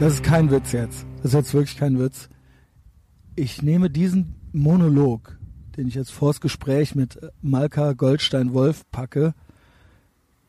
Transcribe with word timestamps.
Das 0.00 0.14
ist 0.14 0.22
kein 0.22 0.50
Witz 0.50 0.72
jetzt. 0.72 1.04
Das 1.16 1.26
ist 1.26 1.34
jetzt 1.34 1.52
wirklich 1.52 1.76
kein 1.76 1.98
Witz. 1.98 2.30
Ich 3.36 3.62
nehme 3.62 3.90
diesen 3.90 4.34
Monolog, 4.50 5.38
den 5.76 5.88
ich 5.88 5.94
jetzt 5.94 6.10
vors 6.10 6.40
Gespräch 6.40 6.94
mit 6.94 7.18
Malka 7.42 7.92
Goldstein-Wolf 7.92 8.90
packe, 8.90 9.34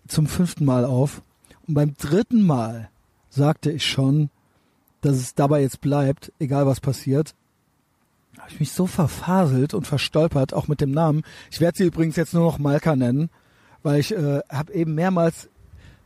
zum 0.07 0.28
fünften 0.28 0.64
Mal 0.64 0.86
auf. 0.86 1.21
Und 1.68 1.74
beim 1.74 1.96
dritten 1.96 2.43
Mal 2.43 2.92
sagte 3.28 3.71
ich 3.71 3.86
schon, 3.86 4.29
dass 5.02 5.18
es 5.18 5.36
dabei 5.36 5.64
jetzt 5.64 5.82
bleibt, 5.82 6.32
egal 6.39 6.65
was 6.65 6.79
passiert. 6.79 7.36
Habe 8.39 8.52
ich 8.52 8.60
mich 8.61 8.71
so 8.71 8.88
verfaselt 8.88 9.74
und 9.74 9.86
verstolpert, 9.86 10.54
auch 10.54 10.70
mit 10.70 10.79
dem 10.79 10.92
Namen. 10.92 11.24
Ich 11.52 11.60
werde 11.60 11.78
sie 11.78 11.88
übrigens 11.88 12.15
jetzt 12.15 12.33
nur 12.33 12.43
noch 12.43 12.57
Malka 12.57 12.96
nennen, 12.96 13.29
weil 13.83 14.00
ich 14.00 14.14
äh, 14.15 14.39
habe 14.50 14.71
eben 14.71 14.96
mehrmals 14.96 15.50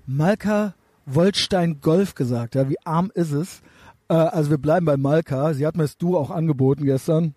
Malka 0.08 0.74
Woldstein 1.06 1.82
Golf 1.82 2.16
gesagt. 2.16 2.56
Ja, 2.56 2.70
wie 2.70 2.80
arm 2.84 3.12
ist 3.14 3.32
es? 3.32 3.62
Äh, 4.10 4.14
also 4.14 4.50
wir 4.50 4.58
bleiben 4.58 4.86
bei 4.86 4.98
Malka. 4.98 5.54
Sie 5.54 5.66
hat 5.66 5.76
mir 5.76 5.84
das 5.84 5.98
Du 5.98 6.18
auch 6.18 6.32
angeboten 6.32 6.86
gestern. 6.86 7.36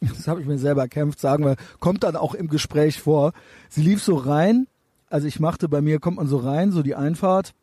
Das 0.00 0.28
habe 0.28 0.40
ich 0.40 0.46
mir 0.46 0.58
selber 0.58 0.82
erkämpft, 0.82 1.18
sagen 1.20 1.44
wir. 1.44 1.56
Kommt 1.80 2.04
dann 2.04 2.16
auch 2.16 2.34
im 2.34 2.48
Gespräch 2.48 3.00
vor. 3.00 3.32
Sie 3.68 3.82
lief 3.82 4.02
so 4.02 4.14
rein. 4.14 4.68
Also 5.10 5.26
ich 5.26 5.40
machte 5.40 5.68
bei 5.68 5.80
mir, 5.80 5.98
kommt 5.98 6.18
man 6.18 6.28
so 6.28 6.36
rein, 6.36 6.70
so 6.70 6.82
die 6.82 6.94
Einfahrt. 6.94 7.54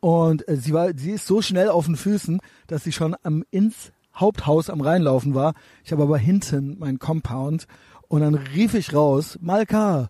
Und 0.00 0.46
äh, 0.48 0.56
sie 0.56 0.72
war, 0.72 0.90
sie 0.96 1.12
ist 1.12 1.26
so 1.26 1.42
schnell 1.42 1.68
auf 1.68 1.86
den 1.86 1.96
Füßen, 1.96 2.40
dass 2.66 2.84
sie 2.84 2.92
schon 2.92 3.16
am 3.22 3.44
ins 3.50 3.92
Haupthaus 4.14 4.70
am 4.70 4.80
Reinlaufen 4.80 5.34
war. 5.34 5.54
Ich 5.84 5.92
habe 5.92 6.02
aber 6.02 6.18
hinten 6.18 6.76
mein 6.78 6.98
Compound 6.98 7.66
und 8.08 8.20
dann 8.20 8.34
rief 8.34 8.74
ich 8.74 8.94
raus, 8.94 9.38
Malka. 9.40 10.08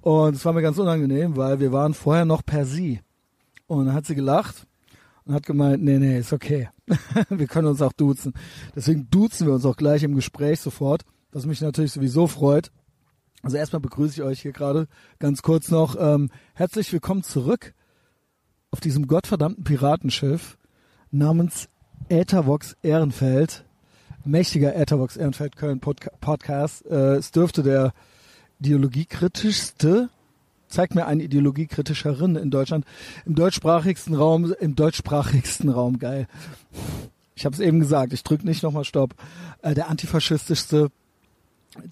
Und 0.00 0.36
es 0.36 0.44
war 0.44 0.52
mir 0.52 0.62
ganz 0.62 0.78
unangenehm, 0.78 1.36
weil 1.36 1.60
wir 1.60 1.72
waren 1.72 1.94
vorher 1.94 2.24
noch 2.24 2.44
per 2.44 2.64
Sie. 2.64 3.00
Und 3.68 3.86
dann 3.86 3.94
hat 3.94 4.06
sie 4.06 4.14
gelacht 4.14 4.66
und 5.24 5.34
hat 5.34 5.46
gemeint, 5.46 5.84
nee, 5.84 5.98
nee, 5.98 6.18
ist 6.18 6.32
okay. 6.32 6.70
wir 7.28 7.46
können 7.46 7.68
uns 7.68 7.82
auch 7.82 7.92
duzen. 7.92 8.32
Deswegen 8.74 9.08
duzen 9.10 9.46
wir 9.46 9.54
uns 9.54 9.66
auch 9.66 9.76
gleich 9.76 10.02
im 10.02 10.16
Gespräch 10.16 10.60
sofort, 10.60 11.04
was 11.32 11.46
mich 11.46 11.60
natürlich 11.60 11.92
sowieso 11.92 12.26
freut. 12.26 12.72
Also 13.42 13.58
erstmal 13.58 13.80
begrüße 13.80 14.14
ich 14.14 14.22
euch 14.22 14.40
hier 14.40 14.52
gerade 14.52 14.88
ganz 15.18 15.42
kurz 15.42 15.70
noch. 15.70 15.96
Ähm, 16.00 16.30
herzlich 16.54 16.92
willkommen 16.92 17.22
zurück 17.22 17.74
auf 18.70 18.80
diesem 18.80 19.06
gottverdammten 19.06 19.64
Piratenschiff 19.64 20.58
namens 21.10 21.68
Äthervox 22.08 22.74
Ehrenfeld. 22.82 23.66
Mächtiger 24.24 24.74
Äthervox 24.74 25.18
Ehrenfeld 25.18 25.56
Köln 25.56 25.80
Podca 25.80 26.10
Podcast. 26.20 26.86
Äh, 26.86 27.16
es 27.16 27.32
dürfte 27.32 27.62
der 27.62 27.92
ideologiekritischste 28.60 30.08
zeigt 30.68 30.94
mir 30.94 31.06
eine 31.06 31.22
ideologiekritischerin 31.22 32.36
in 32.36 32.50
Deutschland 32.50 32.84
im 33.26 33.34
deutschsprachigsten 33.34 34.14
Raum, 34.14 34.54
im 34.60 34.74
deutschsprachigsten 34.74 35.68
Raum, 35.70 35.98
geil. 35.98 36.26
Ich 37.34 37.44
habe 37.44 37.54
es 37.54 37.60
eben 37.60 37.80
gesagt, 37.80 38.12
ich 38.12 38.24
drück 38.24 38.44
nicht 38.44 38.62
nochmal 38.62 38.84
Stopp. 38.84 39.14
Äh, 39.62 39.74
der 39.74 39.88
antifaschistischste, 39.88 40.88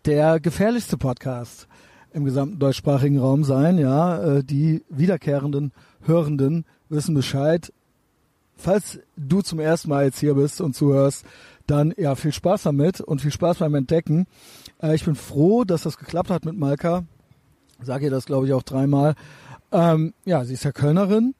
der 0.04 0.40
gefährlichste 0.40 0.96
Podcast 0.96 1.68
im 2.12 2.24
gesamten 2.24 2.58
deutschsprachigen 2.58 3.18
Raum 3.18 3.44
sein, 3.44 3.78
ja. 3.78 4.22
Äh, 4.22 4.44
die 4.44 4.82
wiederkehrenden 4.88 5.72
Hörenden 6.02 6.64
wissen 6.88 7.14
Bescheid. 7.14 7.72
Falls 8.56 8.98
du 9.16 9.42
zum 9.42 9.60
ersten 9.60 9.90
Mal 9.90 10.06
jetzt 10.06 10.18
hier 10.18 10.34
bist 10.34 10.60
und 10.60 10.74
zuhörst, 10.74 11.24
dann 11.66 11.92
ja 11.96 12.14
viel 12.14 12.32
Spaß 12.32 12.62
damit 12.62 13.00
und 13.00 13.20
viel 13.20 13.32
Spaß 13.32 13.58
beim 13.58 13.74
Entdecken. 13.74 14.26
Äh, 14.82 14.94
ich 14.94 15.04
bin 15.04 15.14
froh, 15.14 15.64
dass 15.64 15.82
das 15.82 15.98
geklappt 15.98 16.30
hat 16.30 16.44
mit 16.44 16.56
Malka 16.56 17.04
sage 17.82 18.06
ihr 18.06 18.10
das, 18.10 18.26
glaube 18.26 18.46
ich, 18.46 18.52
auch 18.52 18.62
dreimal. 18.62 19.14
Ähm, 19.72 20.14
ja, 20.24 20.44
sie 20.44 20.54
ist 20.54 20.64
ja 20.64 20.72
Kölnerin 20.72 21.34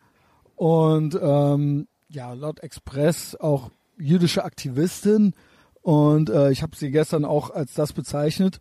und 0.56 1.18
ähm, 1.20 1.86
ja, 2.08 2.32
laut 2.32 2.60
Express 2.60 3.36
auch 3.36 3.70
jüdische 3.98 4.44
Aktivistin 4.44 5.34
und 5.82 6.30
äh, 6.30 6.50
ich 6.50 6.62
habe 6.62 6.76
sie 6.76 6.90
gestern 6.90 7.24
auch 7.24 7.50
als 7.50 7.74
das 7.74 7.92
bezeichnet. 7.92 8.60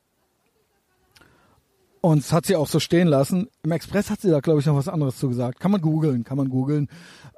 Und 2.02 2.20
es 2.20 2.32
hat 2.32 2.46
sie 2.46 2.56
auch 2.56 2.68
so 2.68 2.80
stehen 2.80 3.08
lassen. 3.08 3.48
Im 3.64 3.72
Express 3.72 4.12
hat 4.12 4.22
sie 4.22 4.30
da, 4.30 4.40
glaube 4.40 4.60
ich, 4.60 4.68
noch 4.68 4.76
was 4.76 4.88
anderes 4.88 5.18
zu 5.18 5.28
gesagt. 5.28 5.60
Kann 5.60 5.72
man 5.72 5.82
googeln, 5.82 6.24
kann 6.24 6.38
man 6.38 6.50
googeln. 6.50 6.88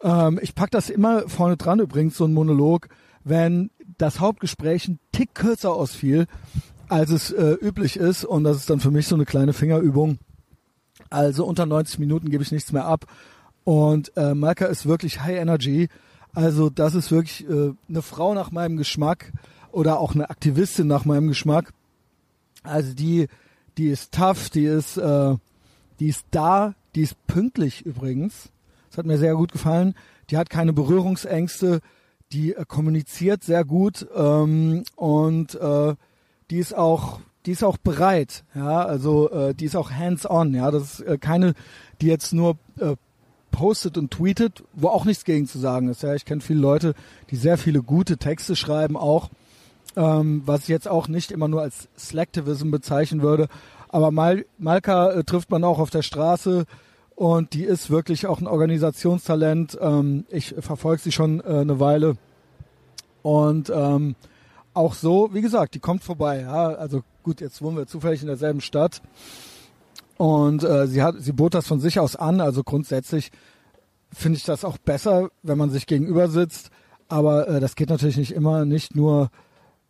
Ähm, 0.03 0.39
ich 0.41 0.55
pack 0.55 0.71
das 0.71 0.89
immer 0.89 1.29
vorne 1.29 1.55
dran 1.55 1.79
übrigens, 1.79 2.17
so 2.17 2.25
ein 2.25 2.33
Monolog, 2.33 2.89
wenn 3.23 3.71
das 3.97 4.19
Hauptgespräch 4.19 4.89
ein 4.89 4.99
Tick 5.13 5.33
kürzer 5.33 5.71
ausfiel, 5.71 6.27
als 6.89 7.11
es 7.11 7.31
äh, 7.31 7.53
üblich 7.61 7.97
ist. 7.97 8.25
Und 8.25 8.43
das 8.43 8.57
ist 8.57 8.69
dann 8.69 8.79
für 8.79 8.91
mich 8.91 9.07
so 9.07 9.15
eine 9.15 9.25
kleine 9.25 9.53
Fingerübung 9.53 10.19
also 11.09 11.45
unter 11.45 11.65
90 11.65 11.99
Minuten 11.99 12.29
gebe 12.29 12.43
ich 12.43 12.51
nichts 12.51 12.71
mehr 12.71 12.85
ab. 12.85 13.05
Und 13.63 14.15
äh, 14.15 14.33
Malka 14.33 14.65
ist 14.65 14.85
wirklich 14.85 15.21
High 15.21 15.37
Energy. 15.37 15.89
Also 16.33 16.69
das 16.69 16.95
ist 16.95 17.11
wirklich 17.11 17.47
äh, 17.49 17.73
eine 17.89 18.01
Frau 18.01 18.33
nach 18.33 18.51
meinem 18.51 18.77
Geschmack 18.77 19.31
oder 19.71 19.99
auch 19.99 20.15
eine 20.15 20.29
Aktivistin 20.29 20.87
nach 20.87 21.05
meinem 21.05 21.27
Geschmack. 21.27 21.73
Also 22.63 22.93
die, 22.93 23.27
die 23.77 23.87
ist 23.87 24.13
tough, 24.13 24.49
die 24.49 24.65
ist, 24.65 24.97
äh, 24.97 25.35
die 25.99 26.07
ist 26.07 26.25
da, 26.31 26.75
die 26.95 27.01
ist 27.01 27.15
pünktlich 27.27 27.85
übrigens. 27.85 28.49
Das 28.89 28.99
hat 28.99 29.05
mir 29.05 29.17
sehr 29.17 29.35
gut 29.35 29.51
gefallen. 29.51 29.95
Die 30.29 30.37
hat 30.37 30.49
keine 30.49 30.73
Berührungsängste, 30.73 31.81
die 32.31 32.53
äh, 32.53 32.65
kommuniziert 32.65 33.43
sehr 33.43 33.65
gut 33.65 34.07
ähm, 34.15 34.83
und 34.95 35.55
äh, 35.55 35.95
die 36.49 36.59
ist 36.59 36.75
auch 36.75 37.19
die 37.45 37.51
ist 37.51 37.63
auch 37.63 37.77
bereit, 37.77 38.43
ja, 38.55 38.83
also 38.83 39.31
äh, 39.31 39.55
die 39.55 39.65
ist 39.65 39.77
auch 39.77 39.89
hands-on, 39.89 40.53
ja, 40.53 40.69
das 40.69 40.99
ist 40.99 41.01
äh, 41.01 41.17
keine, 41.17 41.53
die 42.01 42.07
jetzt 42.07 42.33
nur 42.33 42.57
äh, 42.77 42.97
postet 43.51 43.97
und 43.97 44.11
tweetet, 44.11 44.65
wo 44.73 44.89
auch 44.89 45.05
nichts 45.05 45.23
gegen 45.23 45.47
zu 45.47 45.57
sagen 45.57 45.87
ist. 45.87 46.03
Ja, 46.03 46.13
ich 46.13 46.25
kenne 46.25 46.41
viele 46.41 46.59
Leute, 46.59 46.93
die 47.31 47.37
sehr 47.37 47.57
viele 47.57 47.81
gute 47.81 48.17
Texte 48.17 48.57
schreiben, 48.57 48.97
auch 48.97 49.29
ähm, 49.95 50.43
was 50.45 50.63
ich 50.63 50.67
jetzt 50.67 50.87
auch 50.87 51.07
nicht 51.07 51.31
immer 51.31 51.47
nur 51.47 51.61
als 51.61 51.87
Slacktivism 51.97 52.69
bezeichnen 52.69 53.21
würde. 53.21 53.47
Aber 53.89 54.11
Mal 54.11 54.45
Malka 54.57 55.11
äh, 55.11 55.23
trifft 55.23 55.49
man 55.49 55.63
auch 55.63 55.79
auf 55.79 55.89
der 55.89 56.01
Straße 56.01 56.65
und 57.15 57.53
die 57.53 57.63
ist 57.63 57.89
wirklich 57.89 58.27
auch 58.27 58.39
ein 58.39 58.47
Organisationstalent. 58.47 59.77
Ähm, 59.81 60.25
ich 60.29 60.53
verfolge 60.59 61.01
sie 61.01 61.11
schon 61.11 61.39
äh, 61.39 61.61
eine 61.61 61.79
Weile 61.79 62.17
und 63.23 63.71
ähm, 63.73 64.15
auch 64.77 64.93
so, 64.93 65.29
wie 65.33 65.41
gesagt, 65.41 65.75
die 65.75 65.79
kommt 65.79 66.03
vorbei. 66.03 66.41
Ja, 66.41 66.67
also 66.67 67.03
gut, 67.23 67.41
jetzt 67.41 67.61
wohnen 67.61 67.77
wir 67.77 67.87
zufällig 67.87 68.21
in 68.21 68.27
derselben 68.27 68.61
Stadt. 68.61 69.01
Und 70.17 70.63
äh, 70.63 70.87
sie 70.87 71.03
hat, 71.03 71.15
sie 71.19 71.33
bot 71.33 71.53
das 71.53 71.67
von 71.67 71.79
sich 71.79 71.99
aus 71.99 72.15
an. 72.15 72.39
Also 72.39 72.63
grundsätzlich 72.63 73.31
finde 74.13 74.37
ich 74.37 74.43
das 74.43 74.63
auch 74.63 74.77
besser, 74.77 75.29
wenn 75.43 75.57
man 75.57 75.69
sich 75.69 75.85
gegenüber 75.87 76.27
sitzt. 76.29 76.69
Aber 77.07 77.47
äh, 77.47 77.59
das 77.59 77.75
geht 77.75 77.89
natürlich 77.89 78.17
nicht 78.17 78.33
immer. 78.33 78.65
Nicht 78.65 78.95
nur 78.95 79.29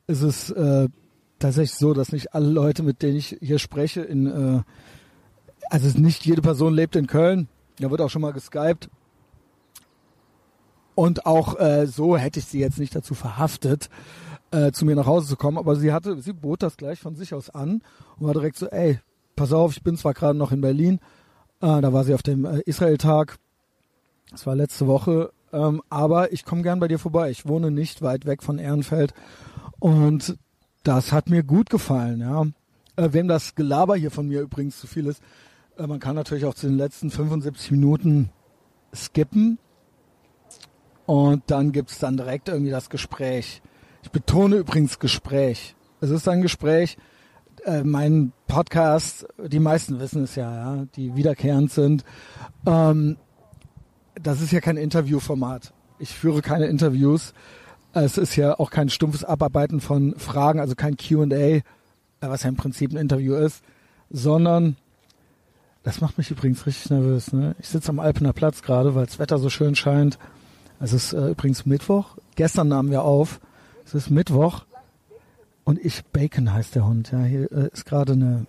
ist 0.08 0.22
es 0.22 0.50
äh, 0.52 0.88
tatsächlich 1.40 1.78
so, 1.78 1.94
dass 1.94 2.12
nicht 2.12 2.34
alle 2.34 2.50
Leute, 2.50 2.84
mit 2.84 3.02
denen 3.02 3.18
ich 3.18 3.38
hier 3.42 3.60
spreche, 3.60 4.02
in 4.02 4.28
äh, 4.28 4.62
also 5.70 6.00
nicht 6.00 6.26
jede 6.26 6.42
Person 6.42 6.74
lebt 6.74 6.96
in 6.96 7.08
Köln. 7.08 7.48
Da 7.80 7.92
wird 7.92 8.02
auch 8.02 8.10
schon 8.10 8.22
mal 8.22 8.34
geskypt. 8.34 8.90
Und 10.96 11.26
auch 11.26 11.60
äh, 11.60 11.86
so 11.86 12.18
hätte 12.18 12.40
ich 12.40 12.46
sie 12.46 12.60
jetzt 12.60 12.80
nicht 12.80 12.96
dazu 12.96 13.14
verhaftet, 13.14 13.90
äh, 14.52 14.72
zu 14.72 14.86
mir 14.86 14.96
nach 14.96 15.06
Hause 15.06 15.28
zu 15.28 15.36
kommen, 15.36 15.58
aber 15.58 15.76
sie 15.76 15.92
hatte, 15.92 16.22
sie 16.22 16.34
bot 16.34 16.64
das 16.64 16.78
gleich 16.78 17.00
von 17.00 17.16
sich 17.16 17.34
aus 17.34 17.50
an 17.50 17.82
und 18.18 18.28
war 18.28 18.34
direkt 18.34 18.58
so, 18.58 18.68
ey, 18.68 19.00
pass 19.36 19.54
auf, 19.54 19.72
ich 19.72 19.84
bin 19.84 19.98
zwar 19.98 20.14
gerade 20.14 20.38
noch 20.38 20.52
in 20.52 20.62
Berlin, 20.62 21.00
äh, 21.62 21.82
da 21.82 21.94
war 21.94 22.04
sie 22.04 22.14
auf 22.14 22.24
dem 22.24 22.46
äh, 22.46 22.60
Israel-Tag, 22.66 23.38
das 24.32 24.46
war 24.46 24.56
letzte 24.56 24.88
Woche, 24.88 25.32
ähm, 25.54 25.82
aber 25.90 26.34
ich 26.34 26.46
komme 26.46 26.62
gern 26.62 26.80
bei 26.80 26.88
dir 26.88 27.00
vorbei. 27.00 27.32
Ich 27.32 27.48
wohne 27.48 27.72
nicht 27.72 28.02
weit 28.02 28.26
weg 28.26 28.44
von 28.44 28.60
Ehrenfeld 28.60 29.14
und 29.80 30.38
das 30.84 31.12
hat 31.12 31.30
mir 31.30 31.44
gut 31.44 31.70
gefallen, 31.70 32.22
ja. 32.22 32.46
Äh, 32.96 33.14
wem 33.14 33.28
das 33.28 33.56
Gelaber 33.56 33.96
hier 33.96 34.12
von 34.12 34.28
mir 34.28 34.42
übrigens 34.42 34.80
zu 34.80 34.88
viel 34.88 35.08
ist, 35.08 35.22
äh, 35.78 35.88
man 35.88 36.00
kann 36.00 36.16
natürlich 36.16 36.46
auch 36.46 36.56
zu 36.56 36.68
den 36.68 36.78
letzten 36.78 37.12
75 37.12 37.72
Minuten 37.72 38.30
skippen 38.94 39.60
und 41.06 41.44
dann 41.48 41.72
gibt's 41.72 42.00
dann 42.00 42.18
direkt 42.18 42.50
irgendwie 42.50 42.72
das 42.72 42.90
Gespräch. 42.90 43.62
Ich 44.08 44.12
betone 44.12 44.56
übrigens 44.56 45.00
Gespräch. 45.00 45.76
Es 46.00 46.12
ist 46.12 46.30
ein 46.30 46.42
Gespräch. 46.42 46.98
Äh, 47.66 47.84
mein 47.84 48.32
Podcast, 48.48 49.28
die 49.38 49.60
meisten 49.60 50.00
wissen 50.00 50.24
es 50.24 50.36
ja, 50.36 50.50
ja 50.50 50.86
die 50.96 51.18
wiederkehrend 51.18 51.74
sind. 51.74 52.06
Ähm, 52.66 53.18
das 54.16 54.40
ist 54.40 54.54
ja 54.54 54.62
kein 54.62 54.78
Interviewformat. 54.78 55.74
Ich 56.00 56.12
führe 56.16 56.42
keine 56.42 56.68
Interviews. 56.68 57.34
Es 57.92 58.18
ist 58.18 58.38
ja 58.38 58.58
auch 58.58 58.72
kein 58.72 58.88
stumpfes 58.88 59.26
Abarbeiten 59.26 59.82
von 59.82 60.18
Fragen, 60.18 60.62
also 60.62 60.74
kein 60.74 60.96
Q&A, 60.96 61.26
äh, 61.36 61.64
was 62.22 62.44
ja 62.44 62.50
im 62.50 62.56
Prinzip 62.56 62.92
ein 62.94 62.98
Interview 62.98 63.36
ist, 63.36 63.62
sondern 64.10 64.78
das 65.84 66.00
macht 66.00 66.18
mich 66.18 66.32
übrigens 66.32 66.66
richtig 66.66 66.92
nervös. 66.92 67.34
Ne? 67.34 67.58
Ich 67.60 67.68
sitze 67.68 67.90
am 67.90 68.00
Alpener 68.00 68.32
Platz 68.32 68.62
gerade, 68.62 68.96
weil 68.96 69.06
das 69.06 69.20
Wetter 69.20 69.38
so 69.38 69.50
schön 69.50 69.76
scheint. 69.76 70.18
Es 70.80 70.94
ist 70.94 71.12
äh, 71.12 71.32
übrigens 71.32 71.66
Mittwoch. 71.66 72.16
Gestern 72.38 72.70
nahmen 72.70 72.90
wir 72.90 73.04
auf. 73.04 73.42
Es 73.88 73.96
ist 73.96 74.10
Mittwoch 74.10 74.66
und 75.64 75.80
ich, 75.80 76.04
Bacon 76.08 76.52
heißt 76.52 76.76
der 76.76 76.86
Hund. 76.86 77.10
Ja, 77.14 77.24
hier 77.24 77.50
äh, 77.54 77.70
ist 77.72 77.86
gerade 77.86 78.12
eine 78.12 78.46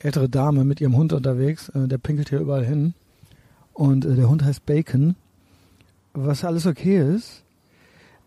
ältere 0.00 0.28
Dame 0.28 0.64
mit 0.64 0.82
ihrem 0.82 0.98
Hund 0.98 1.14
unterwegs. 1.14 1.70
Äh, 1.70 1.88
der 1.88 1.96
pinkelt 1.96 2.28
hier 2.28 2.40
überall 2.40 2.66
hin. 2.66 2.92
Und 3.72 4.04
äh, 4.04 4.16
der 4.16 4.28
Hund 4.28 4.44
heißt 4.44 4.66
Bacon. 4.66 5.16
was 6.12 6.44
alles 6.44 6.66
okay 6.66 6.98
ist. 6.98 7.42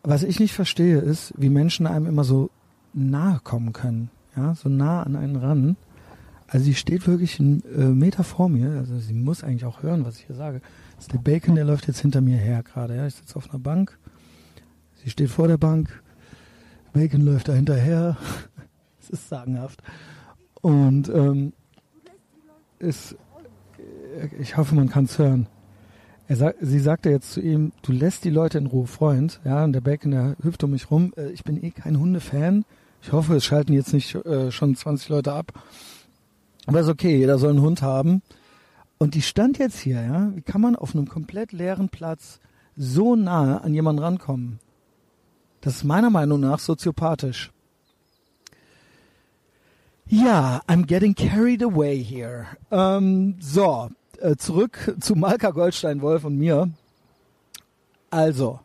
Was 0.02 0.24
ich 0.24 0.40
nicht 0.40 0.56
verstehe, 0.56 0.98
ist, 0.98 1.36
wie 1.38 1.50
Menschen 1.50 1.86
einem 1.86 2.08
immer 2.08 2.24
so 2.24 2.50
nahe 2.94 3.40
kommen 3.44 3.72
können. 3.72 4.10
Ja, 4.36 4.56
so 4.56 4.70
nah 4.70 5.04
an 5.04 5.16
einen 5.16 5.36
ran. 5.36 5.78
Also 6.48 6.66
sie 6.66 6.74
steht 6.74 7.08
wirklich 7.08 7.40
einen 7.40 7.62
äh, 7.78 7.86
Meter 7.90 8.24
vor 8.24 8.50
mir. 8.50 8.72
Also 8.80 8.98
sie 8.98 9.14
muss 9.14 9.44
eigentlich 9.44 9.66
auch 9.66 9.84
hören, 9.84 10.04
was 10.04 10.18
ich 10.18 10.26
hier 10.26 10.36
sage. 10.36 10.62
Das 10.96 11.06
ist 11.06 11.14
der 11.14 11.20
Bacon, 11.20 11.54
der 11.54 11.66
läuft 11.66 11.88
jetzt 11.88 12.00
hinter 12.00 12.22
mir 12.22 12.38
her 12.38 12.64
gerade. 12.64 12.96
Ja, 12.96 13.06
ich 13.06 13.14
sitze 13.14 13.36
auf 13.36 13.52
einer 13.52 13.60
Bank. 13.60 14.00
Sie 15.04 15.12
steht 15.12 15.30
vor 15.30 15.48
der 15.48 15.58
Bank. 15.58 16.03
Bacon 16.94 17.22
läuft 17.22 17.50
da 17.50 17.54
hinterher. 17.54 18.18
Es 19.02 19.10
ist 19.10 19.28
sagenhaft. 19.28 19.84
Und 20.62 21.10
ähm, 21.10 21.52
ist, 22.80 23.18
ich 24.40 24.56
hoffe, 24.56 24.76
man 24.76 24.88
kann 24.88 25.04
es 25.04 25.20
hören. 25.20 25.48
Sagt, 26.30 26.60
sie 26.62 26.80
sagte 26.80 27.10
jetzt 27.10 27.34
zu 27.34 27.42
ihm, 27.42 27.74
du 27.82 27.92
lässt 27.92 28.24
die 28.24 28.30
Leute 28.30 28.60
in 28.60 28.68
Ruhe, 28.68 28.88
Freund. 28.88 29.42
Ja, 29.44 29.66
und 29.66 29.74
der 29.74 29.82
Bacon, 29.82 30.12
der 30.12 30.38
hüpft 30.42 30.64
um 30.64 30.72
mich 30.72 30.90
rum. 30.90 31.12
Äh, 31.18 31.32
ich 31.32 31.44
bin 31.44 31.62
eh 31.62 31.72
kein 31.72 32.00
Hundefan. 32.00 32.64
Ich 33.02 33.12
hoffe, 33.12 33.36
es 33.36 33.44
schalten 33.44 33.74
jetzt 33.74 33.94
nicht 33.94 34.16
äh, 34.16 34.52
schon 34.52 34.74
20 34.74 35.10
Leute 35.10 35.34
ab. 35.34 35.52
Aber 36.66 36.80
ist 36.80 36.88
okay, 36.88 37.18
jeder 37.18 37.38
soll 37.38 37.50
einen 37.50 37.62
Hund 37.62 37.82
haben. 37.82 38.22
Und 38.98 39.16
die 39.16 39.22
stand 39.22 39.58
jetzt 39.58 39.80
hier, 39.80 40.02
ja. 40.02 40.32
Wie 40.34 40.42
kann 40.42 40.62
man 40.62 40.78
auf 40.78 40.96
einem 40.96 41.10
komplett 41.10 41.52
leeren 41.52 41.90
Platz 41.90 42.40
so 42.78 43.18
nahe 43.18 43.62
an 43.62 43.74
jemanden 43.74 44.02
rankommen? 44.02 44.60
Das 45.64 45.78
ist 45.78 45.84
meiner 45.86 46.10
Meinung 46.10 46.42
nach 46.42 46.60
soziopathisch. 46.60 47.50
Ja, 50.08 50.62
I'm 50.68 50.86
getting 50.86 51.16
carried 51.16 51.64
away 51.64 52.04
here. 52.04 52.48
Ähm, 52.70 53.36
so, 53.40 53.90
äh, 54.20 54.36
zurück 54.36 54.94
zu 55.00 55.16
Malka 55.16 55.52
Goldstein-Wolf 55.52 56.26
und 56.26 56.38
mir. 56.38 56.70
Also, 58.10 58.60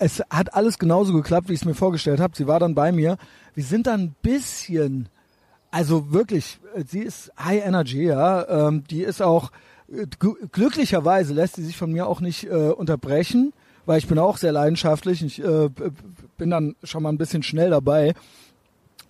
es 0.00 0.20
hat 0.28 0.54
alles 0.54 0.80
genauso 0.80 1.12
geklappt, 1.12 1.48
wie 1.48 1.52
ich 1.52 1.60
es 1.60 1.66
mir 1.66 1.74
vorgestellt 1.74 2.18
habe. 2.18 2.36
Sie 2.36 2.48
war 2.48 2.58
dann 2.58 2.74
bei 2.74 2.90
mir. 2.90 3.16
Wir 3.54 3.62
sind 3.62 3.86
dann 3.86 4.00
ein 4.00 4.16
bisschen, 4.22 5.08
also 5.70 6.12
wirklich, 6.12 6.58
äh, 6.74 6.82
sie 6.84 6.98
ist 6.98 7.30
High 7.38 7.64
Energy, 7.64 8.06
ja. 8.06 8.66
Ähm, 8.68 8.82
die 8.90 9.02
ist 9.02 9.22
auch, 9.22 9.52
äh, 9.86 10.04
glücklicherweise 10.50 11.32
lässt 11.32 11.54
sie 11.54 11.64
sich 11.64 11.76
von 11.76 11.92
mir 11.92 12.08
auch 12.08 12.20
nicht 12.20 12.42
äh, 12.42 12.70
unterbrechen, 12.70 13.52
weil 13.86 13.98
ich 13.98 14.06
bin 14.06 14.18
auch 14.18 14.36
sehr 14.36 14.52
leidenschaftlich. 14.52 15.22
Ich 15.22 15.42
äh, 15.42 15.70
bin 16.38 16.50
dann 16.50 16.76
schon 16.82 17.02
mal 17.02 17.10
ein 17.10 17.18
bisschen 17.18 17.42
schnell 17.42 17.70
dabei 17.70 18.14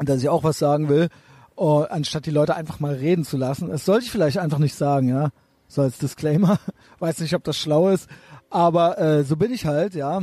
dass 0.08 0.22
ich 0.22 0.28
auch 0.28 0.44
was 0.44 0.58
sagen 0.58 0.88
will, 0.88 1.08
oh, 1.56 1.84
anstatt 1.88 2.26
die 2.26 2.30
Leute 2.30 2.54
einfach 2.54 2.80
mal 2.80 2.94
reden 2.94 3.24
zu 3.24 3.36
lassen. 3.36 3.69
Das 3.69 3.84
sollte 3.84 4.04
ich 4.04 4.10
vielleicht 4.10 4.38
einfach 4.38 4.58
nicht 4.58 4.74
sagen, 4.74 5.08
ja. 5.08 5.30
So 5.69 5.82
als 5.82 5.98
Disclaimer. 5.98 6.58
Weiß 6.98 7.20
nicht, 7.20 7.34
ob 7.34 7.44
das 7.44 7.56
schlau 7.56 7.88
ist. 7.90 8.08
Aber 8.50 8.98
äh, 8.98 9.24
so 9.24 9.36
bin 9.36 9.52
ich 9.52 9.66
halt, 9.66 9.94
ja. 9.94 10.22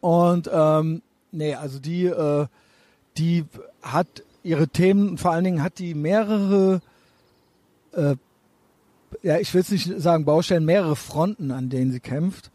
Und 0.00 0.50
ähm, 0.52 1.02
nee, 1.32 1.54
also 1.54 1.78
die, 1.78 2.06
äh, 2.06 2.46
die 3.16 3.44
hat 3.82 4.06
ihre 4.42 4.68
Themen, 4.68 5.18
vor 5.18 5.32
allen 5.32 5.44
Dingen 5.44 5.62
hat 5.62 5.78
die 5.78 5.94
mehrere, 5.94 6.80
äh, 7.92 8.16
ja, 9.22 9.38
ich 9.38 9.52
will 9.54 9.62
es 9.62 9.70
nicht 9.70 10.00
sagen 10.00 10.24
Baustellen, 10.24 10.64
mehrere 10.64 10.96
Fronten, 10.96 11.50
an 11.50 11.70
denen 11.70 11.92
sie 11.92 12.00
kämpft. 12.00 12.50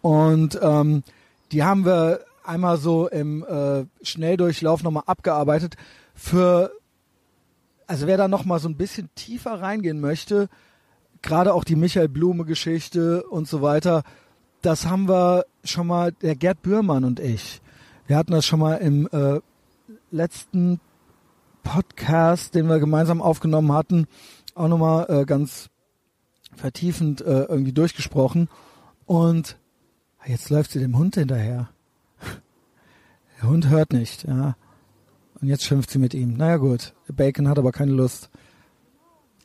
Und 0.00 0.58
ähm, 0.62 1.02
die 1.50 1.64
haben 1.64 1.84
wir 1.84 2.20
einmal 2.44 2.78
so 2.78 3.08
im 3.08 3.44
äh, 3.44 3.84
Schnelldurchlauf 4.02 4.82
nochmal 4.82 5.02
abgearbeitet. 5.06 5.76
Für, 6.14 6.72
also 7.86 8.06
wer 8.06 8.16
da 8.16 8.28
nochmal 8.28 8.60
so 8.60 8.68
ein 8.68 8.76
bisschen 8.76 9.10
tiefer 9.14 9.60
reingehen 9.60 10.00
möchte, 10.00 10.48
gerade 11.20 11.52
auch 11.52 11.64
die 11.64 11.76
Michael 11.76 12.08
Blume 12.08 12.44
Geschichte 12.44 13.24
und 13.24 13.48
so 13.48 13.60
weiter, 13.60 14.02
das 14.62 14.86
haben 14.86 15.08
wir 15.08 15.46
schon 15.64 15.86
mal, 15.86 16.12
der 16.12 16.36
Gerd 16.36 16.62
Bührmann 16.62 17.04
und 17.04 17.20
ich. 17.20 17.60
Wir 18.06 18.16
hatten 18.16 18.32
das 18.32 18.46
schon 18.46 18.60
mal 18.60 18.76
im 18.76 19.08
äh, 19.12 19.40
letzten 20.10 20.80
Podcast, 21.62 22.54
den 22.54 22.68
wir 22.68 22.78
gemeinsam 22.78 23.20
aufgenommen 23.20 23.72
hatten, 23.72 24.06
auch 24.54 24.68
nochmal 24.68 25.06
äh, 25.10 25.24
ganz 25.24 25.68
vertiefend 26.56 27.20
äh, 27.20 27.44
irgendwie 27.44 27.72
durchgesprochen. 27.72 28.48
Und 29.08 29.56
jetzt 30.26 30.50
läuft 30.50 30.70
sie 30.70 30.80
dem 30.80 30.98
Hund 30.98 31.14
hinterher. 31.14 31.70
Der 33.40 33.48
Hund 33.48 33.70
hört 33.70 33.94
nicht, 33.94 34.24
ja. 34.24 34.54
Und 35.40 35.48
jetzt 35.48 35.64
schimpft 35.64 35.90
sie 35.90 35.98
mit 35.98 36.12
ihm. 36.12 36.36
Naja 36.36 36.58
gut, 36.58 36.92
Bacon 37.08 37.48
hat 37.48 37.58
aber 37.58 37.72
keine 37.72 37.92
Lust. 37.92 38.28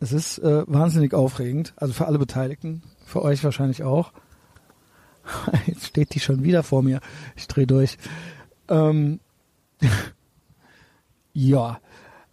Es 0.01 0.12
ist 0.12 0.39
äh, 0.39 0.65
wahnsinnig 0.68 1.13
aufregend, 1.13 1.71
also 1.77 1.94
für 1.94 2.07
alle 2.07 2.19
Beteiligten, 2.19 2.83
für 3.06 3.21
euch 3.21 3.42
wahrscheinlich 3.42 3.83
auch. 3.83 4.12
Jetzt 5.65 5.86
steht 5.86 6.13
die 6.13 6.19
schon 6.19 6.44
wieder 6.44 6.62
vor 6.62 6.83
mir. 6.83 7.00
Ich 7.38 7.48
drehe 7.48 7.68
durch. 7.68 7.98
Ähm, 8.68 9.21
ja, 11.33 11.80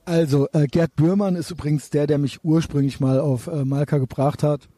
also 0.04 0.48
äh, 0.52 0.66
Gerd 0.66 0.96
Bührmann 0.96 1.36
ist 1.36 1.52
übrigens 1.52 1.90
der, 1.90 2.08
der 2.08 2.18
mich 2.18 2.44
ursprünglich 2.44 2.98
mal 2.98 3.20
auf 3.20 3.46
äh, 3.46 3.64
Malka 3.64 3.98
gebracht 3.98 4.42
hat. 4.42 4.68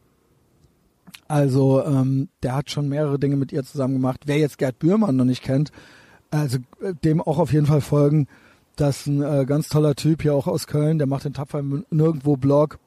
Also 1.33 1.83
ähm, 1.83 2.29
der 2.43 2.53
hat 2.53 2.69
schon 2.69 2.87
mehrere 2.87 3.17
Dinge 3.17 3.37
mit 3.37 3.51
ihr 3.51 3.63
zusammen 3.63 3.95
gemacht. 3.95 4.21
Wer 4.27 4.37
jetzt 4.37 4.59
Gerd 4.59 4.77
Bührmann 4.77 5.15
noch 5.15 5.25
nicht 5.25 5.41
kennt, 5.41 5.71
also 6.29 6.59
äh, 6.79 6.93
dem 7.03 7.19
auch 7.23 7.39
auf 7.39 7.51
jeden 7.51 7.65
Fall 7.65 7.81
folgen. 7.81 8.27
Das 8.75 8.99
ist 8.99 9.07
ein 9.07 9.23
äh, 9.23 9.43
ganz 9.47 9.67
toller 9.67 9.95
Typ 9.95 10.21
hier 10.21 10.35
auch 10.35 10.45
aus 10.45 10.67
Köln, 10.67 10.99
der 10.99 11.07
macht 11.07 11.25
den 11.25 11.33
Tapfer 11.33 11.63
nirgendwo 11.89 12.37
Blog. 12.37 12.77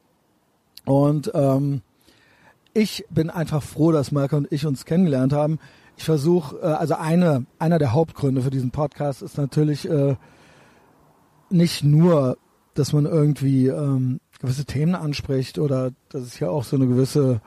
Und 0.85 1.33
ähm, 1.35 1.83
ich 2.73 3.05
bin 3.11 3.31
einfach 3.31 3.65
froh, 3.65 3.91
dass 3.91 4.13
Malka 4.13 4.37
und 4.37 4.53
ich 4.53 4.65
uns 4.65 4.85
kennengelernt 4.85 5.33
haben. 5.33 5.59
Ich 5.97 6.05
versuche, 6.05 6.57
äh, 6.59 6.67
also 6.67 6.95
eine, 6.95 7.47
einer 7.59 7.81
der 7.81 7.95
Hauptgründe 7.95 8.43
für 8.43 8.51
diesen 8.51 8.71
Podcast 8.71 9.23
ist 9.23 9.39
natürlich 9.39 9.91
äh, 9.91 10.15
nicht 11.51 11.83
nur, 11.83 12.39
dass 12.75 12.93
man 12.93 13.07
irgendwie 13.07 13.67
ähm, 13.67 14.21
gewisse 14.39 14.67
Themen 14.67 14.95
anspricht 14.95 15.59
oder 15.59 15.91
dass 16.11 16.23
es 16.23 16.37
hier 16.37 16.53
auch 16.53 16.63
so 16.63 16.77
eine 16.77 16.87
gewisse 16.87 17.41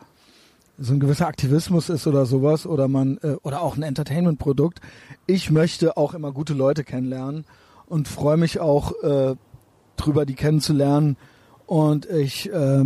so 0.79 0.93
ein 0.93 0.99
gewisser 0.99 1.27
Aktivismus 1.27 1.89
ist 1.89 2.07
oder 2.07 2.25
sowas 2.25 2.65
oder 2.65 2.87
man 2.87 3.17
äh, 3.21 3.35
oder 3.43 3.61
auch 3.61 3.75
ein 3.75 3.83
Entertainment-Produkt. 3.83 4.79
Ich 5.27 5.51
möchte 5.51 5.97
auch 5.97 6.13
immer 6.13 6.31
gute 6.31 6.53
Leute 6.53 6.83
kennenlernen 6.83 7.45
und 7.87 8.07
freue 8.07 8.37
mich 8.37 8.59
auch 8.59 8.93
äh, 9.03 9.35
drüber, 9.97 10.25
die 10.25 10.35
kennenzulernen. 10.35 11.17
Und 11.65 12.05
ich 12.07 12.51
äh, 12.51 12.85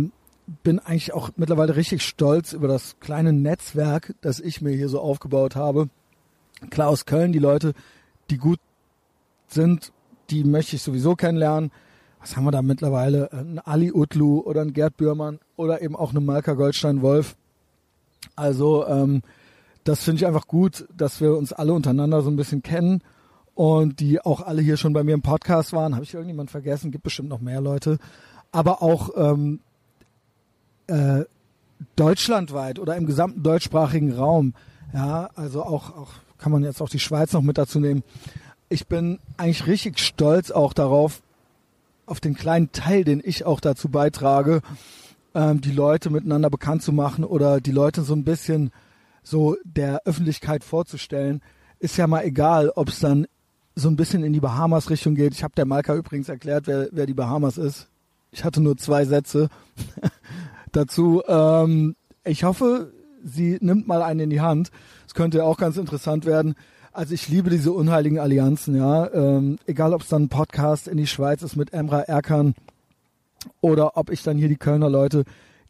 bin 0.62 0.78
eigentlich 0.80 1.14
auch 1.14 1.30
mittlerweile 1.36 1.76
richtig 1.76 2.02
stolz 2.02 2.52
über 2.52 2.68
das 2.68 2.98
kleine 3.00 3.32
Netzwerk, 3.32 4.14
das 4.20 4.40
ich 4.40 4.60
mir 4.60 4.74
hier 4.74 4.88
so 4.88 5.00
aufgebaut 5.00 5.56
habe. 5.56 5.88
Klar 6.70 6.88
aus 6.88 7.06
Köln, 7.06 7.32
die 7.32 7.38
Leute, 7.38 7.74
die 8.30 8.38
gut 8.38 8.58
sind, 9.46 9.92
die 10.30 10.44
möchte 10.44 10.76
ich 10.76 10.82
sowieso 10.82 11.14
kennenlernen. 11.14 11.70
Was 12.20 12.36
haben 12.36 12.44
wir 12.44 12.50
da 12.50 12.62
mittlerweile? 12.62 13.30
Ein 13.32 13.58
Ali 13.58 13.92
Utlu 13.92 14.40
oder 14.40 14.62
ein 14.62 14.72
Gerd 14.72 14.96
Bührmann 14.96 15.38
oder 15.56 15.82
eben 15.82 15.94
auch 15.94 16.10
eine 16.10 16.20
Malka 16.20 16.54
Goldstein-Wolf 16.54 17.36
also 18.36 18.86
ähm, 18.86 19.22
das 19.84 20.02
finde 20.02 20.20
ich 20.20 20.26
einfach 20.26 20.46
gut, 20.46 20.86
dass 20.96 21.20
wir 21.20 21.36
uns 21.36 21.52
alle 21.52 21.72
untereinander 21.72 22.22
so 22.22 22.30
ein 22.30 22.36
bisschen 22.36 22.62
kennen 22.62 23.02
und 23.54 24.00
die 24.00 24.20
auch 24.20 24.40
alle 24.40 24.62
hier 24.62 24.76
schon 24.76 24.92
bei 24.92 25.04
mir 25.04 25.14
im 25.14 25.22
Podcast 25.22 25.72
waren. 25.72 25.94
Habe 25.94 26.04
ich 26.04 26.14
irgendjemand 26.14 26.50
vergessen? 26.50 26.90
Gibt 26.90 27.04
bestimmt 27.04 27.28
noch 27.28 27.40
mehr 27.40 27.60
Leute. 27.60 27.98
Aber 28.50 28.82
auch 28.82 29.10
ähm, 29.16 29.60
äh, 30.86 31.24
deutschlandweit 31.96 32.78
oder 32.78 32.96
im 32.96 33.06
gesamten 33.06 33.42
deutschsprachigen 33.42 34.12
Raum. 34.12 34.54
Ja, 34.92 35.30
also 35.34 35.62
auch, 35.62 35.96
auch 35.96 36.10
kann 36.38 36.52
man 36.52 36.62
jetzt 36.62 36.80
auch 36.80 36.88
die 36.88 37.00
Schweiz 37.00 37.32
noch 37.32 37.42
mit 37.42 37.58
dazu 37.58 37.80
nehmen. 37.80 38.02
Ich 38.68 38.86
bin 38.86 39.18
eigentlich 39.36 39.66
richtig 39.66 39.98
stolz 39.98 40.50
auch 40.50 40.72
darauf, 40.72 41.22
auf 42.06 42.20
den 42.20 42.34
kleinen 42.34 42.72
Teil, 42.72 43.04
den 43.04 43.22
ich 43.24 43.44
auch 43.44 43.60
dazu 43.60 43.88
beitrage, 43.88 44.62
ähm, 45.34 45.60
die 45.60 45.72
Leute 45.72 46.10
miteinander 46.10 46.50
bekannt 46.50 46.82
zu 46.82 46.92
machen 46.92 47.24
oder 47.24 47.60
die 47.60 47.72
Leute 47.72 48.02
so 48.02 48.14
ein 48.14 48.24
bisschen 48.24 48.70
so 49.22 49.56
der 49.64 50.02
Öffentlichkeit 50.04 50.64
vorzustellen, 50.64 51.40
ist 51.78 51.96
ja 51.96 52.06
mal 52.06 52.24
egal, 52.24 52.70
ob 52.74 52.88
es 52.88 53.00
dann 53.00 53.26
so 53.74 53.88
ein 53.88 53.96
bisschen 53.96 54.22
in 54.22 54.32
die 54.32 54.40
Bahamas-Richtung 54.40 55.14
geht. 55.14 55.34
Ich 55.34 55.42
habe 55.42 55.54
der 55.56 55.66
Malka 55.66 55.94
übrigens 55.94 56.28
erklärt, 56.28 56.66
wer, 56.66 56.88
wer 56.92 57.06
die 57.06 57.14
Bahamas 57.14 57.58
ist. 57.58 57.88
Ich 58.30 58.44
hatte 58.44 58.60
nur 58.60 58.76
zwei 58.76 59.04
Sätze 59.04 59.48
dazu. 60.72 61.22
Ähm, 61.26 61.96
ich 62.24 62.44
hoffe, 62.44 62.92
sie 63.24 63.58
nimmt 63.60 63.88
mal 63.88 64.02
einen 64.02 64.20
in 64.20 64.30
die 64.30 64.40
Hand. 64.40 64.70
Es 65.06 65.14
könnte 65.14 65.44
auch 65.44 65.56
ganz 65.56 65.76
interessant 65.76 66.26
werden. 66.26 66.54
Also 66.92 67.14
ich 67.14 67.28
liebe 67.28 67.50
diese 67.50 67.72
unheiligen 67.72 68.20
Allianzen, 68.20 68.76
ja. 68.76 69.12
Ähm, 69.12 69.58
egal, 69.66 69.94
ob 69.94 70.02
es 70.02 70.08
dann 70.08 70.24
ein 70.24 70.28
Podcast 70.28 70.86
in 70.86 70.96
die 70.96 71.08
Schweiz 71.08 71.42
ist 71.42 71.56
mit 71.56 71.72
Emra 71.72 72.02
Erkan 72.02 72.54
oder 73.60 73.96
ob 73.96 74.10
ich 74.10 74.22
dann 74.22 74.36
hier 74.36 74.48
die 74.48 74.56
Kölner 74.56 74.88
Leute 74.88 75.24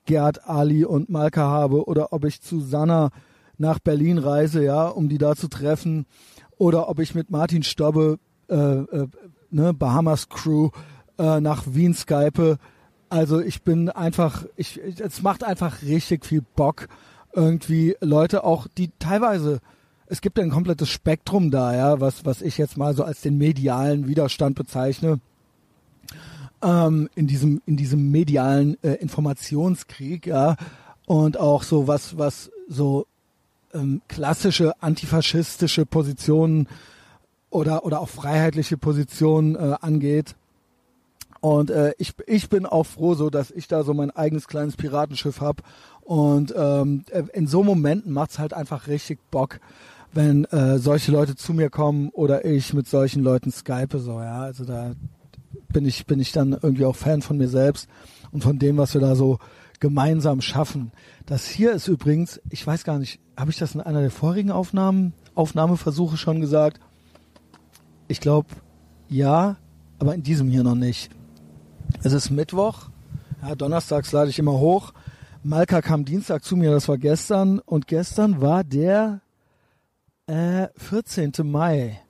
Gerd, 0.07 0.49
Ali 0.49 0.85
und 0.85 1.09
Malka 1.09 1.43
habe 1.43 1.87
oder 1.87 2.13
ob 2.13 2.25
ich 2.25 2.41
zu 2.41 2.61
Sanna 2.61 3.11
nach 3.57 3.79
Berlin 3.79 4.19
reise, 4.19 4.63
ja, 4.63 4.89
um 4.89 5.09
die 5.09 5.19
da 5.19 5.35
zu 5.35 5.49
treffen 5.49 6.07
oder 6.59 6.89
ob 6.89 6.99
ich 6.99 7.15
mit 7.15 7.31
Martin 7.31 7.63
Stobbe, 7.63 8.19
äh, 8.49 8.55
äh, 8.55 9.09
ne, 9.51 9.73
Bahamas 9.73 10.29
Crew 10.29 10.71
äh, 11.19 11.41
nach 11.41 11.65
Wien 11.67 11.95
skype. 11.95 12.59
Also 13.09 13.41
ich 13.41 13.63
bin 13.63 13.89
einfach, 13.89 14.45
ich, 14.57 14.81
es 14.83 15.23
macht 15.23 15.45
einfach 15.45 15.83
richtig 15.83 16.27
viel 16.27 16.43
Bock, 16.57 16.89
irgendwie 17.33 17.97
Leute 18.01 18.45
auch, 18.45 18.67
die 18.77 18.91
teilweise 18.99 19.61
es 20.07 20.21
gibt 20.21 20.39
ein 20.39 20.51
komplettes 20.51 20.91
Spektrum 20.91 21.51
da, 21.51 21.75
ja, 21.75 22.01
was, 22.01 22.25
was 22.25 22.43
ich 22.43 22.59
jetzt 22.59 22.77
mal 22.77 22.95
so 22.95 23.05
als 23.05 23.23
den 23.23 23.39
medialen 23.39 24.07
Widerstand 24.07 24.55
bezeichne. 24.55 25.21
Ähm, 26.65 27.11
in 27.15 27.27
diesem, 27.27 27.61
in 27.67 27.77
diesem 27.77 28.11
medialen 28.11 28.83
äh, 28.83 28.95
Informationskrieg, 28.95 30.27
ja. 30.27 30.57
Und 31.07 31.39
auch 31.39 31.63
so 31.63 31.87
was, 31.87 32.17
was 32.17 32.51
so 32.69 33.07
ähm, 33.75 34.01
klassische 34.09 34.73
antifaschistische 34.83 35.85
Positionen 35.85 36.67
oder, 37.51 37.85
oder 37.85 38.01
auch 38.01 38.09
freiheitliche 38.09 38.79
Positionen 38.79 39.57
äh, 39.57 39.77
angeht. 39.81 40.35
Und 41.41 41.71
äh, 41.71 41.93
ich, 41.99 42.15
ich 42.27 42.49
bin 42.49 42.65
auch 42.65 42.85
froh, 42.85 43.13
so 43.15 43.29
dass 43.29 43.51
ich 43.51 43.69
da 43.69 43.85
so 43.85 43.93
mein 43.93 44.11
eigenes 44.11 44.49
kleines 44.49 44.77
Piratenschiff 44.77 45.43
hab. 45.43 45.63
Und 46.01 46.55
ähm, 46.57 47.05
in 47.35 47.47
so 47.47 47.63
Momenten 47.63 48.13
macht's 48.13 48.39
halt 48.39 48.55
einfach 48.55 48.87
richtig 48.87 49.19
Bock, 49.31 49.61
wenn 50.15 50.45
äh, 50.47 50.79
solche 50.79 51.13
Leute 51.13 51.37
zu 51.37 51.53
mir 51.53 51.69
kommen 51.69 52.09
oder 52.09 52.47
ich 52.47 52.73
mit 52.73 52.89
solchen 52.89 53.23
Leuten 53.23 53.53
skype. 53.53 53.99
So, 53.99 54.21
ja. 54.21 54.41
Also 54.41 54.65
da 54.65 54.95
bin 55.75 55.85
ich, 55.85 56.07
bin 56.07 56.21
ich 56.21 56.33
dann 56.33 56.53
irgendwie 56.53 56.87
auch 56.87 56.97
Fan 56.97 57.21
von 57.21 57.37
mir 57.37 57.49
selbst 57.49 57.89
und 58.33 58.43
von 58.43 58.59
dem, 58.59 58.79
was 58.79 58.95
wir 58.95 59.03
da 59.03 59.15
so 59.15 59.39
gemeinsam 59.81 60.41
schaffen. 60.41 60.93
Das 61.27 61.47
hier 61.47 61.73
ist 61.73 61.89
übrigens, 61.89 62.41
ich 62.49 62.67
weiß 62.67 62.85
gar 62.85 62.99
nicht, 62.99 63.21
habe 63.37 63.51
ich 63.51 63.59
das 63.59 63.75
in 63.75 63.83
einer 63.83 64.01
der 64.01 64.11
vorigen 64.11 64.51
Aufnahmen, 64.51 65.13
Aufnahmeversuche 65.35 66.17
schon 66.17 66.41
gesagt? 66.41 66.81
Ich 68.09 68.21
glaube, 68.21 68.49
ja, 69.11 69.57
aber 69.99 70.15
in 70.15 70.23
diesem 70.23 70.49
hier 70.49 70.63
noch 70.63 70.75
nicht. 70.75 71.11
Es 72.03 72.13
ist 72.13 72.31
Mittwoch. 72.31 72.89
Ja, 73.43 73.55
donnerstags 73.55 74.13
lade 74.13 74.31
ich 74.31 74.39
immer 74.39 74.53
hoch. 74.53 74.95
Malka 75.43 75.83
kam 75.83 76.07
Dienstag 76.07 76.45
zu 76.45 76.57
mir, 76.57 76.71
das 76.71 76.89
war 76.89 76.97
gestern. 76.97 77.59
Und 77.59 77.89
gestern 77.89 78.41
war 78.41 78.65
der 78.65 79.21
äh, 80.27 80.69
14. 80.77 81.33
Mai 81.43 82.01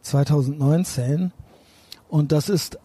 2019. 0.00 1.32
Und 2.10 2.32
das 2.32 2.48
ist, 2.48 2.76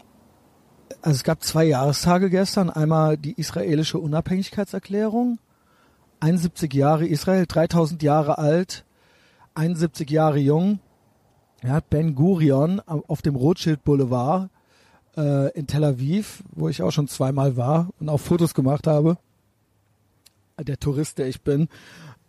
also 1.01 1.15
es 1.15 1.23
gab 1.23 1.43
zwei 1.43 1.65
Jahrestage 1.65 2.29
gestern. 2.29 2.69
Einmal 2.69 3.17
die 3.17 3.33
israelische 3.33 3.97
Unabhängigkeitserklärung. 3.97 5.39
71 6.19 6.71
Jahre 6.73 7.07
Israel, 7.07 7.45
3000 7.47 8.03
Jahre 8.03 8.37
alt, 8.37 8.85
71 9.55 10.09
Jahre 10.09 10.37
jung. 10.37 10.79
Hat 11.63 11.89
Ben 11.89 12.13
Gurion 12.13 12.79
auf 12.81 13.23
dem 13.23 13.35
Rothschild 13.35 13.83
Boulevard 13.83 14.49
äh, 15.17 15.51
in 15.57 15.65
Tel 15.65 15.83
Aviv, 15.83 16.43
wo 16.51 16.69
ich 16.69 16.83
auch 16.83 16.91
schon 16.91 17.07
zweimal 17.07 17.57
war 17.57 17.89
und 17.99 18.09
auch 18.09 18.19
Fotos 18.19 18.53
gemacht 18.53 18.85
habe. 18.85 19.17
Der 20.59 20.79
Tourist, 20.79 21.17
der 21.17 21.27
ich 21.27 21.41
bin, 21.41 21.67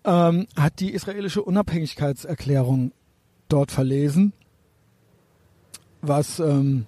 ähm, 0.04 0.46
hat 0.56 0.80
die 0.80 0.94
israelische 0.94 1.42
Unabhängigkeitserklärung 1.42 2.92
dort 3.48 3.70
verlesen, 3.70 4.32
was 6.02 6.38
ähm, 6.40 6.86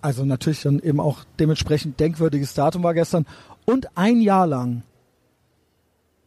also 0.00 0.24
natürlich 0.24 0.62
dann 0.62 0.80
eben 0.80 1.00
auch 1.00 1.24
dementsprechend 1.40 1.98
denkwürdiges 1.98 2.54
Datum 2.54 2.82
war 2.82 2.94
gestern 2.94 3.26
und 3.64 3.96
ein 3.96 4.20
Jahr 4.20 4.46
lang, 4.46 4.82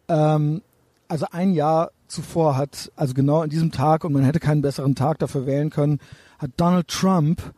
ähm, 0.07 0.61
also 1.07 1.27
ein 1.31 1.53
Jahr 1.53 1.91
zuvor 2.07 2.57
hat, 2.57 2.91
also 2.95 3.13
genau 3.13 3.41
an 3.41 3.49
diesem 3.49 3.71
Tag 3.71 4.03
und 4.03 4.13
man 4.13 4.23
hätte 4.23 4.39
keinen 4.39 4.61
besseren 4.61 4.95
Tag 4.95 5.19
dafür 5.19 5.45
wählen 5.45 5.69
können, 5.69 5.99
hat 6.39 6.51
Donald 6.57 6.87
Trump 6.87 7.53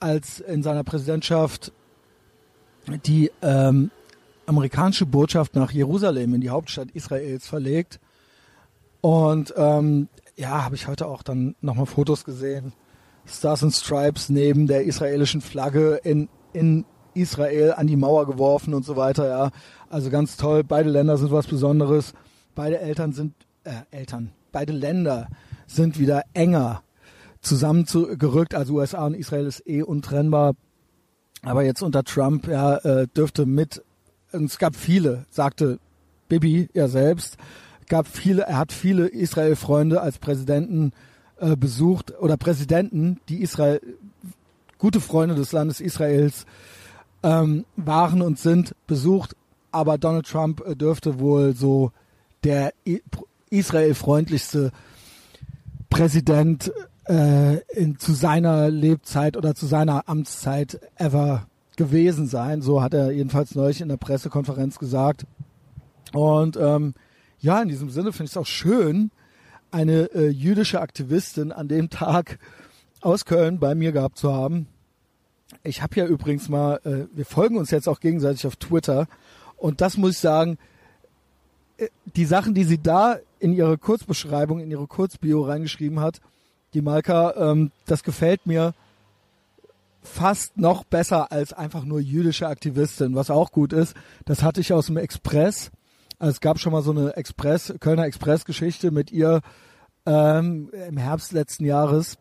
als 0.00 0.40
in 0.40 0.62
seiner 0.62 0.84
Präsidentschaft 0.84 1.72
die 3.06 3.30
ähm, 3.40 3.90
amerikanische 4.46 5.06
Botschaft 5.06 5.54
nach 5.54 5.70
Jerusalem 5.70 6.34
in 6.34 6.40
die 6.40 6.50
Hauptstadt 6.50 6.90
Israels 6.90 7.46
verlegt. 7.46 8.00
Und 9.00 9.54
ähm, 9.56 10.08
ja, 10.36 10.64
habe 10.64 10.74
ich 10.74 10.88
heute 10.88 11.06
auch 11.06 11.22
dann 11.22 11.54
nochmal 11.60 11.86
Fotos 11.86 12.24
gesehen. 12.24 12.72
Stars 13.26 13.62
and 13.62 13.72
Stripes 13.72 14.28
neben 14.28 14.66
der 14.66 14.84
israelischen 14.84 15.40
Flagge 15.40 16.00
in, 16.02 16.28
in 16.52 16.84
Israel 17.14 17.74
an 17.76 17.86
die 17.86 17.96
Mauer 17.96 18.26
geworfen 18.26 18.74
und 18.74 18.84
so 18.84 18.96
weiter, 18.96 19.28
ja. 19.28 19.50
Also 19.90 20.10
ganz 20.10 20.36
toll. 20.36 20.64
Beide 20.64 20.88
Länder 20.88 21.18
sind 21.18 21.30
was 21.30 21.46
Besonderes. 21.46 22.14
Beide 22.54 22.80
Eltern 22.80 23.12
sind, 23.12 23.34
äh, 23.64 23.72
Eltern, 23.90 24.32
beide 24.50 24.72
Länder 24.72 25.28
sind 25.66 25.98
wieder 25.98 26.22
enger 26.32 26.82
zusammengerückt. 27.40 28.54
Also 28.54 28.74
USA 28.74 29.06
und 29.06 29.14
Israel 29.14 29.46
ist 29.46 29.66
eh 29.66 29.82
untrennbar. 29.82 30.54
Aber 31.42 31.64
jetzt 31.64 31.82
unter 31.82 32.04
Trump, 32.04 32.48
ja, 32.48 32.76
äh, 32.76 33.06
dürfte 33.08 33.46
mit 33.46 33.82
es 34.32 34.58
gab 34.58 34.74
viele, 34.74 35.26
sagte 35.30 35.78
Bibi 36.28 36.68
ja 36.72 36.88
selbst, 36.88 37.36
gab 37.88 38.06
viele, 38.06 38.42
er 38.42 38.58
hat 38.58 38.72
viele 38.72 39.08
Israel-Freunde 39.08 40.00
als 40.00 40.18
Präsidenten 40.18 40.92
äh, 41.42 41.56
besucht 41.56 42.14
oder 42.20 42.36
Präsidenten, 42.36 43.18
die 43.28 43.42
Israel, 43.42 43.80
gute 44.78 45.00
Freunde 45.00 45.34
des 45.34 45.50
Landes 45.50 45.80
Israels 45.80 46.46
ähm, 47.24 47.64
waren 47.76 48.22
und 48.22 48.38
sind 48.38 48.76
besucht, 48.86 49.34
aber 49.72 49.98
Donald 49.98 50.26
Trump 50.26 50.62
äh, 50.64 50.76
dürfte 50.76 51.18
wohl 51.18 51.54
so 51.56 51.90
der 52.44 52.72
Israel-freundlichste 53.50 54.70
Präsident 55.90 56.72
äh, 57.06 57.58
in, 57.72 57.98
zu 57.98 58.12
seiner 58.12 58.70
Lebzeit 58.70 59.36
oder 59.36 59.56
zu 59.56 59.66
seiner 59.66 60.08
Amtszeit 60.08 60.80
ever 60.94 61.48
gewesen 61.76 62.28
sein. 62.28 62.62
So 62.62 62.82
hat 62.82 62.94
er 62.94 63.10
jedenfalls 63.10 63.56
neulich 63.56 63.80
in 63.80 63.88
der 63.88 63.96
Pressekonferenz 63.96 64.78
gesagt. 64.78 65.26
Und 66.12 66.56
ähm, 66.56 66.94
ja, 67.40 67.60
in 67.60 67.68
diesem 67.68 67.90
Sinne 67.90 68.12
finde 68.12 68.26
ich 68.26 68.30
es 68.30 68.36
auch 68.36 68.46
schön, 68.46 69.10
eine 69.72 70.10
äh, 70.14 70.28
jüdische 70.28 70.80
Aktivistin 70.80 71.52
an 71.52 71.68
dem 71.68 71.90
Tag 71.90 72.38
aus 73.00 73.24
Köln 73.24 73.58
bei 73.58 73.74
mir 73.74 73.92
gehabt 73.92 74.18
zu 74.18 74.32
haben. 74.32 74.68
Ich 75.64 75.82
habe 75.82 75.96
ja 75.96 76.06
übrigens 76.06 76.48
mal, 76.48 76.80
äh, 76.84 77.06
wir 77.16 77.26
folgen 77.26 77.56
uns 77.56 77.70
jetzt 77.70 77.88
auch 77.88 78.00
gegenseitig 78.00 78.46
auf 78.46 78.56
Twitter 78.56 79.06
und 79.56 79.80
das 79.80 79.96
muss 79.96 80.12
ich 80.12 80.18
sagen, 80.18 80.58
äh, 81.76 81.88
die 82.16 82.24
Sachen, 82.24 82.54
die 82.54 82.64
sie 82.64 82.78
da 82.78 83.18
in 83.38 83.52
ihre 83.52 83.78
Kurzbeschreibung, 83.78 84.60
in 84.60 84.70
ihre 84.70 84.86
Kurzbio 84.86 85.42
reingeschrieben 85.42 86.00
hat, 86.00 86.20
die 86.74 86.82
Malka, 86.82 87.34
ähm, 87.36 87.70
das 87.86 88.02
gefällt 88.02 88.46
mir 88.46 88.74
fast 90.02 90.56
noch 90.56 90.84
besser 90.84 91.30
als 91.30 91.52
einfach 91.52 91.84
nur 91.84 92.00
jüdische 92.00 92.48
Aktivistin, 92.48 93.14
was 93.14 93.30
auch 93.30 93.52
gut 93.52 93.72
ist. 93.72 93.94
Das 94.24 94.42
hatte 94.42 94.60
ich 94.60 94.72
aus 94.72 94.86
dem 94.86 94.96
Express. 94.96 95.70
Also 96.22 96.34
es 96.34 96.40
gab 96.40 96.60
schon 96.60 96.70
mal 96.70 96.82
so 96.82 96.92
eine 96.92 97.16
Express, 97.16 97.74
Kölner 97.80 98.04
Express-Geschichte 98.04 98.92
mit 98.92 99.10
ihr 99.10 99.40
ähm, 100.06 100.70
im 100.86 100.96
Herbst 100.96 101.32
letzten 101.32 101.64
Jahres. 101.64 102.16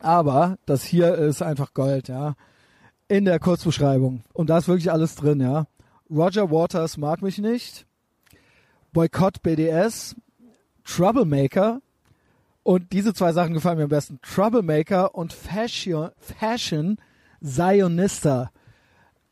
Aber 0.00 0.58
das 0.66 0.84
hier 0.84 1.14
ist 1.14 1.40
einfach 1.40 1.72
Gold, 1.72 2.08
ja. 2.08 2.34
In 3.08 3.24
der 3.24 3.38
Kurzbeschreibung. 3.38 4.22
Und 4.34 4.50
da 4.50 4.58
ist 4.58 4.68
wirklich 4.68 4.92
alles 4.92 5.14
drin, 5.14 5.40
ja. 5.40 5.66
Roger 6.10 6.50
Waters 6.50 6.98
mag 6.98 7.22
mich 7.22 7.38
nicht. 7.38 7.86
Boykott 8.92 9.42
BDS. 9.42 10.14
Troublemaker. 10.84 11.80
Und 12.64 12.92
diese 12.92 13.14
zwei 13.14 13.32
Sachen 13.32 13.54
gefallen 13.54 13.78
mir 13.78 13.84
am 13.84 13.88
besten. 13.88 14.20
Troublemaker 14.20 15.14
und 15.14 15.32
Fashion, 15.32 16.10
Fashion 16.18 16.98
Zionista. 17.42 18.50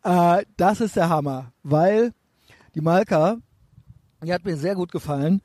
Äh, 0.03 0.47
das 0.57 0.81
ist 0.81 0.97
der 0.97 1.11
Hammer, 1.11 1.53
weil 1.63 2.15
die 2.75 2.81
Malka, 2.81 3.37
die 4.25 4.33
hat 4.33 4.45
mir 4.45 4.57
sehr 4.57 4.75
gut 4.75 4.93
gefallen. 4.93 5.43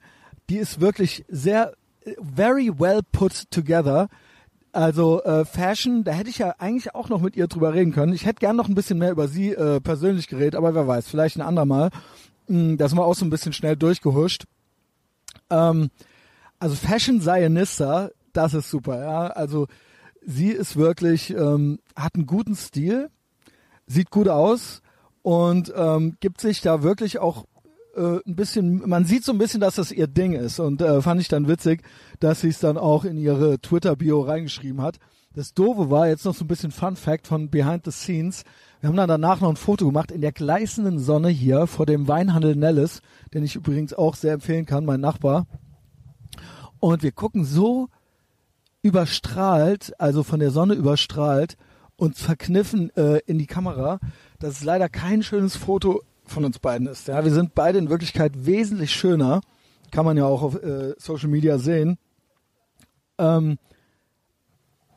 Die 0.50 0.58
ist 0.58 0.82
wirklich 0.82 1.26
sehr, 1.28 1.74
very 2.20 2.72
well 2.78 3.02
put 3.12 3.50
together. 3.52 4.10
Also 4.72 5.24
äh, 5.24 5.46
Fashion, 5.46 6.04
da 6.04 6.12
hätte 6.12 6.30
ich 6.30 6.38
ja 6.38 6.54
eigentlich 6.60 6.94
auch 6.94 7.10
noch 7.10 7.22
mit 7.22 7.36
ihr 7.36 7.48
drüber 7.48 7.74
reden 7.74 7.92
können. 7.92 8.14
Ich 8.14 8.26
hätte 8.26 8.40
gern 8.40 8.56
noch 8.56 8.70
ein 8.70 8.76
bisschen 8.76 9.00
mehr 9.00 9.12
über 9.12 9.28
sie 9.28 9.52
äh, 9.52 9.80
persönlich 9.82 10.28
geredet, 10.28 10.56
aber 10.56 10.76
wer 10.76 10.88
weiß, 10.88 11.08
vielleicht 11.08 11.38
ein 11.38 11.42
andermal. 11.42 11.90
Hm, 12.48 12.78
da 12.78 12.88
sind 12.88 12.98
wir 12.98 13.06
auch 13.06 13.16
so 13.16 13.26
ein 13.26 13.32
bisschen 13.32 13.54
schnell 13.54 13.76
durchgehuscht. 13.76 14.46
Ähm, 15.50 15.90
also 16.60 16.76
Fashion 16.76 17.22
Zionista, 17.22 18.10
das 18.34 18.54
ist 18.54 18.70
super, 18.70 19.02
ja. 19.02 19.28
Also 19.28 19.68
sie 20.26 20.52
ist 20.52 20.76
wirklich, 20.76 21.32
ähm, 21.32 21.80
hat 21.96 22.16
einen 22.16 22.28
guten 22.28 22.56
Stil, 22.56 23.10
sieht 23.88 24.12
gut 24.12 24.30
aus 24.30 24.82
und 25.24 25.74
ähm, 25.76 26.18
gibt 26.20 26.42
sich 26.42 26.62
da 26.62 26.84
wirklich 26.84 27.18
auch 27.20 27.46
äh, 28.00 28.22
ein 28.26 28.36
bisschen, 28.36 28.88
man 28.88 29.06
sieht 29.06 29.26
so 29.26 29.32
ein 29.34 29.38
bisschen, 29.38 29.60
dass 29.60 29.76
das 29.76 29.92
ihr 29.92 30.08
Ding 30.08 30.34
ist 30.34 30.60
und 30.60 30.82
äh, 30.82 31.02
fand 31.02 31.20
ich 31.20 31.28
dann 31.28 31.48
witzig, 31.48 31.84
dass 32.20 32.42
sie 32.42 32.48
es 32.48 32.60
dann 32.60 32.78
auch 32.78 33.04
in 33.04 33.18
ihre 33.18 33.60
Twitter-Bio 33.60 34.22
reingeschrieben 34.22 34.82
hat. 34.82 35.00
Das 35.34 35.54
Doofe 35.54 35.92
war 35.92 36.08
jetzt 36.08 36.26
noch 36.26 36.34
so 36.34 36.46
ein 36.46 36.48
bisschen 36.48 36.72
Fun 36.72 36.96
Fact 36.96 37.28
von 37.28 37.50
Behind 37.50 37.86
the 37.86 37.92
Scenes. 37.92 38.44
Wir 38.80 38.90
haben 38.90 38.96
dann 38.96 39.10
danach 39.10 39.42
noch 39.42 39.50
ein 39.50 39.58
Foto 39.58 39.86
gemacht 39.86 40.12
in 40.12 40.22
der 40.22 40.32
gleißenden 40.32 40.98
Sonne 41.00 41.30
hier 41.30 41.68
vor 41.68 41.86
dem 41.86 42.08
Weinhandel 42.08 42.56
Nellis, 42.56 43.02
den 43.34 43.44
ich 43.44 43.56
übrigens 43.56 43.94
auch 43.94 44.16
sehr 44.16 44.34
empfehlen 44.34 44.66
kann, 44.66 44.86
mein 44.86 45.02
Nachbar. 45.02 45.46
Und 46.80 47.04
wir 47.04 47.12
gucken 47.12 47.44
so 47.44 47.90
überstrahlt, 48.82 49.94
also 50.00 50.24
von 50.24 50.40
der 50.40 50.52
Sonne 50.52 50.74
überstrahlt 50.74 51.58
und 51.98 52.18
verkniffen 52.18 52.96
äh, 52.96 53.20
in 53.26 53.38
die 53.38 53.46
Kamera. 53.46 54.00
Das 54.40 54.54
ist 54.54 54.64
leider 54.64 54.88
kein 54.88 55.22
schönes 55.22 55.58
Foto 55.58 56.02
von 56.30 56.46
uns 56.46 56.60
beiden 56.60 56.88
ist. 56.88 57.08
Ja, 57.08 57.24
wir 57.24 57.32
sind 57.32 57.56
beide 57.56 57.80
in 57.80 57.90
Wirklichkeit 57.90 58.46
wesentlich 58.46 58.92
schöner. 58.92 59.42
Kann 59.92 60.06
man 60.06 60.18
ja 60.18 60.26
auch 60.26 60.42
auf 60.42 60.56
äh, 60.56 60.94
Social 60.98 61.30
Media 61.30 61.58
sehen. 61.58 61.98
Ähm, 63.18 63.58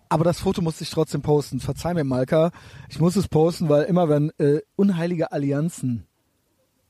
aber 0.09 0.25
das 0.25 0.41
Foto 0.41 0.61
musste 0.61 0.85
ich 0.85 0.91
trotzdem 0.91 1.23
posten. 1.23 1.61
Verzeih 1.61 1.95
mir, 1.95 2.05
Malka. 2.05 2.51
Ich 2.91 3.01
muss 3.01 3.17
es 3.17 3.29
posten, 3.29 3.69
weil 3.69 3.85
immer 3.85 4.09
wenn 4.09 4.31
äh, 4.39 4.61
unheilige 4.77 5.33
Allianzen 5.33 6.07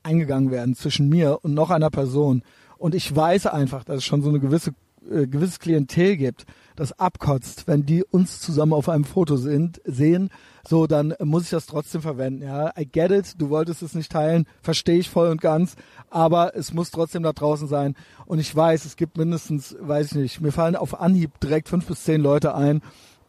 eingegangen 0.03 0.51
werden 0.51 0.75
zwischen 0.75 1.07
mir 1.07 1.39
und 1.41 1.53
noch 1.53 1.69
einer 1.69 1.89
Person 1.89 2.43
und 2.83 2.95
ich 2.95 3.15
weiß 3.15 3.47
einfach, 3.47 3.85
dass 3.85 3.99
es 3.99 4.03
schon 4.03 4.21
so 4.21 4.27
eine 4.27 4.41
gewisse 4.41 4.73
äh, 5.11 5.27
gewisses 5.27 5.59
Klientel 5.59 6.17
gibt, 6.17 6.45
das 6.75 6.97
abkotzt, 6.99 7.67
wenn 7.67 7.85
die 7.85 8.03
uns 8.03 8.39
zusammen 8.39 8.73
auf 8.73 8.89
einem 8.89 9.03
Foto 9.03 9.37
sind, 9.37 9.81
sehen, 9.85 10.29
so 10.67 10.87
dann 10.87 11.13
muss 11.23 11.43
ich 11.43 11.49
das 11.49 11.65
trotzdem 11.65 12.01
verwenden. 12.01 12.43
Ja, 12.43 12.71
I 12.77 12.85
get 12.85 13.11
it, 13.11 13.33
du 13.37 13.49
wolltest 13.49 13.81
es 13.81 13.95
nicht 13.95 14.11
teilen, 14.11 14.45
verstehe 14.61 14.97
ich 14.97 15.09
voll 15.09 15.29
und 15.29 15.41
ganz, 15.41 15.75
aber 16.09 16.55
es 16.55 16.73
muss 16.73 16.91
trotzdem 16.91 17.23
da 17.23 17.33
draußen 17.33 17.67
sein. 17.67 17.95
Und 18.25 18.39
ich 18.39 18.55
weiß, 18.55 18.85
es 18.85 18.95
gibt 18.95 19.17
mindestens, 19.17 19.75
weiß 19.79 20.13
ich 20.13 20.17
nicht, 20.17 20.41
mir 20.41 20.51
fallen 20.51 20.75
auf 20.75 20.99
Anhieb 20.99 21.39
direkt 21.39 21.69
fünf 21.69 21.85
bis 21.85 22.03
zehn 22.03 22.21
Leute 22.21 22.55
ein, 22.55 22.81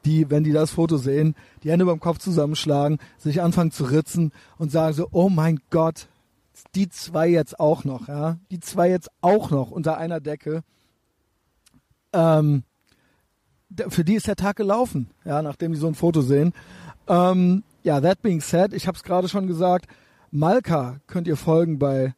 die, 0.05 0.31
wenn 0.31 0.45
die 0.45 0.53
das 0.53 0.71
Foto 0.71 0.97
sehen, 0.97 1.35
die 1.63 1.71
Hände 1.71 1.87
beim 1.87 2.01
Kopf 2.01 2.19
zusammenschlagen, 2.19 2.99
sich 3.19 3.41
anfangen 3.43 3.71
zu 3.71 3.85
ritzen 3.85 4.33
und 4.59 4.71
sagen 4.71 4.95
so, 4.95 5.09
oh 5.13 5.29
mein 5.29 5.61
Gott, 5.71 6.09
die 6.75 6.89
zwei 6.89 7.29
jetzt 7.29 7.59
auch 7.59 7.85
noch, 7.85 8.09
ja, 8.09 8.39
die 8.51 8.61
zwei 8.61 8.91
jetzt 8.91 9.11
auch 9.21 9.51
noch 9.51 9.71
unter 9.71 9.99
einer 9.99 10.21
Decke. 10.21 10.63
Ähm, 12.15 12.63
für 13.89 14.05
die 14.05 14.15
ist 14.15 14.27
der 14.29 14.37
Tag 14.37 14.57
gelaufen, 14.57 15.11
ja, 15.25 15.43
nachdem 15.43 15.73
die 15.73 15.79
so 15.79 15.89
ein 15.89 15.95
Foto 15.95 16.23
sehen. 16.23 16.53
Ähm, 17.09 17.65
ja, 17.83 18.01
that 18.01 18.23
being 18.23 18.41
said, 18.41 18.73
ich 18.73 18.87
habe 18.87 18.97
es 18.97 19.03
gerade 19.03 19.29
schon 19.29 19.47
gesagt, 19.47 19.87
Malka 20.31 20.97
könnt 21.07 21.27
ihr 21.27 21.37
folgen 21.37 21.79
bei 21.79 22.15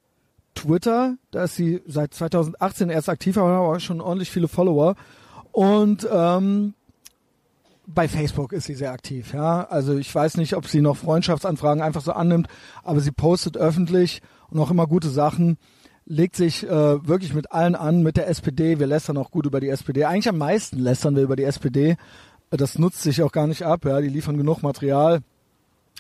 Twitter, 0.55 1.17
da 1.31 1.45
ist 1.45 1.57
sie 1.57 1.83
seit 1.87 2.15
2018 2.15 2.91
erst 2.91 3.09
aktiv, 3.09 3.37
aber 3.37 3.79
schon 3.81 4.01
ordentlich 4.01 4.31
viele 4.31 4.49
Follower. 4.49 4.95
Und 5.53 6.07
ähm, 6.11 6.75
bei 7.87 8.09
Facebook 8.09 8.53
ist 8.53 8.65
sie 8.65 8.75
sehr 8.75 8.93
aktiv, 8.93 9.33
ja. 9.33 9.65
Also 9.65 9.97
ich 9.97 10.13
weiß 10.13 10.37
nicht, 10.39 10.55
ob 10.55 10.67
sie 10.67 10.81
noch 10.81 10.97
Freundschaftsanfragen 10.97 11.83
einfach 11.83 12.03
so 12.03 12.13
annimmt, 12.13 12.49
aber 12.83 13.01
sie 13.01 13.13
postet 13.13 13.57
öffentlich 13.57 14.23
und 14.49 14.59
auch 14.59 14.71
immer 14.71 14.87
gute 14.87 15.09
Sachen 15.09 15.59
legt 16.07 16.37
sich 16.37 16.65
äh, 16.65 17.07
wirklich 17.07 17.35
mit 17.35 17.53
allen 17.53 17.75
an, 17.75 18.03
mit 18.03 18.17
der 18.17 18.29
SPD. 18.29 18.79
Wir 18.79 18.87
lästern 18.87 19.17
auch 19.17 19.31
gut 19.31 19.45
über 19.45 19.61
die 19.61 19.69
SPD. 19.69 20.05
Eigentlich 20.05 20.29
am 20.29 20.39
meisten 20.39 20.79
lästern 20.79 21.17
wir 21.17 21.25
über 21.25 21.37
die 21.37 21.45
SPD. 21.45 21.97
Das 22.51 22.79
nutzt 22.79 23.03
sich 23.03 23.23
auch 23.23 23.33
gar 23.33 23.49
nicht 23.49 23.65
ab. 23.65 23.85
Ja, 23.85 24.01
die 24.01 24.09
liefern 24.09 24.39
genug 24.39 24.63
Material. 24.63 25.21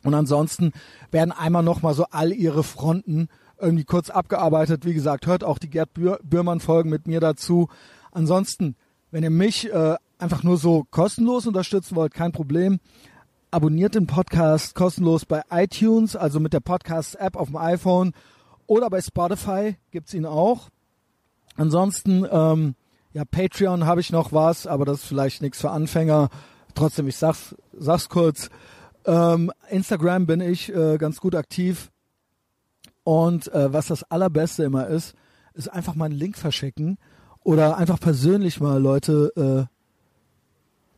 Und 0.04 0.14
ansonsten 0.14 0.72
werden 1.10 1.32
einmal 1.32 1.64
noch 1.64 1.82
mal 1.82 1.94
so 1.94 2.04
all 2.10 2.32
ihre 2.32 2.62
Fronten 2.62 3.28
irgendwie 3.60 3.84
kurz 3.84 4.10
abgearbeitet. 4.10 4.84
Wie 4.84 4.94
gesagt, 4.94 5.26
hört 5.26 5.42
auch 5.42 5.58
die 5.58 5.70
Gerd 5.70 5.90
Bührmann 5.94 6.60
Folgen 6.60 6.90
mit 6.90 7.08
mir 7.08 7.18
dazu. 7.18 7.68
Ansonsten, 8.12 8.76
wenn 9.10 9.24
ihr 9.24 9.30
mich 9.30 9.72
äh, 9.72 9.96
einfach 10.18 10.44
nur 10.44 10.56
so 10.56 10.86
kostenlos 10.90 11.48
unterstützen 11.48 11.96
wollt, 11.96 12.14
kein 12.14 12.30
Problem. 12.30 12.78
Abonniert 13.50 13.94
den 13.94 14.06
Podcast 14.06 14.74
kostenlos 14.74 15.24
bei 15.24 15.42
iTunes, 15.50 16.14
also 16.14 16.38
mit 16.38 16.52
der 16.52 16.60
Podcast-App 16.60 17.36
auf 17.36 17.48
dem 17.48 17.56
iPhone 17.56 18.12
oder 18.66 18.90
bei 18.90 19.00
Spotify 19.00 19.76
gibt's 19.90 20.14
ihn 20.14 20.26
auch. 20.26 20.70
Ansonsten, 21.56 22.26
ähm, 22.30 22.74
ja, 23.12 23.24
Patreon 23.24 23.86
habe 23.86 24.00
ich 24.00 24.12
noch 24.12 24.32
was, 24.32 24.66
aber 24.66 24.84
das 24.84 24.98
ist 24.98 25.06
vielleicht 25.06 25.42
nichts 25.42 25.60
für 25.60 25.70
Anfänger. 25.70 26.28
Trotzdem, 26.74 27.08
ich 27.08 27.16
sag's, 27.16 27.54
sag's 27.72 28.08
kurz. 28.08 28.50
Ähm, 29.06 29.52
Instagram 29.70 30.26
bin 30.26 30.40
ich 30.40 30.74
äh, 30.74 30.98
ganz 30.98 31.20
gut 31.20 31.34
aktiv. 31.34 31.90
Und 33.04 33.52
äh, 33.52 33.72
was 33.72 33.86
das 33.86 34.02
Allerbeste 34.10 34.64
immer 34.64 34.88
ist, 34.88 35.14
ist 35.54 35.68
einfach 35.68 35.94
mal 35.94 36.06
einen 36.06 36.18
Link 36.18 36.36
verschicken 36.36 36.98
oder 37.44 37.76
einfach 37.76 38.00
persönlich 38.00 38.60
mal 38.60 38.82
Leute 38.82 39.32
äh, 39.36 39.72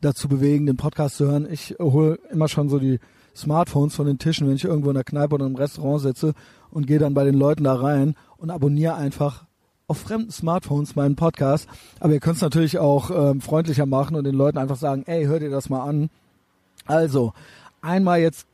dazu 0.01 0.29
bewegen, 0.29 0.67
den 0.67 0.77
Podcast 0.77 1.17
zu 1.17 1.27
hören. 1.27 1.47
Ich 1.51 1.77
hole 1.79 2.19
immer 2.31 2.49
schon 2.49 2.69
so 2.69 2.79
die 2.79 2.99
Smartphones 3.35 3.95
von 3.95 4.07
den 4.07 4.19
Tischen, 4.19 4.49
wenn 4.49 4.57
ich 4.57 4.65
irgendwo 4.65 4.91
in 4.91 4.95
der 4.95 5.05
Kneipe 5.05 5.35
oder 5.35 5.47
im 5.47 5.57
Restaurant 5.57 6.01
sitze 6.01 6.35
und 6.71 6.87
gehe 6.87 6.99
dann 6.99 7.15
bei 7.15 7.25
den 7.25 7.35
Leuten 7.35 7.65
da 7.65 7.75
rein 7.75 8.15
und 8.37 8.51
abonniere 8.51 8.95
einfach 8.95 9.45
auf 9.87 9.99
fremden 9.99 10.31
Smartphones 10.31 10.97
meinen 10.97 11.17
Podcast. 11.17 11.69
Aber 11.99 12.13
ihr 12.13 12.21
könnt 12.21 12.37
es 12.37 12.43
natürlich 12.43 12.79
auch 12.79 13.11
ähm, 13.11 13.41
freundlicher 13.41 13.87
machen 13.87 14.17
und 14.17 14.25
den 14.25 14.35
Leuten 14.35 14.59
einfach 14.59 14.77
sagen, 14.77 15.05
ey, 15.07 15.25
hört 15.25 15.43
ihr 15.43 15.51
das 15.51 15.71
mal 15.71 15.83
an. 15.83 16.11
Also, 16.85 17.33
einmal 17.81 18.21
jetzt 18.21 18.47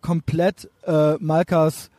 komplett 0.00 0.70
äh, 0.86 1.14
Malkas 1.18 1.90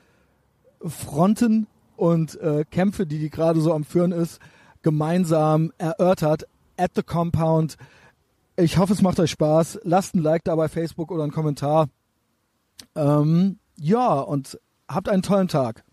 Fronten 0.82 1.68
und 1.98 2.40
äh, 2.40 2.64
Kämpfe, 2.70 3.06
die 3.06 3.20
die 3.20 3.30
gerade 3.30 3.62
so 3.62 3.74
am 3.74 3.84
Führen 3.84 4.12
ist, 4.12 4.40
gemeinsam 4.82 5.72
erörtert 5.78 6.48
at 6.78 6.92
the 6.96 7.04
Compound. 7.04 7.78
Ich 8.56 8.78
hoffe, 8.78 8.94
es 8.94 9.02
macht 9.02 9.20
euch 9.20 9.32
Spaß. 9.32 9.82
Lasst 9.84 10.16
ein 10.16 10.22
Like 10.22 10.44
da 10.46 10.56
bei 10.56 10.68
Facebook 10.68 11.12
oder 11.12 11.24
einen 11.24 11.32
Kommentar. 11.32 11.90
Ähm, 12.96 13.60
ja, 13.78 14.14
und 14.20 14.60
habt 14.88 15.10
einen 15.10 15.22
tollen 15.22 15.48
Tag. 15.48 15.84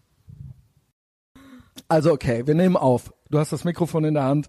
Also 1.89 2.13
okay, 2.13 2.47
wir 2.47 2.55
nehmen 2.55 2.77
auf. 2.77 3.13
Du 3.31 3.39
hast 3.39 3.53
das 3.53 3.65
Mikrofon 3.65 4.05
in 4.05 4.15
der 4.15 4.25
Hand. 4.25 4.47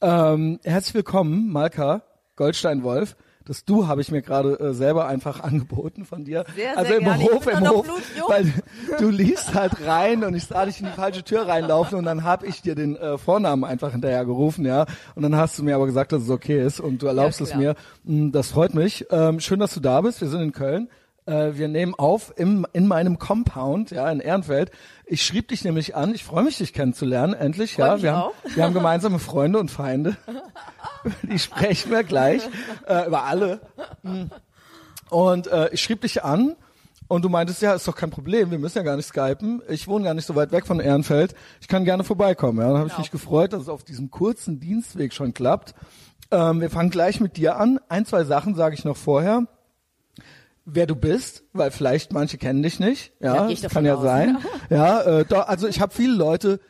Ähm, 0.00 0.58
herzlich 0.64 0.94
willkommen, 0.94 1.52
Malka 1.52 2.02
Goldstein-Wolf. 2.36 3.16
Das 3.44 3.64
Du 3.64 3.88
habe 3.88 4.00
ich 4.00 4.10
mir 4.12 4.22
gerade 4.22 4.58
äh, 4.60 4.72
selber 4.74 5.06
einfach 5.06 5.40
angeboten 5.44 6.04
von 6.04 6.24
dir. 6.24 6.44
Sehr, 6.54 6.76
also 6.76 6.88
sehr 6.88 6.98
im 6.98 7.04
gerne. 7.04 7.24
Hof, 7.24 7.46
im 7.46 7.68
Hof, 7.68 7.86
weil 8.28 8.52
du 8.98 9.08
liefst 9.08 9.54
halt 9.54 9.84
rein 9.84 10.24
und 10.24 10.34
ich 10.34 10.44
sah 10.44 10.64
dich 10.64 10.80
in 10.80 10.86
die 10.86 10.92
falsche 10.92 11.24
Tür 11.24 11.48
reinlaufen 11.48 11.98
und 11.98 12.04
dann 12.04 12.22
habe 12.22 12.46
ich 12.46 12.62
dir 12.62 12.74
den 12.74 12.96
äh, 12.96 13.18
Vornamen 13.18 13.64
einfach 13.64 13.92
hinterher 13.92 14.24
gerufen, 14.24 14.64
ja. 14.64 14.86
Und 15.14 15.22
dann 15.22 15.34
hast 15.36 15.58
du 15.58 15.64
mir 15.64 15.74
aber 15.74 15.86
gesagt, 15.86 16.12
dass 16.12 16.22
es 16.22 16.30
okay 16.30 16.64
ist 16.64 16.80
und 16.80 17.02
du 17.02 17.06
erlaubst 17.06 17.40
Ja, 17.40 17.46
es 17.46 17.54
mir. 17.54 17.74
Mm, 18.04 18.30
Das 18.30 18.50
freut 18.50 18.74
mich. 18.74 19.06
Ähm, 19.10 19.40
schön, 19.40 19.58
dass 19.58 19.74
du 19.74 19.80
da 19.80 20.00
bist. 20.00 20.20
Wir 20.20 20.28
sind 20.28 20.42
in 20.42 20.52
Köln. 20.52 20.88
Äh, 21.30 21.56
wir 21.56 21.68
nehmen 21.68 21.94
auf 21.94 22.32
im, 22.36 22.66
in 22.72 22.86
meinem 22.88 23.18
Compound, 23.18 23.92
ja, 23.92 24.10
in 24.10 24.18
Ehrenfeld. 24.20 24.72
Ich 25.06 25.22
schrieb 25.24 25.48
dich 25.48 25.62
nämlich 25.64 25.94
an. 25.94 26.12
Ich 26.14 26.24
freue 26.24 26.42
mich, 26.42 26.58
dich 26.58 26.72
kennenzulernen, 26.72 27.34
endlich. 27.34 27.74
Freu 27.74 27.86
ja, 27.86 27.94
mich 27.94 28.02
wir 28.02 28.12
haben, 28.16 28.22
auch. 28.22 28.34
wir 28.56 28.64
haben 28.64 28.74
gemeinsame 28.74 29.18
Freunde 29.20 29.58
und 29.60 29.70
Feinde. 29.70 30.16
Die 31.22 31.38
sprechen 31.38 31.90
wir 31.92 32.02
gleich 32.04 32.42
äh, 32.86 33.06
über 33.06 33.24
alle. 33.24 33.60
Und 35.08 35.46
äh, 35.46 35.70
ich 35.72 35.80
schrieb 35.80 36.00
dich 36.02 36.24
an 36.24 36.56
und 37.08 37.24
du 37.24 37.28
meintest, 37.28 37.62
ja, 37.62 37.74
ist 37.74 37.86
doch 37.88 37.96
kein 37.96 38.10
Problem, 38.10 38.50
wir 38.50 38.58
müssen 38.58 38.78
ja 38.78 38.84
gar 38.84 38.96
nicht 38.96 39.06
skypen. 39.06 39.62
Ich 39.68 39.88
wohne 39.88 40.04
gar 40.04 40.14
nicht 40.14 40.26
so 40.26 40.34
weit 40.36 40.52
weg 40.52 40.66
von 40.66 40.78
Ehrenfeld. 40.80 41.34
Ich 41.60 41.68
kann 41.68 41.84
gerne 41.84 42.04
vorbeikommen. 42.04 42.58
Ja, 42.58 42.68
dann 42.68 42.78
habe 42.78 42.86
ich 42.88 42.92
Genau. 42.94 43.02
mich 43.02 43.10
gefreut, 43.10 43.52
dass 43.52 43.62
es 43.62 43.68
auf 43.68 43.82
diesem 43.84 44.10
kurzen 44.10 44.60
Dienstweg 44.60 45.12
schon 45.12 45.32
klappt. 45.32 45.74
Ähm, 46.30 46.60
wir 46.60 46.70
fangen 46.70 46.90
gleich 46.90 47.20
mit 47.20 47.36
dir 47.36 47.56
an. 47.56 47.80
Ein, 47.88 48.04
zwei 48.04 48.24
Sachen 48.24 48.54
sage 48.54 48.74
ich 48.74 48.84
noch 48.84 48.96
vorher. 48.96 49.46
Wer 50.72 50.86
du 50.86 50.94
bist, 50.94 51.42
weil 51.52 51.70
vielleicht 51.70 52.12
manche 52.12 52.38
kennen 52.38 52.62
dich 52.62 52.78
nicht. 52.80 53.12
Ja, 53.20 53.48
Ja, 53.48 53.68
kann 53.68 53.84
ja 53.84 53.96
aus. 53.96 54.02
sein. 54.02 54.38
Ja, 54.70 55.00
äh, 55.02 55.24
doch, 55.24 55.48
also 55.48 55.66
ich 55.66 55.80
habe 55.80 55.92
viele 55.92 56.14
Leute, 56.14 56.60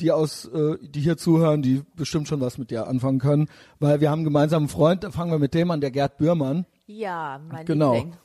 die 0.00 0.10
aus, 0.10 0.46
äh, 0.46 0.76
die 0.80 1.00
hier 1.00 1.16
zuhören, 1.18 1.60
die 1.62 1.82
bestimmt 1.94 2.28
schon 2.28 2.40
was 2.40 2.56
mit 2.58 2.70
dir 2.70 2.86
anfangen 2.88 3.18
können, 3.18 3.48
weil 3.78 4.00
wir 4.00 4.10
haben 4.10 4.20
einen 4.20 4.24
gemeinsamen 4.24 4.68
Freund. 4.68 5.04
Da 5.04 5.10
fangen 5.10 5.30
wir 5.30 5.38
mit 5.38 5.52
dem 5.54 5.70
an, 5.70 5.80
der 5.82 5.90
Gerd 5.90 6.16
Bührmann. 6.16 6.64
Ja, 6.86 7.40
mein 7.50 7.66
Genau. 7.66 7.94
Liebling. 7.94 8.16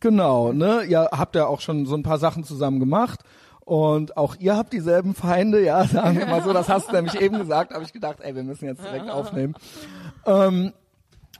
Genau, 0.00 0.52
ne? 0.52 0.82
Ihr 0.84 1.08
habt 1.12 1.34
ja 1.34 1.46
auch 1.46 1.60
schon 1.60 1.86
so 1.86 1.94
ein 1.96 2.02
paar 2.02 2.18
Sachen 2.18 2.44
zusammen 2.44 2.78
gemacht. 2.80 3.20
Und 3.64 4.16
auch 4.16 4.36
ihr 4.38 4.56
habt 4.56 4.72
dieselben 4.72 5.14
Feinde, 5.14 5.64
ja, 5.64 5.84
sagen 5.86 6.18
wir 6.18 6.26
mal 6.26 6.42
so, 6.44 6.52
das 6.52 6.68
hast 6.68 6.88
du 6.88 6.92
nämlich 6.94 7.20
eben 7.20 7.38
gesagt, 7.38 7.74
habe 7.74 7.82
ich 7.82 7.92
gedacht, 7.92 8.18
ey, 8.20 8.34
wir 8.36 8.44
müssen 8.44 8.66
jetzt 8.66 8.84
direkt 8.84 9.10
aufnehmen. 9.10 9.54
Ähm, 10.28 10.72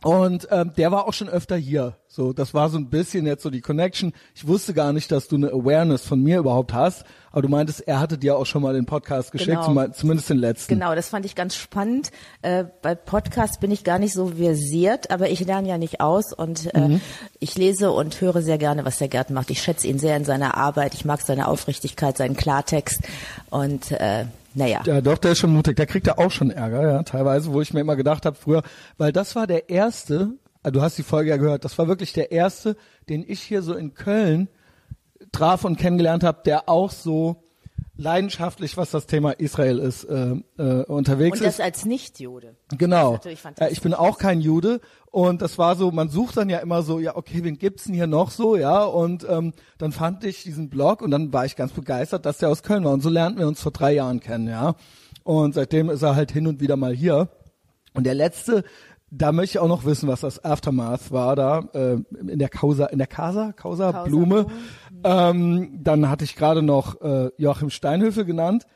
und 0.07 0.47
ähm, 0.53 0.73
der 0.77 0.93
war 0.93 1.09
auch 1.09 1.13
schon 1.13 1.29
öfter 1.29 1.57
hier. 1.57 1.95
So, 2.07 2.33
das 2.33 2.55
war 2.55 2.69
so 2.71 2.79
ein 2.79 2.89
bisschen 2.89 3.27
jetzt 3.27 3.43
so 3.43 3.51
die 3.51 3.61
Connection. 3.61 4.13
Ich 4.35 4.47
wusste 4.47 4.73
gar 4.73 4.93
nicht, 4.93 5.11
dass 5.11 5.27
du 5.29 5.37
eine 5.37 5.49
Awareness 5.49 6.03
von 6.07 6.23
mir 6.23 6.39
überhaupt 6.39 6.73
hast, 6.73 7.05
aber 7.33 7.43
du 7.43 7.49
meintest, 7.49 7.81
er 7.89 7.99
hatte 8.01 8.17
dir 8.17 8.37
auch 8.39 8.47
schon 8.47 8.63
mal 8.63 8.73
den 8.73 8.87
Podcast 8.87 9.33
geschickt, 9.33 9.51
Genau. 9.61 9.65
zum, 9.85 9.93
zumindest 9.93 10.31
den 10.31 10.39
letzten. 10.39 10.73
Genau, 10.75 10.95
das 10.95 11.09
fand 11.09 11.27
ich 11.27 11.35
ganz 11.35 11.57
spannend. 11.57 12.13
Äh, 12.43 12.65
bei 12.83 12.95
Podcasts 12.95 13.59
bin 13.59 13.71
ich 13.73 13.83
gar 13.85 13.99
nicht 13.99 14.15
so 14.15 14.29
versiert, 14.29 15.11
aber 15.11 15.29
ich 15.29 15.41
lerne 15.41 15.69
ja 15.69 15.77
nicht 15.77 16.01
aus 16.01 16.33
und 16.33 16.73
äh, 16.75 16.81
Mhm. 16.89 17.01
ich 17.41 17.57
lese 17.59 17.91
und 17.91 18.21
höre 18.21 18.43
sehr 18.43 18.59
gerne, 18.59 18.85
was 18.85 18.99
der 18.99 19.09
Gerd 19.09 19.31
macht. 19.31 19.51
Ich 19.51 19.61
schätze 19.61 19.89
ihn 19.89 19.99
sehr 19.99 20.17
in 20.17 20.25
seiner 20.25 20.57
Arbeit. 20.57 20.95
Ich 20.95 21.05
mag 21.05 21.21
seine 21.21 21.49
Aufrichtigkeit, 21.49 22.17
seinen 22.17 22.37
Klartext 22.37 23.01
und 23.51 23.91
äh, 23.91 24.27
naja. 24.57 24.83
Ja, 24.87 25.03
doch, 25.03 25.19
der 25.19 25.33
ist 25.33 25.39
schon 25.39 25.53
mutig. 25.53 25.77
Der 25.77 25.87
kriegt 25.87 26.07
ja 26.07 26.17
auch 26.17 26.31
schon 26.31 26.51
Ärger, 26.51 26.83
ja, 26.83 27.03
teilweise, 27.03 27.53
wo 27.53 27.61
ich 27.61 27.75
mir 27.75 27.81
immer 27.81 27.95
gedacht 27.95 28.25
habe 28.25 28.37
früher, 28.37 28.63
weil 28.97 29.13
das 29.13 29.37
war 29.37 29.47
der 29.47 29.69
erste, 29.69 30.33
ah, 30.63 30.71
du 30.71 30.81
hast 30.81 30.97
die 30.97 31.03
Folge 31.03 31.31
ja 31.31 31.37
gehört, 31.37 31.65
das 31.67 31.77
war 31.79 31.89
wirklich 31.89 32.15
der 32.15 32.33
erste, 32.33 32.77
den 33.11 33.23
ich 33.27 33.43
hier 33.43 33.61
so 33.61 33.75
in 33.75 33.93
Köln 33.93 34.49
traf 35.31 35.65
und 35.65 35.77
kennengelernt 35.77 36.25
habe, 36.25 36.41
der 36.47 36.71
auch 36.71 36.91
so 36.91 37.45
leidenschaftlich, 37.97 38.77
was 38.77 38.91
das 38.91 39.07
Thema 39.07 39.33
Israel 39.33 39.79
ist, 39.79 40.05
äh, 40.05 40.37
äh, 40.59 40.85
unterwegs 40.85 41.41
Und 41.41 41.47
ist. 41.47 41.59
das 41.59 41.65
als 41.65 41.85
Nicht-Jude. 41.85 42.57
Genau. 42.77 43.19
Ist 43.25 43.45
Äh, 43.61 43.71
ich 43.71 43.81
bin 43.81 43.95
auch 43.95 44.19
kein 44.19 44.41
Jude 44.41 44.81
und 45.11 45.41
das 45.41 45.57
war 45.57 45.77
so, 45.77 45.91
man 45.91 46.09
sucht 46.09 46.37
dann 46.37 46.51
ja 46.51 46.59
immer 46.59 46.83
so, 46.83 46.99
ja, 46.99 47.17
okay, 47.17 47.43
wen 47.43 47.59
gibt's 47.59 47.85
denn 47.85 47.95
hier 47.95 48.07
noch 48.07 48.31
so, 48.31 48.57
ja? 48.57 48.85
Und 48.85 49.27
ähm, 49.29 49.55
dann 49.79 49.93
fand 49.93 50.25
ich 50.25 50.43
diesen 50.43 50.69
Blog 50.69 51.01
und 51.01 51.11
dann 51.11 51.33
war 51.33 51.47
ich 51.47 51.57
ganz 51.57 51.73
begeistert, 51.73 52.27
dass 52.27 52.39
der 52.39 52.51
aus 52.51 52.63
Köln 52.63 52.85
war. 52.85 52.93
Und 52.93 53.03
so 53.03 53.09
lernten 53.09 53.39
wir 53.39 53.49
uns 53.49 53.63
vor 53.63 53.73
drei 53.73 53.95
Jahren 53.95 54.21
kennen, 54.21 54.49
ja. 54.49 54.75
Und 55.25 55.55
seitdem 55.55 55.91
ist 55.91 56.03
er 56.03 56.15
halt 56.15 56.31
hin 56.31 56.47
und 56.47 56.61
wieder 56.61 56.77
mal 56.77 56.95
hier. 56.95 57.29
Und 57.95 58.05
der 58.05 58.15
letzte, 58.15 58.63
da 59.11 59.33
möchte 59.33 59.57
ich 59.57 59.59
auch 59.61 59.69
noch 59.69 59.85
wissen, 59.85 60.09
was 60.09 60.21
das 60.21 60.45
Aftermath 60.45 61.11
war 61.11 61.35
da 61.35 61.69
äh, 61.73 61.97
in 62.29 62.39
der 62.39 62.49
Causa, 62.49 62.87
in 62.87 62.99
der 62.99 63.07
Casa, 63.07 63.53
Causa, 63.53 63.93
Causa 63.93 64.05
Blume. 64.05 64.45
Blume. 64.45 64.47
Ähm, 65.05 65.79
dann 65.83 66.09
hatte 66.09 66.25
ich 66.25 66.37
gerade 66.37 66.63
noch 66.63 67.01
äh, 67.01 67.31
Joachim 67.39 67.71
Steinhöfel 67.71 68.25
genannt. 68.25 68.67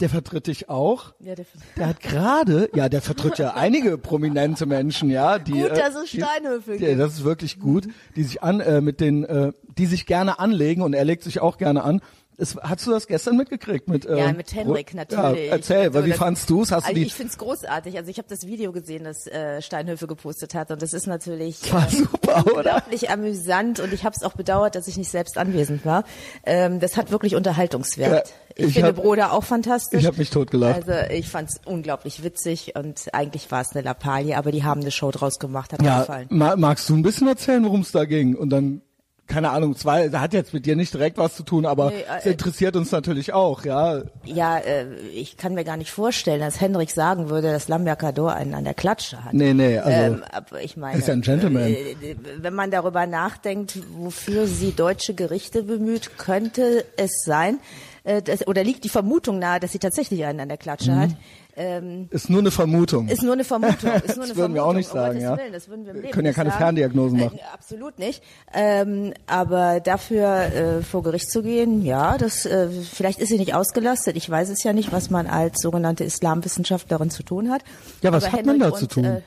Der 0.00 0.10
vertritt 0.10 0.46
dich 0.46 0.68
auch. 0.68 1.14
Ja, 1.20 1.34
der, 1.34 1.46
Der 1.78 1.86
hat 1.86 2.00
gerade, 2.00 2.68
ja, 2.74 2.90
der 2.90 3.00
vertritt 3.00 3.38
ja 3.38 3.54
einige 3.54 3.96
prominente 3.96 4.66
Menschen, 4.66 5.08
ja, 5.08 5.38
die 5.38 5.52
Gut, 5.52 5.70
äh, 5.70 5.74
dass 5.74 5.94
es 5.94 6.10
die- 6.10 6.20
Steinhöfel 6.20 6.74
Ja, 6.80 6.88
gibt. 6.88 7.00
das 7.00 7.14
ist 7.14 7.24
wirklich 7.24 7.58
gut, 7.58 7.88
die 8.14 8.22
sich 8.22 8.42
an 8.42 8.60
äh, 8.60 8.82
mit 8.82 9.00
den, 9.00 9.24
äh, 9.24 9.52
die 9.78 9.86
sich 9.86 10.04
gerne 10.04 10.38
anlegen 10.38 10.82
und 10.82 10.92
er 10.92 11.04
legt 11.06 11.22
sich 11.22 11.40
auch 11.40 11.56
gerne 11.56 11.82
an. 11.82 12.02
Es, 12.38 12.54
hast 12.62 12.86
du 12.86 12.90
das 12.90 13.06
gestern 13.06 13.38
mitgekriegt 13.38 13.88
mit? 13.88 14.04
Äh, 14.04 14.18
Ja, 14.18 14.32
mit 14.32 14.54
Henrik 14.54 14.92
natürlich. 14.92 15.46
Ja, 15.46 15.52
erzähl, 15.52 15.94
weil 15.94 16.04
wie 16.04 16.10
Das- 16.10 16.18
fandst 16.18 16.50
du's? 16.50 16.70
Hast 16.70 16.84
du 16.84 16.88
Also 16.88 17.00
die? 17.00 17.06
ich 17.06 17.14
find's 17.14 17.38
großartig. 17.38 17.96
Also 17.96 18.10
ich 18.10 18.18
habe 18.18 18.28
das 18.28 18.46
Video 18.46 18.72
gesehen, 18.72 19.04
das 19.04 19.26
äh, 19.26 19.62
Steinhöfe 19.62 20.06
gepostet 20.06 20.54
hat 20.54 20.70
und 20.70 20.82
das 20.82 20.92
ist 20.92 21.06
natürlich 21.06 21.72
War 21.72 21.86
äh, 21.86 21.90
super, 21.90 22.44
oder? 22.46 22.56
unglaublich 22.56 23.08
amüsant 23.08 23.80
und 23.80 23.92
ich 23.94 24.04
habe 24.04 24.14
es 24.14 24.22
auch 24.22 24.34
bedauert, 24.34 24.74
dass 24.74 24.86
ich 24.86 24.98
nicht 24.98 25.10
selbst 25.10 25.38
anwesend 25.38 25.86
war. 25.86 26.04
Ähm, 26.44 26.78
das 26.78 26.98
hat 26.98 27.10
wirklich 27.10 27.34
Unterhaltungswert. 27.36 28.28
Ja, 28.28 28.34
ich, 28.54 28.66
ich 28.66 28.72
finde 28.74 28.88
hab- 28.88 28.96
Broder 28.96 29.32
auch 29.32 29.44
fantastisch. 29.44 30.00
Ich 30.00 30.06
habe 30.06 30.18
mich 30.18 30.28
totgelacht. 30.28 30.86
Also 30.88 31.10
ich 31.14 31.28
fand's 31.30 31.58
unglaublich 31.64 32.22
witzig 32.22 32.74
und 32.76 33.06
eigentlich 33.14 33.50
war 33.50 33.62
es 33.62 33.72
eine 33.72 33.80
Lappalie, 33.82 34.36
aber 34.36 34.52
die 34.52 34.62
haben 34.62 34.82
eine 34.82 34.90
Show 34.90 35.10
draus 35.10 35.38
gemacht, 35.38 35.72
hat 35.72 35.80
mir 35.80 35.88
ja, 35.88 36.00
gefallen. 36.00 36.26
ma 36.30 36.54
magst 36.56 36.88
du 36.90 36.94
ein 36.96 37.02
bisschen 37.02 37.28
erzählen, 37.28 37.64
worum 37.64 37.80
es 37.80 37.92
da 37.92 38.04
ging? 38.04 38.34
Und 38.36 38.50
dann, 38.50 38.82
keine 39.26 39.50
Ahnung, 39.50 39.76
zwei, 39.76 40.08
hat 40.10 40.32
jetzt 40.32 40.54
mit 40.54 40.66
dir 40.66 40.76
nicht 40.76 40.94
direkt 40.94 41.18
was 41.18 41.34
zu 41.36 41.42
tun, 41.42 41.66
aber 41.66 41.90
Nee, 41.90 42.00
äh, 42.00 42.18
es 42.18 42.26
interessiert 42.26 42.76
uns 42.76 42.92
natürlich 42.92 43.32
auch, 43.32 43.64
ja. 43.64 44.02
Ja, 44.24 44.58
äh, 44.58 44.86
ich 45.14 45.36
kann 45.36 45.54
mir 45.54 45.64
gar 45.64 45.76
nicht 45.76 45.90
vorstellen, 45.90 46.40
dass 46.40 46.60
Henrik 46.60 46.90
sagen 46.90 47.28
würde, 47.28 47.50
dass 47.50 47.68
Lambercador 47.68 48.32
einen 48.34 48.54
an 48.54 48.64
der 48.64 48.74
Klatsche 48.74 49.24
hat. 49.24 49.34
Nee, 49.34 49.54
nee, 49.54 49.78
also 49.78 50.14
ähm, 50.14 50.24
aber 50.30 50.62
ich 50.62 50.76
meine, 50.76 50.98
ist 50.98 51.08
ja 51.08 51.14
ein 51.14 51.22
Gentleman. 51.22 51.62
äh, 51.64 51.96
wenn 52.38 52.54
man 52.54 52.70
darüber 52.70 53.06
nachdenkt, 53.06 53.78
wofür 53.96 54.46
sie 54.46 54.72
deutsche 54.72 55.14
Gerichte 55.14 55.62
bemüht, 55.62 56.18
könnte 56.18 56.84
es 56.96 57.10
sein, 57.24 57.58
äh, 58.06 58.22
dass, 58.22 58.46
oder 58.46 58.62
liegt 58.62 58.84
die 58.84 58.88
Vermutung 58.88 59.38
nahe, 59.40 59.58
dass 59.58 59.72
sie 59.72 59.78
tatsächlich 59.80 60.24
einen 60.24 60.38
an 60.40 60.48
der 60.48 60.56
Klatsche 60.56 60.92
Mhm. 60.92 61.00
hat. 61.00 61.10
Ähm, 61.58 62.08
ist 62.10 62.30
nur 62.30 62.40
eine 62.40 62.50
Vermutung. 62.50 63.08
ist 63.08 63.22
nur 63.22 63.32
eine 63.32 63.42
Vermutung. 63.42 63.90
Ist 63.94 64.16
nur 64.16 64.26
Das 64.26 64.30
eine 64.30 64.36
würden 64.36 64.54
wir 64.54 64.64
auch 64.64 64.74
nicht 64.74 64.90
Vermutung. 64.90 65.20
Sagen, 65.20 65.26
Gottes 65.26 65.38
ja. 65.38 65.38
Willen, 65.38 65.52
das 65.52 65.68
würden 65.68 65.84
wir 65.86 65.94
im 65.94 66.00
Leben 66.02 66.12
können 66.12 66.26
ja 66.26 66.32
keine 66.34 66.50
sagen. 66.50 66.60
Ferndiagnosen 66.60 67.18
machen. 67.18 67.38
Äh, 67.38 67.42
absolut 67.54 67.98
nicht. 67.98 68.22
Ähm, 68.54 69.14
aber 69.26 69.80
dafür 69.80 70.26
äh, 70.28 70.82
vor 70.82 71.02
Gericht 71.02 71.30
zu 71.30 71.42
gehen, 71.42 71.82
ja, 71.82 72.18
das 72.18 72.44
äh, 72.46 72.68
vielleicht 72.68 73.18
ist 73.20 73.30
sie 73.30 73.38
nicht 73.38 73.54
ausgelastet. 73.54 74.16
Ich 74.16 74.28
weiß 74.28 74.50
es 74.50 74.62
ja 74.62 74.72
nicht, 74.74 74.92
was 74.92 75.10
man 75.10 75.26
als 75.26 75.60
sogenannte 75.60 76.04
Islamwissenschaftlerin 76.04 77.10
zu 77.10 77.22
tun 77.22 77.50
hat. 77.50 77.62
Ja, 78.02 78.12
was 78.12 78.24
Aber 78.24 78.32
hat 78.34 78.46
man 78.46 78.56
Henrik 78.56 78.72
da 78.72 78.78
zu 78.78 78.86
tun? 78.86 79.04
Äh, 79.04 79.22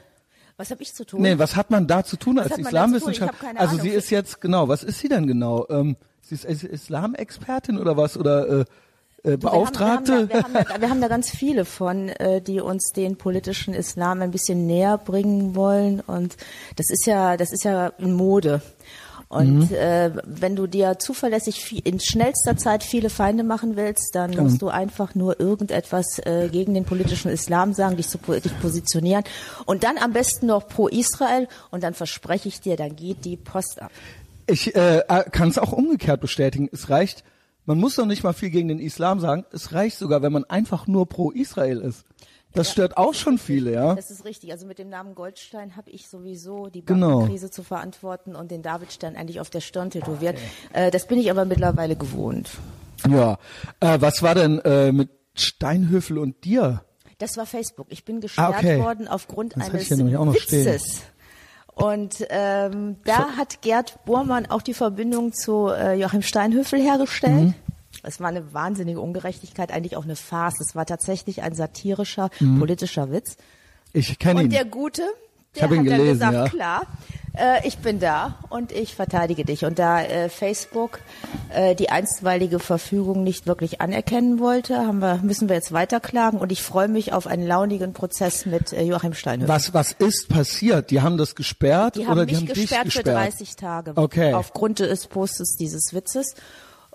was 0.55 0.71
habe 0.71 0.83
ich 0.83 0.93
zu 0.93 1.05
tun? 1.05 1.21
Nee, 1.21 1.39
was 1.39 1.55
hat 1.55 1.71
man 1.71 1.87
da 1.87 2.03
zu 2.03 2.15
tun 2.15 2.37
als 2.37 2.49
man 2.49 2.57
tun? 2.57 2.61
Ich 2.61 2.67
Islamwissenschaft? 2.67 3.33
Also 3.55 3.73
Ahnung. 3.73 3.81
sie 3.81 3.89
ist 3.89 4.09
jetzt 4.11 4.39
genau, 4.39 4.67
was 4.67 4.83
ist 4.83 4.99
sie 4.99 5.09
denn 5.09 5.25
genau? 5.25 5.65
Ähm, 5.69 5.95
sie 6.29 6.35
ist 6.35 6.45
Is- 6.45 6.63
Islamexpertin 6.63 7.77
oder 7.79 7.97
was 7.97 8.17
oder 8.17 8.59
äh, 8.61 8.65
äh, 9.23 9.37
Beauftragte? 9.37 10.29
Wir 10.29 10.43
haben, 10.43 10.53
wir, 10.53 10.53
haben 10.53 10.53
da, 10.53 10.59
wir, 10.59 10.63
haben 10.63 10.73
da, 10.75 10.81
wir 10.81 10.89
haben 10.89 11.01
da 11.01 11.07
ganz 11.07 11.29
viele 11.29 11.65
von, 11.65 12.09
äh, 12.09 12.41
die 12.41 12.61
uns 12.61 12.91
den 12.95 13.17
politischen 13.17 13.73
Islam 13.73 14.21
ein 14.21 14.31
bisschen 14.31 14.65
näher 14.67 14.97
bringen 14.97 15.55
wollen. 15.55 15.99
Und 16.01 16.37
das 16.77 16.89
ist 16.89 17.05
ja, 17.05 17.35
das 17.35 17.51
ist 17.51 17.63
ja 17.63 17.87
in 17.97 18.13
Mode. 18.13 18.61
Und 19.31 19.71
äh, 19.73 20.11
wenn 20.25 20.55
du 20.55 20.65
dir 20.65 20.97
zuverlässig 20.97 21.63
viel, 21.63 21.81
in 21.83 21.99
schnellster 21.99 22.57
Zeit 22.57 22.81
viele 22.83 23.11
Feinde 23.11 23.43
machen 23.43 23.75
willst, 23.75 24.15
dann 24.15 24.35
musst 24.35 24.59
du 24.59 24.69
einfach 24.69 25.13
nur 25.13 25.39
irgendetwas 25.39 26.17
äh, 26.25 26.49
gegen 26.51 26.73
den 26.73 26.83
politischen 26.83 27.29
Islam 27.29 27.73
sagen, 27.73 27.95
dich, 27.95 28.09
zu, 28.09 28.17
dich 28.17 28.59
positionieren 28.59 29.23
und 29.67 29.83
dann 29.83 29.99
am 29.99 30.13
besten 30.13 30.47
noch 30.47 30.67
pro 30.67 30.87
Israel 30.87 31.47
und 31.69 31.83
dann 31.83 31.93
verspreche 31.93 32.47
ich 32.47 32.59
dir, 32.59 32.75
dann 32.75 32.95
geht 32.95 33.23
die 33.23 33.37
Post 33.37 33.79
ab. 33.79 33.91
Ich 34.49 34.75
äh, 34.75 35.03
kann 35.31 35.49
es 35.49 35.57
auch 35.57 35.71
umgekehrt 35.71 36.21
bestätigen. 36.21 36.69
Es 36.71 36.89
reicht, 36.89 37.23
man 37.65 37.77
muss 37.79 37.95
doch 37.95 38.05
nicht 38.05 38.23
mal 38.23 38.33
viel 38.33 38.49
gegen 38.49 38.67
den 38.67 38.79
Islam 38.79 39.19
sagen. 39.19 39.45
Es 39.51 39.73
reicht 39.73 39.97
sogar, 39.97 40.21
wenn 40.21 40.31
man 40.33 40.43
einfach 40.45 40.87
nur 40.87 41.07
pro 41.07 41.31
Israel 41.31 41.79
ist. 41.79 42.03
Das 42.53 42.71
stört 42.71 42.97
auch 42.97 43.13
schon 43.13 43.37
viele, 43.37 43.71
ja. 43.73 43.93
Das 43.93 44.09
ist 44.09 44.25
richtig. 44.25 44.51
Also 44.51 44.65
mit 44.65 44.79
dem 44.79 44.89
Namen 44.89 45.13
Goldstein 45.13 45.75
habe 45.75 45.91
ich 45.91 46.09
sowieso 46.09 46.67
die 46.67 46.83
Genau. 46.83 47.17
Bankenkrise 47.19 47.51
zu 47.51 47.61
verantworten 47.61 48.35
und 48.35 48.49
den 48.49 48.63
Davidstern 48.63 49.15
eigentlich 49.15 49.39
auf 49.39 49.51
der 49.51 49.61
Stirn 49.61 49.91
tätowiert. 49.91 50.35
Äh, 50.73 50.89
das 50.89 51.05
bin 51.05 51.19
ich 51.19 51.29
aber 51.29 51.45
mittlerweile 51.45 51.95
gewohnt. 51.95 52.49
Ja. 53.07 53.37
Äh, 53.79 54.01
was 54.01 54.23
war 54.23 54.33
denn 54.33 54.59
äh, 54.61 54.91
mit 54.91 55.09
Steinhöfel 55.35 56.17
und 56.17 56.43
dir? 56.43 56.83
Das 57.19 57.37
war 57.37 57.45
Facebook. 57.45 57.87
Ich 57.89 58.03
bin 58.03 58.19
gesperrt 58.19 58.55
Ah, 58.55 58.57
okay. 58.57 58.79
worden 58.79 59.07
aufgrund 59.07 59.55
Das 59.55 59.69
eines 59.69 59.91
auch 59.91 60.25
noch 60.25 60.35
stehen. 60.35 60.79
Und 61.81 62.25
ähm, 62.29 62.97
da 63.05 63.37
hat 63.37 63.61
Gerd 63.61 64.03
Bormann 64.05 64.45
auch 64.47 64.61
die 64.61 64.73
Verbindung 64.73 65.31
zu 65.33 65.69
äh, 65.69 65.93
Joachim 65.99 66.21
Steinhöfel 66.21 66.79
hergestellt. 66.81 67.33
Mhm. 67.47 67.53
Es 68.03 68.19
war 68.19 68.27
eine 68.29 68.53
wahnsinnige 68.53 68.99
Ungerechtigkeit, 69.01 69.71
eigentlich 69.71 69.95
auch 69.97 70.03
eine 70.03 70.15
Farce. 70.15 70.59
Es 70.61 70.75
war 70.75 70.85
tatsächlich 70.85 71.41
ein 71.41 71.53
satirischer 71.55 72.29
Mhm. 72.39 72.59
politischer 72.59 73.11
Witz. 73.11 73.37
Ich 73.93 74.19
kenne 74.19 74.39
Und 74.39 74.45
ihn. 74.45 74.51
der 74.51 74.65
Gute, 74.65 75.03
Ich 75.53 75.59
der 75.61 75.63
ihn 75.63 75.69
hat 75.71 75.77
dann 75.77 75.83
gelesen, 75.85 76.13
gesagt, 76.13 76.33
ja. 76.33 76.47
klar, 76.49 76.81
äh, 77.37 77.67
ich 77.67 77.79
bin 77.79 77.99
da 77.99 78.35
und 78.49 78.71
ich 78.71 78.95
verteidige 78.95 79.45
dich. 79.45 79.65
Und 79.65 79.79
da 79.79 80.01
äh, 80.01 80.29
Facebook 80.29 80.99
äh, 81.53 81.75
die 81.75 81.89
einstweilige 81.89 82.59
Verfügung 82.59 83.23
nicht 83.23 83.47
wirklich 83.47 83.81
anerkennen 83.81 84.39
wollte, 84.39 84.77
haben 84.77 84.99
wir, 84.99 85.17
müssen 85.23 85.49
wir 85.49 85.55
jetzt 85.55 85.71
weiterklagen. 85.71 86.39
Und 86.39 86.51
ich 86.51 86.61
freue 86.61 86.87
mich 86.87 87.13
auf 87.13 87.27
einen 87.27 87.45
launigen 87.45 87.93
Prozess 87.93 88.45
mit 88.45 88.73
äh, 88.73 88.83
Joachim 88.83 89.13
Steinhöfer. 89.13 89.51
Was, 89.51 89.73
was 89.73 89.93
ist 89.93 90.29
passiert? 90.29 90.91
Die 90.91 91.01
haben 91.01 91.17
das 91.17 91.35
gesperrt 91.35 91.95
Die 91.95 92.05
haben 92.05 92.13
oder 92.13 92.25
die 92.25 92.35
haben 92.35 92.45
gesperrt, 92.45 92.85
dich 92.85 92.93
für 92.93 93.03
gesperrt? 93.03 93.33
30 93.33 93.55
Tage. 93.55 93.93
Okay. 93.95 94.33
Aufgrund 94.33 94.79
des 94.79 95.07
Postes 95.07 95.55
dieses 95.55 95.93
Witzes. 95.93 96.35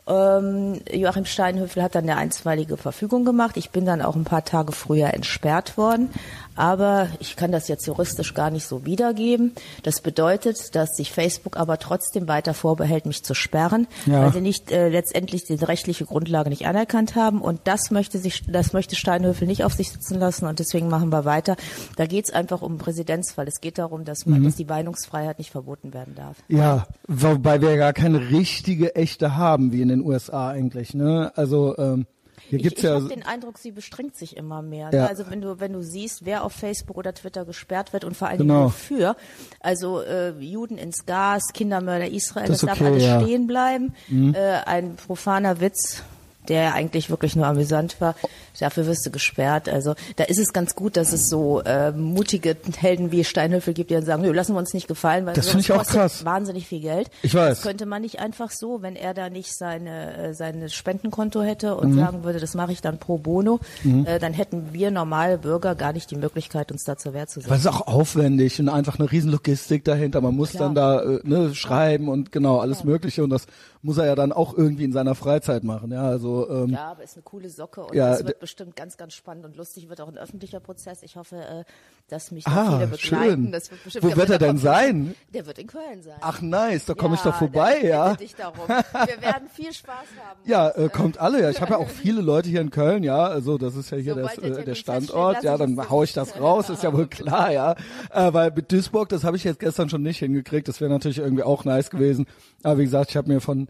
Ähm, 0.07 0.81
Joachim 0.92 1.25
Steinhöfel 1.25 1.83
hat 1.83 1.94
dann 1.94 2.05
eine 2.05 2.16
einstweilige 2.18 2.77
Verfügung 2.77 3.25
gemacht. 3.25 3.57
Ich 3.57 3.70
bin 3.70 3.87
dann 3.87 4.03
auch 4.03 4.16
ein 4.16 4.25
paar 4.25 4.44
Tage 4.44 4.73
früher 4.73 5.14
entsperrt 5.14 5.79
worden. 5.79 6.11
Aber 6.57 7.09
ich 7.21 7.37
kann 7.37 7.53
das 7.53 7.69
jetzt 7.69 7.87
juristisch 7.87 8.35
gar 8.35 8.51
nicht 8.51 8.67
so 8.67 8.85
wiedergeben. 8.85 9.53
Das 9.83 10.01
bedeutet, 10.01 10.75
dass 10.75 10.97
sich 10.97 11.12
Facebook 11.12 11.57
aber 11.57 11.79
trotzdem 11.79 12.29
weiter 12.29 12.55
vorbehält, 12.55 13.07
mich 13.07 13.23
zu 13.25 13.35
sperren, 13.35 13.87
Ja. 14.07 14.23
weil 14.23 14.33
sie 14.33 14.40
nicht 14.40 14.71
äh, 14.71 14.88
letztendlich 14.88 15.45
die 15.45 15.55
rechtliche 15.55 16.05
Grundlage 16.05 16.51
nicht 16.51 16.67
anerkannt 16.67 17.17
haben. 17.17 17.40
Und 17.40 17.61
das 17.64 17.90
möchte 17.90 18.19
sich, 18.19 18.45
das 18.47 18.73
möchte 18.73 18.97
Steinhöfel 18.97 19.47
nicht 19.47 19.64
auf 19.64 19.73
sich 19.75 19.90
sitzen 19.90 20.19
lassen. 20.19 20.47
Und 20.47 20.59
deswegen 20.59 20.88
machen 20.88 21.11
wir 21.11 21.25
weiter. 21.25 21.57
Da 21.97 22.07
geht 22.07 22.27
es 22.27 22.33
einfach 22.33 22.62
um 22.62 22.73
einen 22.73 22.79
Präzedenzfall. 22.79 23.49
Es 23.49 23.61
geht 23.61 23.79
darum, 23.79 24.05
dass, 24.05 24.27
man, 24.27 24.43
dass 24.45 24.57
die 24.57 24.64
Meinungsfreiheit 24.64 25.38
nicht 25.38 25.51
verboten 25.51 25.93
werden 25.93 26.14
darf. 26.14 26.37
Ja, 26.49 26.87
wobei 27.09 27.61
wir 27.61 27.77
gar 27.77 27.93
keine 27.93 28.31
richtige, 28.31 28.95
echte 28.95 29.37
haben, 29.37 29.73
wie 29.73 29.83
in 29.83 29.88
den 29.88 30.05
USA 30.05 30.51
eigentlich. 30.51 30.95
Ne? 30.95 31.33
Also 31.35 31.77
ähm, 31.79 32.07
hier 32.48 32.59
Ich, 32.59 32.62
gibt's 32.64 32.78
ich 32.78 32.85
ja 32.85 32.94
habe 32.94 33.09
den 33.09 33.22
Eindruck, 33.24 33.59
sie 33.59 33.70
bestrengt 33.72 34.16
sich 34.16 34.37
immer 34.37 34.62
mehr. 34.62 34.90
Ja. 34.92 35.02
Ne? 35.02 35.09
Also 35.09 35.30
wenn 35.30 35.40
du 35.40 35.61
wenn 35.61 35.72
du 35.72 35.83
siehst, 35.83 36.24
wer 36.24 36.44
auf 36.44 36.52
Facebook 36.52 36.96
oder 36.96 37.14
Twitter 37.14 37.44
gesperrt 37.44 37.92
wird 37.92 38.04
und 38.04 38.16
vor 38.16 38.28
allen 38.28 38.38
Genau. 38.38 38.54
Dingen 38.54 38.64
wofür, 38.66 39.16
also 39.61 40.00
äh, 40.02 40.30
Juden 40.38 40.78
ins 40.78 41.07
Gas, 41.07 41.44
Kindermörder 41.52 42.09
Israel, 42.11 42.46
Das 42.48 42.61
das, 42.61 42.62
ist 42.62 42.68
darf 42.68 42.80
okay, 42.80 42.90
alles 42.90 43.02
ja. 43.04 43.18
Mhm. 43.20 43.24
stehen 43.24 43.46
bleiben. 43.46 43.94
Äh, 44.11 44.40
ein 44.66 44.96
profaner 44.96 45.61
Witz, 45.61 46.02
der 46.48 46.74
eigentlich 46.74 47.11
wirklich 47.11 47.37
nur 47.37 47.46
amüsant 47.46 48.00
war, 48.00 48.14
dafür 48.61 48.87
wirst 48.87 49.04
du 49.07 49.11
gesperrt. 49.11 49.68
Also 49.68 49.94
da 50.16 50.24
ist 50.24 50.38
es 50.38 50.52
ganz 50.52 50.74
gut, 50.74 50.96
dass 50.96 51.12
es 51.12 51.28
so 51.28 51.61
äh, 51.62 51.92
mutige 51.92 52.57
Helden 52.76 53.11
wie 53.12 53.24
Steinhöfel 53.24 53.74
gibt, 53.74 53.90
die 53.90 53.94
dann 53.94 54.04
sagen, 54.04 54.22
nö, 54.22 54.33
lassen 54.33 54.54
wir 54.54 54.59
uns 54.59 54.74
nicht 54.74 54.88
gefallen, 54.88 55.26
weil 55.26 55.35
Das 55.35 55.48
finde 55.48 55.61
ich 55.62 55.72
auch 55.72 55.78
kostet 55.78 55.94
krass. 55.96 56.24
wahnsinnig 56.24 56.66
viel 56.66 56.80
Geld. 56.80 57.11
Ich 57.22 57.35
weiß. 57.35 57.59
Das 57.59 57.62
könnte 57.62 57.87
man 57.87 58.02
nicht 58.02 58.20
einfach 58.20 58.50
so, 58.50 58.83
wenn 58.83 58.96
er 58.96 59.14
da 59.14 59.30
nicht 59.30 59.54
seine 59.57 60.16
äh, 60.16 60.35
seine 60.35 60.68
Spendenkonto 60.68 61.42
hätte 61.42 61.72
Mhm. 61.74 61.78
und 61.80 61.94
sagen 61.94 62.24
würde, 62.24 62.40
das 62.40 62.54
mache 62.54 62.72
ich 62.72 62.80
dann 62.80 62.98
pro 62.98 63.18
bono, 63.18 63.61
äh, 64.04 64.18
dann 64.18 64.33
hätten 64.33 64.72
wir 64.72 64.90
normale 64.90 65.38
Bürger 65.38 65.74
gar 65.74 65.92
nicht 65.92 66.11
die 66.11 66.16
Möglichkeit, 66.16 66.70
uns 66.72 66.85
da 66.85 66.96
zur 66.96 67.14
Wehr 67.14 67.26
zu 67.26 67.40
setzen. 67.40 67.54
ist 67.54 67.66
auch 67.66 67.87
aufwendig 67.87 68.61
und 68.61 68.68
einfach 68.68 68.98
eine 68.98 69.11
riesen 69.11 69.30
Logistik 69.30 69.85
dahinter. 69.85 70.20
Man 70.20 70.35
muss 70.35 70.50
Klar. 70.50 70.64
dann 70.64 70.74
da 70.74 71.02
äh, 71.02 71.20
ne, 71.24 71.54
schreiben 71.54 72.09
und 72.09 72.33
genau 72.33 72.59
alles 72.59 72.85
Mögliche 72.85 73.24
und 73.24 73.30
das 73.30 73.46
muss 73.85 73.99
er 73.99 74.07
ja 74.07 74.14
dann 74.14 74.33
auch 74.33 74.57
irgendwie 74.57 74.85
in 74.85 74.92
seiner 74.92 75.14
Freizeit 75.14 75.62
machen. 75.62 75.92
Ja, 75.92 76.03
also 76.05 76.49
ähm, 76.49 76.70
Ja, 76.70 76.90
aber 76.92 77.03
ist 77.05 77.16
eine 77.16 77.23
coole 77.23 77.51
Socke 77.51 77.85
und 77.85 77.94
Ja, 77.94 78.11
das 78.12 78.25
wird 78.27 78.40
bestimmt 78.40 78.75
ganz, 78.77 78.97
ganz 78.97 79.12
spannend 79.12 79.44
und 79.44 79.57
lustig. 79.57 79.90
Wird 79.90 80.01
auch 80.01 80.09
ein 80.09 80.16
öffentlicher 80.16 80.59
Prozess. 80.59 81.03
Ich 81.03 81.16
hoffe, 81.16 81.37
äh, 81.37 81.64
dass 82.09 82.31
mich 82.31 82.47
Ah, 82.47 82.79
viele 82.79 82.87
begleiten. 82.88 82.99
schön. 83.42 83.53
Das 83.53 83.70
wird 83.70 83.85
bestimmt, 83.85 84.05
Wo 84.05 84.16
wird 84.16 84.31
er 84.31 84.38
denn 84.38 84.57
sein? 84.59 85.14
Der 85.35 85.44
wird 85.47 85.59
in 85.59 85.66
Köln 85.66 86.03
sein. 86.03 86.16
ach 86.23 86.40
nice, 86.40 86.87
da 86.87 86.94
komme 86.94 87.14
ich 87.14 87.25
Ja, 87.25 87.31
doch 87.31 87.38
vorbei, 87.38 87.83
ja. 87.83 88.14
Dich 88.14 88.35
darum. 88.35 88.66
Wir 88.68 89.20
werden 89.23 89.49
viel 89.53 89.73
Spaß 89.73 89.94
haben. 90.27 90.40
Ja, 90.47 90.70
äh, 90.70 90.88
kommt 90.88 91.18
alle. 91.18 91.42
Ja, 91.42 91.51
ich 91.51 91.61
habe 91.61 91.73
ja 91.73 91.77
auch 91.79 91.88
viele 91.88 92.20
Leute 92.23 92.49
hier 92.49 92.61
in 92.62 92.70
Köln. 92.70 93.03
Ja, 93.05 93.25
also 93.27 93.59
das 93.59 93.77
ist 93.77 93.90
ja 93.90 93.99
hier 93.99 94.14
das, 94.14 94.35
der 94.37 94.59
äh, 94.59 94.64
der 94.64 94.75
Standort. 94.75 95.42
Ja, 95.42 95.55
ich 95.55 95.59
dann 95.59 95.90
hau 95.90 96.03
ich 96.03 96.12
das 96.14 96.38
raus. 96.40 96.70
Ist 96.70 96.83
ja 96.83 96.92
wohl 96.92 97.07
klar, 97.09 97.53
ja. 97.53 97.73
Äh, 98.11 98.33
weil 98.33 98.51
mit 98.51 98.73
Duisburg, 98.73 99.09
das 99.11 99.25
habe 99.25 99.37
ich 99.37 99.44
jetzt 99.44 99.61
gestern 99.61 99.88
schon 99.90 100.03
nicht 100.03 100.18
hingekriegt. 100.18 100.68
Das 100.68 100.81
wäre 100.81 100.90
natürlich 100.90 101.18
irgendwie 101.18 101.42
auch 101.42 101.64
nice 101.64 101.90
gewesen. 101.90 102.27
Aber 102.62 102.79
wie 102.79 102.85
gesagt, 102.85 103.11
ich 103.11 103.16
habe 103.16 103.29
mir 103.29 103.40
von 103.40 103.68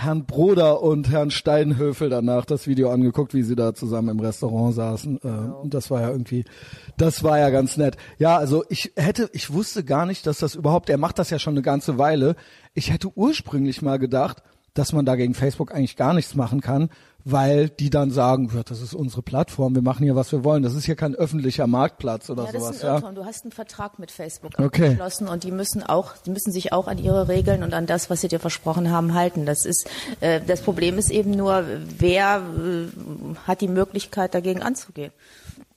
Herrn 0.00 0.26
Broder 0.26 0.80
und 0.80 1.10
Herrn 1.10 1.32
Steinhöfel 1.32 2.08
danach 2.08 2.44
das 2.44 2.68
Video 2.68 2.92
angeguckt, 2.92 3.34
wie 3.34 3.42
sie 3.42 3.56
da 3.56 3.74
zusammen 3.74 4.10
im 4.10 4.20
Restaurant 4.20 4.72
saßen. 4.76 5.16
Und 5.16 5.74
das 5.74 5.90
war 5.90 6.02
ja 6.02 6.10
irgendwie, 6.10 6.44
das 6.96 7.24
war 7.24 7.36
ja 7.40 7.50
ganz 7.50 7.76
nett. 7.76 7.96
Ja, 8.16 8.36
also 8.36 8.64
ich 8.68 8.92
hätte, 8.94 9.28
ich 9.32 9.52
wusste 9.52 9.82
gar 9.82 10.06
nicht, 10.06 10.24
dass 10.28 10.38
das 10.38 10.54
überhaupt, 10.54 10.88
er 10.88 10.98
macht 10.98 11.18
das 11.18 11.30
ja 11.30 11.40
schon 11.40 11.54
eine 11.54 11.62
ganze 11.62 11.98
Weile. 11.98 12.36
Ich 12.74 12.92
hätte 12.92 13.10
ursprünglich 13.16 13.82
mal 13.82 13.98
gedacht, 13.98 14.40
dass 14.78 14.92
man 14.92 15.04
da 15.04 15.16
gegen 15.16 15.34
Facebook 15.34 15.74
eigentlich 15.74 15.96
gar 15.96 16.14
nichts 16.14 16.34
machen 16.34 16.60
kann, 16.60 16.88
weil 17.24 17.68
die 17.68 17.90
dann 17.90 18.10
sagen, 18.10 18.50
ja, 18.54 18.62
das 18.62 18.80
ist 18.80 18.94
unsere 18.94 19.22
Plattform, 19.22 19.74
wir 19.74 19.82
machen 19.82 20.04
hier, 20.04 20.14
was 20.16 20.30
wir 20.32 20.44
wollen. 20.44 20.62
Das 20.62 20.74
ist 20.74 20.84
hier 20.86 20.94
kein 20.96 21.14
öffentlicher 21.14 21.66
Marktplatz 21.66 22.30
oder 22.30 22.44
Ja, 22.44 22.52
das 22.52 22.62
sowas. 22.62 22.76
ist 22.76 22.84
ein 22.84 22.88
Ja. 22.88 22.94
Irrtum. 22.96 23.14
Du 23.16 23.24
hast 23.26 23.44
einen 23.44 23.52
Vertrag 23.52 23.98
mit 23.98 24.10
Facebook 24.10 24.52
Okay. 24.58 24.84
abgeschlossen 24.84 25.28
und 25.28 25.44
die 25.44 25.50
müssen 25.50 25.82
auch, 25.82 26.14
die 26.24 26.30
müssen 26.30 26.52
sich 26.52 26.72
auch 26.72 26.86
an 26.88 26.96
ihre 26.98 27.28
Regeln 27.28 27.62
und 27.64 27.74
an 27.74 27.86
das, 27.86 28.08
was 28.08 28.20
sie 28.22 28.28
dir 28.28 28.38
versprochen 28.40 28.90
haben, 28.90 29.14
halten. 29.14 29.44
Das 29.46 29.66
ist, 29.66 29.88
äh, 30.20 30.40
das 30.46 30.62
Problem 30.62 30.96
ist 30.96 31.10
eben 31.10 31.32
nur, 31.32 31.64
wer 31.98 32.36
äh, 32.38 33.36
hat 33.46 33.60
die 33.60 33.68
Möglichkeit, 33.68 34.32
dagegen 34.34 34.62
anzugehen? 34.62 35.12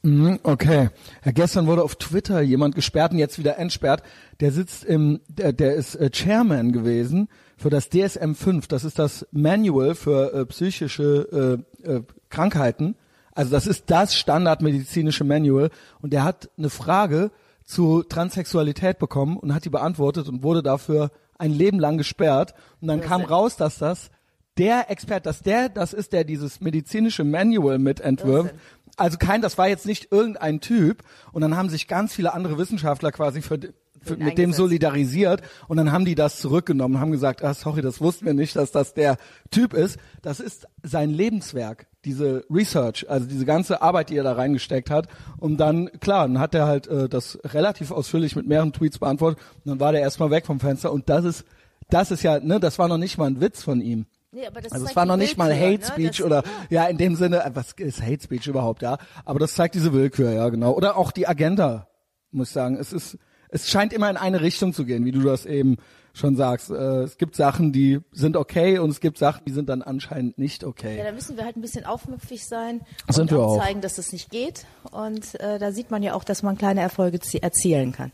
Mhm, 0.03 0.39
Okay. 0.43 0.89
Ja, 1.25 1.31
gestern 1.31 1.67
wurde 1.67 1.83
auf 1.83 1.95
Twitter 1.95 2.41
jemand 2.41 2.75
gesperrt 2.75 3.11
und 3.11 3.17
jetzt 3.19 3.37
wieder 3.39 3.57
entsperrt. 3.57 4.03
Der 4.39 4.51
sitzt 4.51 4.83
im, 4.83 5.19
der, 5.27 5.53
der 5.53 5.73
ist 5.75 5.95
äh, 5.95 6.09
Chairman 6.11 6.71
gewesen 6.71 7.27
für 7.61 7.69
das 7.69 7.91
DSM-5. 7.91 8.67
Das 8.67 8.83
ist 8.83 8.99
das 8.99 9.27
Manual 9.31 9.95
für 9.95 10.33
äh, 10.33 10.45
psychische 10.47 11.63
äh, 11.83 11.89
äh, 11.89 12.03
Krankheiten. 12.29 12.95
Also 13.33 13.51
das 13.51 13.67
ist 13.67 13.85
das 13.87 14.15
standardmedizinische 14.15 15.23
Manual. 15.23 15.69
Und 16.01 16.11
der 16.11 16.23
hat 16.23 16.49
eine 16.57 16.69
Frage 16.69 17.31
zu 17.63 18.03
Transsexualität 18.03 18.99
bekommen 18.99 19.37
und 19.37 19.53
hat 19.53 19.63
die 19.63 19.69
beantwortet 19.69 20.27
und 20.27 20.43
wurde 20.43 20.63
dafür 20.63 21.11
ein 21.37 21.51
Leben 21.51 21.79
lang 21.79 21.97
gesperrt. 21.97 22.53
Und 22.81 22.87
dann 22.87 23.01
kam 23.01 23.21
raus, 23.21 23.55
dass 23.55 23.77
das 23.77 24.09
der 24.57 24.89
Experte, 24.89 25.23
dass 25.23 25.41
der 25.41 25.69
das 25.69 25.93
ist, 25.93 26.13
der 26.13 26.23
dieses 26.23 26.61
medizinische 26.61 27.23
Manual 27.23 27.79
mitentwirft. 27.79 28.53
Also 28.97 29.17
kein, 29.17 29.41
das 29.41 29.57
war 29.57 29.69
jetzt 29.69 29.85
nicht 29.85 30.11
irgendein 30.11 30.59
Typ. 30.59 31.03
Und 31.31 31.41
dann 31.41 31.55
haben 31.55 31.69
sich 31.69 31.87
ganz 31.87 32.13
viele 32.13 32.33
andere 32.33 32.57
Wissenschaftler 32.57 33.11
quasi 33.11 33.41
für, 33.41 33.59
für, 34.01 34.17
mit 34.17 34.37
dem 34.37 34.53
solidarisiert 34.53 35.41
und 35.67 35.77
dann 35.77 35.91
haben 35.91 36.05
die 36.05 36.15
das 36.15 36.39
zurückgenommen, 36.39 36.99
haben 36.99 37.11
gesagt, 37.11 37.43
ah, 37.43 37.53
sorry, 37.53 37.81
das 37.81 38.01
wussten 38.01 38.25
wir 38.25 38.33
nicht, 38.33 38.55
dass 38.55 38.71
das 38.71 38.93
der 38.93 39.17
Typ 39.51 39.73
ist. 39.73 39.97
Das 40.21 40.39
ist 40.39 40.67
sein 40.83 41.09
Lebenswerk, 41.09 41.87
diese 42.05 42.43
Research, 42.49 43.09
also 43.09 43.27
diese 43.27 43.45
ganze 43.45 43.81
Arbeit, 43.81 44.09
die 44.09 44.17
er 44.17 44.23
da 44.23 44.33
reingesteckt 44.33 44.89
hat. 44.89 45.07
Und 45.37 45.57
dann, 45.57 45.89
klar, 45.99 46.27
dann 46.27 46.39
hat 46.39 46.55
er 46.55 46.65
halt 46.65 46.87
äh, 46.87 47.07
das 47.07 47.39
relativ 47.43 47.91
ausführlich 47.91 48.35
mit 48.35 48.47
mehreren 48.47 48.73
Tweets 48.73 48.99
beantwortet 48.99 49.39
und 49.63 49.69
dann 49.69 49.79
war 49.79 49.91
der 49.91 50.01
erstmal 50.01 50.31
weg 50.31 50.45
vom 50.45 50.59
Fenster. 50.59 50.91
Und 50.91 51.09
das 51.09 51.25
ist, 51.25 51.45
das 51.89 52.11
ist 52.11 52.23
ja, 52.23 52.39
ne, 52.39 52.59
das 52.59 52.79
war 52.79 52.87
noch 52.87 52.97
nicht 52.97 53.17
mal 53.17 53.27
ein 53.27 53.41
Witz 53.41 53.63
von 53.63 53.81
ihm. 53.81 54.05
Nee, 54.33 54.47
aber 54.47 54.61
das 54.61 54.71
Also 54.71 54.85
es 54.85 54.95
war 54.95 55.05
noch 55.05 55.17
nicht 55.17 55.37
mal 55.37 55.53
Hate 55.53 55.79
ne? 55.79 55.85
Speech 55.85 56.17
Das- 56.17 56.25
oder 56.25 56.43
ja 56.69 56.85
in 56.85 56.97
dem 56.97 57.15
Sinne, 57.15 57.43
äh, 57.43 57.51
was 57.53 57.73
ist 57.73 58.01
Hate 58.01 58.23
Speech 58.23 58.47
überhaupt, 58.47 58.81
ja? 58.81 58.97
Aber 59.25 59.39
das 59.39 59.53
zeigt 59.53 59.75
diese 59.75 59.91
Willkür, 59.91 60.31
ja 60.31 60.47
genau. 60.49 60.71
Oder 60.71 60.95
auch 60.95 61.11
die 61.11 61.27
Agenda, 61.27 61.87
muss 62.31 62.47
ich 62.47 62.53
sagen. 62.53 62.77
Es 62.77 62.93
ist, 62.93 63.17
es 63.51 63.69
scheint 63.69 63.93
immer 63.93 64.09
in 64.09 64.17
eine 64.17 64.41
Richtung 64.41 64.73
zu 64.73 64.85
gehen, 64.85 65.05
wie 65.05 65.11
du 65.11 65.21
das 65.21 65.45
eben 65.45 65.77
schon 66.13 66.35
sagst. 66.35 66.69
Äh, 66.71 67.03
es 67.03 67.17
gibt 67.17 67.35
Sachen, 67.35 67.71
die 67.71 67.99
sind 68.11 68.35
okay 68.35 68.79
und 68.79 68.89
es 68.89 68.99
gibt 68.99 69.17
Sachen, 69.17 69.43
die 69.45 69.51
sind 69.51 69.69
dann 69.69 69.81
anscheinend 69.81 70.37
nicht 70.37 70.63
Ja, 70.63 70.67
okay. 70.69 71.01
da 71.03 71.11
müssen 71.11 71.37
wir 71.37 71.45
halt 71.45 71.55
ein 71.55 71.61
bisschen 71.61 71.85
aufmüpfig 71.85 72.45
sein 72.45 72.81
Sind 73.09 73.31
und 73.31 73.37
wir 73.37 73.39
auch, 73.45 73.59
zeigen, 73.63 73.79
dass 73.81 73.97
es 73.97 74.11
nicht 74.11 74.29
geht. 74.29 74.65
Und 74.91 75.39
äh, 75.39 75.59
da 75.59 75.71
sieht 75.71 75.91
man 75.91 76.01
ja 76.03 76.13
auch, 76.13 76.23
dass 76.23 76.43
man 76.43 76.57
kleine 76.57 76.81
Erfolge 76.81 77.17
zie- 77.19 77.41
erzielen 77.41 77.91
kann. 77.93 78.11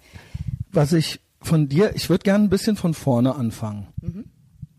Was 0.71 0.93
ich 0.93 1.19
von 1.41 1.69
dir, 1.69 1.95
ich 1.95 2.09
würde 2.09 2.23
gerne 2.23 2.43
ein 2.43 2.49
bisschen 2.49 2.75
von 2.75 2.93
vorne 2.93 3.33
anfangen. 3.35 3.87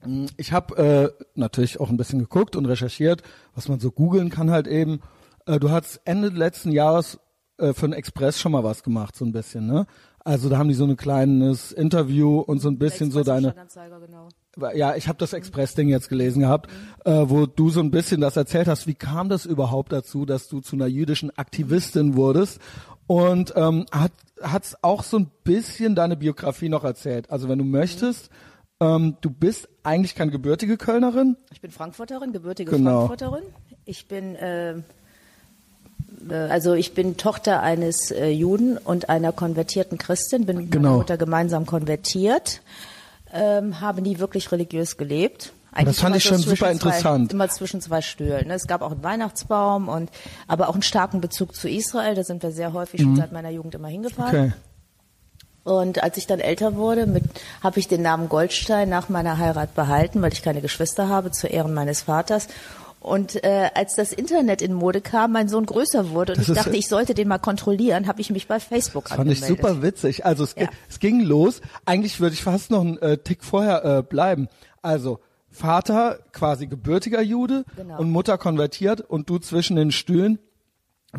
Mm, 0.04 0.26
Ich 0.36 0.52
habe 0.52 0.76
äh, 1.16 1.24
natürlich 1.34 1.80
auch 1.80 1.88
ein 1.90 1.96
bisschen 1.96 2.18
geguckt 2.20 2.56
und 2.56 2.66
recherchiert, 2.66 3.22
was 3.54 3.68
man 3.68 3.80
so 3.80 3.90
googeln 3.90 4.30
kann 4.30 4.50
halt 4.50 4.66
eben. 4.68 5.00
Äh, 5.46 5.58
du 5.58 5.70
hast 5.70 6.00
Ende 6.04 6.28
letzten 6.28 6.70
Jahres 6.72 7.18
äh, 7.58 7.72
für 7.72 7.86
den 7.88 7.92
Express 7.94 8.38
schon 8.40 8.52
mal 8.52 8.62
was 8.64 8.82
gemacht, 8.82 9.16
so 9.16 9.24
ein 9.24 9.32
bisschen, 9.32 9.66
ne? 9.66 9.86
Also 10.28 10.50
da 10.50 10.58
haben 10.58 10.68
die 10.68 10.74
so 10.74 10.84
ein 10.84 10.98
kleines 10.98 11.72
Interview 11.72 12.40
und 12.40 12.58
so 12.58 12.68
ein 12.68 12.76
bisschen 12.78 13.10
so 13.10 13.24
deine 13.24 13.54
genau. 14.04 14.28
ja, 14.74 14.94
ich 14.94 15.08
habe 15.08 15.16
das 15.16 15.32
Express-Ding 15.32 15.88
jetzt 15.88 16.10
gelesen 16.10 16.40
gehabt, 16.40 16.70
äh, 17.06 17.24
wo 17.24 17.46
du 17.46 17.70
so 17.70 17.80
ein 17.80 17.90
bisschen 17.90 18.20
das 18.20 18.36
erzählt 18.36 18.68
hast. 18.68 18.86
Wie 18.86 18.92
kam 18.92 19.30
das 19.30 19.46
überhaupt 19.46 19.90
dazu, 19.90 20.26
dass 20.26 20.46
du 20.48 20.60
zu 20.60 20.76
einer 20.76 20.86
jüdischen 20.86 21.30
Aktivistin 21.38 22.14
wurdest? 22.14 22.60
Und 23.06 23.54
ähm, 23.56 23.86
hat 23.90 24.12
hat's 24.42 24.76
auch 24.82 25.02
so 25.02 25.16
ein 25.18 25.30
bisschen 25.44 25.94
deine 25.94 26.14
Biografie 26.14 26.68
noch 26.68 26.84
erzählt. 26.84 27.30
Also 27.30 27.48
wenn 27.48 27.58
du 27.58 27.64
möchtest, 27.64 28.28
ähm, 28.80 29.16
du 29.22 29.30
bist 29.30 29.66
eigentlich 29.82 30.14
keine 30.14 30.30
gebürtige 30.30 30.76
Kölnerin. 30.76 31.38
Ich 31.52 31.62
bin 31.62 31.70
Frankfurterin, 31.70 32.34
gebürtige 32.34 32.70
Genau. 32.70 33.06
Frankfurterin. 33.06 33.44
Ich 33.86 34.08
bin 34.08 34.34
äh, 34.36 34.82
also 36.28 36.74
ich 36.74 36.94
bin 36.94 37.16
Tochter 37.16 37.62
eines 37.62 38.10
äh, 38.10 38.28
Juden 38.28 38.76
und 38.78 39.08
einer 39.08 39.32
konvertierten 39.32 39.98
Christin, 39.98 40.46
bin 40.46 40.56
mit 40.56 40.70
Genau. 40.70 40.88
meiner 40.88 40.98
Mutter 40.98 41.16
gemeinsam 41.16 41.66
konvertiert, 41.66 42.60
ähm, 43.32 43.80
habe 43.80 44.02
nie 44.02 44.18
wirklich 44.18 44.50
religiös 44.50 44.96
gelebt. 44.96 45.52
Eigentlich 45.72 45.96
fand 45.98 46.08
immer 46.08 46.16
ich 46.16 46.24
schon 46.24 46.38
super 46.38 46.56
zwei, 46.56 46.72
interessant. 46.72 47.32
Immer 47.32 47.48
zwischen 47.50 47.80
zwei 47.80 48.00
Stühlen. 48.00 48.50
Es 48.50 48.66
gab 48.66 48.82
auch 48.82 48.90
einen 48.92 49.04
Weihnachtsbaum 49.04 49.88
und 49.88 50.10
aber 50.48 50.68
auch 50.68 50.74
einen 50.74 50.82
starken 50.82 51.20
Bezug 51.20 51.54
zu 51.54 51.68
Israel. 51.68 52.14
Da 52.14 52.24
sind 52.24 52.42
wir 52.42 52.50
sehr 52.50 52.72
häufig 52.72 53.02
schon 53.02 53.16
seit 53.16 53.32
meiner 53.32 53.50
Jugend 53.50 53.74
immer 53.74 53.88
hingefahren. 53.88 54.36
Mhm. 54.36 54.46
Okay. 54.46 54.52
Und 55.64 56.02
als 56.02 56.16
ich 56.16 56.26
dann 56.26 56.40
älter 56.40 56.76
wurde, 56.76 57.20
habe 57.62 57.78
ich 57.78 57.88
den 57.88 58.00
Namen 58.00 58.30
Goldstein 58.30 58.88
nach 58.88 59.10
meiner 59.10 59.36
Heirat 59.36 59.74
behalten, 59.74 60.22
weil 60.22 60.32
ich 60.32 60.42
keine 60.42 60.62
Geschwister 60.62 61.10
habe, 61.10 61.30
zu 61.30 61.46
Ehren 61.46 61.74
meines 61.74 62.02
Vaters. 62.02 62.48
Und 63.00 63.42
äh, 63.44 63.70
als 63.74 63.94
das 63.94 64.12
Internet 64.12 64.60
in 64.60 64.72
Mode 64.74 65.00
kam, 65.00 65.32
mein 65.32 65.48
Sohn 65.48 65.66
größer 65.66 66.10
wurde 66.10 66.32
und 66.32 66.38
Das 66.40 66.48
ich 66.48 66.54
dachte, 66.54 66.76
ich 66.76 66.88
sollte 66.88 67.14
den 67.14 67.28
mal 67.28 67.38
kontrollieren, 67.38 68.06
habe 68.08 68.20
ich 68.20 68.30
mich 68.30 68.48
bei 68.48 68.58
Facebook 68.60 69.04
Das 69.04 69.16
fand 69.16 69.30
ich 69.30 69.38
angemeldet. 69.42 69.64
super 69.66 69.82
witzig. 69.82 70.26
Also 70.26 70.44
es, 70.44 70.54
Ja. 70.56 70.68
es 70.88 70.98
ging 70.98 71.20
los. 71.20 71.60
Eigentlich 71.86 72.18
würde 72.20 72.34
ich 72.34 72.42
fast 72.42 72.70
noch 72.70 72.80
einen 72.80 72.98
äh, 72.98 73.18
Tick 73.18 73.44
vorher 73.44 73.84
äh, 73.84 74.02
bleiben. 74.02 74.48
Also 74.82 75.20
Vater 75.50 76.18
quasi 76.32 76.66
gebürtiger 76.66 77.22
Jude 77.22 77.64
Genau. 77.76 77.98
und 77.98 78.10
Mutter 78.10 78.36
konvertiert 78.36 79.00
und 79.00 79.30
du 79.30 79.38
zwischen 79.38 79.76
den 79.76 79.92
Stühlen. 79.92 80.38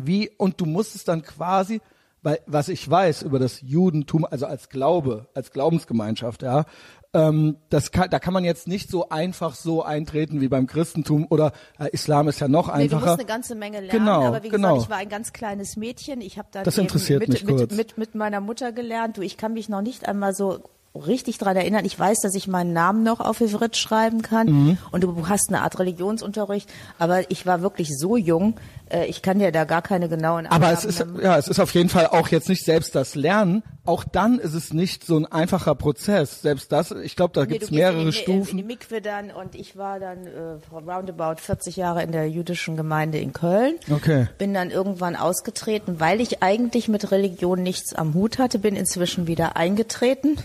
Wie 0.00 0.30
und 0.36 0.60
du 0.60 0.66
musstest 0.66 1.08
dann 1.08 1.22
quasi, 1.22 1.80
weil 2.22 2.38
was 2.46 2.68
ich 2.68 2.88
weiß 2.88 3.22
über 3.22 3.38
das 3.38 3.60
Judentum, 3.62 4.24
also 4.30 4.46
als 4.46 4.68
Glaube, 4.68 5.26
als 5.34 5.50
Glaubensgemeinschaft, 5.50 6.42
ja, 6.42 6.64
ähm, 7.12 7.56
das 7.70 7.90
kann, 7.90 8.08
da 8.10 8.18
kann 8.18 8.32
man 8.32 8.44
jetzt 8.44 8.68
nicht 8.68 8.88
so 8.90 9.08
einfach 9.08 9.54
so 9.54 9.82
eintreten 9.82 10.40
wie 10.40 10.48
beim 10.48 10.66
Christentum 10.66 11.26
oder 11.28 11.52
äh, 11.78 11.88
Islam 11.90 12.28
ist 12.28 12.40
ja 12.40 12.48
noch 12.48 12.68
Nee, 12.68 12.88
du 12.88 12.96
einfacher. 12.96 13.06
musst 13.06 13.18
eine 13.20 13.26
ganze 13.26 13.54
Menge 13.54 13.80
lernen, 13.80 13.90
Genau, 13.90 14.24
aber 14.26 14.42
wie 14.42 14.48
genau. 14.48 14.74
gesagt, 14.74 14.84
ich 14.84 14.90
war 14.90 14.96
ein 14.98 15.08
ganz 15.08 15.32
kleines 15.32 15.76
Mädchen. 15.76 16.20
Ich 16.20 16.38
habe 16.38 16.48
interessiert 16.80 17.26
mit, 17.28 17.44
mit. 17.44 17.72
Mit, 17.72 17.98
mit 17.98 18.14
meiner 18.14 18.40
Mutter 18.40 18.72
gelernt. 18.72 19.16
Du, 19.16 19.22
ich 19.22 19.36
kann 19.36 19.54
mich 19.54 19.68
noch 19.68 19.82
nicht 19.82 20.06
einmal 20.06 20.34
so 20.34 20.60
richtig 20.94 21.38
dran 21.38 21.56
erinnern. 21.56 21.84
Ich 21.84 21.98
weiß, 21.98 22.20
dass 22.20 22.34
ich 22.34 22.48
meinen 22.48 22.72
Namen 22.72 23.02
noch 23.04 23.20
auf 23.20 23.40
Ivrit 23.40 23.76
schreiben 23.76 24.22
kann 24.22 24.46
Mhm. 24.48 24.78
und 24.90 25.04
du 25.04 25.28
hast 25.28 25.48
eine 25.48 25.62
Art 25.62 25.78
Religionsunterricht, 25.78 26.68
aber 26.98 27.30
ich 27.30 27.46
war 27.46 27.62
wirklich 27.62 27.96
so 27.96 28.16
jung, 28.16 28.56
äh, 28.90 29.06
ich 29.06 29.22
kann 29.22 29.38
dir 29.38 29.52
da 29.52 29.64
gar 29.64 29.82
keine 29.82 30.08
genauen 30.08 30.46
Aber 30.46 30.66
Angaben 30.66 30.74
es 30.74 30.84
ist, 30.84 31.06
ja, 31.22 31.38
es 31.38 31.46
ist 31.46 31.60
auf 31.60 31.72
jeden 31.74 31.88
Fall 31.90 32.08
auch 32.08 32.28
jetzt 32.28 32.48
nicht 32.48 32.64
selbst 32.64 32.94
das 32.96 33.14
Lernen. 33.14 33.62
Auch 33.86 34.04
dann 34.04 34.38
ist 34.38 34.54
es 34.54 34.72
nicht 34.72 35.06
so 35.06 35.16
ein 35.16 35.26
einfacher 35.26 35.74
Prozess. 35.74 36.42
Selbst 36.42 36.70
das, 36.70 36.90
ich 36.90 37.16
glaube, 37.16 37.32
da 37.34 37.42
Nee, 37.42 37.52
gibt's 37.52 37.68
du 37.68 37.70
gehst 37.70 37.80
mehrere 37.80 38.00
in 38.00 38.06
die, 38.10 38.12
Stufen. 38.12 38.50
In 38.50 38.56
die 38.58 38.62
Mikwe 38.64 39.00
dann 39.00 39.30
und 39.30 39.54
ich 39.54 39.76
war 39.76 40.00
dann 40.00 40.26
äh, 40.26 40.58
roundabout 40.72 41.36
40 41.40 41.76
Jahre 41.76 42.02
in 42.02 42.12
der 42.12 42.28
jüdischen 42.28 42.76
Gemeinde 42.76 43.18
in 43.18 43.32
Köln. 43.32 43.76
Okay. 43.90 44.26
Bin 44.38 44.54
dann 44.54 44.70
irgendwann 44.70 45.14
ausgetreten, 45.16 46.00
weil 46.00 46.20
ich 46.20 46.42
eigentlich 46.42 46.88
mit 46.88 47.10
Religion 47.12 47.62
nichts 47.62 47.94
am 47.94 48.12
Hut 48.14 48.38
hatte, 48.38 48.58
bin 48.58 48.74
inzwischen 48.76 49.26
wieder 49.28 49.56
eingetreten. 49.56 50.36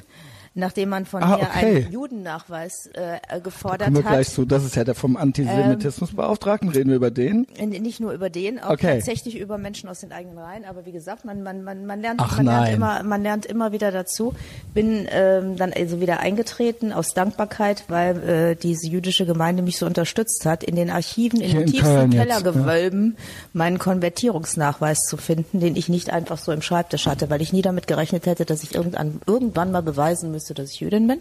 Nachdem 0.56 0.90
man 0.90 1.06
von 1.06 1.22
Ah, 1.22 1.38
mir 1.38 1.44
okay. 1.44 1.76
einen 1.84 1.92
Judennachweis 1.92 2.90
äh, 2.94 3.40
gefordert 3.42 3.86
Kommen 3.88 3.98
wir 3.98 4.04
hat. 4.06 4.12
gleich 4.14 4.30
zu. 4.30 4.46
Das 4.46 4.64
ist 4.64 4.76
ja 4.76 4.84
der 4.84 4.96
vom 4.96 5.18
Antisemitismusbeauftragten. 5.18 6.70
Reden 6.70 6.90
wir 6.90 6.96
über 6.96 7.12
den? 7.12 7.48
Äh, 7.58 7.66
Nicht 7.68 8.00
nur 8.00 8.12
über 8.14 8.30
den, 8.30 8.60
auch 8.60 8.72
Okay. 8.72 8.96
tatsächlich 8.98 9.38
über 9.40 9.58
Menschen 9.58 9.90
aus 9.90 10.00
den 10.00 10.12
eigenen 10.12 10.38
Reihen. 10.38 10.66
Aber 10.66 10.86
wie 10.86 10.92
gesagt, 10.92 11.26
man, 11.26 11.44
man, 11.44 11.64
man, 11.64 11.86
man, 11.86 12.02
lernt, 12.02 12.20
Ach 12.24 12.38
man, 12.38 12.46
lernt 12.46 12.70
immer, 12.74 13.04
man 13.04 13.22
lernt 13.24 13.46
immer 13.46 13.72
wieder 13.72 13.92
dazu. 13.92 14.34
Bin 14.74 15.08
ähm, 15.12 15.56
dann 15.58 15.74
also 15.74 16.00
wieder 16.02 16.20
eingetreten 16.22 16.92
aus 16.94 17.14
Dankbarkeit, 17.14 17.84
weil 17.90 18.24
äh, 18.24 18.56
diese 18.56 18.88
jüdische 18.88 19.26
Gemeinde 19.26 19.62
mich 19.62 19.78
so 19.78 19.86
unterstützt 19.86 20.46
hat, 20.46 20.64
in 20.64 20.76
den 20.76 20.90
Archiven, 20.90 21.42
in 21.42 21.50
Hier 21.50 21.60
den 21.60 21.68
in 21.68 21.74
tiefsten 21.74 22.12
jetzt, 22.12 22.22
Kellergewölben 22.22 23.18
meinen 23.54 23.78
Konvertierungsnachweis 23.80 25.00
zu 25.08 25.18
finden, 25.18 25.60
den 25.60 25.76
ich 25.76 25.90
nicht 25.90 26.10
einfach 26.12 26.38
so 26.38 26.52
im 26.52 26.62
Schreibtisch 26.62 27.08
hatte, 27.08 27.30
weil 27.30 27.42
ich 27.42 27.54
nie 27.54 27.62
damit 27.62 27.88
gerechnet 27.88 28.26
hätte, 28.26 28.46
dass 28.46 28.64
ich 28.64 28.74
irgendwann, 28.76 29.22
irgendwann 29.28 29.72
mal 29.72 29.82
beweisen 29.82 30.32
müsste, 30.32 30.45
dass 30.54 30.72
ich 30.72 30.80
Jüdin 30.80 31.08
bin. 31.08 31.20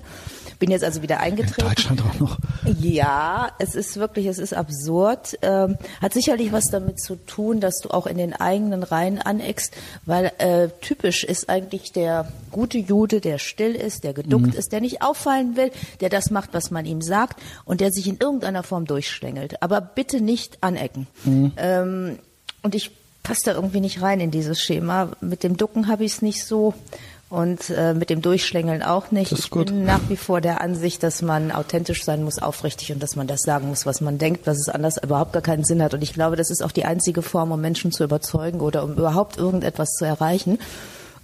Bin 0.59 0.71
jetzt 0.71 0.85
also 0.85 1.03
wieder 1.03 1.17
In 1.17 1.23
eingetreten. 1.23 1.69
Deutschland 1.69 2.03
auch 2.03 2.21
noch. 2.21 2.39
Ja, 2.81 3.53
es 3.59 3.75
ist 3.75 3.97
wirklich, 3.97 4.27
es 4.27 4.39
ist 4.39 4.55
absurd. 4.55 5.39
Ähm, 5.43 5.77
hat 6.01 6.13
sicherlich 6.13 6.53
was 6.53 6.71
damit 6.71 7.01
zu 7.01 7.17
tun, 7.17 7.61
dass 7.61 7.81
du 7.81 7.91
auch 7.91 8.07
in 8.07 8.19
den 8.19 8.33
eigenen 8.33 8.83
Reihen 8.83 9.21
aneckst, 9.21 9.75
weil 10.07 10.33
äh, 10.39 10.69
typisch 10.81 11.25
ist 11.25 11.49
eigentlich 11.49 11.93
der 11.93 12.31
gute 12.51 12.79
Jude, 12.79 13.21
der 13.21 13.39
still 13.39 13.75
ist, 13.75 14.05
der 14.05 14.13
geduckt 14.13 14.55
ist, 14.55 14.73
der 14.73 14.81
nicht 14.81 15.03
auffallen 15.03 15.57
will, 15.57 15.71
der 16.01 16.09
das 16.09 16.31
macht, 16.31 16.51
was 16.53 16.71
man 16.71 16.85
ihm 16.87 17.03
sagt 17.03 17.41
und 17.65 17.81
der 17.81 17.91
sich 17.91 18.07
in 18.07 18.19
irgendeiner 18.19 18.63
Form 18.63 18.85
durchschlängelt. 18.85 19.63
Aber 19.63 19.81
bitte 19.81 20.21
nicht 20.21 20.59
anecken. 20.61 21.07
Ähm, 21.57 22.19
und 22.63 22.75
ich 22.75 22.91
passe 23.23 23.47
da 23.47 23.53
irgendwie 23.53 23.81
nicht 23.81 24.03
rein 24.03 24.21
in 24.21 24.31
dieses 24.31 24.61
Schema. 24.61 25.11
Mit 25.21 25.43
dem 25.43 25.57
Ducken 25.57 25.89
habe 25.89 26.05
ich 26.05 26.13
es 26.13 26.23
nicht 26.23 26.45
so. 26.45 26.75
Und 27.31 27.71
äh, 27.71 27.95
mit 27.95 28.11
dem 28.11 28.23
Durchschlängeln 28.23 28.83
auch 28.83 29.11
nicht. 29.11 29.33
Ich 29.33 29.51
gut. 29.51 29.67
bin 29.67 29.85
nach 29.85 30.09
wie 30.09 30.17
vor 30.17 30.41
der 30.41 30.61
Ansicht, 30.61 31.03
dass 31.03 31.23
man 31.23 31.51
authentisch 31.51 32.05
sein 32.05 32.23
muss, 32.23 32.39
aufrichtig 32.39 32.93
und 32.93 33.03
dass 33.03 33.17
man 33.17 33.27
das 33.27 33.43
sagen 33.43 33.69
muss, 33.69 33.87
was 33.87 34.01
man 34.01 34.19
denkt, 34.19 34.47
was 34.47 34.59
es 34.59 34.69
anders 34.69 35.03
überhaupt 35.03 35.33
gar 35.33 35.43
keinen 35.43 35.65
Sinn 35.65 35.83
hat. 35.83 35.95
Und 35.95 36.03
ich 36.03 36.13
glaube, 36.13 36.37
das 36.37 36.51
ist 36.51 36.63
auch 36.63 36.71
die 36.71 36.85
einzige 36.85 37.23
Form, 37.23 37.51
um 37.51 37.61
Menschen 37.61 37.93
zu 37.93 38.05
überzeugen 38.05 38.61
oder 38.61 38.85
um 38.85 38.93
überhaupt 38.93 39.37
irgendetwas 39.37 39.91
zu 39.99 40.05
erreichen, 40.05 40.59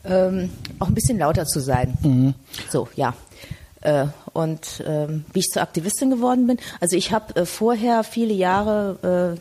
ähm, 0.04 0.50
auch 0.78 0.88
ein 0.88 0.94
bisschen 0.94 1.18
lauter 1.18 1.46
zu 1.46 1.60
sein. 1.60 1.96
Mhm. 2.02 2.34
So, 2.70 2.88
ja. 2.96 3.14
Äh, 3.82 4.06
und 4.32 4.82
ähm, 4.86 5.24
wie 5.32 5.40
ich 5.40 5.50
zur 5.50 5.62
Aktivistin 5.62 6.10
geworden 6.10 6.46
bin, 6.46 6.58
also 6.80 6.96
ich 6.96 7.12
habe 7.12 7.36
äh, 7.36 7.46
vorher 7.46 8.04
viele 8.04 8.34
Jahre 8.34 9.36
äh, 9.36 9.40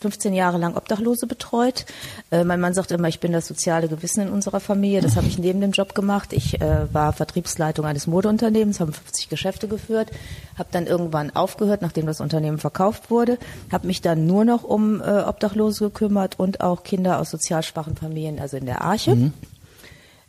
15 0.00 0.34
Jahre 0.34 0.58
lang 0.58 0.76
Obdachlose 0.76 1.26
betreut. 1.26 1.86
Äh, 2.30 2.44
mein 2.44 2.60
Mann 2.60 2.74
sagt 2.74 2.90
immer, 2.90 3.08
ich 3.08 3.20
bin 3.20 3.32
das 3.32 3.46
soziale 3.46 3.88
Gewissen 3.88 4.20
in 4.20 4.28
unserer 4.28 4.60
Familie. 4.60 5.00
Das 5.00 5.16
habe 5.16 5.26
ich 5.26 5.38
neben 5.38 5.60
dem 5.60 5.72
Job 5.72 5.94
gemacht. 5.94 6.32
Ich 6.32 6.60
äh, 6.60 6.92
war 6.92 7.12
Vertriebsleitung 7.12 7.86
eines 7.86 8.06
Modeunternehmens, 8.06 8.80
haben 8.80 8.92
50 8.92 9.28
Geschäfte 9.28 9.68
geführt, 9.68 10.10
habe 10.58 10.68
dann 10.72 10.86
irgendwann 10.86 11.34
aufgehört, 11.34 11.82
nachdem 11.82 12.06
das 12.06 12.20
Unternehmen 12.20 12.58
verkauft 12.58 13.10
wurde, 13.10 13.38
habe 13.72 13.86
mich 13.86 14.02
dann 14.02 14.26
nur 14.26 14.44
noch 14.44 14.64
um 14.64 15.00
äh, 15.00 15.22
Obdachlose 15.22 15.84
gekümmert 15.84 16.38
und 16.38 16.60
auch 16.60 16.82
Kinder 16.82 17.18
aus 17.18 17.30
sozial 17.30 17.62
schwachen 17.62 17.96
Familien, 17.96 18.38
also 18.38 18.56
in 18.56 18.66
der 18.66 18.82
Arche. 18.82 19.32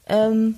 Ähm, 0.10 0.56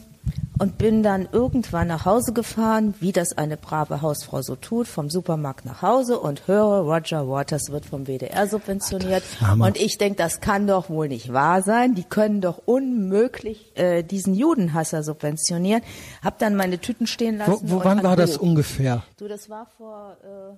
und 0.59 0.77
bin 0.77 1.03
dann 1.03 1.27
irgendwann 1.31 1.87
nach 1.87 2.05
Hause 2.05 2.33
gefahren, 2.33 2.93
wie 2.99 3.13
das 3.13 3.37
eine 3.37 3.55
brave 3.55 4.01
Hausfrau 4.01 4.41
so 4.41 4.55
tut, 4.55 4.87
vom 4.87 5.09
Supermarkt 5.09 5.65
nach 5.65 5.81
Hause 5.81 6.19
und 6.19 6.47
höre, 6.47 6.81
Roger 6.81 7.29
Waters 7.29 7.71
wird 7.71 7.85
vom 7.85 8.07
WDR 8.07 8.45
subventioniert. 8.47 9.23
Hammer. 9.39 9.67
Und 9.67 9.77
ich 9.77 9.97
denke, 9.97 10.17
das 10.17 10.41
kann 10.41 10.67
doch 10.67 10.89
wohl 10.89 11.07
nicht 11.07 11.31
wahr 11.31 11.61
sein. 11.61 11.95
Die 11.95 12.03
können 12.03 12.41
doch 12.41 12.59
unmöglich 12.65 13.71
äh, 13.75 14.03
diesen 14.03 14.33
Judenhasser 14.35 15.01
subventionieren. 15.01 15.81
Hab 16.21 16.39
dann 16.39 16.55
meine 16.55 16.79
Tüten 16.79 17.07
stehen 17.07 17.39
Wo, 17.45 17.51
lassen. 17.51 17.69
wo 17.69 17.77
und 17.77 17.85
wann 17.85 17.99
an 17.99 18.03
war 18.03 18.15
das 18.17 18.37
ungefähr? 18.37 19.03
Du, 19.17 19.27
das 19.29 19.49
war 19.49 19.65
vor, 19.77 20.17
äh, 20.23 20.55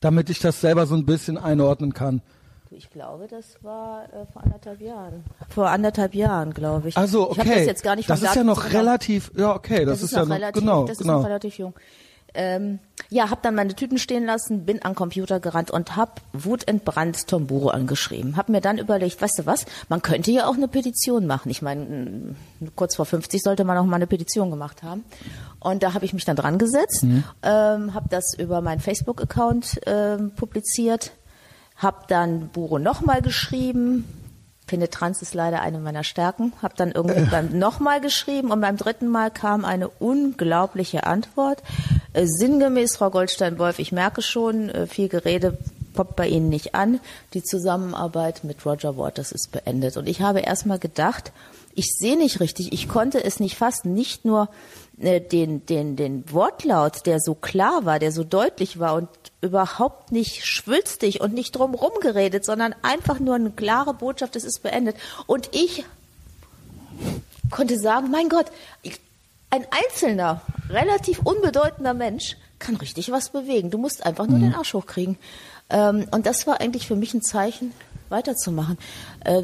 Damit 0.00 0.30
ich 0.30 0.38
das 0.38 0.60
selber 0.60 0.86
so 0.86 0.94
ein 0.94 1.04
bisschen 1.04 1.36
einordnen 1.36 1.94
kann. 1.94 2.22
Ich 2.70 2.90
glaube, 2.90 3.26
das 3.28 3.62
war 3.62 4.04
äh, 4.12 4.26
vor 4.32 4.42
anderthalb 4.44 4.80
Jahren. 4.80 5.24
Vor 5.48 5.68
anderthalb 5.68 6.14
Jahren, 6.14 6.52
glaube 6.52 6.88
ich. 6.88 6.96
Also 6.96 7.30
Ich 7.32 7.38
okay. 7.38 7.48
hab 7.50 7.56
das 7.56 7.66
jetzt 7.66 7.82
gar 7.82 7.96
nicht 7.96 8.08
das 8.10 8.22
ist 8.22 8.34
ja 8.34 8.44
noch 8.44 8.64
genau- 8.64 8.78
relativ, 8.78 9.30
ja 9.36 9.54
okay, 9.54 9.84
das, 9.84 10.02
ist, 10.02 10.12
ja 10.12 10.24
noch 10.24 10.34
relativ, 10.34 10.60
genau, 10.62 10.82
das 10.84 10.92
ist 10.98 11.02
genau. 11.02 11.18
noch 11.18 11.26
relativ 11.26 11.58
jung. 11.58 11.74
Ähm, 12.38 12.80
ja, 13.08 13.30
habe 13.30 13.40
dann 13.42 13.54
meine 13.54 13.74
Tüten 13.74 13.96
stehen 13.96 14.26
lassen, 14.26 14.66
bin 14.66 14.82
an 14.82 14.94
Computer 14.94 15.40
gerannt 15.40 15.70
und 15.70 15.96
habe 15.96 16.12
wutentbrannt 16.34 17.28
Tomburo 17.28 17.68
angeschrieben. 17.70 18.36
Habe 18.36 18.52
mir 18.52 18.60
dann 18.60 18.76
überlegt, 18.76 19.22
weißt 19.22 19.38
du 19.38 19.46
was, 19.46 19.64
man 19.88 20.02
könnte 20.02 20.30
ja 20.32 20.46
auch 20.46 20.54
eine 20.54 20.68
Petition 20.68 21.26
machen. 21.26 21.48
Ich 21.50 21.62
meine, 21.62 21.82
m, 21.86 22.36
kurz 22.74 22.96
vor 22.96 23.06
50 23.06 23.42
sollte 23.42 23.64
man 23.64 23.78
auch 23.78 23.84
mal 23.86 23.96
eine 23.96 24.06
Petition 24.06 24.50
gemacht 24.50 24.82
haben. 24.82 25.04
Und 25.60 25.82
da 25.82 25.94
habe 25.94 26.04
ich 26.04 26.12
mich 26.12 26.26
dann 26.26 26.36
dran 26.36 26.58
gesetzt, 26.58 27.04
Mhm. 27.04 27.24
ähm, 27.42 27.94
habe 27.94 28.08
das 28.10 28.34
über 28.38 28.60
meinen 28.60 28.80
Facebook-Account 28.80 29.80
ähm, 29.86 30.32
publiziert, 30.36 31.12
habe 31.76 32.04
dann 32.08 32.48
Buro 32.48 32.78
nochmal 32.78 33.22
geschrieben, 33.22 34.04
Penetranz 34.66 35.22
ist 35.22 35.34
leider 35.34 35.60
eine 35.60 35.78
meiner 35.78 36.04
Stärken. 36.04 36.52
Habe 36.60 36.74
dann 36.76 36.90
irgendwie 36.92 37.20
beim 37.30 37.58
nochmal 37.58 38.00
geschrieben 38.00 38.50
und 38.50 38.60
beim 38.60 38.76
dritten 38.76 39.08
Mal 39.08 39.30
kam 39.30 39.64
eine 39.64 39.88
unglaubliche 39.88 41.04
Antwort. 41.04 41.62
Äh, 42.12 42.26
sinngemäß, 42.26 42.96
Frau 42.96 43.10
Goldstein-Wolf, 43.10 43.78
ich 43.78 43.92
merke 43.92 44.22
schon, 44.22 44.68
äh, 44.68 44.86
viel 44.86 45.08
Gerede 45.08 45.58
poppt 45.94 46.16
bei 46.16 46.28
Ihnen 46.28 46.48
nicht 46.48 46.74
an. 46.74 47.00
Die 47.32 47.42
Zusammenarbeit 47.42 48.44
mit 48.44 48.64
Roger 48.66 48.96
Waters 48.96 49.32
ist 49.32 49.52
beendet. 49.52 49.96
Und 49.96 50.08
ich 50.08 50.20
habe 50.20 50.40
erstmal 50.40 50.78
gedacht, 50.78 51.32
ich 51.74 51.94
sehe 51.98 52.16
nicht 52.16 52.40
richtig, 52.40 52.72
ich 52.72 52.88
konnte 52.88 53.22
es 53.22 53.38
nicht 53.38 53.56
fassen, 53.56 53.92
nicht 53.92 54.24
nur 54.24 54.48
äh, 54.98 55.20
den, 55.20 55.66
den, 55.66 55.96
den 55.96 56.30
Wortlaut, 56.32 57.06
der 57.06 57.20
so 57.20 57.34
klar 57.34 57.84
war, 57.84 57.98
der 57.98 58.12
so 58.12 58.24
deutlich 58.24 58.78
war 58.78 58.94
und 58.94 59.08
überhaupt 59.40 60.12
nicht 60.12 60.44
schwülstig 60.46 61.20
und 61.20 61.34
nicht 61.34 61.52
drumherum 61.52 61.92
geredet, 62.00 62.44
sondern 62.44 62.74
einfach 62.82 63.20
nur 63.20 63.34
eine 63.34 63.50
klare 63.50 63.94
Botschaft, 63.94 64.36
es 64.36 64.44
ist 64.44 64.62
beendet. 64.62 64.96
Und 65.26 65.50
ich 65.52 65.84
konnte 67.50 67.78
sagen, 67.78 68.10
mein 68.10 68.28
Gott, 68.28 68.46
ein 69.50 69.66
einzelner, 69.70 70.40
relativ 70.70 71.20
unbedeutender 71.20 71.94
Mensch 71.94 72.36
kann 72.58 72.76
richtig 72.76 73.10
was 73.10 73.30
bewegen. 73.30 73.70
Du 73.70 73.78
musst 73.78 74.04
einfach 74.04 74.26
nur 74.26 74.38
den 74.38 74.54
Arsch 74.54 74.74
hochkriegen. 74.74 75.18
Ähm, 75.68 76.06
und 76.10 76.26
das 76.26 76.46
war 76.46 76.60
eigentlich 76.60 76.86
für 76.86 76.96
mich 76.96 77.12
ein 77.14 77.22
Zeichen, 77.22 77.72
weiterzumachen. 78.08 78.78
Äh, 79.24 79.42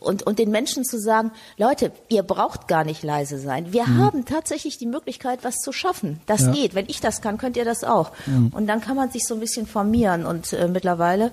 und, 0.00 0.24
und 0.24 0.38
den 0.38 0.50
Menschen 0.50 0.84
zu 0.84 0.98
sagen, 0.98 1.30
Leute, 1.56 1.92
ihr 2.08 2.22
braucht 2.22 2.66
gar 2.68 2.84
nicht 2.84 3.02
leise 3.02 3.38
sein. 3.38 3.72
Wir 3.72 3.86
haben 3.86 4.24
tatsächlich 4.24 4.78
die 4.78 4.86
Möglichkeit, 4.86 5.40
was 5.42 5.58
zu 5.58 5.72
schaffen. 5.72 6.20
Das 6.26 6.42
Ja. 6.42 6.52
geht. 6.52 6.74
Wenn 6.74 6.86
ich 6.88 7.00
das 7.00 7.20
kann, 7.20 7.38
könnt 7.38 7.56
ihr 7.56 7.64
das 7.64 7.84
auch. 7.84 8.10
Und 8.52 8.66
dann 8.66 8.80
kann 8.80 8.96
man 8.96 9.10
sich 9.10 9.26
so 9.26 9.34
ein 9.34 9.40
bisschen 9.40 9.66
formieren. 9.66 10.26
Und 10.26 10.52
äh, 10.52 10.68
mittlerweile 10.68 11.30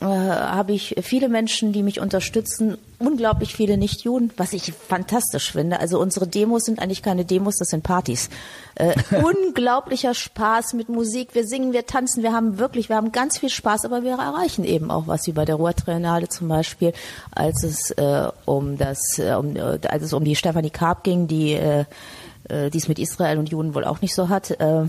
äh, 0.00 0.04
habe 0.04 0.72
ich 0.72 0.96
viele 1.02 1.28
Menschen, 1.28 1.72
die 1.72 1.82
mich 1.82 2.00
unterstützen, 2.00 2.78
unglaublich 2.98 3.54
viele 3.54 3.76
Nicht-Juden, 3.76 4.30
was 4.36 4.52
ich 4.52 4.72
fantastisch 4.72 5.52
finde. 5.52 5.80
Also 5.80 6.00
unsere 6.00 6.26
Demos 6.26 6.64
sind 6.64 6.80
eigentlich 6.80 7.02
keine 7.02 7.24
Demos, 7.24 7.56
das 7.58 7.68
sind 7.68 7.82
Partys. 7.82 8.30
Äh, 8.74 8.94
unglaublicher 9.22 10.14
Spaß 10.14 10.72
mit 10.74 10.88
Musik. 10.88 11.34
Wir 11.34 11.46
singen, 11.46 11.72
wir 11.72 11.86
tanzen, 11.86 12.22
wir 12.22 12.32
haben 12.32 12.58
wirklich, 12.58 12.88
wir 12.88 12.96
haben 12.96 13.12
ganz 13.12 13.38
viel 13.38 13.50
Spaß, 13.50 13.84
aber 13.84 14.02
wir 14.02 14.12
erreichen 14.12 14.64
eben 14.64 14.90
auch 14.90 15.06
was, 15.08 15.26
wie 15.26 15.32
bei 15.32 15.44
der 15.44 15.56
Ruhrtriennale 15.56 16.28
zum 16.28 16.48
Beispiel, 16.48 16.92
als 17.30 17.62
es 17.62 17.90
äh, 17.90 18.28
um 18.46 18.78
das, 18.78 19.18
äh, 19.18 19.34
um, 19.34 19.56
äh, 19.56 19.78
als 19.88 20.04
es 20.04 20.12
um 20.12 20.24
die 20.24 20.36
Stefanie 20.36 20.70
Karp 20.70 21.04
ging, 21.04 21.26
die 21.26 21.52
äh, 21.52 21.84
äh, 22.48 22.70
die 22.70 22.78
es 22.78 22.88
mit 22.88 22.98
Israel 22.98 23.38
und 23.38 23.50
Juden 23.50 23.74
wohl 23.74 23.84
auch 23.84 24.00
nicht 24.00 24.14
so 24.14 24.28
hat. 24.28 24.50
Äh, 24.50 24.86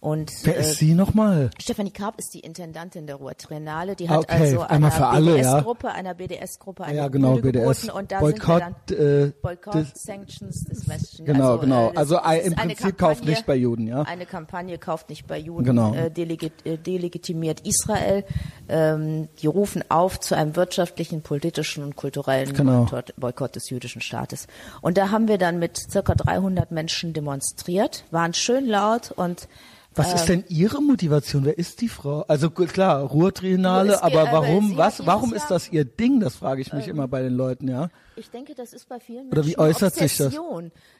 und 0.00 0.32
Wer 0.44 0.56
äh, 0.56 0.60
ist 0.60 0.78
sie 0.78 0.94
nochmal? 0.94 1.50
Stefanie 1.60 1.90
Karp 1.90 2.18
ist 2.18 2.32
die 2.32 2.40
Intendantin 2.40 3.06
der 3.06 3.16
Ruhr 3.16 3.36
Triennale. 3.36 3.94
Die 3.96 4.08
Ah, 4.08 4.12
hat 4.14 4.18
okay. 4.20 4.56
also 4.56 4.90
für 4.90 5.06
alle, 5.06 5.36
ja. 5.38 5.54
BDS-Gruppe, 5.56 5.92
einer 5.92 6.14
BDS-Gruppe 6.14 6.84
eine 6.84 6.96
Ja, 6.96 7.08
genau, 7.08 7.34
BDS. 7.36 7.90
und 7.90 8.10
da 8.10 8.20
Boykott, 8.20 8.62
sind 8.62 8.98
wir 8.98 8.98
dann 8.98 9.26
äh, 9.28 9.32
Boykott, 9.42 9.74
des- 9.74 9.92
Sanctions 9.94 10.64
des 10.64 10.88
Westen. 10.88 11.26
Genau, 11.26 11.58
genau. 11.58 11.88
das- 11.88 11.96
Also, 11.98 12.14
das 12.16 12.32
äh, 12.32 12.38
im 12.46 12.58
eine 12.58 12.74
Prinzip 12.74 12.96
kauft 12.98 13.24
nicht 13.26 13.44
bei 13.44 13.56
Juden, 13.56 13.86
ja. 13.86 14.02
Eine 14.02 14.24
Kampagne 14.24 14.78
kauft 14.78 15.10
nicht 15.10 15.26
bei 15.26 15.36
Juden, 15.38 15.64
Genau. 15.64 15.94
äh, 15.94 16.10
delegi 16.10 16.50
äh, 16.64 16.78
delegitimiert 16.78 17.60
Israel. 17.66 18.24
Ähm, 18.68 19.28
die 19.42 19.48
rufen 19.48 19.84
auf 19.90 20.18
zu 20.18 20.34
einem 20.34 20.56
wirtschaftlichen, 20.56 21.20
politischen 21.22 21.84
und 21.84 21.96
kulturellen 21.96 22.54
Genau. 22.54 22.86
Boykott 23.18 23.54
des 23.56 23.68
jüdischen 23.68 24.00
Staates. 24.00 24.46
Und 24.80 24.96
da 24.96 25.10
haben 25.10 25.28
wir 25.28 25.36
dann 25.36 25.58
mit 25.58 25.76
circa 25.76 26.14
300 26.14 26.70
Menschen 26.70 27.12
demonstriert, 27.12 28.04
waren 28.10 28.32
schön 28.32 28.66
laut 28.66 29.10
und 29.10 29.46
Was 29.94 30.14
ist 30.14 30.28
Ähm. 30.28 30.42
denn 30.42 30.56
Ihre 30.56 30.80
Motivation? 30.80 31.44
Wer 31.44 31.58
ist 31.58 31.80
die 31.80 31.88
Frau? 31.88 32.24
Also 32.28 32.50
gut, 32.50 32.72
klar, 32.72 33.00
Ruhrtriennale, 33.02 33.92
geht- 33.94 34.02
aber 34.02 34.30
warum, 34.30 34.76
was, 34.76 35.04
warum 35.04 35.34
ist 35.34 35.48
das 35.50 35.70
Ihr 35.72 35.84
Ding? 35.84 36.20
Das 36.20 36.36
frage 36.36 36.60
ich 36.62 36.72
mich 36.72 36.86
immer 36.88 37.08
bei 37.08 37.22
den 37.22 37.34
Leuten, 37.34 37.68
ja. 37.68 37.88
Ich 38.20 38.30
denke, 38.30 38.54
das 38.54 38.72
ist 38.72 38.88
bei 38.88 39.00
vielen 39.00 39.28
Oder 39.30 39.44
wie 39.46 39.58
äußert 39.58 39.94
sich 39.94 40.16
das? 40.18 40.34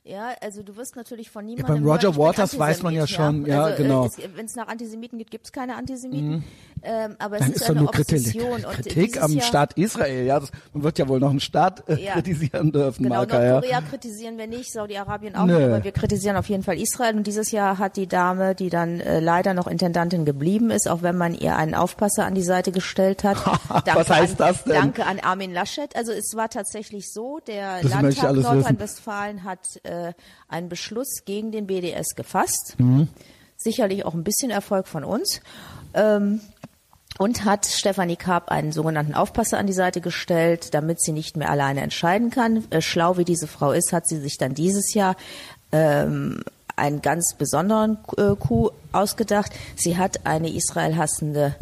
Ja, 0.04 0.30
also 0.40 0.62
du 0.62 0.76
wirst 0.76 0.96
natürlich 0.96 1.30
von 1.30 1.44
niemandem. 1.44 1.76
beim 1.76 1.84
Roger 1.86 2.08
hören, 2.08 2.16
Waters 2.16 2.58
weiß 2.58 2.82
man 2.82 2.94
ja 2.94 3.06
schon, 3.06 3.44
ja, 3.46 3.64
also, 3.64 3.82
genau. 3.82 4.08
Wenn 4.34 4.46
es 4.46 4.56
nach 4.56 4.68
Antisemiten 4.68 5.18
gibt, 5.18 5.30
gibt 5.30 5.44
es 5.46 5.52
keine 5.52 5.76
Antisemiten. 5.76 6.44
Ähm, 6.82 7.16
aber 7.18 7.36
es 7.36 7.42
Nein, 7.42 7.50
ist, 7.52 7.56
ist 7.62 7.70
eine 7.70 7.80
nur 7.82 7.90
Kritik, 7.90 8.18
Obsession. 8.18 8.52
Und 8.64 8.72
Kritik 8.74 8.94
dieses 9.12 9.18
am 9.22 9.32
Jahr- 9.32 9.42
Staat 9.44 9.74
Israel. 9.76 10.24
Ja, 10.24 10.40
das, 10.40 10.50
man 10.72 10.82
wird 10.82 10.98
ja 10.98 11.06
wohl 11.08 11.20
noch 11.20 11.28
einen 11.30 11.40
Staat 11.40 11.86
äh, 11.90 12.02
Ja. 12.02 12.12
kritisieren 12.14 12.72
dürfen, 12.72 13.02
Genau, 13.02 13.16
Marker. 13.16 13.44
Ja. 13.44 13.50
Nordkorea 13.52 13.80
kritisieren 13.82 14.38
wir 14.38 14.46
nicht, 14.46 14.72
Saudi-Arabien 14.72 15.36
auch 15.36 15.44
Nö. 15.44 15.54
nicht, 15.56 15.64
aber 15.66 15.84
wir 15.84 15.92
kritisieren 15.92 16.36
auf 16.36 16.48
jeden 16.48 16.62
Fall 16.62 16.80
Israel. 16.80 17.16
Und 17.16 17.26
dieses 17.26 17.50
Jahr 17.50 17.76
hat 17.78 17.96
die 17.96 18.06
Dame, 18.06 18.54
die 18.54 18.70
dann 18.70 19.00
äh, 19.00 19.20
leider 19.20 19.52
noch 19.52 19.66
Intendantin 19.66 20.24
geblieben 20.24 20.70
ist, 20.70 20.88
auch 20.88 21.02
wenn 21.02 21.18
man 21.18 21.34
ihr 21.34 21.54
einen 21.56 21.74
Aufpasser 21.74 22.24
an 22.24 22.34
die 22.34 22.42
Seite 22.42 22.72
gestellt 22.72 23.24
hat. 23.24 23.36
Was 23.68 24.08
heißt 24.08 24.40
an, 24.40 24.48
das 24.48 24.64
denn? 24.64 24.72
Danke 24.72 25.04
an 25.04 25.20
Armin 25.20 25.52
Laschet. 25.52 25.94
Also 25.94 26.12
es 26.12 26.34
war 26.34 26.48
tatsächlich 26.48 27.09
so, 27.12 27.40
der 27.46 27.82
Das 27.82 27.90
Landtag. 27.90 28.34
Nordrhein-Westfalen 28.34 29.44
hat 29.44 29.84
äh, 29.84 30.12
einen 30.48 30.68
Beschluss 30.68 31.24
gegen 31.24 31.52
den 31.52 31.66
BDS 31.66 32.14
gefasst. 32.14 32.76
Mhm. 32.78 33.08
Sicherlich 33.56 34.04
auch 34.04 34.14
ein 34.14 34.24
bisschen 34.24 34.50
Erfolg 34.50 34.86
von 34.86 35.04
uns. 35.04 35.40
Ähm, 35.94 36.40
und 37.18 37.44
hat 37.44 37.66
Stefanie 37.66 38.16
Karp 38.16 38.50
einen 38.50 38.72
sogenannten 38.72 39.14
Aufpasser 39.14 39.58
an 39.58 39.66
die 39.66 39.74
Seite 39.74 40.00
gestellt, 40.00 40.72
damit 40.72 41.02
sie 41.02 41.12
nicht 41.12 41.36
mehr 41.36 41.50
alleine 41.50 41.82
entscheiden 41.82 42.30
kann. 42.30 42.64
Äh, 42.70 42.80
schlau 42.80 43.18
wie 43.18 43.24
diese 43.24 43.46
Frau 43.46 43.72
ist, 43.72 43.92
hat 43.92 44.06
sie 44.06 44.18
sich 44.18 44.38
dann 44.38 44.54
dieses 44.54 44.94
Jahr 44.94 45.16
ähm, 45.72 46.42
einen 46.76 47.02
ganz 47.02 47.34
besonderen 47.34 47.98
äh, 48.16 48.34
Coup 48.36 48.72
ausgedacht. 48.92 49.52
Sie 49.76 49.98
hat 49.98 50.26
eine 50.26 50.50
Israel 50.50 50.96
hassende 50.96 51.54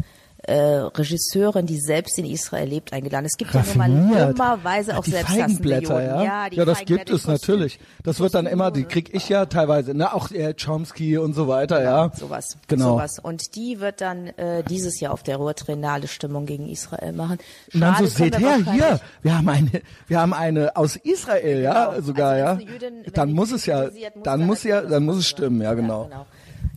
äh, 0.43 0.53
Regisseurin, 0.55 1.65
die 1.65 1.79
selbst 1.79 2.17
in 2.17 2.25
Israel 2.25 2.67
lebt, 2.69 2.93
eingeladen. 2.93 3.25
Es 3.25 3.35
gibt 3.37 3.53
ja 3.53 3.61
nun 3.61 3.77
mal 3.77 3.91
Raffiniert. 3.91 4.29
dummerweise 4.39 4.97
auch 4.97 5.03
die 5.03 5.11
Feigenblätter, 5.11 6.01
ja. 6.23 6.49
die 6.49 6.55
Ja, 6.55 6.65
das 6.65 6.85
gibt 6.85 7.09
es 7.09 7.27
natürlich. 7.27 7.79
Das 8.03 8.19
wird 8.19 8.33
dann 8.33 8.45
immer, 8.45 8.71
die 8.71 8.85
krieg 8.85 9.13
ich 9.13 9.27
ja 9.29 9.45
teilweise, 9.47 9.93
ne, 9.93 10.13
auch 10.13 10.31
äh, 10.31 10.53
Chomsky 10.53 11.17
und 11.17 11.33
so 11.33 11.47
weiter, 11.47 11.83
ja. 11.83 12.11
Sowas. 12.15 12.57
Genau. 12.67 12.93
Sowas. 12.93 13.19
Und 13.21 13.55
die 13.55 13.79
wird 13.81 14.01
dann 14.01 14.27
äh, 14.27 14.63
dieses 14.63 14.99
Jahr 14.99 15.13
auf 15.13 15.23
der 15.23 15.37
Ruhr 15.37 15.55
Triennale 15.55 16.07
Stimmung 16.07 16.45
gegen 16.45 16.69
Israel 16.69 17.11
machen. 17.11 17.37
Und 17.73 17.81
dann 17.81 17.95
so, 17.95 18.07
Schade, 18.07 18.07
seht 18.07 18.39
wir 18.39 18.49
her, 18.63 18.71
hier, 18.73 18.99
wir 19.21 19.37
haben 19.37 19.49
eine, 19.49 19.81
wir 20.07 20.19
haben 20.21 20.33
eine 20.33 20.75
aus 20.77 20.95
Israel, 20.95 21.61
ja, 21.61 21.89
Genau. 21.89 22.01
sogar, 22.01 22.31
Also, 22.31 22.61
ja. 22.65 22.73
Jüdin- 22.73 23.11
dann 23.13 23.33
muss 23.33 23.51
es 23.51 23.65
ja, 23.65 23.83
muss 23.83 23.93
dann 24.23 24.23
da 24.23 24.37
muss 24.45 24.63
ja, 24.63 24.75
natürlich 24.75 24.91
dann 24.93 25.05
muss 25.05 25.17
es 25.17 25.27
stimmen, 25.27 25.61
ja, 25.61 25.69
sein. 25.69 25.77
genau. 25.81 26.09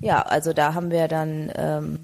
Ja, 0.00 0.22
also 0.22 0.52
da 0.52 0.74
haben 0.74 0.90
wir 0.90 1.06
dann 1.08 1.50
ähm, 1.54 1.98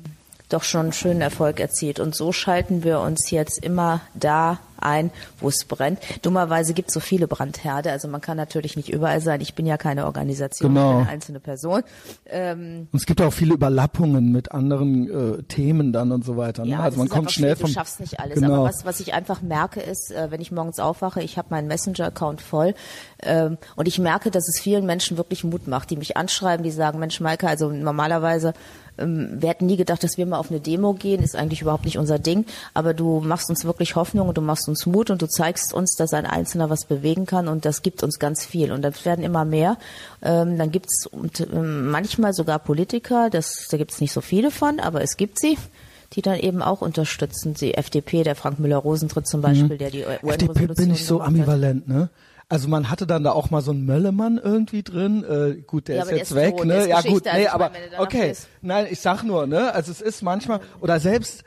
doch 0.49 0.62
schon 0.62 0.82
einen 0.82 0.92
schönen 0.92 1.20
Erfolg 1.20 1.61
erzielt. 1.61 2.01
Und 2.01 2.14
so 2.14 2.32
schalten 2.32 2.84
wir 2.84 3.01
uns 3.01 3.30
jetzt 3.30 3.62
immer 3.62 4.01
da 4.14 4.59
ein, 4.80 5.11
wo 5.40 5.49
es 5.49 5.64
brennt. 5.64 5.99
Dummerweise 6.22 6.72
gibt 6.72 6.88
es 6.88 6.94
so 6.94 7.01
viele 7.01 7.26
Brandherde, 7.26 7.90
also 7.90 8.07
man 8.07 8.20
kann 8.20 8.36
natürlich 8.36 8.76
nicht 8.76 8.88
überall 8.88 9.20
sein. 9.20 9.40
Ich 9.40 9.55
bin 9.55 9.66
ja 9.66 9.76
keine 9.76 10.07
Organisation, 10.07 10.72
Genau. 10.72 10.90
ich 10.90 10.94
bin 10.94 11.03
eine 11.03 11.11
einzelne 11.11 11.40
Person. 11.40 11.82
Ähm, 12.26 12.86
Und 12.92 13.01
es 13.01 13.05
gibt 13.07 13.20
auch 13.20 13.32
viele 13.32 13.55
Überlappungen 13.55 14.30
mit 14.30 14.53
anderen 14.53 15.38
äh, 15.38 15.42
Themen 15.44 15.92
dann 15.92 16.12
und 16.12 16.24
so 16.24 16.36
weiter. 16.36 16.64
Ne? 16.64 16.70
Ja, 16.70 16.80
also 16.80 16.99
man 16.99 17.09
kommt 17.09 17.32
schnell 17.32 17.57
schwierig, 17.57 17.61
vom. 17.61 17.70
Du 17.70 17.74
schaffst 17.74 17.99
nicht 18.01 18.20
alles. 18.20 18.36
Genau. 18.36 18.55
Aber 18.55 18.64
was, 18.68 18.84
was 18.84 19.01
ich 19.01 19.14
einfach 19.14 19.42
merke, 19.42 19.80
ist, 19.80 20.12
äh, 20.12 20.30
wenn 20.30 20.40
ich 20.40 20.53
morgens 20.53 20.78
aufwache, 20.78 21.22
ich 21.22 21.38
habe 21.38 21.49
meinen 21.51 21.66
Messenger-Account 21.66 22.40
voll 22.40 22.74
ähm, 23.22 23.59
und 23.74 23.88
ich 23.88 23.99
merke, 23.99 24.30
dass 24.30 24.49
es 24.49 24.61
vielen 24.61 24.86
Menschen 24.86 25.16
wirklich 25.16 25.42
Mut 25.42 25.66
macht, 25.66 25.90
die 25.90 25.96
mich 25.96 26.16
anschreiben, 26.16 26.62
die 26.62 26.70
sagen, 26.70 27.01
Mensch, 27.01 27.18
Maike, 27.20 27.49
also 27.49 27.70
normalerweise 27.70 28.55
wir 28.99 29.49
hätten 29.49 29.66
nie 29.66 29.76
gedacht, 29.76 30.03
dass 30.03 30.18
wir 30.18 30.26
mal 30.26 30.38
auf 30.38 30.51
eine 30.51 30.61
Demo 30.61 30.94
gehen, 30.94 31.22
ist 31.22 31.36
eigentlich 31.36 31.62
überhaupt 31.62 31.84
nicht 31.84 31.99
unser 31.99 32.18
Ding, 32.18 32.44
aber 32.74 32.94
du 32.94 33.20
machst 33.20 33.49
uns 33.49 33.64
wirklich 33.64 33.96
Hoffnung 33.96 34.28
und 34.28 34.36
du 34.36 34.42
machst 34.42 34.68
uns 34.68 34.86
Mut 34.86 35.11
und 35.11 35.22
du 35.22 35.28
zeigst 35.28 35.72
uns, 35.72 35.94
dass 35.96 36.12
ein 36.12 36.26
Einzelner 36.26 36.70
was 36.70 36.84
bewegen 36.84 37.26
kann 37.26 37.49
und 37.49 37.64
das 37.64 37.82
gibt 37.82 38.03
uns 38.03 38.18
ganz 38.18 38.44
viel 38.44 38.72
und 38.72 38.82
das 38.82 39.05
werden 39.05 39.24
immer 39.24 39.44
mehr. 39.44 39.76
Ähm, 40.22 40.59
dann 40.59 40.70
gibt's 40.70 41.09
ähm, 41.53 41.90
manchmal 41.90 42.32
sogar 42.32 42.59
Politiker, 42.59 43.30
das, 43.30 43.68
da 43.70 43.76
gibt's 43.76 44.01
nicht 44.01 44.12
so 44.12 44.20
viele 44.20 44.51
von, 44.51 44.80
aber 44.80 45.03
es 45.03 45.16
gibt 45.16 45.38
sie 45.38 45.57
die 46.14 46.22
dann 46.22 46.38
eben 46.38 46.62
auch 46.62 46.80
unterstützen. 46.80 47.53
Die 47.53 47.74
FDP, 47.74 48.22
der 48.22 48.34
Frank 48.34 48.59
Müller-Rosentritt 48.59 49.26
zum 49.26 49.42
Beispiel, 49.42 49.76
der 49.76 49.90
die 49.90 50.05
FDP 50.05 50.26
UN-Resolution 50.26 50.74
bin 50.74 50.90
ich 50.94 51.05
so 51.05 51.20
ambivalent, 51.20 51.86
ne? 51.86 52.09
Also 52.51 52.68
man 52.68 52.88
hatte 52.88 53.07
dann 53.07 53.24
da 53.24 53.32
auch 53.32 53.51
mal 53.51 53.61
so 53.61 53.72
einen 53.72 53.84
Möllemann 53.84 54.38
irgendwie 54.42 54.82
drin. 54.82 55.22
Äh, 55.24 55.61
gut, 55.62 55.88
der 55.88 55.96
Ja, 55.96 56.03
ist 56.03 56.09
aber 56.09 56.11
der 56.12 56.18
jetzt 56.18 56.30
ist 56.30 56.36
weg, 56.36 56.57
tot, 56.57 56.66
ne? 56.66 56.88
ja 56.88 57.01
gut, 57.03 57.26
Also 57.26 57.36
nee, 57.38 57.42
ich 57.42 57.51
aber 57.51 57.70
meine, 57.70 58.01
okay. 58.01 58.34
Nein, 58.62 58.86
ich 58.90 59.01
sag 59.01 59.22
nur, 59.22 59.46
ne? 59.46 59.74
Also 59.74 59.92
es 59.92 60.01
ist 60.01 60.22
manchmal 60.22 60.61
oder 60.80 60.99
selbst 60.99 61.44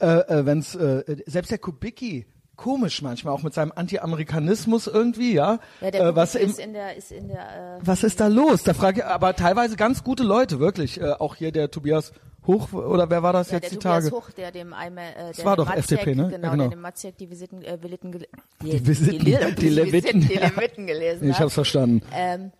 äh, 0.00 0.06
äh, 0.06 0.46
wenn's 0.46 0.74
äh, 0.74 1.16
selbst 1.26 1.50
der 1.50 1.58
Kubicki 1.58 2.26
komisch 2.56 3.02
manchmal 3.02 3.34
auch 3.34 3.42
mit 3.42 3.54
seinem 3.54 3.72
Anti-Amerikanismus 3.74 4.86
irgendwie, 4.86 5.32
ja? 5.34 5.60
Ja, 5.80 5.90
der 5.90 6.00
äh, 6.00 6.16
was 6.16 6.34
im, 6.34 6.48
ist 6.50 6.58
in 6.58 6.72
der, 6.72 6.96
ist 6.96 7.12
in 7.12 7.28
der, 7.28 7.76
äh, 7.76 7.78
was 7.82 8.02
ist 8.02 8.18
da 8.20 8.26
los? 8.26 8.62
Da 8.64 8.74
frage 8.74 9.00
ich, 9.00 9.06
aber 9.06 9.36
teilweise 9.36 9.76
ganz 9.76 10.02
gute 10.02 10.24
Leute, 10.24 10.58
wirklich. 10.58 11.00
Äh, 11.00 11.12
auch 11.12 11.36
hier 11.36 11.52
der 11.52 11.70
Tobias 11.70 12.12
Hoch, 12.48 12.72
oder 12.72 13.08
wer 13.10 13.22
war 13.22 13.32
das 13.32 13.50
ja, 13.50 13.58
jetzt 13.58 13.64
der 13.64 13.70
die 13.70 13.76
Tobias 13.76 14.04
Tage? 14.04 14.16
Hoch, 14.16 14.30
der 14.30 14.50
dem 14.50 14.72
einmal, 14.72 15.04
äh, 15.16 15.32
der 15.32 15.44
war 15.44 15.54
dem 15.56 15.64
doch 15.64 15.66
Matzek, 15.66 15.98
FDP, 16.00 16.14
ne? 16.16 16.28
Genau, 16.30 16.46
Ja, 16.46 16.50
genau. 16.50 16.62
der 16.64 16.70
dem 16.70 16.80
Matzek 16.80 17.16
die 17.18 17.30
Visiten, 17.30 17.62
äh, 17.62 17.78
Visiten, 17.80 18.10
gel- 18.12 18.26
Die 18.62 18.86
Visiten, 18.86 19.24
die, 19.24 19.54
die 19.56 19.68
Leviten, 19.68 20.20
die. 20.28 20.34
Leviten 20.34 20.86
gelesen 20.88 21.28
Ich 21.28 21.34
hat. 21.36 21.42
hab's 21.42 21.54
verstanden. 21.54 22.02
Ähm, 22.12 22.50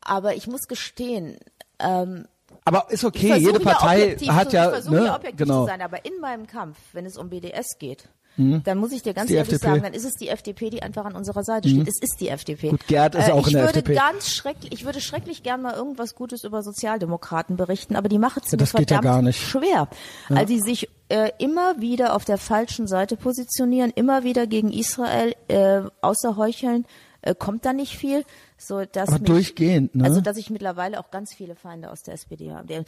aber 0.00 0.34
ich 0.34 0.46
muss 0.48 0.62
gestehen, 0.68 1.36
ähm, 1.78 2.26
Aber 2.64 2.86
ist 2.90 3.00
ich 3.02 3.04
okay, 3.06 3.36
jede 3.36 3.60
Partei 3.60 4.16
hat 4.28 4.50
zu, 4.50 4.56
ja, 4.56 4.64
ich 4.66 4.70
versuche 4.72 4.94
ne? 4.94 5.14
objektiv 5.14 5.36
genau. 5.46 5.60
zu 5.62 5.66
sein, 5.68 5.82
aber 5.82 6.04
in 6.04 6.18
meinem 6.20 6.46
Kampf, 6.46 6.78
wenn 6.92 7.04
es 7.06 7.16
um 7.18 7.28
BDS 7.30 7.78
geht, 7.78 8.08
dann 8.36 8.78
muss 8.78 8.92
ich 8.92 9.02
dir 9.02 9.14
ganz 9.14 9.28
die 9.28 9.34
ehrlich 9.34 9.52
FDP. 9.52 9.70
sagen, 9.72 9.82
dann 9.84 9.94
ist 9.94 10.04
es 10.04 10.14
die 10.14 10.28
FDP, 10.28 10.70
die 10.70 10.82
einfach 10.82 11.04
an 11.04 11.14
unserer 11.14 11.44
Seite 11.44 11.68
steht. 11.68 11.86
Es 11.88 12.00
ist 12.00 12.20
die 12.20 12.28
FDP. 12.28 12.70
Gut, 12.70 12.86
Gerd 12.86 13.14
ist 13.14 13.28
äh, 13.28 13.32
auch 13.32 13.46
ich 13.46 13.52
in 13.52 13.58
der 13.58 13.66
würde 13.66 13.78
FDP. 13.80 13.94
ganz 13.98 14.30
schrecklich, 14.30 14.72
ich 14.72 14.84
würde 14.84 15.00
schrecklich 15.00 15.42
gern 15.42 15.62
mal 15.62 15.74
irgendwas 15.74 16.14
Gutes 16.14 16.44
über 16.44 16.62
Sozialdemokraten 16.62 17.56
berichten, 17.56 17.96
aber 17.96 18.08
die 18.08 18.18
machen 18.18 18.42
es 18.44 18.50
Ja, 18.50 18.56
mir 18.56 18.60
das 18.60 18.72
geht 18.72 18.90
ja 18.90 18.96
verdammt 18.96 19.14
gar 19.16 19.22
nicht. 19.22 19.40
schwer, 19.40 19.88
weil 20.28 20.48
sie 20.48 20.60
sich 20.60 20.88
äh, 21.08 21.30
immer 21.38 21.80
wieder 21.80 22.14
auf 22.16 22.24
der 22.24 22.38
falschen 22.38 22.86
Seite 22.86 23.16
positionieren, 23.16 23.92
immer 23.94 24.24
wieder 24.24 24.46
gegen 24.46 24.72
Israel 24.72 25.34
äh, 25.48 25.82
außer 26.00 26.36
heucheln. 26.36 26.86
Äh, 27.22 27.34
kommt 27.34 27.64
da 27.64 27.72
nicht 27.72 27.96
viel, 27.96 28.24
so 28.58 28.84
dass 28.84 29.08
Aber 29.08 29.18
mich, 29.20 29.28
durchgehend, 29.28 29.94
ne? 29.94 30.04
Also 30.04 30.20
dass 30.20 30.36
ich 30.36 30.50
mittlerweile 30.50 31.00
auch 31.00 31.10
ganz 31.10 31.32
viele 31.32 31.54
Feinde 31.54 31.90
aus 31.90 32.02
der 32.02 32.14
SPD 32.14 32.52
habe. 32.52 32.66
Der- 32.66 32.84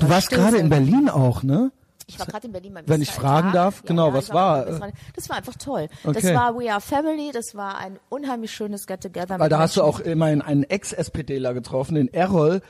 Du 0.00 0.08
warst 0.08 0.30
gerade 0.30 0.56
in 0.56 0.70
Berlin 0.70 1.10
auch, 1.10 1.42
ne? 1.42 1.70
Ich 2.08 2.18
war 2.18 2.26
gerade 2.26 2.46
in 2.46 2.52
Berlin 2.52 2.74
beim 2.74 2.88
Wenn 2.88 3.02
ich 3.02 3.10
fragen 3.12 3.52
darf, 3.52 3.82
genau, 3.84 4.12
was 4.12 4.28
ich 4.28 4.34
war, 4.34 4.66
Israel- 4.66 4.92
Das 5.14 5.28
war 5.28 5.36
einfach 5.36 5.54
toll. 5.56 5.88
Okay. 6.02 6.20
Das 6.20 6.34
war 6.34 6.58
We 6.58 6.72
Are 6.72 6.80
Family, 6.80 7.30
das 7.32 7.54
war 7.54 7.78
ein 7.78 7.98
unheimlich 8.08 8.50
schönes 8.50 8.86
Get-Together. 8.86 9.38
Weil 9.38 9.48
da 9.48 9.58
hast 9.60 9.76
du 9.76 9.82
auch 9.82 10.00
immerhin 10.00 10.42
einen 10.42 10.64
Ex-SPDler 10.64 11.54
getroffen, 11.54 11.94
den 11.94 12.12
Errol 12.12 12.62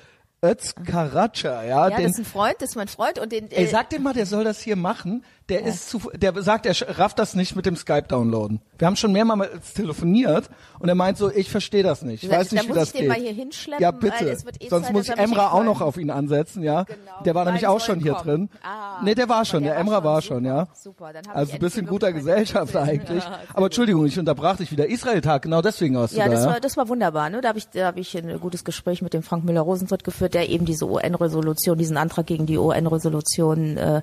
Özkaraca, 0.45 1.65
ja, 1.65 1.89
Ja, 1.89 1.97
den, 1.97 2.05
das 2.05 2.13
ist 2.13 2.19
ein 2.19 2.25
Freund, 2.25 2.57
das 2.61 2.71
ist 2.71 2.77
mein 2.77 2.89
Freund 2.89 3.19
und 3.19 3.33
den. 3.33 3.51
ey, 3.51 3.65
äh, 3.65 3.67
sag 3.69 3.91
dem 3.91 4.03
mal, 4.03 4.13
der 4.15 4.27
soll 4.27 4.45
das 4.45 4.61
hier 4.61 4.77
machen. 4.77 5.25
Der 5.49 5.65
ist 5.65 5.89
zu, 5.89 5.99
der 6.15 6.41
sagt, 6.43 6.67
er 6.67 6.99
rafft 6.99 7.19
das 7.19 7.35
nicht 7.35 7.57
mit 7.57 7.65
dem 7.65 7.75
Skype 7.75 8.03
downloaden. 8.09 8.61
Wir 8.77 8.87
haben 8.87 8.97
schon 8.97 9.13
mehrmals 9.13 9.73
telefoniert 9.75 10.51
und 10.79 10.89
er 10.91 10.95
meint 10.95 11.17
so, 11.17 11.31
ich 11.31 11.51
verstehe 11.51 11.83
das 11.83 12.03
nicht. 12.03 12.23
Ich 12.25 12.29
Da- 12.29 12.37
weiß 12.37 12.51
da 12.51 12.57
nicht, 12.57 12.65
wie 12.65 12.69
muss 12.69 12.77
das 12.77 12.89
ich 12.89 12.93
den 12.93 13.01
geht. 13.01 13.09
mal 13.09 13.19
hier 13.19 13.33
hinschleppen, 13.33 13.83
ja, 13.83 13.91
bitte. 13.91 14.25
eh 14.61 14.69
Sonst 14.69 14.87
Zeit, 14.87 14.93
muss 14.93 15.09
ich 15.09 15.17
Emra 15.17 15.53
auch 15.53 15.65
noch 15.65 15.81
auf 15.81 15.97
ihn 15.97 16.11
ansetzen, 16.11 16.63
ja. 16.63 16.83
Genau, 16.85 16.97
Der 17.25 17.35
war 17.35 17.45
nämlich 17.47 17.67
auch 17.67 17.81
schon 17.81 17.99
hier 18.01 18.13
kommen. 18.13 18.25
drin. 18.25 18.49
Ah, 18.63 19.01
nee, 19.03 19.15
der 19.15 19.29
war 19.29 19.45
schon, 19.45 19.63
der 19.63 19.73
der 19.73 19.81
Emra 19.81 20.05
war 20.05 20.21
schon, 20.23 20.45
super, 20.45 20.49
ja. 20.49 20.69
super, 20.75 21.13
dann 21.15 21.27
hab 21.29 21.37
also 21.37 21.53
ein 21.55 21.59
bisschen 21.61 21.87
guter 21.87 22.13
Gesellschaft 22.13 22.77
eigentlich. 22.77 23.25
Ja, 23.25 23.39
Aber 23.55 23.67
Entschuldigung, 23.67 24.05
ich 24.07 24.19
unterbrach 24.19 24.57
dich 24.57 24.71
wieder. 24.71 24.87
Israel-Tag, 24.89 25.43
genau 25.43 25.63
deswegen 25.63 25.95
Ja, 25.95 26.07
du 26.07 26.15
da, 26.17 26.29
das 26.29 26.45
ja? 26.45 26.51
war, 26.51 26.61
das 26.61 26.77
war 26.77 26.89
wunderbar. 26.89 27.31
Ne? 27.31 27.41
Da 27.41 27.49
habe 27.49 27.59
ich, 27.59 27.69
da 27.71 27.87
habe 27.87 28.01
ich 28.01 28.17
ein 28.17 28.39
gutes 28.41 28.65
Gespräch 28.65 29.01
mit 29.03 29.15
dem 29.15 29.23
Frank 29.23 29.45
Müller-Rosentritt 29.45 30.05
geführt, 30.05 30.35
der 30.35 30.49
eben 30.51 30.67
diese 30.67 30.87
UN-Resolution, 30.87 31.79
diesen 31.79 31.97
Antrag 31.97 32.27
gegen 32.27 32.45
die 32.47 32.59
UN-Resolution 32.59 33.77
äh, 33.79 34.03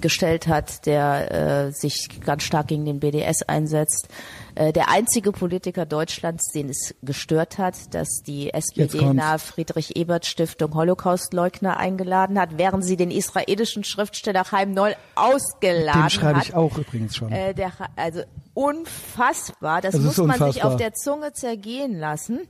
gestellt 0.00 0.46
hat, 0.46 0.83
der 0.86 1.66
äh, 1.66 1.72
sich 1.72 2.08
ganz 2.24 2.42
stark 2.42 2.68
gegen 2.68 2.84
den 2.84 3.00
BDS 3.00 3.42
einsetzt. 3.42 4.08
Äh, 4.54 4.72
der 4.72 4.90
einzige 4.90 5.32
Politiker 5.32 5.86
Deutschlands, 5.86 6.50
den 6.52 6.68
es 6.68 6.94
gestört 7.02 7.58
hat, 7.58 7.94
dass 7.94 8.22
die 8.26 8.44
Jetzt 8.44 8.72
SPD 8.72 8.98
kommt's. 8.98 9.14
nahe 9.14 9.38
Friedrich-Ebert-Stiftung 9.38 10.74
Holocaust-Leugner 10.74 11.76
eingeladen 11.76 12.38
hat, 12.38 12.58
während 12.58 12.84
sie 12.84 12.96
den 12.96 13.10
israelischen 13.10 13.84
Schriftsteller 13.84 14.44
Chaim 14.44 14.72
Noll 14.72 14.94
ausgeladen 15.14 16.02
Dem 16.02 16.10
schreibe 16.10 16.38
hat. 16.38 16.46
ich 16.46 16.54
auch 16.54 16.76
übrigens 16.78 17.16
schon. 17.16 17.32
Äh, 17.32 17.54
der, 17.54 17.72
also 17.96 18.22
unfassbar, 18.54 19.80
das, 19.80 19.92
Das 19.94 20.02
muss 20.02 20.16
man 20.18 20.52
sich 20.52 20.62
auf 20.62 20.76
der 20.76 20.94
Zunge 20.94 21.32
zergehen 21.32 21.98
lassen. 21.98 22.40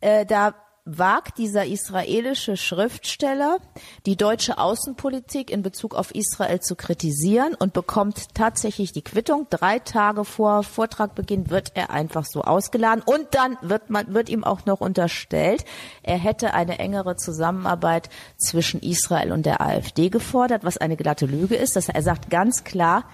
Äh, 0.00 0.26
da 0.26 0.54
wagt 0.84 1.38
dieser 1.38 1.66
israelische 1.66 2.56
Schriftsteller, 2.56 3.58
die 4.06 4.16
deutsche 4.16 4.58
Außenpolitik 4.58 5.50
in 5.50 5.62
Bezug 5.62 5.94
auf 5.94 6.14
Israel 6.14 6.60
zu 6.60 6.74
kritisieren 6.74 7.54
und 7.54 7.72
bekommt 7.72 8.34
tatsächlich 8.34 8.92
die 8.92 9.02
Quittung. 9.02 9.46
Drei 9.50 9.78
Tage 9.78 10.24
vor 10.24 10.62
Vortragbeginn 10.62 11.50
wird 11.50 11.72
er 11.74 11.90
einfach 11.90 12.24
so 12.24 12.42
ausgeladen 12.42 13.02
und 13.04 13.26
dann 13.32 13.56
wird 13.62 13.90
man, 13.90 14.14
wird 14.14 14.28
ihm 14.28 14.44
auch 14.44 14.64
noch 14.66 14.80
unterstellt, 14.80 15.64
er 16.02 16.18
hätte 16.18 16.54
eine 16.54 16.78
engere 16.78 17.16
Zusammenarbeit 17.16 18.08
zwischen 18.38 18.80
Israel 18.80 19.32
und 19.32 19.46
der 19.46 19.60
AfD 19.60 20.08
gefordert, 20.08 20.64
was 20.64 20.78
eine 20.78 20.96
glatte 20.96 21.26
Lüge 21.26 21.56
ist. 21.56 21.76
Das, 21.76 21.88
er 21.88 22.02
sagt 22.02 22.30
ganz 22.30 22.64
klar, 22.64 23.04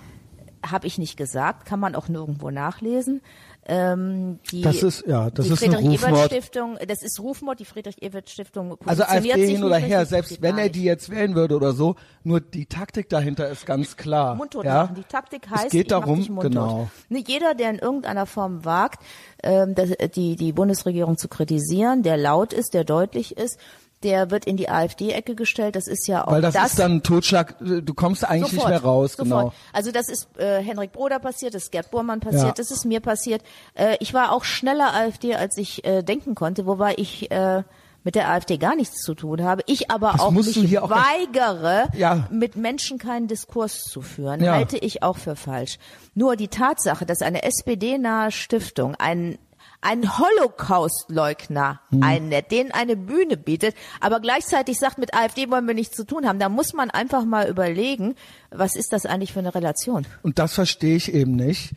habe 0.70 0.86
ich 0.86 0.98
nicht 0.98 1.16
gesagt, 1.16 1.66
kann 1.66 1.80
man 1.80 1.94
auch 1.94 2.08
nirgendwo 2.08 2.50
nachlesen. 2.50 3.22
Ähm, 3.68 4.38
die, 4.50 4.62
Das 4.62 4.82
ist- 4.82 5.04
ja, 5.06 5.28
das 5.30 5.46
die 5.46 5.52
ist 5.52 5.58
Friedrich 5.58 5.84
Ebert 5.86 6.02
Rufmord. 6.02 6.26
Stiftung, 6.26 6.78
das 6.86 7.02
ist 7.02 7.18
Rufmord, 7.20 7.58
die 7.58 7.64
Friedrich 7.64 8.00
Ebert 8.00 8.30
Stiftung 8.30 8.76
Also 8.86 9.02
AfD 9.02 9.46
hin 9.46 9.64
oder 9.64 9.76
her, 9.78 10.06
selbst 10.06 10.40
wenn 10.40 10.56
er 10.56 10.68
die 10.68 10.84
jetzt 10.84 11.10
wählen 11.10 11.34
würde 11.34 11.56
oder 11.56 11.72
so, 11.72 11.96
nur 12.22 12.40
die 12.40 12.66
Taktik 12.66 13.08
dahinter 13.08 13.48
ist 13.48 13.66
ganz 13.66 13.96
klar. 13.96 14.36
Mundtot 14.36 14.64
ja? 14.64 14.84
machen. 14.84 14.94
Die 14.94 15.02
Taktik 15.02 15.50
heißt, 15.50 15.66
es 15.66 15.70
geht 15.72 15.90
darum, 15.90 16.38
genau. 16.38 16.88
Nicht 17.08 17.28
jeder, 17.28 17.54
der 17.54 17.70
in 17.70 17.78
irgendeiner 17.78 18.26
Form 18.26 18.64
wagt, 18.64 19.02
ähm, 19.42 19.74
das, 19.74 19.90
die, 20.14 20.36
die 20.36 20.52
Bundesregierung 20.52 21.18
zu 21.18 21.26
kritisieren, 21.28 22.02
der 22.04 22.16
laut 22.16 22.52
ist, 22.52 22.72
der 22.72 22.84
deutlich 22.84 23.36
ist, 23.36 23.58
der 24.02 24.30
wird 24.30 24.44
in 24.44 24.56
die 24.56 24.68
AfD-Ecke 24.68 25.34
gestellt. 25.34 25.74
Das 25.74 25.86
ist 25.88 26.06
ja 26.06 26.26
auch 26.26 26.32
Weil 26.32 26.42
das, 26.42 26.54
ist 26.54 26.78
dann 26.78 26.96
ein 26.96 27.02
Totschlag, 27.02 27.56
du 27.60 27.94
kommst 27.94 28.24
eigentlich 28.24 28.52
nicht 28.52 28.68
mehr 28.68 28.82
raus, 28.82 29.12
sofort. 29.12 29.28
genau. 29.28 29.52
Also 29.72 29.90
das 29.90 30.08
ist 30.08 30.28
äh, 30.38 30.62
Henrik 30.62 30.92
Broder 30.92 31.18
passiert, 31.18 31.54
das 31.54 31.64
ist 31.64 31.72
Gerd 31.72 31.90
Bormann 31.90 32.20
passiert, 32.20 32.42
Ja. 32.44 32.52
das 32.52 32.70
ist 32.70 32.84
mir 32.84 33.00
passiert. 33.00 33.42
Äh, 33.74 33.96
ich 34.00 34.12
war 34.14 34.32
auch 34.32 34.44
schneller 34.44 34.94
AfD, 34.94 35.34
als 35.34 35.56
ich 35.56 35.84
äh, 35.84 36.02
denken 36.02 36.34
konnte, 36.34 36.66
wobei 36.66 36.94
ich 36.98 37.30
äh, 37.30 37.62
mit 38.04 38.14
der 38.14 38.30
AfD 38.30 38.56
gar 38.58 38.76
nichts 38.76 39.00
zu 39.02 39.14
tun 39.14 39.42
habe. 39.42 39.62
Ich 39.66 39.90
aber 39.90 40.12
Das 40.12 40.20
auch 40.20 40.30
mich 40.30 40.78
auch- 40.78 40.90
weigere, 40.90 41.88
Ja. 41.96 42.28
mit 42.30 42.54
Menschen 42.54 42.98
keinen 42.98 43.26
Diskurs 43.26 43.82
zu 43.82 44.00
führen, 44.02 44.44
Ja. 44.44 44.52
halte 44.52 44.76
ich 44.78 45.02
auch 45.02 45.16
für 45.16 45.34
falsch. 45.34 45.78
Nur 46.14 46.36
die 46.36 46.46
Tatsache, 46.48 47.04
dass 47.04 47.20
eine 47.22 47.42
SPD-nahe 47.42 48.30
Stiftung 48.30 48.94
einen 48.94 49.38
ein 49.80 50.18
Holocaust-Leugner 50.18 51.80
Hm. 51.90 52.02
einnetzt, 52.02 52.50
denen 52.50 52.72
eine 52.72 52.96
Bühne 52.96 53.36
bietet, 53.36 53.74
aber 54.00 54.20
gleichzeitig 54.20 54.78
sagt, 54.78 54.98
mit 54.98 55.14
AfD 55.14 55.50
wollen 55.50 55.66
wir 55.66 55.74
nichts 55.74 55.96
zu 55.96 56.04
tun 56.04 56.26
haben. 56.26 56.38
Da 56.38 56.48
muss 56.48 56.72
man 56.72 56.90
einfach 56.90 57.24
mal 57.24 57.48
überlegen, 57.48 58.14
was 58.50 58.76
ist 58.76 58.92
das 58.92 59.06
eigentlich 59.06 59.32
für 59.32 59.40
eine 59.40 59.54
Relation? 59.54 60.06
Und 60.22 60.38
das 60.38 60.54
verstehe 60.54 60.96
ich 60.96 61.12
eben 61.12 61.36
nicht. 61.36 61.72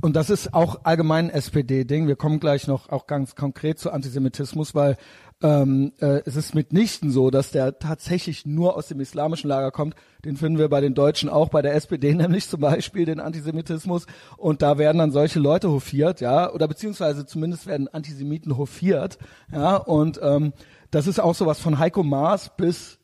Und 0.00 0.16
das 0.16 0.28
ist 0.28 0.52
auch 0.52 0.84
allgemein 0.84 1.30
ein 1.30 1.34
SPD-Ding. 1.34 2.06
Wir 2.06 2.16
kommen 2.16 2.38
gleich 2.38 2.66
noch 2.66 2.90
auch 2.90 3.06
ganz 3.06 3.36
konkret 3.36 3.78
zu 3.78 3.90
Antisemitismus, 3.90 4.74
weil 4.74 4.98
ähm, 5.42 5.92
äh, 5.98 6.20
es 6.26 6.36
ist 6.36 6.54
mitnichten 6.54 7.10
so, 7.10 7.30
dass 7.30 7.50
der 7.50 7.78
tatsächlich 7.78 8.44
nur 8.44 8.76
aus 8.76 8.88
dem 8.88 9.00
islamischen 9.00 9.48
Lager 9.48 9.70
kommt. 9.70 9.94
Den 10.24 10.36
finden 10.36 10.58
wir 10.58 10.68
bei 10.68 10.80
den 10.80 10.94
Deutschen 10.94 11.28
auch, 11.28 11.48
bei 11.48 11.62
der 11.62 11.74
SPD 11.74 12.14
nämlich 12.14 12.48
zum 12.48 12.60
Beispiel, 12.60 13.04
den 13.04 13.20
Antisemitismus. 13.20 14.06
Und 14.36 14.62
da 14.62 14.78
werden 14.78 14.98
dann 14.98 15.12
solche 15.12 15.38
Leute 15.40 15.70
hofiert, 15.70 16.20
ja, 16.20 16.50
oder 16.52 16.68
beziehungsweise 16.68 17.26
zumindest 17.26 17.66
werden 17.66 17.88
Antisemiten 17.88 18.56
hofiert, 18.56 19.18
ja. 19.52 19.76
Und 19.76 20.20
ähm, 20.22 20.52
das 20.90 21.06
ist 21.06 21.18
auch 21.20 21.34
sowas 21.34 21.58
von 21.60 21.78
Heiko 21.78 22.02
Maas 22.02 22.50
bis 22.56 22.98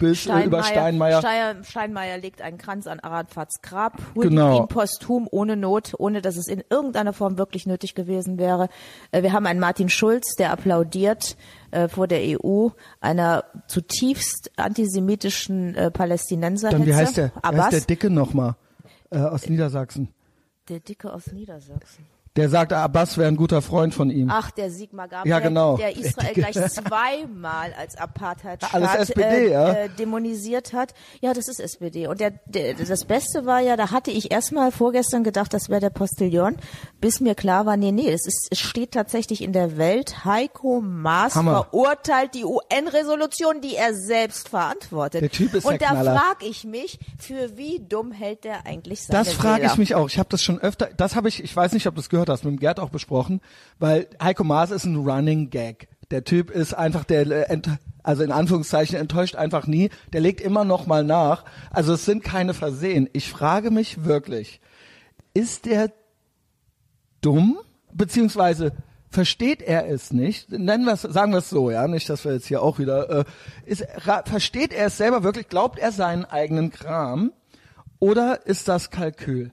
bis 0.00 0.26
äh, 0.26 0.44
über 0.44 0.62
Steinmeier. 0.64 1.20
Steier, 1.20 1.62
Steinmeier 1.62 2.18
legt 2.18 2.40
einen 2.42 2.58
Kranz 2.58 2.86
an 2.88 2.98
Arafats 3.00 3.60
Grab, 3.62 3.98
huldigt 4.14 4.30
Genau. 4.30 4.60
ihm 4.62 4.66
posthum 4.68 5.28
ohne 5.30 5.56
Not, 5.56 5.92
ohne 5.98 6.22
dass 6.22 6.36
es 6.36 6.48
in 6.48 6.64
irgendeiner 6.70 7.12
Form 7.12 7.38
wirklich 7.38 7.66
nötig 7.66 7.94
gewesen 7.94 8.38
wäre. 8.38 8.68
Äh, 9.12 9.22
Wir 9.22 9.32
haben 9.32 9.46
einen 9.46 9.60
Martin 9.60 9.90
Schulz, 9.90 10.34
der 10.36 10.52
applaudiert 10.52 11.36
äh, 11.70 11.88
vor 11.88 12.06
der 12.06 12.20
EU 12.22 12.68
einer 13.00 13.44
zutiefst 13.66 14.50
antisemitischen 14.56 15.74
äh, 15.74 15.90
Palästinenser. 15.90 16.70
Dann 16.70 16.86
wie 16.86 16.94
heißt 16.94 17.16
der? 17.16 17.32
Abbas, 17.42 17.66
heißt 17.66 17.72
der 17.72 17.80
Dicke 17.82 18.10
nochmal? 18.10 18.56
Äh, 19.10 19.18
aus 19.18 19.48
Niedersachsen. 19.48 20.08
der 20.68 20.80
Dicke 20.80 21.12
aus 21.12 21.32
Niedersachsen. 21.32 22.06
Der 22.36 22.48
sagt, 22.48 22.72
Abbas 22.72 23.18
wäre 23.18 23.26
ein 23.26 23.34
guter 23.34 23.60
Freund 23.60 23.92
von 23.92 24.08
ihm. 24.08 24.28
Ach, 24.30 24.52
der 24.52 24.70
Sigmar 24.70 25.08
Gabriel, 25.08 25.30
Ja, 25.30 25.40
genau. 25.40 25.76
der 25.76 25.96
Israel 25.96 26.32
gleich 26.32 26.54
zweimal 26.70 27.72
als 27.76 27.96
Apartheidstaat 27.96 29.16
äh, 29.18 29.50
ja. 29.50 29.72
äh, 29.72 29.88
dämonisiert 29.88 30.72
hat. 30.72 30.94
Ja, 31.20 31.34
das 31.34 31.48
ist 31.48 31.58
SPD. 31.58 32.06
Und 32.06 32.20
der, 32.20 32.30
der, 32.46 32.74
das 32.74 33.04
Beste 33.04 33.46
war 33.46 33.58
ja, 33.58 33.76
da 33.76 33.90
hatte 33.90 34.12
ich 34.12 34.30
erstmal 34.30 34.70
vorgestern 34.70 35.24
gedacht, 35.24 35.52
das 35.52 35.70
wäre 35.70 35.80
der 35.80 35.90
Postillon, 35.90 36.56
bis 37.00 37.18
mir 37.18 37.34
klar 37.34 37.66
war, 37.66 37.76
nee, 37.76 37.90
nee, 37.90 38.08
es, 38.08 38.24
ist, 38.28 38.46
es 38.52 38.60
steht 38.60 38.92
tatsächlich 38.92 39.42
in 39.42 39.52
der 39.52 39.76
Welt, 39.76 40.24
Heiko 40.24 40.80
Maas 40.80 41.34
Hammer. 41.34 41.66
verurteilt 41.68 42.34
die 42.34 42.44
UN-Resolution, 42.44 43.60
die 43.60 43.74
er 43.74 43.92
selbst 43.94 44.50
verantwortet. 44.50 45.22
Der 45.22 45.30
Typ 45.30 45.54
ist 45.54 45.64
Und 45.64 45.80
der 45.80 45.94
da 45.94 46.04
frage 46.04 46.46
ich 46.46 46.62
mich, 46.64 47.00
für 47.18 47.56
wie 47.56 47.80
dumm 47.80 48.12
hält 48.12 48.44
der 48.44 48.66
eigentlich 48.66 49.02
seine 49.02 49.24
Das 49.24 49.32
frage 49.32 49.66
ich 49.66 49.76
mich 49.78 49.96
auch. 49.96 50.08
Ich 50.08 50.18
habe 50.20 50.28
das 50.28 50.42
schon 50.44 50.60
öfter, 50.60 50.90
das 50.96 51.16
habe 51.16 51.28
ich, 51.28 51.42
ich 51.42 51.54
weiß 51.56 51.72
nicht, 51.72 51.88
ob 51.88 51.96
du 51.96 52.00
es 52.00 52.08
gehört 52.20 52.28
hast, 52.28 52.44
mit 52.44 52.54
dem 52.54 52.60
Gerd 52.60 52.80
auch 52.80 52.90
besprochen, 52.90 53.40
weil 53.78 54.08
Heiko 54.22 54.44
Maas 54.44 54.70
ist 54.70 54.84
ein 54.84 54.96
Running 54.96 55.50
Gag. 55.50 55.88
Der 56.10 56.24
Typ 56.24 56.50
ist 56.50 56.74
einfach 56.74 57.04
der, 57.04 57.50
äh, 57.50 57.60
also 58.02 58.22
in 58.22 58.32
Anführungszeichen 58.32 58.96
enttäuscht 58.96 59.36
einfach 59.36 59.66
nie. 59.66 59.90
Der 60.12 60.20
legt 60.20 60.40
immer 60.40 60.64
noch 60.64 60.86
mal 60.86 61.04
nach. 61.04 61.44
Also 61.70 61.94
es 61.94 62.04
sind 62.04 62.24
keine 62.24 62.54
Versehen. 62.54 63.08
Ich 63.12 63.30
frage 63.30 63.70
mich 63.70 64.04
wirklich, 64.04 64.60
ist 65.34 65.66
der 65.66 65.92
dumm? 67.20 67.58
Beziehungsweise 67.92 68.72
versteht 69.10 69.62
er 69.62 69.88
es 69.88 70.12
nicht? 70.12 70.50
Nennen 70.50 70.84
wir 70.84 70.92
es, 70.92 71.02
sagen 71.02 71.32
wir 71.32 71.38
es 71.38 71.50
so, 71.50 71.70
ja, 71.70 71.88
nicht, 71.88 72.08
dass 72.08 72.24
wir 72.24 72.32
jetzt 72.32 72.46
hier 72.46 72.62
auch 72.62 72.78
wieder, 72.78 73.10
äh, 73.10 73.24
ist, 73.66 73.84
versteht 74.24 74.72
er 74.72 74.86
es 74.86 74.96
selber 74.96 75.22
wirklich? 75.22 75.48
Glaubt 75.48 75.78
er 75.78 75.92
seinen 75.92 76.24
eigenen 76.24 76.70
Kram? 76.70 77.32
Oder 77.98 78.46
ist 78.46 78.68
das 78.68 78.90
Kalkül? 78.90 79.52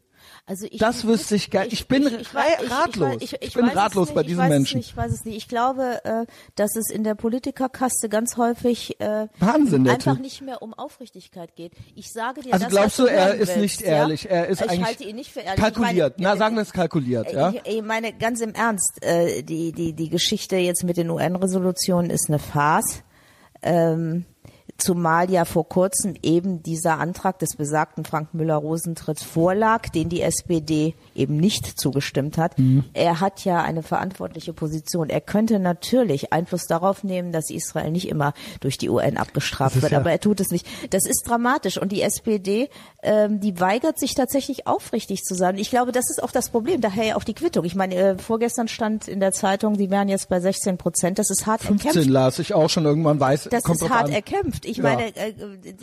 Also 0.49 0.65
ich, 0.71 0.79
Das 0.79 1.05
wüsste 1.05 1.35
ich 1.35 1.51
gern. 1.51 1.67
Ich 1.69 1.89
bin 1.89 2.05
weiß- 2.07 2.71
ratlos. 2.71 3.17
Ich, 3.19 3.33
ich, 3.33 3.41
Ich 3.41 3.53
bin 3.53 3.65
ratlos 3.65 4.07
nicht, 4.07 4.15
bei 4.15 4.21
ich 4.21 4.27
diesen 4.27 4.47
Menschen. 4.47 4.77
Nicht, 4.77 4.91
ich 4.91 4.95
weiß 4.97 5.11
es 5.11 5.25
nicht. 5.25 5.35
Ich 5.35 5.49
glaube, 5.49 5.99
äh, 6.05 6.25
dass 6.55 6.77
es 6.77 6.89
in 6.89 7.03
der 7.03 7.15
Politikerkaste 7.15 8.07
ganz 8.07 8.37
häufig 8.37 8.97
äh, 9.01 9.27
Wahnsinn, 9.39 9.85
einfach 9.89 10.13
Typ. 10.13 10.21
nicht 10.21 10.41
mehr 10.41 10.61
um 10.61 10.73
Aufrichtigkeit 10.73 11.53
geht. 11.57 11.73
Ich 11.95 12.13
sage 12.13 12.41
dir, 12.43 12.53
Also 12.53 12.63
das, 12.63 12.73
glaubst 12.73 12.99
was 12.99 13.05
du, 13.07 13.11
er 13.11 13.33
ist 13.35 13.47
willst, 13.49 13.59
nicht 13.59 13.81
ja? 13.81 13.87
ehrlich? 13.87 14.29
Er 14.29 14.47
ist 14.47 14.61
ich 14.61 14.69
eigentlich 14.69 14.85
halte 14.85 15.03
ihn 15.03 15.15
nicht 15.17 15.31
für 15.33 15.41
ehrlich. 15.41 15.59
kalkuliert. 15.59 16.13
Ich 16.17 16.23
meine, 16.23 16.33
Na, 16.35 16.37
sagen 16.39 16.55
wir 16.55 16.61
es 16.61 16.71
kalkuliert, 16.71 17.33
ja? 17.33 17.49
Ich, 17.49 17.61
ich 17.65 17.81
meine, 17.83 18.13
ganz 18.13 18.39
im 18.39 18.53
Ernst, 18.53 19.03
äh, 19.03 19.43
die, 19.43 19.73
die, 19.73 19.91
die 19.91 20.09
Geschichte 20.09 20.55
jetzt 20.55 20.85
mit 20.85 20.95
den 20.95 21.09
UN-Resolutionen 21.09 22.09
ist 22.09 22.29
eine 22.29 22.39
Farce. 22.39 23.03
Ähm, 23.61 24.23
zumal 24.77 25.29
ja 25.31 25.45
vor 25.45 25.67
kurzem 25.67 26.15
eben 26.21 26.61
dieser 26.63 26.99
Antrag 26.99 27.39
des 27.39 27.55
besagten 27.55 28.05
Frank 28.05 28.33
Müller-Rosentritt 28.33 29.19
vorlag, 29.19 29.89
den 29.89 30.09
die 30.09 30.21
SPD 30.21 30.93
eben 31.15 31.37
nicht 31.37 31.79
zugestimmt 31.79 32.37
hat. 32.37 32.57
Mhm. 32.59 32.83
Er 32.93 33.19
hat 33.19 33.43
ja 33.45 33.61
eine 33.63 33.83
verantwortliche 33.83 34.53
Position. 34.53 35.09
Er 35.09 35.21
könnte 35.21 35.59
natürlich 35.59 36.31
Einfluss 36.33 36.65
darauf 36.67 37.03
nehmen, 37.03 37.31
dass 37.31 37.49
Israel 37.49 37.91
nicht 37.91 38.07
immer 38.07 38.33
durch 38.59 38.77
die 38.77 38.89
UN 38.89 39.17
abgestraft 39.17 39.81
wird, 39.81 39.91
ja- 39.91 39.99
aber 39.99 40.11
er 40.11 40.19
tut 40.19 40.39
es 40.39 40.49
nicht. 40.51 40.65
Das 40.91 41.05
ist 41.05 41.23
dramatisch 41.27 41.77
und 41.77 41.91
die 41.91 42.01
SPD, 42.01 42.69
ähm, 43.07 43.39
die 43.39 43.59
weigert 43.59 43.97
sich 43.97 44.13
tatsächlich 44.15 44.67
aufrichtig 44.67 45.23
zu 45.23 45.33
sein. 45.33 45.57
Ich 45.57 45.69
glaube, 45.69 45.91
das 45.91 46.09
ist 46.09 46.21
auch 46.21 46.31
das 46.31 46.49
Problem. 46.49 46.81
Daher 46.81 47.03
ja 47.05 47.15
auch 47.15 47.23
die 47.23 47.33
Quittung. 47.33 47.63
Ich 47.65 47.75
meine, 47.75 47.95
äh, 47.95 48.17
vorgestern 48.17 48.67
stand 48.67 49.07
in 49.07 49.19
der 49.19 49.31
Zeitung, 49.31 49.77
die 49.77 49.89
wären 49.89 50.09
jetzt 50.09 50.29
bei 50.29 50.39
16 50.39 50.77
Prozent. 50.77 51.17
Das 51.19 51.29
ist 51.29 51.45
hart 51.45 51.61
15 51.61 51.87
erkämpft. 51.89 52.09
las 52.09 52.39
ich 52.39 52.53
auch 52.53 52.69
schon 52.69 52.85
irgendwann 52.85 53.19
weiß. 53.19 53.47
Das 53.49 53.63
kommt 53.63 53.81
ist 53.81 53.89
hart 53.89 54.07
an. 54.07 54.11
erkämpft. 54.11 54.65
Ich 54.65 54.77
Ja. 54.77 54.83
meine, 54.83 55.15
äh, 55.15 55.33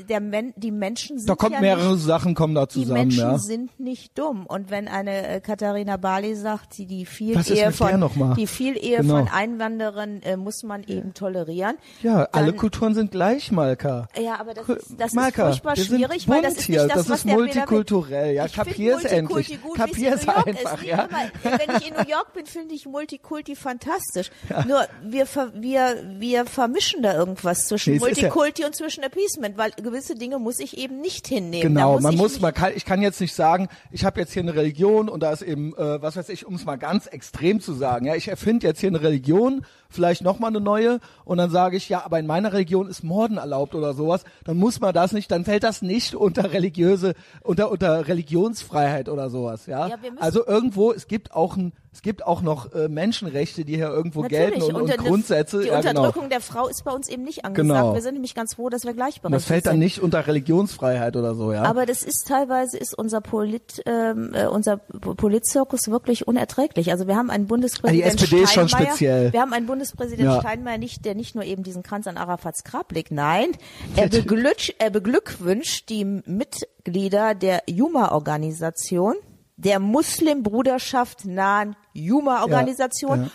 der 0.09 0.21
Men 0.21 0.53
die 0.57 0.71
Menschen 0.71 1.19
sind 1.19 1.29
Da 1.29 1.35
kommt 1.35 1.53
ja 1.55 1.61
mehrere 1.61 1.95
nicht, 1.95 2.05
Sachen 2.05 2.35
kommen 2.35 2.55
da 2.55 2.67
die 2.67 2.73
zusammen, 2.83 3.01
Menschen 3.01 3.21
ja. 3.21 3.39
sind 3.39 3.81
nicht 3.81 4.19
dumm. 4.19 4.47
Und 4.47 4.71
wenn 4.71 4.87
eine 4.89 5.27
äh, 5.27 5.41
Katharina 5.41 5.97
Barley 5.97 6.35
sagt, 6.37 6.77
die, 6.79 6.87
die 6.87 7.07
viel 7.07 7.35
Was 7.37 7.51
Ehe 7.51 7.73
von 7.73 8.35
die 8.37 8.47
viel 8.47 8.77
Ehe 8.77 8.99
Genau. 8.99 9.19
von 9.19 9.29
Einwanderern 9.29 10.21
äh, 10.23 10.37
muss 10.37 10.63
man 10.63 10.83
eben 10.85 11.15
tolerieren. 11.15 11.77
Ja, 12.03 12.29
alle 12.33 12.49
dann- 12.49 12.57
Kulturen 12.57 12.95
sind 12.95 13.11
gleich, 13.13 13.51
Malka. 13.51 14.09
Ja, 14.21 14.41
aber 14.41 14.55
das 14.55 14.69
ist, 14.69 14.95
das 14.99 15.13
Malka, 15.13 15.49
ist 15.49 15.61
furchtbar 15.63 15.77
schwierig, 15.77 16.29
weil 16.29 16.43
das 16.43 16.55
ist 16.55 16.69
nicht 16.69 16.81
das, 16.81 16.89
Das 16.89 17.11
was 17.11 17.14
ist 17.15 17.27
multikulturell. 17.27 18.35
Ja, 18.35 18.47
Ich 18.47 18.57
Multikulti 18.57 19.07
endlich. 19.07 19.61
Gut, 19.63 19.79
New 19.79 19.85
York 20.03 20.47
einfach, 20.47 20.83
ist. 20.83 20.85
Ja. 20.85 21.05
Immer, 21.05 21.31
wenn 21.59 21.77
ich 21.77 21.89
in 21.89 21.95
New 21.95 22.09
York 22.11 22.33
bin, 22.35 22.47
finde 22.47 22.75
ich 22.75 22.87
Multikulti 22.87 23.57
fantastisch. 23.57 24.31
Nur 24.67 24.87
wir, 25.03 25.27
wir, 25.55 26.05
wir 26.19 26.47
vermischen 26.47 27.03
da 27.03 27.15
irgendwas 27.15 27.69
zwischen 27.69 27.91
Nee, 27.95 27.97
es 27.97 28.03
ist 28.03 28.21
ja- 28.21 28.29
Multikulti 28.29 28.65
und 28.65 28.75
zwischen 28.75 29.05
Appeasement, 29.05 29.57
weil 29.59 29.71
gewisse 29.73 30.15
Dinge 30.15 30.39
muss 30.39 30.59
ich 30.59 30.79
eben 30.79 31.01
nicht 31.01 31.27
hinnehmen. 31.27 31.75
Genau, 31.75 31.95
muss 31.95 32.03
man 32.03 32.13
ich 32.15 32.19
muss, 32.19 32.41
man 32.41 32.55
kann, 32.55 32.73
ich 32.75 32.85
kann 32.85 33.03
jetzt 33.03 33.21
nicht 33.21 33.35
sagen, 33.35 33.69
ich 33.91 34.05
habe 34.05 34.21
jetzt 34.21 34.33
hier 34.33 34.43
eine 34.43 34.55
Religion 34.55 35.09
und 35.09 35.23
da 35.23 35.33
ist 35.33 35.43
eben, 35.43 35.75
äh, 35.77 36.03
was 36.03 36.17
weiß 36.17 36.29
ich, 36.29 36.47
um 36.47 36.55
es 36.55 36.65
mal 36.65 36.77
ganz 36.77 37.07
extrem 37.07 37.61
zu 37.61 37.73
sagen, 37.75 38.07
ja, 38.07 38.15
ich 38.15 38.29
erfinde 38.29 38.67
jetzt 38.67 38.81
hier 38.81 38.89
eine 38.89 39.03
Religion, 39.03 39.65
vielleicht 39.95 40.23
nochmal 40.23 40.51
eine 40.51 40.61
neue 40.61 41.01
und 41.25 41.39
dann 41.39 41.51
sage 41.51 41.77
ich, 41.77 41.89
ja, 41.89 42.05
aber 42.05 42.19
in 42.19 42.27
meiner 42.27 42.53
Religion 42.53 42.89
ist 42.89 43.03
Morden 43.03 43.39
erlaubt 43.39 43.75
oder 43.75 43.95
sowas, 43.95 44.25
dann 44.45 44.57
muss 44.57 44.81
man 44.81 44.93
das 44.93 45.13
nicht, 45.13 45.31
dann 45.31 45.45
fällt 45.45 45.63
das 45.63 45.83
nicht 45.83 46.15
unter 46.15 46.53
religiöse, 46.53 47.15
unter, 47.43 47.71
unter 47.71 48.09
Religionsfreiheit 48.09 49.09
oder 49.09 49.31
sowas, 49.31 49.67
ja. 49.67 49.89
Ja, 49.89 49.97
also 50.19 50.47
irgendwo, 50.47 50.93
es 50.93 51.07
gibt 51.07 51.33
auch 51.33 51.57
ein, 51.57 51.73
es 51.95 52.03
gibt 52.03 52.27
auch 52.27 52.43
noch 52.43 52.73
äh, 52.75 52.89
Menschenrechte, 52.89 53.65
die 53.65 53.77
hier 53.77 53.89
irgendwo 53.89 54.23
Natürlich. 54.23 54.55
gelten 54.59 54.63
und, 54.75 54.83
und, 54.83 54.91
eine- 54.91 55.01
Grundsätze, 55.09 55.61
Die 55.63 55.69
ja, 55.69 55.81
genau. 55.81 56.01
Unterdrückung 56.01 56.29
der 56.29 56.41
Frau 56.41 56.67
ist 56.67 56.85
bei 56.85 56.91
uns 56.91 57.09
eben 57.09 57.23
nicht 57.23 57.45
angesagt. 57.45 57.69
Genau. 57.69 57.95
Wir 57.95 58.03
sind 58.03 58.15
nämlich 58.15 58.35
ganz 58.35 58.55
froh, 58.55 58.69
dass 58.69 58.85
wir 58.85 58.95
gleichberechtigt 58.95 59.25
Und 59.27 59.33
das 59.33 59.45
fällt 59.45 59.67
dann 59.67 59.75
sind. 59.75 59.81
nicht 59.81 60.01
unter 60.01 60.27
Religionsfreiheit 60.27 61.15
oder 61.17 61.37
so, 61.37 61.53
ja. 61.53 61.63
Aber 61.63 61.87
das 61.87 62.03
ist 62.03 62.27
teilweise 62.27 62.77
ist 62.79 62.99
unser 62.99 63.21
Polit, 63.21 63.81
ähm, 63.87 64.33
äh, 64.35 64.47
unser 64.49 64.79
Politzirkus 64.79 65.89
wirklich 65.89 66.27
unerträglich. 66.27 66.91
Also 66.91 67.07
wir 67.07 67.15
haben 67.15 67.31
einen 67.31 67.47
Bundespräsident 67.47 68.05
Ah, 68.05 68.09
die 68.17 68.23
SPD 68.25 68.43
ist 68.43 68.53
schon 68.55 68.69
speziell. 68.69 69.33
Wir 69.33 69.41
haben 69.41 69.53
einen 69.53 69.67
Bundespräsident 69.67 70.27
Ja. 70.29 70.41
Steinmeier 70.41 70.79
nicht, 70.79 71.05
der 71.05 71.15
nicht 71.15 71.37
nur 71.37 71.45
eben 71.45 71.63
diesen 71.63 71.85
Kranz 71.85 72.09
an 72.09 72.17
Arafats 72.17 72.65
Grab 72.65 72.91
legt. 72.93 73.13
Nein, 73.13 73.53
er, 73.95 74.09
beglück, 74.09 74.57
er 74.79 74.91
beglückwünscht 74.91 75.89
die 75.91 76.05
Mitglieder 76.05 77.37
der 77.37 77.63
Juma-Organisation 77.69 79.15
der 79.57 79.79
Muslimbruderschaft 79.79 81.25
nahen 81.25 81.77
Juma-Organisation. 81.93 83.19
Ja, 83.19 83.25
ja 83.27 83.31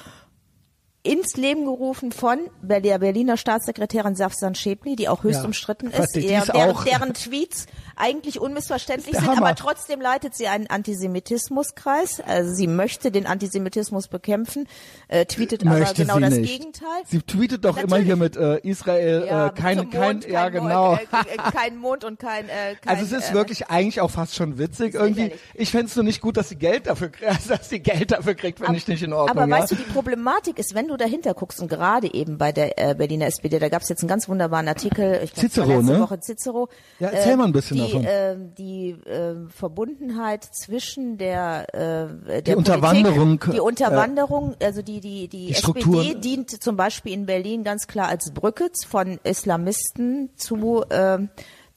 ins 1.01 1.37
Leben 1.37 1.63
gerufen 1.63 2.11
von 2.11 2.39
der 2.61 2.81
Berliner 2.99 3.37
Staatssekretärin 3.37 4.15
Safsan 4.15 4.53
Schäpli, 4.53 4.97
die 4.97 5.07
auch 5.07 5.23
höchst 5.23 5.39
Ja. 5.39 5.45
umstritten 5.45 5.87
ist, 5.87 6.13
der, 6.13 6.45
deren, 6.45 6.83
deren 6.83 7.13
Tweets 7.13 7.67
eigentlich 7.99 8.39
unmissverständlich 8.39 9.15
sind, 9.15 9.27
Hammer. 9.27 9.47
aber 9.47 9.55
trotzdem 9.55 10.01
leitet 10.01 10.35
sie 10.35 10.47
einen 10.47 10.67
Antisemitismuskreis. 10.67 12.21
Also 12.21 12.53
sie 12.53 12.67
möchte 12.67 13.11
den 13.11 13.27
Antisemitismus 13.27 14.07
bekämpfen, 14.07 14.67
äh, 15.07 15.25
tweetet 15.25 15.65
aber 15.65 15.79
Möchte 15.79 16.03
genau 16.03 16.15
sie 16.15 16.21
das 16.21 16.33
nicht. 16.35 16.57
Gegenteil. 16.57 17.03
Sie 17.05 17.21
tweetet 17.21 17.65
doch 17.65 17.77
immer 17.77 17.99
Natürlich. 17.99 18.05
hier 18.05 18.15
mit 18.15 18.37
äh, 18.37 18.59
Israel 18.59 19.25
Ja, 19.27 19.47
äh, 19.47 19.51
kein, 19.51 19.77
zum 19.77 19.89
kein, 19.89 20.01
Mond, 20.01 20.27
ja 20.27 20.49
kein 20.49 20.63
genau. 20.63 20.89
Mond, 20.91 21.01
äh, 21.01 21.35
äh, 21.35 21.51
kein 21.51 21.77
Mond 21.77 22.03
und 22.03 22.19
kein, 22.19 22.45
äh, 22.45 22.75
kein 22.81 22.97
also 22.97 23.03
es 23.03 23.23
ist 23.23 23.31
äh, 23.31 23.33
wirklich 23.33 23.67
eigentlich 23.67 24.01
auch 24.01 24.11
fast 24.11 24.35
schon 24.35 24.57
witzig 24.57 24.95
irgendwie. 24.95 25.21
lächerlich. 25.23 25.41
Ich 25.53 25.71
fänd's 25.71 25.95
nur 25.95 26.05
nicht 26.05 26.21
gut, 26.21 26.37
dass 26.37 26.49
sie 26.49 26.55
Geld 26.55 26.87
dafür, 26.87 27.11
dass 27.47 27.69
sie 27.69 27.79
Geld 27.79 28.11
dafür 28.11 28.35
kriegt, 28.35 28.59
finde 28.59 28.77
ich 28.77 28.87
nicht 28.87 29.03
in 29.03 29.13
Ordnung. 29.13 29.37
Aber 29.37 29.49
ja? 29.49 29.61
weißt 29.61 29.71
du, 29.71 29.75
die 29.75 29.83
Problematik 29.83 30.59
ist, 30.59 30.73
wenn 30.75 30.87
du 30.87 30.97
dahinter 30.97 31.33
guckst 31.33 31.59
und 31.61 31.67
gerade 31.67 32.13
eben 32.13 32.37
bei 32.37 32.51
der 32.51 32.77
äh, 32.77 32.95
Berliner 32.95 33.27
SPD, 33.27 33.59
da 33.59 33.69
gab 33.69 33.81
es 33.81 33.89
jetzt 33.89 34.01
einen 34.01 34.09
ganz 34.09 34.29
wunderbaren 34.29 34.67
Artikel, 34.67 35.21
ich 35.23 35.33
glaub, 35.33 35.49
Cicero, 35.49 35.67
letzte 35.67 35.93
ne? 35.93 35.99
Woche 35.99 36.19
Cicero. 36.19 36.69
Ja, 36.99 37.09
erzähl 37.09 37.33
äh, 37.33 37.37
mal 37.37 37.45
ein 37.45 37.51
bisschen 37.51 37.77
die, 37.77 37.88
davon. 37.93 38.05
Äh, 38.05 38.37
die 38.57 38.89
äh, 38.91 39.35
Verbundenheit 39.49 40.43
zwischen 40.43 41.17
der, 41.17 41.67
äh, 41.73 42.41
der 42.41 42.57
Unterwanderung, 42.57 43.39
Politik, 43.39 43.53
die 43.53 43.59
Unterwanderung, 43.59 44.55
also 44.61 44.81
die 44.81 44.99
die 44.99 45.27
die, 45.27 45.47
Die 45.47 45.51
SPD 45.51 45.81
Strukturen. 45.81 46.21
dient 46.21 46.63
zum 46.63 46.75
Beispiel 46.75 47.13
in 47.13 47.25
Berlin 47.25 47.63
ganz 47.63 47.87
klar 47.87 48.07
als 48.07 48.31
Brücke 48.31 48.69
von 48.87 49.19
Islamisten 49.23 50.29
zu 50.35 50.83
äh, 50.89 51.19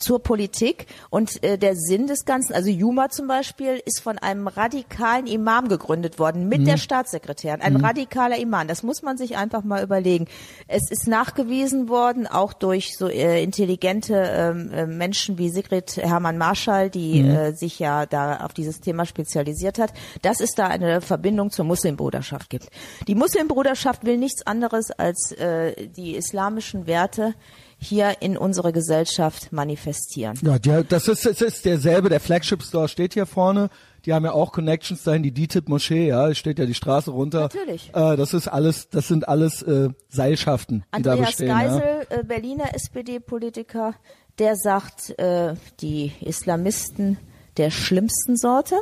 zur 0.02 0.22
Politik 0.22 0.86
und 1.10 1.42
äh, 1.42 1.56
der 1.58 1.76
Sinn 1.76 2.06
des 2.06 2.24
Ganzen, 2.24 2.52
also 2.54 2.68
Juma 2.68 3.08
zum 3.08 3.26
Beispiel, 3.28 3.80
ist 3.86 4.00
von 4.00 4.18
einem 4.18 4.48
radikalen 4.48 5.26
Imam 5.26 5.68
gegründet 5.68 6.18
worden 6.18 6.48
mit 6.48 6.60
Mhm. 6.60 6.64
der 6.66 6.76
Staatssekretärin. 6.76 7.60
Ein 7.62 7.76
radikaler 7.76 8.36
Imam, 8.38 8.68
das 8.68 8.82
muss 8.82 9.02
man 9.02 9.16
sich 9.16 9.36
einfach 9.36 9.64
mal 9.64 9.82
überlegen. 9.82 10.26
Es 10.68 10.90
ist 10.90 11.06
nachgewiesen 11.08 11.88
worden, 11.88 12.26
auch 12.26 12.52
durch 12.52 12.96
so 12.96 13.08
äh, 13.08 13.42
intelligente 13.42 14.14
ähm, 14.14 14.70
äh, 14.72 14.86
Menschen 14.86 15.38
wie 15.38 15.48
Sigrid 15.50 15.96
Hermann 15.96 16.38
Marschall, 16.38 16.90
die 16.90 17.22
Mhm. 17.22 17.30
äh, 17.30 17.52
sich 17.52 17.78
ja 17.78 18.06
da 18.06 18.38
auf 18.44 18.52
dieses 18.52 18.80
Thema 18.80 19.06
spezialisiert 19.06 19.78
hat, 19.78 19.92
dass 20.22 20.40
es 20.40 20.50
da 20.54 20.66
eine 20.66 21.00
Verbindung 21.00 21.50
zur 21.50 21.64
Muslimbruderschaft 21.64 22.50
gibt. 22.50 22.68
Die 23.06 23.14
Muslimbruderschaft 23.14 24.04
will 24.04 24.18
nichts 24.18 24.46
anderes 24.46 24.90
als 24.90 25.32
äh, 25.32 25.88
die 25.88 26.16
islamischen 26.16 26.86
Werte 26.86 27.34
hier 27.82 28.16
in 28.20 28.36
unsere 28.36 28.72
Gesellschaft 28.72 29.52
manifestieren. 29.52 30.38
Ja, 30.42 30.58
der, 30.58 30.84
das 30.84 31.08
ist, 31.08 31.26
das 31.26 31.40
ist 31.40 31.64
derselbe, 31.64 32.08
der 32.08 32.20
Flagship 32.20 32.62
Store 32.62 32.88
steht 32.88 33.14
hier 33.14 33.26
vorne. 33.26 33.70
Die 34.04 34.12
haben 34.12 34.24
ja 34.24 34.32
auch 34.32 34.52
Connections 34.52 35.02
dahin, 35.02 35.22
die 35.22 35.32
DTIP 35.32 35.68
Moschee, 35.68 36.08
ja, 36.08 36.34
steht 36.34 36.58
ja 36.58 36.66
die 36.66 36.74
Straße 36.74 37.10
runter. 37.10 37.42
Natürlich. 37.42 37.90
Äh, 37.94 38.16
das 38.16 38.34
ist 38.34 38.48
alles, 38.48 38.88
das 38.88 39.08
sind 39.08 39.28
alles 39.28 39.62
äh, 39.62 39.90
Seilschaften, 40.08 40.84
die 40.96 41.02
da 41.02 41.12
Andreas 41.12 41.28
bestehen. 41.30 41.48
ja. 41.48 41.62
Geisel, 41.62 42.06
äh, 42.08 42.24
Berliner 42.24 42.74
SPD-Politiker, 42.74 43.94
der 44.38 44.56
sagt, 44.56 45.18
äh, 45.18 45.54
die 45.80 46.12
Islamisten 46.20 47.18
der 47.56 47.70
schlimmsten 47.70 48.36
Sorte 48.36 48.80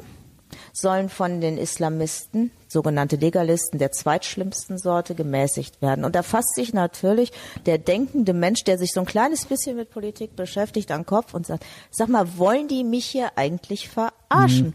sollen 0.73 1.09
von 1.09 1.41
den 1.41 1.59
Islamisten, 1.59 2.51
sogenannte 2.71 3.17
Legalisten 3.17 3.79
der 3.79 3.93
zweitschlimmsten 3.93 4.79
Sorte, 4.79 5.15
gemäßigt 5.15 5.83
werden. 5.83 6.05
Und 6.05 6.15
da 6.15 6.23
fasst 6.23 6.55
sich 6.55 6.73
natürlich 6.73 7.33
der 7.67 7.79
denkende 7.79 8.33
Mensch, 8.33 8.65
der 8.65 8.79
sich 8.79 8.93
so 8.93 9.01
ein 9.01 9.07
kleines 9.07 9.47
bisschen 9.47 9.77
mit 9.77 9.91
Politik 9.91 10.37
beschäftigt, 10.37 10.91
an 10.91 11.01
den 11.01 11.07
Kopf 11.07 11.35
und 11.35 11.47
sagt, 11.47 11.65
sag 11.91 12.09
mal, 12.09 12.39
wollen 12.39 12.69
die 12.69 12.85
mich 12.85 13.07
hier 13.07 13.33
eigentlich 13.37 13.89
verarschen? 13.89 14.75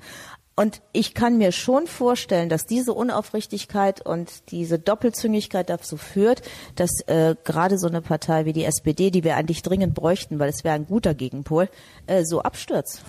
Und 0.58 0.82
ich 0.94 1.14
kann 1.14 1.38
mir 1.38 1.52
schon 1.52 1.86
vorstellen, 1.86 2.48
dass 2.48 2.66
diese 2.66 2.94
Unaufrichtigkeit 2.94 4.06
und 4.06 4.52
diese 4.52 4.80
Doppelzüngigkeit 4.80 5.70
dazu 5.70 5.98
führt, 5.98 6.44
dass 6.76 7.02
äh, 7.08 7.36
gerade 7.44 7.78
so 7.78 7.88
eine 7.88 8.02
Partei 8.02 8.46
wie 8.46 8.54
die 8.54 8.64
SPD, 8.64 9.12
die 9.12 9.26
wir 9.26 9.36
eigentlich 9.36 9.64
dringend 9.64 9.94
bräuchten, 9.94 10.40
weil 10.40 10.50
es 10.50 10.64
wäre 10.64 10.76
ein 10.76 10.88
guter 10.88 11.14
Gegenpol, 11.14 11.70
äh, 12.08 12.24
so 12.24 12.42
abstürzt. 12.42 13.02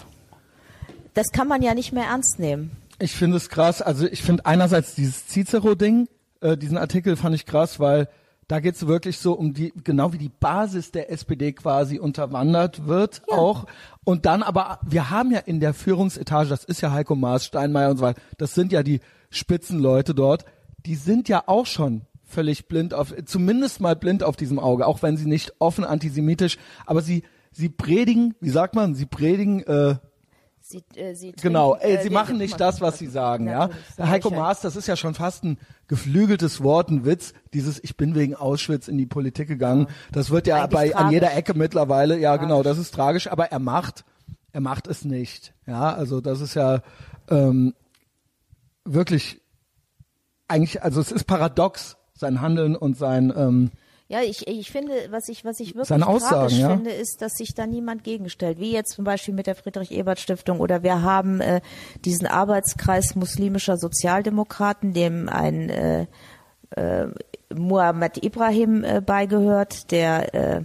Das 1.15 1.31
kann 1.31 1.47
man 1.47 1.63
ja 1.63 1.75
nicht 1.75 1.93
mehr 1.93 2.07
ernst 2.07 2.41
nehmen. 2.41 2.77
Ich 2.99 3.13
finde 3.13 3.37
es 3.37 3.49
krass. 3.49 3.83
Also 3.83 4.07
ich 4.07 4.23
finde 4.23 4.47
einerseits 4.47 4.95
dieses 4.95 5.27
Cicero-Ding, 5.27 6.09
äh, 6.41 6.57
diesen 6.57 6.79
Artikel 6.79 7.17
fand 7.17 7.35
ich 7.35 7.47
krass, 7.47 7.79
weil 7.79 8.09
da 8.49 8.61
geht 8.61 8.77
es 8.77 8.87
wirklich 8.87 9.19
so 9.19 9.33
um 9.33 9.55
die, 9.55 9.73
genau 9.83 10.13
wie 10.13 10.19
die 10.19 10.29
Basis 10.29 10.93
der 10.93 11.11
SPD 11.11 11.53
quasi 11.53 11.99
unterwandert 11.99 12.87
wird 12.87 13.23
auch. 13.29 13.67
Und 14.05 14.25
dann 14.25 14.43
aber, 14.43 14.79
wir 14.87 15.11
haben 15.11 15.33
ja 15.33 15.41
in 15.41 15.61
der 15.61 15.75
Führungsetage, 15.75 16.49
das 16.49 16.65
ist 16.65 16.81
ja 16.81 16.93
Heiko 16.93 17.17
Maas, 17.17 17.45
Steinmeier 17.45 17.91
und 17.91 17.99
so 17.99 18.05
weiter, 18.05 18.21
das 18.39 18.55
sind 18.55 18.73
ja 18.73 18.83
die 18.83 19.01
Spitzenleute 19.31 20.15
dort, 20.15 20.45
die 20.87 20.95
sind 20.95 21.29
ja 21.29 21.43
auch 21.47 21.67
schon 21.67 22.03
völlig 22.25 22.69
blind 22.69 22.95
auf, 22.95 23.15
zumindest 23.25 23.81
mal 23.81 23.97
blind 23.97 24.23
auf 24.23 24.37
diesem 24.37 24.59
Auge, 24.59 24.87
auch 24.87 25.03
wenn 25.03 25.17
sie 25.17 25.27
nicht 25.27 25.55
offen 25.59 25.85
antisemitisch, 25.85 26.57
aber 26.87 27.03
sie, 27.03 27.25
sie 27.51 27.69
predigen, 27.69 28.35
wie 28.41 28.51
sagt 28.51 28.75
man, 28.75 28.95
sie 28.95 29.07
predigen, 29.07 29.63
äh, 29.65 29.97
Sie, 30.69 30.83
äh, 30.97 31.15
sie 31.15 31.31
Genau, 31.31 31.75
trinken, 31.75 31.87
ey, 31.87 31.97
äh, 31.97 32.03
sie 32.03 32.11
machen 32.11 32.39
nicht 32.39 32.59
das, 32.59 32.81
was 32.81 32.99
sie 32.99 33.07
sagen, 33.07 33.47
ja. 33.47 33.71
Der 33.97 34.09
Heiko 34.09 34.31
sicher. 34.31 34.41
Maas, 34.41 34.61
das 34.63 34.75
ist 34.75 34.89
ja 34.89 34.97
schon 34.97 35.15
fast 35.15 35.45
ein 35.45 35.59
geflügeltes 35.87 36.61
Wort, 36.61 36.91
ein 36.91 37.05
Witz. 37.05 37.35
Dieses, 37.55 37.79
ich 37.85 37.97
bin 37.97 38.17
wegen 38.17 38.35
Auschwitz 38.35 38.89
in 38.89 38.99
die 38.99 39.07
Politik 39.07 39.47
gegangen. 39.47 39.87
Das 40.11 40.31
wird 40.31 40.49
ja 40.49 40.57
Eigentlich 40.65 40.71
bei, 40.73 40.87
an 40.87 40.91
tragisch. 41.03 41.13
jeder 41.13 41.37
Ecke 41.37 41.55
mittlerweile, 41.55 42.19
ja 42.19 42.37
genau, 42.37 42.65
das 42.65 42.79
ist 42.79 42.93
tragisch, 42.93 43.29
aber 43.29 43.53
er 43.53 43.61
macht, 43.61 44.05
er 44.51 44.61
macht 44.61 44.89
es 44.89 45.05
nicht. 45.05 45.55
Ja, 45.69 45.95
also 45.95 46.21
das 46.21 46.41
ist 46.41 46.55
ja 46.55 46.83
ähm, 47.31 47.73
wirklich 48.85 49.41
eigentlich, 50.49 50.83
also 50.83 51.01
es 51.01 51.13
ist 51.13 51.29
paradox, 51.29 51.97
sein 52.13 52.41
Handeln 52.41 52.75
und 52.75 52.97
sein, 52.97 53.33
ähm, 53.37 53.71
Ja, 54.09 54.21
ich, 54.23 54.47
ich 54.47 54.71
finde, 54.71 54.93
was 55.11 55.29
ich, 55.29 55.45
was 55.45 55.59
ich 55.59 55.75
wirklich 55.75 55.89
Seine 55.89 56.07
Aussagen, 56.07 56.35
tragisch 56.35 56.59
ja. 56.59 56.71
finde, 56.71 56.91
ist, 56.91 57.21
dass 57.23 57.33
sich 57.33 57.55
da 57.55 57.67
niemand 57.67 58.05
gegenstellt. 58.05 58.61
Wie 58.61 58.73
jetzt 58.73 58.93
zum 58.95 59.05
Beispiel 59.05 59.35
mit 59.35 59.49
der 59.49 59.57
Friedrich-Ebert-Stiftung 59.57 60.61
oder 60.61 60.85
wir 60.85 61.03
haben 61.03 61.41
äh, 61.41 61.61
diesen 62.05 62.29
Arbeitskreis 62.29 63.17
muslimischer 63.17 63.77
Sozialdemokraten, 63.77 64.93
dem 64.93 65.29
ein 65.29 65.71
äh, 65.71 66.07
äh, 66.71 67.09
Muhammad 67.53 68.23
Ibrahim 68.23 68.85
äh, 68.85 69.01
beigehört, 69.01 69.91
der 69.91 70.35
äh, 70.35 70.63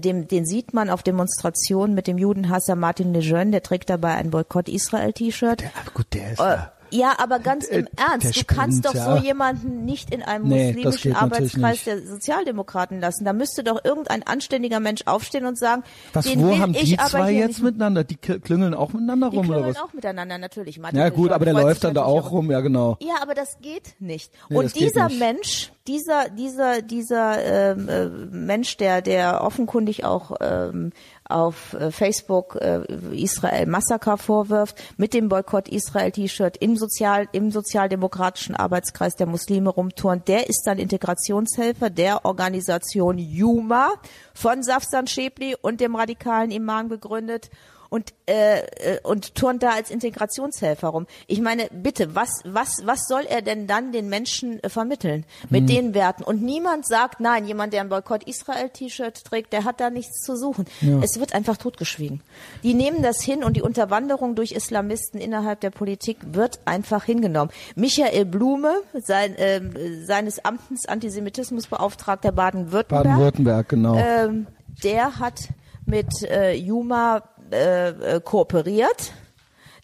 dem, 0.00 0.26
den 0.26 0.46
sieht 0.46 0.72
man 0.72 0.90
auf 0.90 1.02
Demonstrationen 1.02 1.94
mit 1.94 2.06
dem 2.06 2.18
Judenhasser 2.18 2.74
Martin 2.74 3.12
Lejeune, 3.12 3.50
der 3.50 3.62
trägt 3.62 3.90
dabei 3.90 4.14
ein 4.14 4.30
Boykott-Israel-T-Shirt. 4.30 5.60
der, 5.60 5.70
aber 5.80 5.90
gut, 5.92 6.06
der 6.14 6.32
ist 6.32 6.40
Äh, 6.40 6.56
ja. 6.94 7.14
aber 7.18 7.38
ganz 7.38 7.68
Der- 7.68 7.80
im 7.80 7.88
Ernst, 7.96 8.36
du 8.40 8.44
kannst 8.44 8.84
doch 8.84 8.94
so 8.94 9.16
jemanden 9.16 9.84
nicht 9.84 10.12
in 10.14 10.22
einem 10.22 10.48
Nee, 10.48 10.72
muslimischen 10.72 11.14
Arbeitskreis 11.14 11.84
der 11.84 12.06
Sozialdemokraten 12.06 13.00
lassen. 13.00 13.24
Da 13.24 13.32
müsste 13.32 13.64
doch 13.64 13.84
irgendein 13.84 14.22
anständiger 14.22 14.80
Mensch 14.80 15.02
aufstehen 15.06 15.46
und 15.46 15.58
sagen, 15.58 15.82
Was, 16.12 16.24
den 16.26 16.40
wo 16.40 16.48
will 16.48 16.58
haben 16.58 16.74
ich 16.74 16.84
die 16.90 16.98
aber 16.98 17.08
zwei 17.10 17.32
jetzt 17.32 17.62
miteinander? 17.62 18.04
Die 18.04 18.16
kl- 18.16 18.40
klüngeln 18.40 18.74
auch 18.74 18.92
miteinander 18.92 19.30
Die 19.30 19.36
rum 19.36 19.46
oder 19.48 19.56
klüngeln 19.58 19.74
was? 19.76 19.82
auch 19.82 19.92
miteinander 19.92 20.38
natürlich. 20.38 20.78
Martin 20.78 20.98
Ja 20.98 21.08
gut, 21.08 21.30
aber 21.32 21.44
der 21.44 21.54
läuft 21.54 21.84
dann 21.84 21.94
da 21.94 22.04
auch 22.04 22.30
rum, 22.30 22.50
ja 22.50 22.60
genau. 22.60 22.96
Ja, 23.00 23.14
aber 23.22 23.34
das 23.34 23.58
geht 23.60 23.94
nicht. 24.00 24.32
Nee, 24.48 24.58
und 24.58 24.74
dieser 24.78 25.08
nicht. 25.08 25.18
Mensch, 25.18 25.72
dieser, 25.86 26.28
dieser, 26.30 26.82
dieser 26.82 27.72
ähm, 27.72 27.88
äh, 27.88 28.06
Mensch, 28.08 28.76
der, 28.76 29.02
der 29.02 29.42
offenkundig 29.42 30.04
auch 30.04 30.32
ähm, 30.40 30.92
auf 31.28 31.74
äh, 31.74 31.90
Facebook 31.90 32.56
äh, 32.56 32.82
Israel 33.12 33.66
Massaker 33.66 34.18
vorwirft, 34.18 34.76
mit 34.96 35.14
dem 35.14 35.28
Boykott 35.28 35.68
Israel 35.68 36.12
T-Shirt 36.12 36.56
im 36.58 36.76
Sozial, 36.76 37.28
im 37.32 37.50
sozialdemokratischen 37.50 38.54
Arbeitskreis 38.54 39.16
der 39.16 39.26
Muslime 39.26 39.70
rumturnt, 39.70 40.28
der 40.28 40.48
ist 40.48 40.62
dann 40.66 40.78
Integrationshelfer 40.78 41.90
der 41.90 42.24
Organisation 42.24 43.18
Juma 43.18 43.92
von 44.34 44.62
Safsan 44.62 45.06
Schäbli 45.06 45.56
und 45.60 45.80
dem 45.80 45.96
radikalen 45.96 46.50
Imam 46.50 46.88
gegründet 46.88 47.50
und 47.94 48.12
äh, 48.26 48.58
äh, 48.58 48.98
und 49.04 49.36
turnt 49.36 49.62
da 49.62 49.70
als 49.70 49.88
Integrationshelfer 49.88 50.88
rum. 50.88 51.06
Ich 51.28 51.40
meine, 51.40 51.68
bitte, 51.72 52.16
was 52.16 52.40
was 52.44 52.82
was 52.84 53.06
soll 53.06 53.22
er 53.22 53.40
denn 53.40 53.68
dann 53.68 53.92
den 53.92 54.08
Menschen 54.08 54.60
äh, 54.64 54.68
vermitteln 54.68 55.24
mit 55.48 55.60
Hm. 55.60 55.66
den 55.68 55.94
Werten? 55.94 56.24
Und 56.24 56.42
niemand 56.42 56.88
sagt, 56.88 57.20
nein, 57.20 57.46
jemand, 57.46 57.72
der 57.72 57.82
ein 57.82 57.88
Boykott 57.88 58.24
Israel 58.24 58.68
T-Shirt 58.70 59.22
trägt, 59.22 59.52
der 59.52 59.62
hat 59.62 59.78
da 59.80 59.90
nichts 59.90 60.22
zu 60.22 60.36
suchen. 60.36 60.64
Es 61.02 61.20
wird 61.20 61.34
einfach 61.34 61.56
totgeschwiegen. 61.56 62.20
Die 62.64 62.74
nehmen 62.74 63.00
das 63.00 63.22
hin 63.22 63.44
und 63.44 63.56
die 63.56 63.62
Unterwanderung 63.62 64.34
durch 64.34 64.50
Islamisten 64.50 65.20
innerhalb 65.20 65.60
der 65.60 65.70
Politik 65.70 66.18
wird 66.26 66.58
einfach 66.64 67.04
hingenommen. 67.04 67.52
Michael 67.76 68.24
Blume, 68.24 68.74
sein, 68.94 69.36
ähm, 69.38 69.72
seines 70.04 70.44
Amtens 70.44 70.86
Antisemitismusbeauftragter 70.86 72.32
Baden-Württemberg, 72.32 73.04
Baden-Württemberg, 73.04 73.68
genau. 73.68 73.94
ähm, 73.96 74.48
der 74.82 75.20
hat 75.20 75.48
mit 75.86 76.22
äh, 76.22 76.54
Juma 76.54 77.22
äh, 77.54 78.16
äh, 78.16 78.20
kooperiert. 78.20 79.12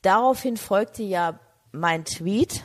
Daraufhin 0.03 0.57
folgte 0.57 1.03
ja 1.03 1.39
mein 1.73 2.05
Tweet, 2.05 2.65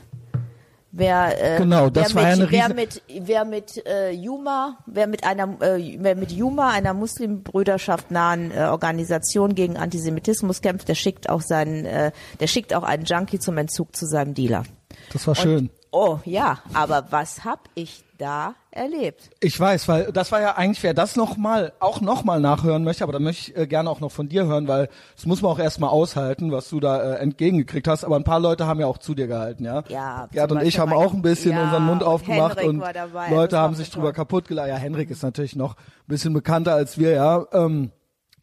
Wer, 0.97 1.55
äh, 1.55 1.57
Genau, 1.57 1.89
das 1.89 2.15
wer 2.15 2.23
war 2.23 2.29
mit, 2.37 2.39
eine 2.39 2.51
wer 2.51 2.73
mit, 2.73 3.01
wer 3.27 3.43
mit 3.43 3.85
äh, 3.85 4.11
Juma, 4.11 4.77
wer 4.85 5.07
mit 5.07 5.25
einer, 5.25 5.61
äh, 5.61 5.97
wer 5.99 6.15
mit 6.15 6.31
Juma, 6.31 6.71
einer 6.71 6.93
Muslimbrüderschaft 6.93 8.11
nahen 8.11 8.51
äh, 8.51 8.61
Organisation 8.63 9.55
gegen 9.55 9.75
Antisemitismus 9.75 10.61
kämpft, 10.61 10.87
der 10.87 10.95
schickt 10.95 11.29
auch 11.29 11.41
seinen, 11.41 11.83
äh, 11.83 12.13
der 12.39 12.47
schickt 12.47 12.73
auch 12.73 12.83
einen 12.83 13.03
Junkie 13.03 13.39
zum 13.39 13.57
Entzug 13.57 13.93
zu 13.93 14.05
seinem 14.05 14.35
Dealer. 14.35 14.63
Das 15.11 15.27
war 15.27 15.35
schön. 15.35 15.69
Oh 15.97 16.19
ja, 16.25 16.57
aber 16.73 17.05
was 17.11 17.45
hab 17.45 17.69
ich 17.73 18.03
da 18.17 18.55
erlebt? 18.69 19.29
Ich 19.39 19.57
weiß, 19.57 19.87
weil 19.87 20.11
das 20.11 20.29
war 20.29 20.41
ja 20.41 20.57
eigentlich, 20.57 20.83
wer 20.83 20.93
das 20.93 21.15
noch 21.15 21.37
mal, 21.37 21.71
auch 21.79 22.01
noch 22.01 22.25
mal 22.25 22.41
nachhören 22.41 22.83
möchte, 22.83 23.05
aber 23.05 23.13
da 23.13 23.19
möchte 23.19 23.51
ich 23.51 23.57
äh, 23.57 23.65
gerne 23.65 23.89
auch 23.89 24.01
noch 24.01 24.11
von 24.11 24.27
dir 24.27 24.45
hören, 24.45 24.67
weil 24.67 24.89
das 25.15 25.25
muss 25.25 25.41
man 25.41 25.53
auch 25.53 25.59
erstmal 25.59 25.91
aushalten, 25.91 26.51
was 26.51 26.69
du 26.69 26.81
da 26.81 27.01
äh, 27.01 27.19
entgegengekriegt 27.19 27.87
hast. 27.87 28.03
Aber 28.03 28.17
ein 28.17 28.25
paar 28.25 28.41
Leute 28.41 28.67
haben 28.67 28.81
ja 28.81 28.87
auch 28.87 28.97
zu 28.97 29.15
dir 29.15 29.27
gehalten, 29.27 29.63
ja. 29.63 29.85
Ja, 29.87 30.27
Gerd 30.33 30.51
und 30.51 30.63
ich 30.63 30.79
haben 30.79 30.91
auch 30.91 31.13
ein 31.13 31.21
bisschen 31.21 31.53
Ja, 31.53 31.63
unseren 31.63 31.85
Mund 31.85 32.03
und 32.03 32.09
aufgemacht 32.09 32.57
Henrik 32.57 32.67
und 32.67 32.93
dabei, 32.93 33.29
Leute 33.29 33.57
haben 33.57 33.75
sich 33.75 33.89
drüber 33.89 34.11
kaputt 34.11 34.49
gelacht. 34.49 34.67
Ja, 34.67 34.75
Henrik 34.75 35.09
ist 35.09 35.23
natürlich 35.23 35.55
noch 35.55 35.75
ein 35.77 36.07
bisschen 36.07 36.33
bekannter 36.33 36.73
als 36.73 36.97
wir, 36.97 37.11
ja. 37.11 37.45
Ähm, 37.53 37.93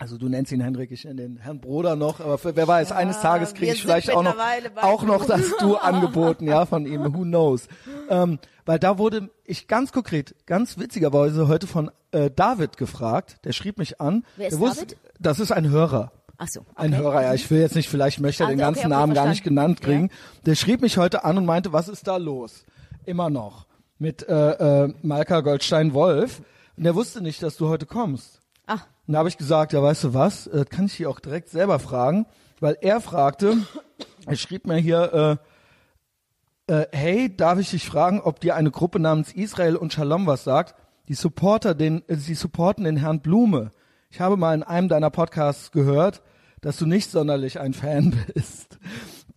also 0.02 0.18
du 0.18 0.28
nennst 0.28 0.50
ihn 0.50 0.60
Henrik, 0.60 0.90
ich 0.90 1.04
nenne 1.04 1.22
den 1.22 1.36
Herrn 1.36 1.60
Broder 1.60 1.94
noch, 1.94 2.18
aber 2.18 2.36
für, 2.36 2.56
wer 2.56 2.66
weiß, 2.66 2.90
eines 2.90 3.20
Tages 3.20 3.54
kriege 3.54 3.72
ich 3.72 3.82
vielleicht 3.82 4.10
auch 4.10 4.24
noch, 4.24 4.34
auch 4.82 5.04
noch 5.04 5.26
das 5.26 5.56
Du 5.60 5.76
angeboten, 5.76 6.48
ja, 6.48 6.66
von 6.66 6.86
ihm, 6.86 7.14
who 7.14 7.22
knows. 7.22 7.68
Ähm, 8.10 8.40
weil 8.66 8.80
da 8.80 8.98
wurde 8.98 9.30
ich 9.44 9.68
ganz 9.68 9.92
konkret, 9.92 10.34
ganz 10.44 10.76
witzigerweise 10.76 11.46
heute 11.46 11.68
von 11.68 11.92
äh, 12.10 12.32
David 12.34 12.78
gefragt, 12.78 13.36
der 13.44 13.52
schrieb 13.52 13.78
mich 13.78 14.00
an. 14.00 14.24
Wer 14.36 14.48
ist 14.48 14.54
der 14.54 14.60
wusste, 14.60 14.86
David? 14.86 14.98
Das 15.20 15.38
ist 15.38 15.52
ein 15.52 15.70
Hörer. 15.70 16.10
Ach 16.36 16.48
so. 16.48 16.66
Ein 16.74 16.94
okay. 16.94 17.02
Hörer, 17.02 17.22
ja, 17.22 17.34
ich 17.34 17.48
will 17.48 17.60
jetzt 17.60 17.76
nicht, 17.76 17.88
vielleicht 17.88 18.18
möchte 18.18 18.42
er 18.42 18.48
Also, 18.48 18.56
den 18.56 18.60
ganzen 18.60 18.78
okay, 18.80 18.86
okay, 18.86 19.00
Namen 19.00 19.14
gar 19.14 19.28
nicht 19.28 19.44
genannt 19.44 19.82
kriegen. 19.82 20.10
Der 20.46 20.56
schrieb 20.56 20.82
mich 20.82 20.98
heute 20.98 21.24
an 21.24 21.38
und 21.38 21.46
meinte, 21.46 21.72
was 21.72 21.88
ist 21.88 22.08
da 22.08 22.16
los? 22.16 22.64
Immer 23.04 23.30
noch. 23.30 23.66
Mit 24.00 24.28
äh, 24.28 24.84
äh, 24.84 24.94
Malka 25.02 25.42
Goldstein-Wolf. 25.42 26.42
Und 26.76 26.82
der 26.82 26.96
wusste 26.96 27.22
nicht, 27.22 27.40
dass 27.44 27.56
du 27.56 27.68
heute 27.68 27.86
kommst. 27.86 28.41
Und 29.06 29.12
da 29.14 29.18
habe 29.18 29.28
ich 29.28 29.36
gesagt, 29.38 29.72
ja, 29.72 29.82
weißt 29.82 30.04
du 30.04 30.14
was, 30.14 30.46
äh, 30.46 30.64
kann 30.68 30.86
ich 30.86 30.94
hier 30.94 31.10
auch 31.10 31.20
direkt 31.20 31.48
selber 31.48 31.78
fragen, 31.78 32.26
weil 32.60 32.76
er 32.80 33.00
fragte, 33.00 33.56
er 34.26 34.36
schrieb 34.36 34.66
mir 34.66 34.76
hier, 34.76 35.38
äh, 36.68 36.72
äh, 36.72 36.86
hey, 36.92 37.36
darf 37.36 37.58
ich 37.58 37.70
dich 37.70 37.86
fragen, 37.86 38.20
ob 38.20 38.40
dir 38.40 38.54
eine 38.54 38.70
Gruppe 38.70 39.00
namens 39.00 39.32
Israel 39.32 39.76
und 39.76 39.92
Shalom 39.92 40.26
was 40.26 40.44
sagt? 40.44 40.74
Die 41.08 41.14
Supporter, 41.14 41.74
den, 41.74 42.02
äh, 42.08 42.16
sie 42.16 42.34
supporten 42.34 42.84
den 42.84 42.96
Herrn 42.96 43.20
Blume. 43.20 43.72
Ich 44.10 44.20
habe 44.20 44.36
mal 44.36 44.54
in 44.54 44.62
einem 44.62 44.88
deiner 44.88 45.10
Podcasts 45.10 45.72
gehört, 45.72 46.22
dass 46.60 46.76
du 46.76 46.86
nicht 46.86 47.10
sonderlich 47.10 47.58
ein 47.58 47.74
Fan 47.74 48.16
bist. 48.34 48.78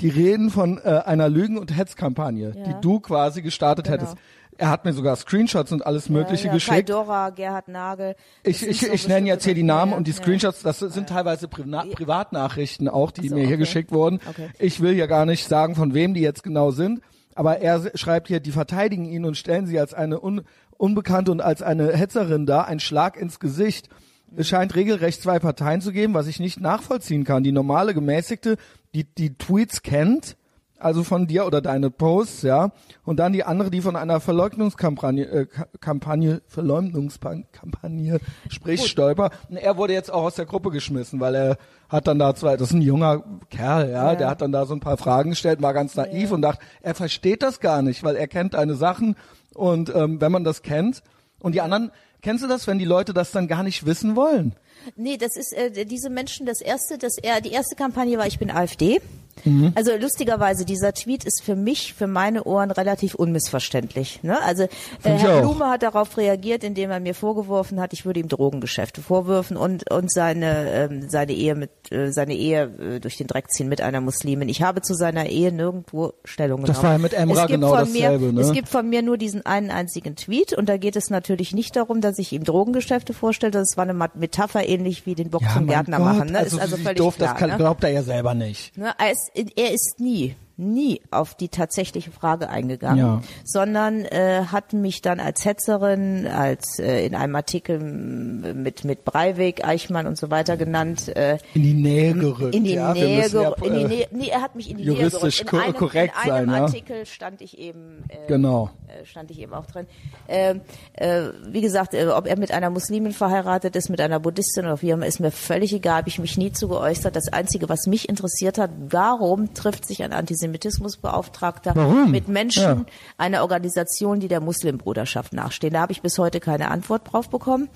Die 0.01 0.09
reden 0.09 0.51
von 0.51 0.77
äh, 0.83 1.01
einer 1.05 1.29
Lügen- 1.29 1.57
und 1.57 1.75
Hetzkampagne, 1.75 2.53
Ja. 2.55 2.63
die 2.63 2.81
du 2.81 2.99
quasi 2.99 3.41
gestartet 3.41 3.85
Genau. 3.85 3.97
hättest. 3.97 4.17
Er 4.57 4.69
hat 4.69 4.85
mir 4.85 4.93
sogar 4.93 5.15
Screenshots 5.15 5.71
und 5.71 5.85
alles 5.85 6.09
Mögliche 6.09 6.45
ja, 6.45 6.49
ja, 6.49 6.53
geschickt. 6.53 6.89
Dora, 6.89 7.29
Gerhard 7.29 7.67
Nagel. 7.67 8.15
Ich, 8.43 8.65
ich, 8.65 8.81
so 8.81 8.91
ich 8.91 9.07
nenne 9.07 9.27
jetzt 9.27 9.43
hier 9.43 9.53
die 9.53 9.63
Namen 9.63 9.91
ja, 9.91 9.97
und 9.97 10.07
die 10.07 10.11
ja. 10.11 10.17
Screenshots, 10.17 10.61
das 10.61 10.79
sind 10.79 11.09
teilweise 11.09 11.47
Prina 11.47 11.83
Privatnachrichten 11.91 12.87
auch, 12.87 13.11
die 13.11 13.27
so, 13.27 13.35
mir 13.35 13.41
hier 13.41 13.55
okay. 13.55 13.57
geschickt 13.57 13.91
wurden. 13.91 14.19
Okay. 14.29 14.49
Ich 14.59 14.81
will 14.81 14.93
hier 14.93 15.07
gar 15.07 15.25
nicht 15.25 15.47
sagen, 15.47 15.75
von 15.75 15.93
wem 15.93 16.13
die 16.13 16.21
jetzt 16.21 16.43
genau 16.43 16.71
sind, 16.71 17.01
aber 17.35 17.59
er 17.59 17.91
schreibt 17.95 18.29
hier, 18.29 18.39
die 18.39 18.51
verteidigen 18.51 19.05
ihn 19.05 19.25
und 19.25 19.35
stellen 19.35 19.67
sie 19.67 19.79
als 19.79 19.93
eine 19.93 20.21
un 20.23 20.41
Unbekannte 20.77 21.31
und 21.31 21.41
als 21.41 21.61
eine 21.61 21.93
Hetzerin 21.93 22.45
dar, 22.45 22.67
ein 22.67 22.81
Schlag 22.81 23.15
ins 23.15 23.39
Gesicht. 23.39 23.87
Es 24.35 24.49
scheint 24.49 24.75
regelrecht 24.75 25.21
zwei 25.21 25.39
Parteien 25.39 25.79
zu 25.79 25.93
geben, 25.93 26.13
was 26.13 26.27
ich 26.27 26.41
nicht 26.41 26.59
nachvollziehen 26.59 27.23
kann. 27.23 27.43
Die 27.43 27.53
normale 27.53 27.93
Gemäßigte, 27.93 28.57
die 28.93 29.05
die 29.05 29.37
Tweets 29.37 29.83
kennt, 29.83 30.35
also 30.77 31.03
von 31.03 31.25
dir 31.27 31.45
oder 31.45 31.61
deine 31.61 31.89
Posts, 31.89 32.41
ja, 32.43 32.71
und 33.05 33.17
dann 33.17 33.33
die 33.33 33.43
andere, 33.43 33.69
die 33.71 33.81
von 33.81 33.95
einer 33.95 34.19
Verleugnungskampagne, 34.19 35.25
äh, 35.25 35.45
Ka- 35.45 35.67
Kampagne, 35.79 36.41
Verleumdungskampagne 36.47 38.19
spricht, 38.49 38.87
Stolper. 38.87 39.31
Und 39.49 39.57
er 39.57 39.77
wurde 39.77 39.93
jetzt 39.93 40.11
auch 40.11 40.23
aus 40.23 40.35
der 40.35 40.45
Gruppe 40.45 40.71
geschmissen, 40.71 41.19
weil 41.19 41.35
er 41.35 41.57
hat 41.89 42.07
dann 42.07 42.19
da 42.19 42.35
zwei, 42.35 42.57
das 42.57 42.69
ist 42.69 42.73
ein 42.75 42.81
junger 42.81 43.23
Kerl, 43.49 43.89
ja, 43.89 44.11
Ja. 44.11 44.15
der 44.15 44.27
hat 44.29 44.41
dann 44.41 44.51
da 44.51 44.65
so 44.65 44.73
ein 44.73 44.79
paar 44.79 44.97
Fragen 44.97 45.31
gestellt, 45.31 45.61
war 45.61 45.73
ganz 45.73 45.95
naiv 45.95 46.31
und 46.31 46.41
dachte, 46.41 46.63
er 46.81 46.95
versteht 46.95 47.43
das 47.43 47.59
gar 47.59 47.81
nicht, 47.81 48.03
weil 48.03 48.15
er 48.15 48.27
kennt 48.27 48.53
deine 48.53 48.75
Sachen 48.75 49.15
und 49.53 49.93
ähm, 49.95 50.19
wenn 50.21 50.31
man 50.31 50.43
das 50.43 50.61
kennt 50.61 51.03
und 51.39 51.53
die 51.53 51.61
anderen, 51.61 51.91
kennst 52.21 52.43
du 52.43 52.47
das, 52.47 52.67
wenn 52.67 52.79
die 52.79 52.85
Leute 52.85 53.13
das 53.13 53.31
dann 53.31 53.47
gar 53.47 53.63
nicht 53.63 53.85
wissen 53.85 54.15
wollen? 54.15 54.55
Nee, 54.95 55.17
das 55.17 55.35
ist 55.37 55.53
äh, 55.53 55.85
diese 55.85 56.09
Menschen, 56.09 56.45
das 56.45 56.59
erste, 56.61 56.97
das 56.97 57.17
er, 57.17 57.39
die 57.41 57.51
erste 57.51 57.75
Kampagne 57.75 58.17
war, 58.17 58.27
ich 58.27 58.39
bin 58.39 58.51
AfD. 58.51 58.99
Mhm. 59.43 59.73
Also 59.75 59.91
lustigerweise, 59.99 60.65
dieser 60.65 60.93
Tweet 60.93 61.23
ist 61.25 61.41
für 61.43 61.55
mich, 61.55 61.93
für 61.93 62.07
meine 62.07 62.43
Ohren 62.45 62.71
relativ 62.71 63.15
unmissverständlich. 63.15 64.23
Ne? 64.23 64.41
Also 64.41 64.63
äh, 64.63 64.69
Herr. 65.03 65.41
Blume 65.41 65.69
hat 65.69 65.83
darauf 65.83 66.17
reagiert, 66.17 66.63
indem 66.63 66.91
er 66.91 66.99
mir 66.99 67.13
vorgeworfen 67.13 67.79
hat, 67.79 67.93
ich 67.93 68.05
würde 68.05 68.19
ihm 68.19 68.27
Drogengeschäfte 68.27 69.01
vorwürfen 69.01 69.57
und 69.57 69.91
und 69.91 70.11
seine 70.11 70.71
ähm, 70.71 71.09
seine 71.09 71.33
Ehe 71.33 71.55
mit 71.55 71.71
äh, 71.91 72.11
seine 72.11 72.35
Ehe 72.35 72.95
äh, 72.95 72.99
durch 72.99 73.17
den 73.17 73.27
Dreck 73.27 73.51
ziehen 73.51 73.67
mit 73.67 73.81
einer 73.81 74.01
Muslimin. 74.01 74.49
Ich 74.49 74.61
habe 74.61 74.81
zu 74.81 74.93
seiner 74.93 75.27
Ehe 75.27 75.51
nirgendwo 75.51 76.13
Stellung 76.23 76.61
genommen. 76.61 76.73
Das 76.73 76.83
war 76.83 76.93
ja 76.93 76.97
mit 76.97 77.13
Emra 77.13 77.43
es 77.43 77.47
gibt 77.47 77.61
genau 77.61 77.69
von 77.69 77.79
dasselbe, 77.79 78.25
Mir, 78.27 78.33
ne? 78.33 78.41
Es 78.41 78.51
gibt 78.53 78.69
von 78.69 78.89
mir 78.89 79.01
nur 79.01 79.17
diesen 79.17 79.45
einen 79.45 79.71
einzigen 79.71 80.15
Tweet 80.15 80.53
und 80.53 80.69
da 80.69 80.77
geht 80.77 80.95
es 80.95 81.09
natürlich 81.09 81.53
nicht 81.53 81.75
darum, 81.75 82.01
dass 82.01 82.17
ich 82.19 82.31
ihm 82.31 82.43
Drogengeschäfte 82.43 83.13
vorstelle. 83.13 83.51
Das 83.51 83.77
war 83.77 83.83
eine 83.83 83.93
Metapher 84.15 84.67
ähnlich 84.67 85.05
wie 85.05 85.15
den 85.15 85.29
Bock 85.29 85.43
zum 85.53 85.65
mein 85.65 85.67
Gärtner 85.67 85.97
Gott, 85.97 86.05
machen. 86.05 86.31
Ne? 86.31 86.39
also, 86.39 86.57
ist 86.57 86.61
also 86.61 86.77
völlig 86.77 86.97
doof, 86.97 87.17
klar. 87.17 87.29
das 87.29 87.39
kann, 87.39 87.49
ne? 87.51 87.57
glaubt 87.57 87.83
er 87.83 87.89
ja 87.91 88.03
selber 88.03 88.33
nicht. 88.33 88.77
Ne, 88.77 88.93
er, 88.97 89.13
er 89.33 89.73
ist 89.73 89.95
nie, 89.99 90.35
nie 90.57 91.01
auf 91.11 91.35
die 91.35 91.49
tatsächliche 91.49 92.11
Frage 92.11 92.49
eingegangen, 92.49 92.97
Ja. 92.97 93.21
sondern 93.43 94.05
äh, 94.05 94.43
hat 94.51 94.71
mich 94.73 95.01
dann 95.01 95.19
als 95.19 95.43
Hetzerin, 95.43 96.27
als 96.27 96.79
äh, 96.79 97.05
in 97.05 97.13
einem 97.15 97.35
Artikel 97.35 97.79
mit 97.79 98.83
mit 98.85 99.03
Breivik, 99.05 99.65
Eichmann 99.65 100.07
und 100.07 100.17
so 100.17 100.29
weiter 100.31 100.55
genannt, 100.57 101.09
äh, 101.15 101.37
In 101.53 101.63
die 101.63 101.73
Nähe 101.73 102.13
gerückt. 102.13 102.55
in 102.55 102.63
die 102.63 102.73
ja, 102.75 102.93
Nähe, 102.93 103.21
müssen 103.23 103.41
ja, 103.41 103.51
in 103.61 103.73
die 103.73 103.81
äh, 103.81 103.87
Nähe, 103.87 104.07
nee, 104.11 104.27
er 104.29 104.41
hat 104.41 104.55
mich 104.55 104.69
in 104.69 104.77
die 104.77 104.83
juristisch 104.83 105.43
Nähe 105.43 105.45
gerückt. 105.45 105.49
ko- 105.49 105.57
In 105.57 105.63
einem, 105.63 105.73
korrekt 105.75 106.13
in 106.25 106.31
einem 106.31 106.49
sein, 106.49 106.55
ja. 106.57 106.63
Artikel 106.65 107.05
stand 107.05 107.41
ich 107.41 107.57
eben, 107.59 108.03
äh, 108.09 108.27
Genau. 108.27 108.69
äh, 108.87 109.05
stand 109.05 109.31
ich 109.31 109.39
eben 109.41 109.53
auch 109.53 109.65
drin. 109.65 109.87
Ähm, 110.27 110.61
äh, 110.93 111.23
wie 111.49 111.61
gesagt, 111.61 111.93
äh, 111.93 112.07
ob 112.07 112.27
er 112.27 112.37
mit 112.39 112.51
einer 112.51 112.69
Muslimin 112.69 113.11
verheiratet 113.11 113.75
ist, 113.75 113.89
mit 113.89 113.99
einer 113.99 114.19
Buddhistin 114.19 114.65
oder 114.65 114.81
wie 114.81 114.89
immer, 114.91 115.05
ist 115.05 115.19
mir 115.19 115.31
völlig 115.31 115.73
egal, 115.73 115.97
habe 115.97 116.09
ich 116.09 116.19
mich 116.19 116.37
nie 116.37 116.51
zu 116.51 116.67
geäußert. 116.67 117.15
Das 117.15 117.31
Einzige, 117.33 117.67
was 117.69 117.87
mich 117.87 118.07
interessiert 118.09 118.57
hat, 118.57 118.69
warum 118.89 119.53
trifft 119.53 119.85
sich 119.85 120.03
ein 120.03 120.13
Antisemitismusbeauftragter 120.45 121.75
Warum? 121.75 122.11
mit 122.11 122.27
Menschen 122.27 122.63
Ja. 122.63 122.85
einer 123.17 123.41
Organisation, 123.41 124.19
die 124.19 124.27
der 124.27 124.41
Muslimbruderschaft 124.41 125.33
nachstehen? 125.33 125.73
Da 125.73 125.81
habe 125.81 125.91
ich 125.91 126.01
bis 126.01 126.17
heute 126.17 126.39
keine 126.39 126.71
Antwort 126.71 127.11
drauf 127.11 127.29
bekommen. 127.29 127.69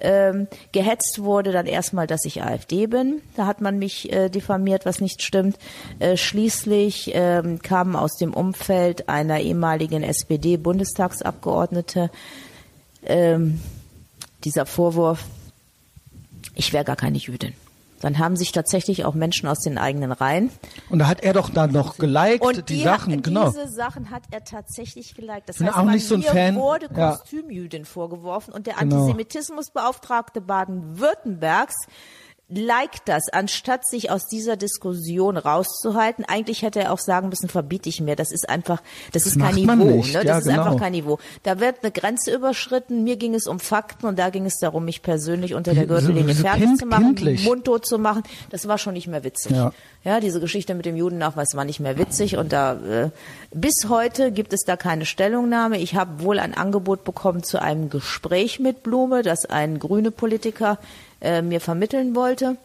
Ähm, 0.00 0.48
gehetzt 0.72 1.22
wurde 1.22 1.52
dann 1.52 1.66
erstmal, 1.66 2.06
dass 2.06 2.24
ich 2.24 2.42
AfD 2.42 2.86
bin. 2.86 3.20
Da 3.36 3.46
hat 3.46 3.60
man 3.60 3.78
mich 3.78 4.12
äh, 4.12 4.28
diffamiert, 4.28 4.86
was 4.86 5.00
nicht 5.00 5.22
stimmt. 5.22 5.56
Äh, 5.98 6.16
schließlich 6.16 7.10
ähm, 7.14 7.60
kamen 7.62 7.96
aus 7.96 8.16
dem 8.16 8.34
Umfeld 8.34 9.08
einer 9.08 9.40
ehemaligen 9.40 10.02
SPD-Bundestagsabgeordnete 10.02 12.10
ähm, 13.06 13.60
dieser 14.44 14.66
Vorwurf, 14.66 15.24
ich 16.54 16.72
wäre 16.72 16.84
gar 16.84 16.96
keine 16.96 17.18
Jüdin. 17.18 17.52
Dann 18.04 18.18
haben 18.18 18.36
sich 18.36 18.52
tatsächlich 18.52 19.06
auch 19.06 19.14
Menschen 19.14 19.48
aus 19.48 19.60
den 19.60 19.78
eigenen 19.78 20.12
Reihen 20.12 20.50
Und 20.90 20.98
da 20.98 21.06
hat 21.06 21.22
er 21.22 21.32
doch 21.32 21.48
dann 21.48 21.72
noch 21.72 21.96
geliked, 21.96 22.42
und 22.44 22.68
die, 22.68 22.76
die, 22.76 22.82
Sachen, 22.82 23.22
genau. 23.22 23.48
diese 23.48 23.70
Sachen 23.70 24.10
hat 24.10 24.24
er 24.30 24.44
tatsächlich 24.44 25.14
geliked. 25.14 25.48
Das 25.48 25.56
bin 25.56 25.68
heißt, 25.68 25.78
auch 25.78 25.86
nicht 25.86 26.06
so 26.06 26.16
ein 26.16 26.22
Fan. 26.22 26.54
wurde 26.56 26.90
Ja. 26.94 27.12
Kostümjüdin 27.12 27.86
vorgeworfen 27.86 28.52
und 28.52 28.66
der 28.66 28.74
Genau. 28.74 28.96
Antisemitismusbeauftragte 28.96 30.42
Baden-Württembergs 30.42 31.74
liked 32.54 33.02
das, 33.06 33.28
anstatt 33.32 33.86
sich 33.86 34.10
aus 34.10 34.26
dieser 34.26 34.56
Diskussion 34.56 35.36
rauszuhalten. 35.36 36.24
Eigentlich 36.26 36.62
hätte 36.62 36.80
er 36.80 36.92
auch 36.92 36.98
sagen 36.98 37.28
müssen, 37.28 37.48
verbiete 37.48 37.88
ich 37.88 38.00
mir. 38.00 38.16
Das 38.16 38.32
ist 38.32 38.48
einfach, 38.48 38.82
das, 39.12 39.26
ist 39.26 39.38
kein 39.38 39.54
Niveau. 39.54 39.74
nicht. 39.74 40.14
Ne? 40.14 40.20
Das 40.20 40.24
Ja, 40.24 40.38
ist 40.38 40.44
genau. 40.44 40.62
einfach 40.64 40.80
kein 40.80 40.92
Niveau. 40.92 41.18
Da 41.42 41.60
wird 41.60 41.76
eine 41.82 41.90
Grenze 41.92 42.34
überschritten. 42.34 43.04
Mir 43.04 43.16
ging 43.16 43.34
es 43.34 43.46
um 43.46 43.60
Fakten 43.60 44.06
und 44.06 44.18
da 44.18 44.30
ging 44.30 44.46
es 44.46 44.58
darum, 44.58 44.84
mich 44.84 45.02
persönlich 45.02 45.54
unter 45.54 45.74
der 45.74 45.84
So- 45.84 45.88
Gürtellinie 45.88 46.34
so 46.34 46.42
fertig 46.42 46.64
kind- 46.64 46.78
zu 46.80 46.86
machen, 46.86 47.14
kindlich. 47.14 47.44
mundtot 47.44 47.86
zu 47.86 47.98
machen. 47.98 48.22
Das 48.50 48.68
war 48.68 48.78
schon 48.78 48.94
nicht 48.94 49.06
mehr 49.08 49.24
witzig. 49.24 49.52
Ja. 49.52 49.72
Ja, 50.04 50.20
diese 50.20 50.38
Geschichte 50.38 50.74
mit 50.74 50.84
dem 50.84 50.96
Judennachweis 50.96 51.54
war 51.54 51.64
nicht 51.64 51.80
mehr 51.80 51.96
witzig 51.98 52.36
und 52.36 52.52
da 52.52 52.74
äh, 52.74 53.10
bis 53.54 53.86
heute 53.88 54.32
gibt 54.32 54.52
es 54.52 54.60
da 54.66 54.76
keine 54.76 55.06
Stellungnahme. 55.06 55.78
Ich 55.78 55.94
habe 55.94 56.22
wohl 56.22 56.38
ein 56.38 56.52
Angebot 56.52 57.04
bekommen 57.04 57.42
zu 57.42 57.60
einem 57.62 57.88
Gespräch 57.88 58.60
mit 58.60 58.82
Blume, 58.82 59.22
das 59.22 59.46
ein 59.46 59.78
grüne 59.78 60.10
Politiker 60.10 60.78
äh, 61.24 61.42
mir 61.42 61.60
vermitteln 61.60 62.14
wollte. 62.14 62.56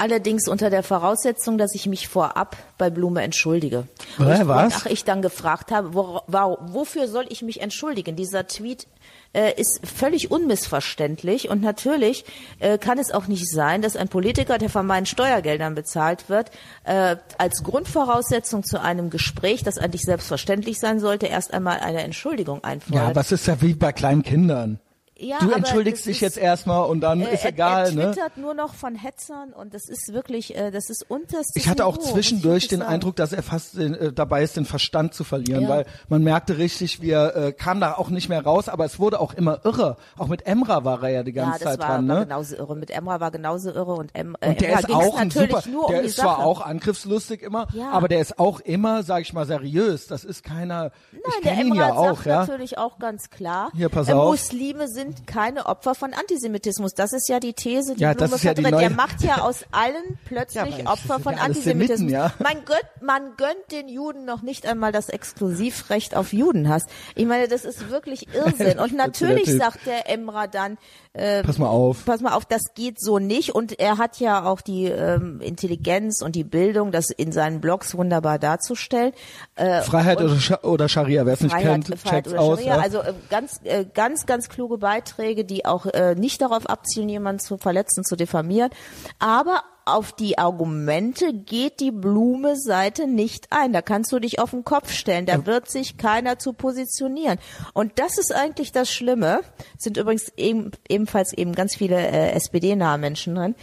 Allerdings 0.00 0.48
unter 0.48 0.70
der 0.70 0.82
Voraussetzung, 0.82 1.58
dass 1.58 1.74
ich 1.74 1.86
mich 1.86 2.08
vorab 2.08 2.56
bei 2.78 2.88
Blume 2.88 3.20
entschuldige. 3.20 3.86
Hä, 4.16 4.40
was? 4.44 4.72
Ach, 4.74 4.86
ich 4.86 5.04
dann 5.04 5.20
gefragt 5.20 5.70
habe, 5.70 5.92
wo, 5.92 6.20
wo, 6.26 6.56
wofür 6.62 7.06
soll 7.06 7.26
ich 7.28 7.42
mich 7.42 7.60
entschuldigen? 7.60 8.16
Dieser 8.16 8.46
Tweet 8.46 8.86
äh, 9.34 9.52
ist 9.60 9.86
völlig 9.86 10.30
unmissverständlich 10.30 11.50
und 11.50 11.60
natürlich 11.60 12.24
äh, 12.60 12.78
kann 12.78 12.98
es 12.98 13.12
auch 13.12 13.26
nicht 13.26 13.46
sein, 13.46 13.82
dass 13.82 13.94
ein 13.94 14.08
Politiker, 14.08 14.56
der 14.56 14.70
von 14.70 14.86
meinen 14.86 15.04
Steuergeldern 15.04 15.74
bezahlt 15.74 16.30
wird, 16.30 16.50
äh, 16.84 17.16
als 17.36 17.62
Grundvoraussetzung 17.62 18.64
zu 18.64 18.80
einem 18.80 19.10
Gespräch, 19.10 19.64
das 19.64 19.76
eigentlich 19.76 20.02
selbstverständlich 20.02 20.80
sein 20.80 20.98
sollte, 20.98 21.26
erst 21.26 21.52
einmal 21.52 21.80
eine 21.80 22.02
Entschuldigung 22.02 22.64
einfordert. 22.64 23.08
Ja, 23.08 23.12
das 23.12 23.32
ist 23.32 23.46
ja 23.46 23.60
wie 23.60 23.74
bei 23.74 23.92
kleinen 23.92 24.22
Kindern. 24.22 24.80
Ja, 25.22 25.38
du 25.40 25.50
entschuldigst 25.50 26.06
dich 26.06 26.20
jetzt 26.22 26.38
erstmal 26.38 26.88
und 26.88 27.00
dann 27.02 27.20
Äh, 27.20 27.34
ist 27.34 27.44
er, 27.44 27.50
egal, 27.50 27.86
er 27.88 27.92
ne? 27.92 28.10
twittert 28.12 28.36
nur 28.38 28.54
noch 28.54 28.74
von 28.74 28.94
Hetzern 28.94 29.52
und 29.52 29.74
das 29.74 29.88
ist 29.88 30.12
wirklich, 30.14 30.56
äh, 30.56 30.70
das 30.70 30.88
ist 30.88 31.08
unterstes 31.10 31.54
Ich 31.56 31.68
hatte 31.68 31.84
auch 31.84 31.98
Niveau, 31.98 32.12
zwischendurch 32.12 32.68
den 32.68 32.78
sagen. 32.80 32.90
Eindruck, 32.90 33.16
dass 33.16 33.32
er 33.32 33.42
fast 33.42 33.76
äh, 33.76 34.12
dabei 34.12 34.42
ist, 34.42 34.56
den 34.56 34.64
Verstand 34.64 35.12
zu 35.14 35.22
verlieren, 35.24 35.64
Ja. 35.64 35.68
weil 35.68 35.86
man 36.08 36.22
merkte 36.22 36.56
richtig, 36.58 37.02
wie 37.02 37.10
er 37.10 37.36
äh, 37.36 37.52
kam 37.52 37.80
da 37.80 37.94
auch 37.94 38.08
nicht 38.08 38.28
mehr 38.30 38.42
raus, 38.44 38.68
aber 38.70 38.84
es 38.86 38.98
wurde 38.98 39.20
auch 39.20 39.34
immer 39.34 39.60
irre. 39.64 39.96
Auch 40.16 40.28
mit 40.28 40.46
Emra 40.46 40.84
war 40.84 41.02
er 41.02 41.10
ja 41.10 41.22
die 41.22 41.32
Ja, 41.32 41.44
ganze 41.44 41.64
das 41.64 41.72
Zeit 41.74 41.80
war, 41.80 41.86
dran, 41.96 42.08
war 42.08 42.18
ne? 42.20 42.24
genauso 42.26 42.56
irre. 42.56 42.76
Mit 42.76 42.90
Emra 42.90 43.20
war 43.20 43.30
genauso 43.30 43.70
irre 43.70 43.92
und, 43.94 44.10
em, 44.14 44.36
äh, 44.40 44.48
Und 44.48 44.60
der 44.62 44.68
Emra 44.70 44.80
ist 44.80 44.90
auch 44.90 45.16
ein 45.18 45.30
super, 45.30 45.62
der 45.90 45.98
um 46.00 46.04
ist 46.06 46.16
zwar 46.16 46.38
auch 46.38 46.60
angriffslustig 46.62 47.42
immer, 47.42 47.66
Ja. 47.74 47.90
aber 47.90 48.08
der 48.08 48.20
ist 48.20 48.38
auch 48.38 48.60
immer, 48.60 49.02
sag 49.02 49.20
ich 49.22 49.32
mal, 49.32 49.46
seriös. 49.46 50.06
Das 50.06 50.24
ist 50.24 50.42
keiner, 50.44 50.92
Nein, 51.12 51.20
ich 51.28 51.42
der 51.42 51.52
kenne 51.52 51.68
ihn 51.68 51.74
ja 51.74 51.92
auch, 51.92 52.24
ja. 52.24 52.40
natürlich 52.40 52.78
auch 52.78 52.98
ganz 52.98 53.28
klar, 53.30 53.70
Hier, 53.74 53.88
pass 53.90 54.08
äh, 54.08 54.12
auf. 54.12 54.30
Muslime 54.30 54.88
sind 54.88 55.09
keine 55.26 55.66
Opfer 55.66 55.94
von 55.94 56.14
Antisemitismus. 56.14 56.94
Das 56.94 57.12
ist 57.12 57.28
ja 57.28 57.40
die 57.40 57.52
These, 57.52 57.94
die 57.94 58.02
Ja, 58.02 58.14
Blume 58.14 58.30
ja 58.32 58.38
vertritt. 58.38 58.70
neue- 58.70 58.82
Er 58.84 58.90
macht 58.90 59.22
ja 59.22 59.38
aus 59.42 59.64
allen 59.72 59.94
Ja, 59.94 60.16
plötzlich 60.26 60.76
das 60.78 60.86
Opfer 60.86 61.14
sind 61.14 61.22
von 61.22 61.34
ja 61.34 61.40
Antisemitismus. 61.40 61.98
Semiten, 61.98 62.14
ja. 62.14 62.32
Man, 62.38 62.64
gönnt, 62.64 62.88
man 63.02 63.36
gönnt 63.36 63.72
den 63.72 63.88
Juden 63.88 64.24
noch 64.24 64.42
nicht 64.42 64.66
einmal 64.66 64.92
das 64.92 65.08
Exklusivrecht 65.08 66.14
auf 66.16 66.32
Judenhass. 66.32 66.86
Ich 67.14 67.26
meine, 67.26 67.48
das 67.48 67.64
ist 67.64 67.90
wirklich 67.90 68.26
Irrsinn. 68.34 68.78
Und 68.78 68.94
natürlich 68.94 69.52
sagt 69.52 69.86
der 69.86 70.08
Emra 70.08 70.46
dann, 70.46 70.78
äh, 71.12 71.42
Pass 71.42 71.58
mal 71.58 71.68
auf. 71.68 72.04
pass 72.04 72.20
mal 72.20 72.34
auf, 72.34 72.44
das 72.44 72.72
geht 72.74 73.00
so 73.00 73.18
nicht. 73.18 73.52
Und 73.54 73.80
er 73.80 73.98
hat 73.98 74.20
ja 74.20 74.44
auch 74.44 74.60
die 74.60 74.84
ähm, 74.84 75.40
Intelligenz 75.40 76.22
und 76.22 76.36
die 76.36 76.44
Bildung, 76.44 76.92
das 76.92 77.10
in 77.10 77.32
seinen 77.32 77.60
Blogs 77.60 77.96
wunderbar 77.96 78.38
darzustellen. 78.38 79.12
Äh, 79.56 79.82
Freiheit 79.82 80.20
oder, 80.20 80.36
Scha 80.36 80.60
oder 80.62 80.88
Scharia, 80.88 81.26
wer 81.26 81.34
es 81.34 81.40
nicht 81.40 81.56
kennt, 81.56 81.88
Freiheit 81.88 82.24
checkt's 82.24 82.34
aus. 82.34 82.60
Scharia. 82.60 82.76
Ja. 82.76 82.82
Also 82.82 83.00
äh, 83.00 83.12
ganz, 83.28 83.60
äh, 83.64 83.84
ganz, 83.92 84.26
ganz 84.26 84.48
kluge 84.48 84.78
Beiträge, 84.78 85.44
die 85.44 85.64
auch 85.64 85.86
äh, 85.86 86.14
nicht 86.14 86.40
darauf 86.42 86.68
abzielen, 86.70 87.08
jemanden 87.08 87.40
zu 87.40 87.58
verletzen, 87.58 88.04
zu 88.04 88.14
diffamieren. 88.14 88.70
Aber 89.18 89.64
auf 89.94 90.12
die 90.12 90.38
Argumente 90.38 91.32
geht 91.32 91.80
die 91.80 91.90
Blume-Seite 91.90 93.06
nicht 93.06 93.48
ein. 93.50 93.72
Da 93.72 93.82
kannst 93.82 94.12
du 94.12 94.18
dich 94.18 94.38
auf 94.38 94.50
den 94.50 94.64
Kopf 94.64 94.92
stellen. 94.92 95.26
Da 95.26 95.46
wird 95.46 95.70
sich 95.70 95.96
keiner 95.96 96.38
zu 96.38 96.52
positionieren. 96.52 97.38
Und 97.74 97.98
das 97.98 98.18
ist 98.18 98.34
eigentlich 98.34 98.72
das 98.72 98.90
Schlimme. 98.92 99.40
Es 99.76 99.84
sind 99.84 99.96
übrigens 99.96 100.32
eben, 100.36 100.70
ebenfalls 100.88 101.32
eben 101.32 101.54
ganz 101.54 101.76
viele 101.76 101.96
äh, 101.96 102.32
SPD-nahe 102.32 102.98
Menschen 102.98 103.34
drin. 103.34 103.54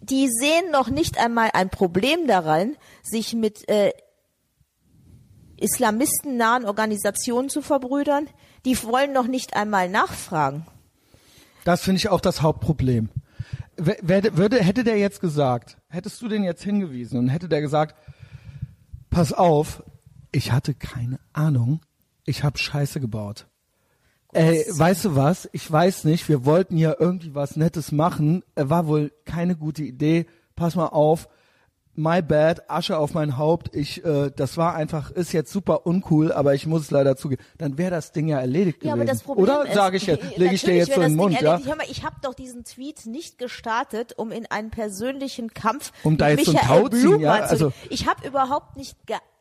Die 0.00 0.28
sehen 0.28 0.70
noch 0.70 0.88
nicht 0.88 1.18
einmal 1.18 1.50
ein 1.52 1.68
Problem 1.68 2.26
daran, 2.26 2.76
sich 3.02 3.34
mit 3.34 3.68
äh, 3.68 3.92
islamistennahen 5.58 6.64
Organisationen 6.64 7.48
zu 7.48 7.62
verbrüdern, 7.62 8.28
die 8.64 8.82
wollen 8.82 9.12
noch 9.12 9.26
nicht 9.26 9.56
einmal 9.56 9.88
nachfragen. 9.88 10.66
Das 11.64 11.82
finde 11.82 11.98
ich 11.98 12.08
auch 12.08 12.20
das 12.20 12.42
Hauptproblem. 12.42 13.08
Würde, 13.76 14.62
hätte 14.62 14.84
der 14.84 14.98
jetzt 14.98 15.20
gesagt, 15.20 15.78
hättest 15.88 16.20
du 16.22 16.28
den 16.28 16.44
jetzt 16.44 16.62
hingewiesen 16.62 17.18
und 17.18 17.28
hätte 17.28 17.48
der 17.48 17.60
gesagt, 17.60 17.94
pass 19.10 19.32
auf, 19.32 19.82
ich 20.32 20.52
hatte 20.52 20.74
keine 20.74 21.18
Ahnung, 21.32 21.80
ich 22.24 22.42
habe 22.42 22.58
Scheiße 22.58 23.00
gebaut. 23.00 23.46
Ey, 24.32 24.66
weißt 24.68 25.06
du 25.06 25.16
was? 25.16 25.48
Ich 25.52 25.70
weiß 25.70 26.04
nicht, 26.04 26.28
wir 26.28 26.44
wollten 26.44 26.76
ja 26.76 26.94
irgendwie 26.98 27.34
was 27.34 27.56
Nettes 27.56 27.92
machen, 27.92 28.42
war 28.54 28.86
wohl 28.86 29.12
keine 29.24 29.56
gute 29.56 29.82
Idee. 29.82 30.26
Pass 30.56 30.74
mal 30.74 30.88
auf, 30.88 31.28
my 31.96 32.22
bad, 32.22 32.70
Asche 32.70 32.98
auf 32.98 33.14
mein 33.14 33.36
Haupt. 33.38 33.74
Ich, 33.74 34.04
äh, 34.04 34.30
das 34.34 34.56
war 34.56 34.74
einfach, 34.74 35.10
ist 35.10 35.32
jetzt 35.32 35.50
super 35.52 35.86
uncool, 35.86 36.30
aber 36.32 36.54
ich 36.54 36.66
muss 36.66 36.82
es 36.82 36.90
leider 36.90 37.16
zugeben. 37.16 37.42
Dann 37.58 37.78
wäre 37.78 37.90
das 37.90 38.12
Ding 38.12 38.28
ja 38.28 38.38
erledigt 38.38 38.84
Ja, 38.84 38.92
gewesen. 38.94 39.00
aber 39.08 39.10
das 39.12 39.22
Problem 39.22 39.42
Oder 39.44 39.72
sage 39.72 39.96
ich 39.96 40.06
jetzt, 40.06 40.24
lege 40.36 40.54
ich 40.54 40.62
dir 40.62 40.76
jetzt 40.76 40.92
so 40.94 41.00
in 41.00 41.08
den 41.12 41.16
Mund, 41.16 41.40
ja? 41.40 41.58
Hör 41.64 41.76
mal, 41.76 41.86
ich 41.90 42.04
habe 42.04 42.16
doch 42.22 42.34
diesen 42.34 42.64
Tweet 42.64 43.06
nicht 43.06 43.38
gestartet, 43.38 44.14
um 44.16 44.30
in 44.30 44.46
einen 44.46 44.70
persönlichen 44.70 45.52
Kampf 45.54 45.92
Um 46.04 46.16
da 46.16 46.28
jetzt 46.28 46.44
so 46.44 46.52
ein 46.52 46.56
Michael 46.56 46.82
Tauziehen, 46.82 47.00
Blumer 47.08 47.22
ja? 47.22 47.44
zu. 47.46 47.50
Also- 47.50 47.72
ich 47.90 48.06
habe 48.06 48.26
überhaupt 48.26 48.76
nicht 48.76 48.96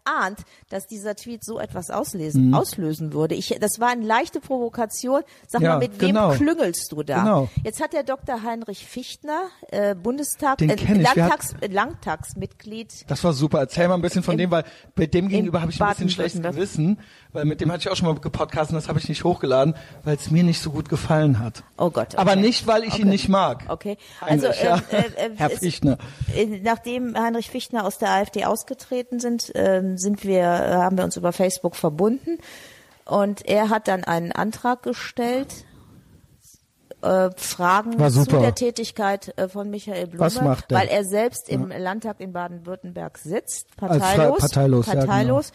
geahnt, 0.06 0.39
dass 0.70 0.88
dieser 0.88 1.16
Tweet 1.16 1.43
so 1.43 1.60
etwas 1.60 1.89
Mhm. 1.89 1.93
auslesen, 1.95 2.53
auslösen 2.53 3.14
würde. 3.14 3.36
Ich, 3.36 3.56
das 3.60 3.80
war 3.80 3.89
eine 3.89 4.06
leichte 4.06 4.39
Provokation. 4.39 5.22
Sag 5.47 5.62
Ja, 5.62 5.74
mal, 5.74 5.80
mit 5.80 5.99
genau. 5.99 6.32
wem 6.32 6.38
klüngelst 6.38 6.91
du 6.91 7.03
da? 7.03 7.20
Genau. 7.24 7.49
Jetzt 7.64 7.82
hat 7.82 7.93
der 7.93 8.03
Dr. 8.03 8.43
Heinrich 8.43 8.86
Fichtner, 8.86 9.43
äh, 9.72 9.95
Bundestag, 9.95 10.62
äh, 10.62 10.68
Landtags, 10.95 11.53
äh, 11.62 11.68
Landtagsmitglied, 11.68 13.06
Das 13.10 13.24
war 13.24 13.34
super. 13.34 13.60
Erzähl 13.60 13.88
mal 13.88 13.95
ein 13.95 14.01
bisschen 14.01 14.24
von 14.24 14.34
In- 14.34 14.39
dem, 14.39 14.51
weil 14.51 14.64
bei 14.95 15.06
dem 15.06 15.28
gegenüber 15.28 15.62
habe 15.62 15.72
ich 15.72 15.82
ein 15.82 15.89
bisschen 15.89 16.10
schlechtes. 16.10 16.41
Gewissen, 16.41 16.99
weil 17.34 17.45
mit 17.45 17.62
dem 17.62 17.72
hatte 17.72 17.82
ich 17.82 17.89
auch 17.89 17.95
schon 17.95 18.08
mal 18.08 18.20
gepodcast 18.20 18.72
und 18.72 18.76
das 18.76 18.88
habe 18.88 18.99
ich 18.99 19.10
nicht 19.10 19.24
hochgeladen, 19.24 19.76
weil 20.03 20.16
es 20.16 20.32
mir 20.32 20.43
nicht 20.43 20.62
so 20.62 20.72
gut 20.72 20.89
gefallen 20.89 21.39
hat. 21.39 21.64
Oh 21.78 21.89
Gott, 21.89 22.10
okay. 22.14 22.18
Aber 22.18 22.36
nicht, 22.36 22.68
weil 22.68 22.84
ich 22.84 22.95
ihn 22.95 23.01
Okay. 23.03 23.10
nicht 23.10 23.30
mag. 23.30 23.64
Okay, 23.68 23.97
also 24.22 24.47
Heinrich, 24.47 24.62
äh, 24.62 24.66
ja. 24.66 24.78
äh, 24.91 25.30
Herr 25.36 25.49
Fichtner. 25.49 25.97
äh, 26.36 26.45
nachdem 26.62 27.16
Heinrich 27.18 27.49
Fichtner 27.49 27.86
aus 27.86 27.97
der 27.97 28.10
AfD 28.12 28.45
ausgetreten 28.45 29.20
sind, 29.20 29.51
ähm, 29.56 29.95
sind 29.98 30.24
wir, 30.24 30.41
äh, 30.41 30.74
haben 30.76 30.98
wir 30.98 31.04
uns 31.04 31.18
über 31.18 31.32
Facebook 31.32 31.76
verbunden 31.76 32.38
und 33.06 33.46
er 33.46 33.70
hat 33.70 33.88
dann 33.88 34.04
einen 34.04 34.32
Antrag 34.32 34.84
gestellt. 34.84 35.66
Äh, 37.02 37.30
Fragen 37.36 37.98
zu 38.10 38.26
der 38.26 38.56
Tätigkeit 38.56 39.38
äh, 39.38 39.48
von 39.48 39.70
Michael 39.70 40.08
Blume, 40.08 40.58
weil 40.70 40.88
er 40.88 41.04
selbst 41.04 41.50
im 41.50 41.68
Landtag 41.70 42.20
in 42.20 42.34
Baden-Württemberg 42.34 43.18
sitzt, 43.20 43.68
Fre- 43.80 44.00
parteilos, 44.00 44.39
parteilos, 44.39 44.86
ja, 44.88 44.93
genau. 44.93 45.06
parteilos. 45.06 45.52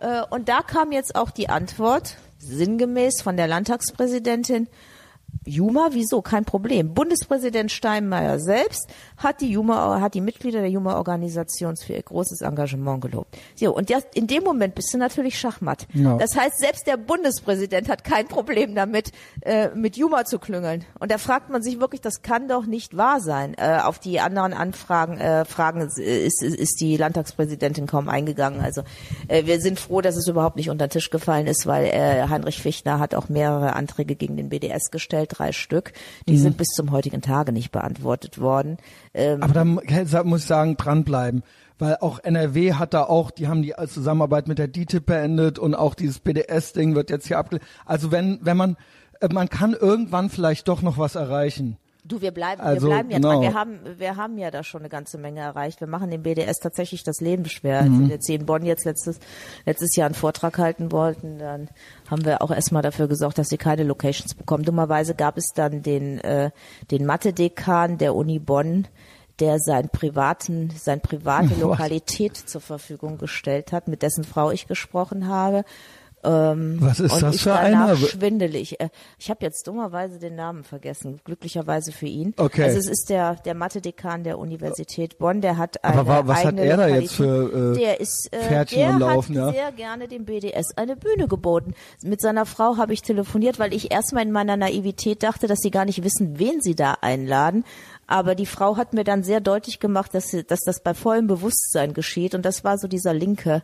Äh, 0.00 0.22
und 0.30 0.48
da 0.48 0.62
kam 0.62 0.92
jetzt 0.92 1.14
auch 1.14 1.30
die 1.30 1.48
Antwort, 1.50 2.16
sinngemäß 2.38 3.20
von 3.20 3.36
der 3.36 3.48
Landtagspräsidentin, 3.48 4.68
Juma, 5.48 5.88
wieso? 5.92 6.22
Kein 6.22 6.44
Problem. 6.44 6.94
Bundespräsident 6.94 7.72
Steinmeier 7.72 8.38
selbst 8.38 8.88
hat 9.16 9.40
die 9.40 9.50
Juma, 9.50 10.00
hat 10.00 10.14
die 10.14 10.20
Mitglieder 10.20 10.60
der 10.60 10.70
Juma-Organisation 10.70 11.76
für 11.76 11.94
ihr 11.94 12.02
großes 12.02 12.42
Engagement 12.42 13.00
gelobt. 13.00 13.36
So, 13.56 13.74
und 13.74 13.90
das, 13.90 14.04
in 14.14 14.26
dem 14.26 14.44
Moment 14.44 14.74
bist 14.74 14.92
du 14.92 14.98
natürlich 14.98 15.38
Schachmatt. 15.38 15.86
Ja. 15.94 16.16
Das 16.18 16.36
heißt, 16.36 16.58
selbst 16.58 16.86
der 16.86 16.96
Bundespräsident 16.96 17.88
hat 17.88 18.04
kein 18.04 18.28
Problem 18.28 18.74
damit, 18.74 19.12
äh, 19.40 19.68
mit 19.74 19.96
Juma 19.96 20.24
zu 20.24 20.38
klüngeln. 20.38 20.84
Und 20.98 21.10
da 21.10 21.18
fragt 21.18 21.50
man 21.50 21.62
sich 21.62 21.80
wirklich, 21.80 22.00
das 22.00 22.22
kann 22.22 22.48
doch 22.48 22.66
nicht 22.66 22.96
wahr 22.96 23.20
sein. 23.20 23.54
Äh, 23.54 23.80
auf 23.82 23.98
die 23.98 24.20
anderen 24.20 24.52
Anfragen, 24.52 25.18
äh, 25.18 25.44
Fragen 25.44 25.80
ist, 25.80 25.98
ist, 25.98 26.42
ist 26.42 26.80
die 26.80 26.96
Landtagspräsidentin 26.96 27.86
kaum 27.86 28.08
eingegangen. 28.08 28.60
Also 28.60 28.82
äh, 29.28 29.46
wir 29.46 29.60
sind 29.60 29.80
froh, 29.80 30.00
dass 30.00 30.16
es 30.16 30.28
überhaupt 30.28 30.56
nicht 30.56 30.70
unter 30.70 30.86
den 30.86 30.90
Tisch 30.90 31.10
gefallen 31.10 31.46
ist, 31.46 31.66
weil 31.66 31.86
äh, 31.86 32.28
Heinrich 32.28 32.60
Fichtner 32.60 32.98
hat 32.98 33.14
auch 33.14 33.28
mehrere 33.28 33.74
Anträge 33.74 34.14
gegen 34.14 34.36
den 34.36 34.48
BDS 34.48 34.90
gestellt, 34.90 35.37
drei 35.38 35.52
Stück. 35.52 35.92
Die 36.28 36.34
Mhm. 36.34 36.38
sind 36.38 36.56
bis 36.56 36.68
zum 36.68 36.90
heutigen 36.90 37.20
Tage 37.22 37.52
nicht 37.52 37.70
beantwortet 37.72 38.40
worden. 38.40 38.76
Ähm, 39.14 39.42
Aber 39.42 39.52
da 39.54 39.64
mu- 39.64 39.80
muss 40.24 40.40
ich 40.40 40.46
sagen, 40.46 40.76
dranbleiben. 40.76 41.42
Weil 41.78 41.96
auch 42.00 42.18
NRW 42.18 42.74
hat 42.74 42.92
da 42.92 43.04
auch, 43.04 43.30
die 43.30 43.46
haben 43.46 43.62
die 43.62 43.72
Zusammenarbeit 43.86 44.48
mit 44.48 44.58
der 44.58 44.66
DTIP 44.68 45.06
beendet 45.06 45.58
und 45.60 45.74
auch 45.76 45.94
dieses 45.94 46.18
BDS-Ding 46.18 46.94
wird 46.96 47.08
jetzt 47.10 47.28
hier 47.28 47.38
abgelehnt. 47.38 47.66
Also 47.86 48.10
wenn, 48.10 48.40
wenn 48.42 48.56
man, 48.56 48.76
äh, 49.20 49.28
man 49.32 49.48
kann 49.48 49.74
irgendwann 49.74 50.28
vielleicht 50.28 50.66
doch 50.66 50.82
noch 50.82 50.98
was 50.98 51.14
erreichen. 51.14 51.76
Du, 52.08 52.22
wir 52.22 52.30
bleiben, 52.30 52.62
Also, 52.62 52.86
wir 52.86 52.94
bleiben 52.94 53.10
ja 53.10 53.18
genau. 53.18 53.32
dran. 53.32 53.42
Wir 53.42 53.54
haben, 53.54 53.78
wir 53.98 54.16
haben 54.16 54.38
ja 54.38 54.50
da 54.50 54.64
schon 54.64 54.80
eine 54.80 54.88
ganze 54.88 55.18
Menge 55.18 55.40
erreicht. 55.40 55.80
Wir 55.80 55.86
machen 55.86 56.10
dem 56.10 56.22
BDS 56.22 56.58
tatsächlich 56.58 57.04
das 57.04 57.20
Leben 57.20 57.44
schwer. 57.44 57.82
Mhm. 57.82 57.92
Als 57.92 58.00
wir 58.00 58.08
jetzt 58.08 58.26
hier 58.26 58.36
in 58.36 58.46
Bonn 58.46 58.64
jetzt 58.64 58.86
letztes, 58.86 59.20
letztes 59.66 59.94
Jahr 59.94 60.06
einen 60.06 60.14
Vortrag 60.14 60.56
halten 60.58 60.90
wollten, 60.90 61.38
dann 61.38 61.68
haben 62.10 62.24
wir 62.24 62.40
auch 62.40 62.50
erstmal 62.50 62.82
dafür 62.82 63.08
gesorgt, 63.08 63.36
dass 63.36 63.48
sie 63.48 63.58
keine 63.58 63.84
Locations 63.84 64.34
bekommen. 64.34 64.64
Dummerweise 64.64 65.14
gab 65.14 65.36
es 65.36 65.52
dann 65.54 65.82
den, 65.82 66.18
äh, 66.20 66.50
den 66.90 67.04
Mathe-Dekan 67.04 67.98
der 67.98 68.14
Uni 68.14 68.38
Bonn, 68.38 68.88
der 69.38 69.58
seinen 69.58 69.90
privaten, 69.90 70.70
sein 70.76 71.00
private? 71.00 71.54
Lokalität 71.60 72.36
zur 72.36 72.62
Verfügung 72.62 73.18
gestellt 73.18 73.72
hat, 73.72 73.86
mit 73.86 74.02
dessen 74.02 74.24
Frau 74.24 74.50
ich 74.50 74.66
gesprochen 74.66 75.28
habe. 75.28 75.64
Ähm, 76.24 76.78
Was 76.80 76.98
ist 76.98 77.22
das 77.22 77.36
ich 77.36 77.42
für 77.42 77.54
einer? 77.54 77.94
schwindelig. 77.96 78.80
Äh, 78.80 78.88
Ich 79.18 79.30
habe 79.30 79.44
jetzt 79.44 79.66
dummerweise 79.68 80.18
den 80.18 80.34
Namen 80.34 80.64
vergessen, 80.64 81.20
glücklicherweise 81.24 81.92
für 81.92 82.06
ihn. 82.06 82.34
Okay. 82.36 82.64
Also 82.64 82.78
es 82.78 82.88
ist 82.88 83.08
der 83.08 83.36
der 83.36 83.54
Mathe-Dekan 83.54 84.24
der 84.24 84.38
Universität 84.38 85.18
Bonn, 85.18 85.40
der 85.40 85.56
hat 85.58 85.84
eine 85.84 85.98
Aber 86.00 86.08
wa- 86.08 86.26
was 86.26 86.44
hat 86.44 86.58
er 86.58 86.76
da 86.76 86.86
Lokalität. 86.86 87.02
jetzt 87.02 87.14
für, 87.14 87.72
äh, 87.74 87.78
der 87.78 88.00
ist 88.00 88.28
äh, 88.32 88.38
Pferdchen 88.40 88.98
der 88.98 88.98
Laufen, 88.98 89.38
hat 89.40 89.54
ja? 89.54 89.62
sehr 89.62 89.72
gerne 89.72 90.08
dem 90.08 90.24
BDS 90.24 90.76
eine 90.76 90.96
Bühne 90.96 91.28
geboten. 91.28 91.74
Mit 92.02 92.20
seiner 92.20 92.46
Frau 92.46 92.76
habe 92.76 92.92
ich 92.92 93.02
telefoniert, 93.02 93.58
weil 93.60 93.72
ich 93.72 93.92
erstmal 93.92 94.24
in 94.24 94.32
meiner 94.32 94.56
Naivität 94.56 95.22
dachte, 95.22 95.46
dass 95.46 95.60
sie 95.60 95.70
gar 95.70 95.84
nicht 95.84 96.02
wissen, 96.02 96.38
wen 96.38 96.60
sie 96.60 96.74
da 96.74 96.94
einladen. 97.00 97.64
Aber 98.08 98.34
die 98.34 98.46
Frau 98.46 98.76
hat 98.76 98.92
mir 98.92 99.04
dann 99.04 99.22
sehr 99.22 99.40
deutlich 99.40 99.78
gemacht, 99.80 100.14
dass, 100.14 100.30
sie, 100.30 100.42
dass 100.42 100.60
das 100.60 100.82
bei 100.82 100.94
vollem 100.94 101.26
Bewusstsein 101.28 101.92
geschieht. 101.94 102.34
Und 102.34 102.44
das 102.44 102.64
war 102.64 102.76
so 102.78 102.88
dieser 102.88 103.12
linke, 103.14 103.62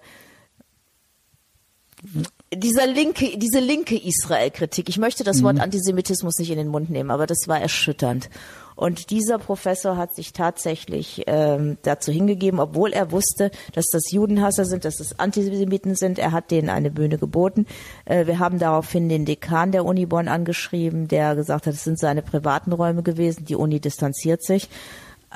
dieser 2.56 2.86
linke, 2.86 3.38
diese 3.38 3.60
linke 3.60 3.96
Israel-Kritik. 3.96 4.88
Ich 4.88 4.98
möchte 4.98 5.24
das 5.24 5.42
Wort 5.42 5.60
Antisemitismus 5.60 6.38
nicht 6.38 6.50
in 6.50 6.58
den 6.58 6.68
Mund 6.68 6.90
nehmen, 6.90 7.10
aber 7.10 7.26
das 7.26 7.46
war 7.46 7.60
erschütternd. 7.60 8.28
Und 8.76 9.10
dieser 9.10 9.38
Professor 9.38 9.96
hat 9.96 10.14
sich 10.14 10.32
tatsächlich 10.32 11.22
ähm, 11.26 11.78
dazu 11.82 12.10
hingegeben, 12.10 12.58
obwohl 12.58 12.92
er 12.92 13.12
wusste, 13.12 13.50
dass 13.72 13.86
das 13.86 14.10
Judenhasser 14.10 14.64
sind, 14.64 14.84
dass 14.84 14.96
das 14.96 15.18
Antisemiten 15.18 15.94
sind. 15.94 16.18
Er 16.18 16.32
hat 16.32 16.50
denen 16.50 16.68
eine 16.68 16.90
Bühne 16.90 17.18
geboten. 17.18 17.66
Äh, 18.04 18.26
wir 18.26 18.40
haben 18.40 18.58
daraufhin 18.58 19.08
den 19.08 19.26
Dekan 19.26 19.70
der 19.70 19.84
Uni 19.84 20.06
Bonn 20.06 20.26
angeschrieben, 20.26 21.06
der 21.06 21.36
gesagt 21.36 21.66
hat, 21.66 21.74
es 21.74 21.84
sind 21.84 21.98
seine 21.98 22.22
privaten 22.22 22.72
Räume 22.72 23.02
gewesen. 23.02 23.44
Die 23.44 23.56
Uni 23.56 23.78
distanziert 23.78 24.42
sich. 24.42 24.68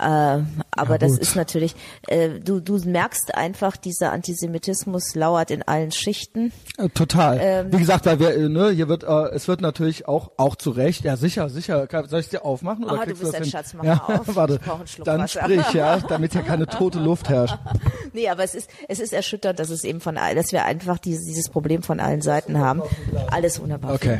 Äh, 0.00 0.38
aber 0.70 0.92
Ja, 0.94 0.98
das 0.98 1.18
ist 1.18 1.36
natürlich, 1.36 1.74
äh, 2.06 2.40
du, 2.40 2.60
du 2.60 2.78
merkst 2.78 3.34
einfach, 3.34 3.76
dieser 3.76 4.12
Antisemitismus 4.12 5.14
lauert 5.14 5.50
in 5.50 5.62
allen 5.62 5.90
Schichten. 5.92 6.52
Äh, 6.76 6.88
Total. 6.90 7.38
Ähm, 7.40 7.72
Wie 7.72 7.78
gesagt, 7.78 8.06
weil 8.06 8.18
wir, 8.20 8.34
äh, 8.36 8.48
ne, 8.48 8.70
hier 8.70 8.88
wird, 8.88 9.04
äh, 9.04 9.28
es 9.34 9.48
wird 9.48 9.60
natürlich 9.60 10.06
auch, 10.08 10.32
auch 10.36 10.56
zu 10.56 10.70
Recht, 10.70 11.04
ja 11.04 11.16
sicher, 11.16 11.48
sicher. 11.50 11.86
Soll 12.08 12.20
ich 12.20 12.28
dir 12.28 12.44
aufmachen 12.44 12.84
oder 12.84 12.94
Ah, 12.94 12.96
du 12.98 13.04
kriegst 13.06 13.20
bist 13.20 13.32
das 13.32 13.36
ein 13.40 13.42
hin? 13.44 13.50
Schatz, 13.52 13.74
mach 13.74 13.84
ja, 13.84 14.02
auf. 14.06 14.26
Warte, 14.36 14.60
dann 15.04 15.20
Wasser. 15.22 15.40
sprich, 15.42 15.72
ja, 15.72 15.98
damit 16.08 16.32
hier 16.32 16.42
keine 16.42 16.66
tote 16.66 16.98
Luft 16.98 17.28
herrscht. 17.28 17.56
Nee, 18.14 18.30
aber 18.30 18.42
es 18.42 18.54
ist, 18.54 18.70
es 18.88 19.00
ist 19.00 19.12
erschütternd, 19.12 19.58
dass 19.58 19.68
es 19.68 19.84
eben 19.84 20.00
von, 20.00 20.14
dass 20.34 20.50
wir 20.50 20.64
einfach 20.64 20.98
dieses, 20.98 21.26
dieses 21.26 21.50
Problem 21.50 21.82
von 21.82 22.00
allen 22.00 22.22
Seiten 22.22 22.58
haben. 22.58 22.82
Alles 23.30 23.60
wunderbar. 23.60 23.92
Okay. 23.94 24.18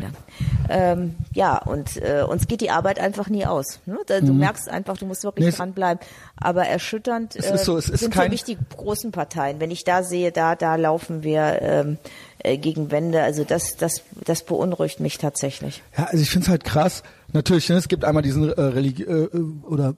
Ähm, 0.68 1.16
ja, 1.32 1.56
und 1.58 1.96
äh, 1.96 2.22
uns 2.22 2.46
geht 2.46 2.60
die 2.60 2.70
Arbeit 2.70 3.00
einfach 3.00 3.28
nie 3.30 3.46
aus. 3.46 3.80
Ne? 3.86 3.96
Du 4.20 4.34
merkst 4.34 4.68
einfach, 4.68 4.98
du 4.98 5.06
musst 5.06 5.24
wirklich 5.24 5.38
Mhm. 5.44 5.46
Nee, 5.46 5.52
es- 5.52 5.56
dranbleiben. 5.56 6.00
Aber 6.40 6.64
erschütternd 6.66 7.34
ist 7.34 7.64
so, 7.64 7.76
es 7.76 7.88
ist 7.88 8.00
sind 8.00 8.14
für 8.14 8.28
mich 8.28 8.44
die 8.44 8.56
großen 8.76 9.10
Parteien. 9.10 9.60
Wenn 9.60 9.70
ich 9.70 9.84
da 9.84 10.02
sehe, 10.02 10.30
da, 10.30 10.54
da 10.54 10.76
laufen 10.76 11.22
wir 11.22 11.58
ähm, 11.62 11.98
äh, 12.38 12.56
gegen 12.58 12.90
Wände. 12.90 13.22
Also 13.22 13.44
das, 13.44 13.76
das, 13.76 14.02
das 14.24 14.44
beunruhigt 14.44 15.00
mich 15.00 15.18
tatsächlich. 15.18 15.82
Ja, 15.96 16.04
also 16.04 16.22
ich 16.22 16.30
finde 16.30 16.44
es 16.44 16.50
halt 16.50 16.64
krass. 16.64 17.02
Natürlich, 17.32 17.68
ne, 17.68 17.76
es 17.76 17.88
gibt 17.88 18.04
einmal 18.04 18.22
diesen 18.22 18.48
äh, 18.48 18.60
Religi 18.60 19.02
äh, 19.02 19.24
äh, 19.24 19.40
oder 19.64 19.94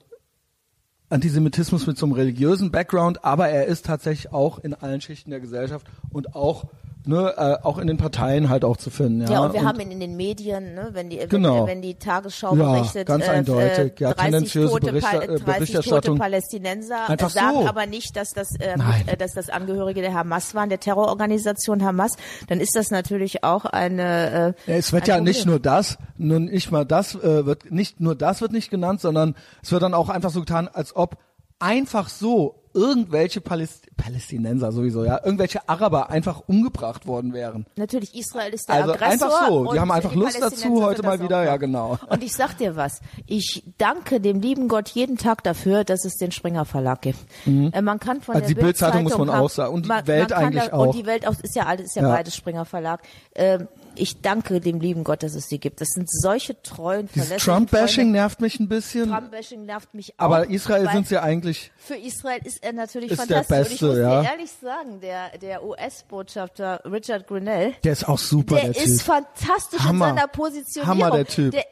Antisemitismus 1.09 1.87
mit 1.87 1.97
so 1.97 2.05
einem 2.05 2.13
religiösen 2.13 2.71
Background, 2.71 3.23
aber 3.23 3.49
er 3.49 3.65
ist 3.65 3.85
tatsächlich 3.85 4.31
auch 4.31 4.59
in 4.59 4.73
allen 4.73 5.01
Schichten 5.01 5.29
der 5.29 5.41
Gesellschaft 5.41 5.85
und 6.09 6.35
auch 6.35 6.65
ne, 7.05 7.33
äh, 7.37 7.57
auch 7.65 7.77
in 7.77 7.87
den 7.87 7.97
Parteien 7.97 8.49
halt 8.49 8.63
auch 8.63 8.77
zu 8.77 8.89
finden. 8.89 9.21
Ja, 9.21 9.31
Ja, 9.31 9.39
und 9.41 9.53
wir 9.53 9.63
haben 9.63 9.79
ihn 9.79 9.91
in 9.91 9.99
den 9.99 10.15
Medien, 10.17 10.73
ne, 10.75 10.89
wenn 10.93 11.09
die, 11.09 11.17
Genau. 11.27 11.61
wenn, 11.61 11.67
wenn 11.67 11.81
die 11.81 11.95
Tagesschau 11.95 12.55
Ja, 12.55 12.73
berichtet, 12.73 13.07
ganz 13.07 13.27
eindeutig. 13.27 13.99
Ja, 13.99 14.13
30 14.13 14.23
tendenziöse 14.31 14.73
tote, 14.73 14.91
Berichter- 14.91 15.21
äh, 15.23 15.27
30 15.27 15.45
Berichterstattung. 15.45 16.01
tote 16.15 16.19
Palästinenser, 16.19 17.09
Einfach 17.09 17.29
äh, 17.29 17.33
sagen 17.33 17.61
so. 17.61 17.67
aber 17.67 17.85
nicht, 17.85 18.15
dass 18.15 18.31
das, 18.31 18.49
ähm, 18.59 18.81
äh, 19.07 19.17
dass 19.17 19.33
das 19.33 19.49
Angehörige 19.49 20.01
der 20.01 20.13
Hamas 20.13 20.53
waren, 20.55 20.69
der 20.69 20.79
Terrororganisation 20.79 21.83
Hamas, 21.83 22.13
dann 22.47 22.59
ist 22.59 22.75
das 22.75 22.89
natürlich 22.91 23.43
auch 23.43 23.65
eine. 23.65 24.55
Äh, 24.67 24.71
es 24.77 24.93
wird 24.93 25.03
ein 25.03 25.07
ja 25.09 25.15
Problem. 25.15 25.33
nicht 25.33 25.45
nur 25.45 25.59
das, 25.59 25.97
nur 26.17 26.39
nicht 26.39 26.71
mal 26.71 26.85
das 26.85 27.15
äh, 27.15 27.45
wird 27.45 27.71
nicht 27.71 27.99
nur 27.99 28.15
das 28.15 28.41
wird 28.41 28.51
nicht 28.51 28.69
genannt, 28.69 29.01
sondern 29.01 29.35
es 29.63 29.71
wird 29.71 29.81
dann 29.83 29.93
auch 29.93 30.09
einfach 30.09 30.29
so 30.29 30.39
getan, 30.41 30.67
als 30.71 30.95
ob 30.95 31.17
einfach 31.61 32.09
so 32.09 32.55
irgendwelche 32.73 33.41
Paläst 33.41 33.87
Palästinenser 33.97 34.71
sowieso, 34.71 35.03
ja, 35.03 35.19
irgendwelche 35.23 35.67
Araber 35.69 36.09
einfach 36.09 36.41
umgebracht 36.47 37.05
worden 37.05 37.33
wären. 37.33 37.65
Natürlich, 37.75 38.15
Israel 38.15 38.51
ist 38.53 38.67
der 38.67 38.75
Also 38.75 38.93
Aggressor. 38.93 39.11
einfach 39.27 39.47
so. 39.47 39.73
Die 39.73 39.79
haben 39.79 39.91
einfach 39.91 40.11
die 40.13 40.17
Lust 40.19 40.41
dazu, 40.41 40.81
heute 40.81 41.03
mal 41.03 41.19
wieder, 41.21 41.43
ja, 41.43 41.57
genau. 41.57 41.99
Und 42.09 42.23
ich 42.23 42.33
sag 42.33 42.57
dir 42.57 42.75
was, 42.77 43.01
ich 43.27 43.63
danke 43.77 44.21
dem 44.21 44.39
lieben 44.39 44.69
Gott 44.69 44.87
jeden 44.89 45.17
Tag 45.17 45.43
dafür, 45.43 45.83
dass 45.83 46.05
es 46.05 46.15
den 46.15 46.31
Springer 46.31 46.63
Verlag 46.65 47.01
gibt. 47.01 47.19
Äh, 47.45 47.81
man 47.81 47.99
kann 47.99 48.21
von 48.21 48.35
Also 48.35 48.47
der 48.47 48.55
die 48.55 48.61
Bildzeitung 48.61 49.03
muss 49.03 49.11
Bildzeitung 49.11 49.27
man 49.27 49.35
haben- 49.35 49.45
auch 49.45 49.49
sagen. 49.49 49.73
Und 49.73 49.83
die 49.85 49.89
man, 49.89 50.07
Welt 50.07 50.29
man 50.29 50.39
eigentlich 50.39 50.63
da, 50.63 50.73
auch. 50.73 50.85
Und 50.87 50.95
die 50.95 51.05
Welt 51.05 51.27
auch, 51.27 51.33
ist 51.43 51.55
ja 51.55 51.65
alles, 51.65 51.85
ist 51.87 51.95
ja, 51.97 52.03
Ja. 52.03 52.09
beides 52.15 52.35
Springer 52.35 52.65
Verlag. 52.65 53.01
Ähm, 53.35 53.67
ich 54.01 54.21
danke 54.21 54.59
dem 54.59 54.79
lieben 54.79 55.03
Gott, 55.03 55.23
dass 55.23 55.35
es 55.35 55.47
die 55.47 55.59
gibt. 55.59 55.79
Das 55.81 55.89
sind 55.89 56.09
solche 56.09 56.61
treuen, 56.61 57.07
Dieses 57.13 57.43
Trump-Bashing 57.43 58.11
nervt 58.11 58.41
mich 58.41 58.59
ein 58.59 58.67
bisschen. 58.67 59.09
Trump-Bashing 59.09 59.65
nervt 59.65 59.93
mich 59.93 60.13
auch. 60.17 60.25
aber 60.25 60.49
Israel 60.49 60.89
sind 60.91 61.07
sie 61.07 61.21
eigentlich 61.21 61.71
Für 61.77 61.95
Israel 61.95 62.39
ist 62.43 62.63
er 62.63 62.73
natürlich 62.73 63.11
Ist 63.11 63.29
der 63.29 63.43
fantastisch. 63.43 63.57
und 63.57 63.63
ich 63.73 63.79
Beste, 63.81 63.85
muss 63.87 63.97
ja. 63.97 64.21
dir 64.21 64.29
ehrlich 64.29 64.51
sagen, 64.61 64.99
der, 65.01 65.37
der 65.37 65.63
US-Botschafter 65.63 66.81
Richard 66.85 67.27
Grinnell, 67.27 67.73
Der 67.83 67.93
ist 67.93 68.07
auch 68.07 68.17
super, 68.17 68.55
der, 68.55 68.63
der, 68.65 68.73
Typ. 68.73 68.83
ist 68.85 69.01
fantastisch 69.03 69.79
Hammer. 69.81 70.09
in 70.09 70.15
seiner 70.15 70.27
Positionierung. 70.27 71.03
Hammer, 71.03 71.11
der 71.15 71.25
Typ. 71.27 71.51
Der, 71.51 71.65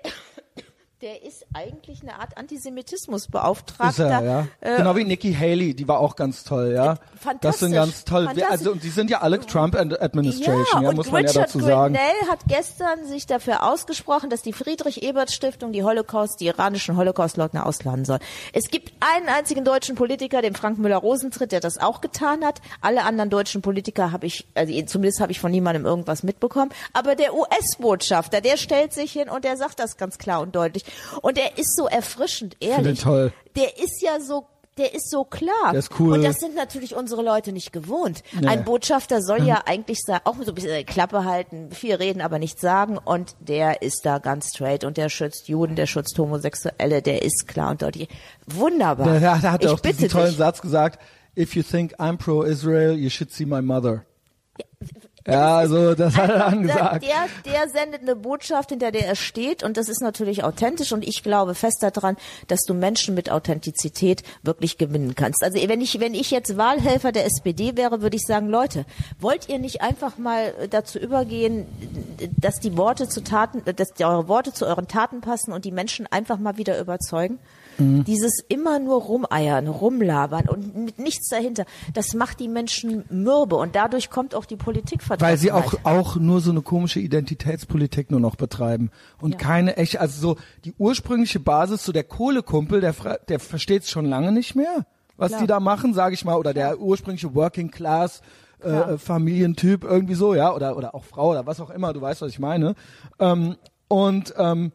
der 1.02 1.24
ist 1.24 1.46
eigentlich 1.54 2.02
eine 2.02 2.20
Art 2.20 2.38
Antisemitismusbeauftragter. 2.38 4.06
er, 4.06 4.24
ja. 4.24 4.48
Äh, 4.60 4.78
genau 4.78 4.98
wie 4.98 5.06
Nikki 5.06 5.34
Haley, 5.34 5.74
die 5.74 5.88
war 5.88 6.00
auch 6.00 6.18
ganz 6.18 6.44
toll, 6.44 6.74
ja. 6.76 6.98
fantastisch, 7.18 7.40
Das 7.42 7.60
sind 7.60 7.72
ganz 7.72 8.04
toll. 8.04 8.28
Also, 8.50 8.74
und 8.74 8.84
die 8.84 8.90
sind 8.90 9.10
ja 9.10 9.22
alle 9.22 9.40
Trump 9.40 9.76
Administration, 9.76 10.66
ja, 10.74 10.82
ja, 10.82 10.90
und 10.90 10.96
muss 10.98 11.10
man 11.10 11.24
ja 11.24 11.30
Richard 11.30 11.48
dazu 11.48 11.62
sagen. 11.62 11.94
Grenell 11.94 12.30
hat 12.30 12.40
gestern 12.48 13.06
sich 13.06 13.26
dafür 13.26 13.64
ausgesprochen, 13.64 14.30
dass 14.30 14.42
die 14.42 14.52
Friedrich-Ebert-Stiftung 14.52 15.72
die 15.72 15.84
Holocaust, 15.84 16.42
die 16.42 16.48
iranischen 16.48 16.98
Holocaust-Leugner 16.98 17.66
ausladen 17.66 18.04
soll. 18.04 18.20
Es 18.52 18.70
gibt 18.70 18.92
einen 19.00 19.30
einzigen 19.30 19.64
deutschen 19.64 19.96
Politiker, 19.96 20.42
den 20.42 20.54
Frank 20.54 20.80
Müller-Rosentritt, 20.80 21.54
der 21.54 21.62
das 21.62 21.78
auch 21.78 22.02
getan 22.02 22.44
hat. 22.44 22.60
Alle 22.82 23.06
anderen 23.06 23.30
deutschen 23.30 23.62
Politiker 23.62 24.12
habe 24.12 24.26
ich, 24.26 24.46
also 24.54 24.74
zumindest 24.84 25.22
habe 25.22 25.32
ich 25.32 25.40
von 25.40 25.52
niemandem 25.52 25.86
irgendwas 25.86 26.24
mitbekommen. 26.24 26.72
Aber 26.92 27.16
der 27.16 27.34
US-Botschafter, 27.34 28.42
der 28.42 28.58
stellt 28.58 28.92
sich 28.92 29.14
hin 29.14 29.30
und 29.30 29.46
der 29.46 29.56
sagt 29.56 29.80
das 29.80 29.96
ganz 29.96 30.18
klar 30.18 30.42
und 30.42 30.56
deutlich. 30.56 30.84
Und 31.22 31.38
er 31.38 31.58
ist 31.58 31.76
so 31.76 31.88
erfrischend, 31.88 32.56
ehrlich. 32.60 33.02
toll. 33.02 33.34
Der 33.56 33.78
ist 33.78 34.02
ja 34.02 34.20
so 34.20 34.46
der 34.80 34.94
ist 34.94 35.12
so 35.12 35.26
klar. 35.26 35.72
Der 35.72 35.80
ist 35.80 36.00
cool. 36.00 36.14
Und 36.14 36.24
das 36.24 36.40
sind 36.40 36.56
natürlich 36.56 36.96
unsere 36.96 37.22
Leute 37.22 37.52
nicht 37.52 37.74
gewohnt. 37.74 38.24
Nee. 38.40 38.48
Ein 38.48 38.64
Botschafter 38.64 39.22
soll 39.22 39.44
ja 39.44 39.64
eigentlich 39.66 40.00
auch 40.24 40.36
so 40.42 40.52
ein 40.52 40.56
bisschen 40.56 40.86
Klappe 40.86 41.26
halten, 41.26 41.72
viel 41.72 41.96
reden, 41.96 42.22
aber 42.22 42.40
nichts 42.40 42.62
sagen. 42.62 42.98
Und 42.98 43.36
der 43.42 43.82
ist 43.82 44.06
da 44.06 44.20
ganz 44.20 44.50
straight 44.56 44.86
und 44.86 44.98
der 44.98 45.10
schützt 45.10 45.50
Juden, 45.50 45.76
der 45.76 45.86
schützt 45.86 46.18
Homosexuelle, 46.18 47.02
der 47.02 47.22
ist 47.24 47.48
klar 47.48 47.72
und 47.72 47.82
deutlich. 47.82 48.08
Wunderbar. 48.48 49.06
Der, 49.06 49.20
der, 49.20 49.38
der 49.40 49.52
hat 49.52 49.64
ich 49.64 49.70
auch 49.70 49.80
diesen 49.80 50.08
tollen 50.08 50.28
dich. 50.28 50.38
Satz 50.38 50.62
gesagt, 50.62 51.00
if 51.38 51.56
you 51.56 51.64
think 51.64 52.00
I'm 52.00 52.18
pro-Israel, 52.18 52.98
you 52.98 53.10
should 53.10 53.32
see 53.32 53.46
my 53.46 53.62
mother. 53.62 54.06
Ja, 54.58 54.66
also 55.26 55.96
das 55.96 56.16
hat 56.16 56.30
er 56.30 56.48
Einfach, 56.48 56.52
dann 56.52 56.62
gesagt. 56.64 57.06
Der, 57.06 57.52
der 57.52 57.70
sendet 57.70 58.02
eine 58.02 58.16
Botschaft, 58.16 58.70
hinter 58.70 58.92
der 58.92 59.08
er 59.08 59.16
steht 59.16 59.64
und 59.64 59.78
das 59.78 59.90
ist 59.90 60.02
natürlich 60.02 60.44
authentisch 60.44 60.92
und 60.92 61.08
ich 61.08 61.24
glaube 61.24 61.56
fest 61.56 61.84
daran, 61.84 62.18
dass 62.48 62.62
du 62.64 62.74
Menschen 62.74 63.16
mit 63.16 63.32
Authentizität 63.32 64.24
wirklich 64.44 64.78
gewinnen 64.78 65.16
kannst. 65.16 65.44
Also 65.44 65.60
wenn 65.68 65.82
ich, 65.82 66.00
wenn 66.00 66.14
ich 66.14 66.32
jetzt 66.32 66.58
Wahlhelfer 66.58 67.12
der 67.12 67.26
SPD 67.26 67.76
wäre, 67.76 68.02
würde 68.02 68.16
ich 68.16 68.24
sagen, 68.24 68.48
Leute, 68.48 68.86
wollt 69.20 69.50
ihr 69.50 69.60
nicht 69.60 69.82
einfach 69.82 70.18
mal 70.18 70.54
dazu 70.70 71.00
übergehen, 71.00 71.66
dass 72.38 72.56
die 72.56 72.78
Worte 72.78 73.08
zu 73.08 73.24
Taten, 73.24 73.64
dass 73.76 73.94
die 73.94 74.06
eure 74.06 74.28
Worte 74.28 74.54
zu 74.54 74.66
euren 74.66 74.88
Taten 74.88 75.22
passen 75.22 75.52
und 75.52 75.66
die 75.66 75.72
Menschen 75.72 76.08
einfach 76.08 76.40
mal 76.40 76.58
wieder 76.58 76.80
überzeugen? 76.80 77.40
Mhm. 77.80 78.04
Dieses 78.04 78.40
immer 78.48 78.80
nur 78.80 79.02
rumeiern, 79.02 79.68
rumlabern 79.68 80.48
und 80.48 80.76
mit 80.76 81.00
nichts 81.00 81.30
dahinter, 81.30 81.66
das 81.94 82.14
macht 82.14 82.40
die 82.40 82.48
Menschen 82.48 83.06
mürbe 83.10 83.56
und 83.56 83.76
dadurch 83.76 84.10
kommt 84.10 84.36
auch 84.36 84.46
die 84.46 84.56
Politik 84.56 85.02
Weil 85.20 85.38
sie 85.38 85.52
auch, 85.52 85.74
auch 85.84 86.16
nur 86.16 86.42
so 86.42 86.52
eine 86.52 86.62
komische 86.62 87.00
Identitätspolitik 87.00 88.12
nur 88.12 88.20
noch 88.20 88.36
betreiben. 88.36 88.92
Und 89.22 89.34
Ja. 89.34 89.38
keine 89.38 89.78
echte, 89.78 90.00
also 90.00 90.20
so 90.20 90.38
die 90.66 90.74
ursprüngliche 90.78 91.40
Basis, 91.40 91.84
so 91.84 91.92
der 91.92 92.04
Kohlekumpel, 92.04 92.82
der, 92.82 92.94
der 93.28 93.40
versteht 93.40 93.84
es 93.84 93.90
schon 93.90 94.06
lange 94.06 94.32
nicht 94.32 94.56
mehr, 94.56 94.86
was 95.18 95.30
Klar. 95.30 95.42
die 95.42 95.48
da 95.48 95.60
machen, 95.60 95.94
sage 95.94 96.14
ich 96.14 96.26
mal, 96.26 96.36
oder 96.36 96.54
der 96.54 96.80
ursprüngliche 96.80 97.34
Working 97.36 97.72
Class 97.72 98.22
äh, 98.64 98.70
äh, 98.70 98.98
Familientyp 98.98 99.84
irgendwie 99.84 100.16
so, 100.16 100.36
ja, 100.36 100.54
oder, 100.54 100.76
oder 100.76 100.94
auch 100.94 101.06
Frau 101.06 101.32
oder 101.32 101.46
was 101.46 101.62
auch 101.62 101.70
immer, 101.70 101.94
du 101.94 102.02
weißt, 102.02 102.22
was 102.22 102.32
ich 102.32 102.40
meine. 102.40 102.76
Ähm, 103.20 103.56
und 103.88 104.34
ähm, 104.38 104.72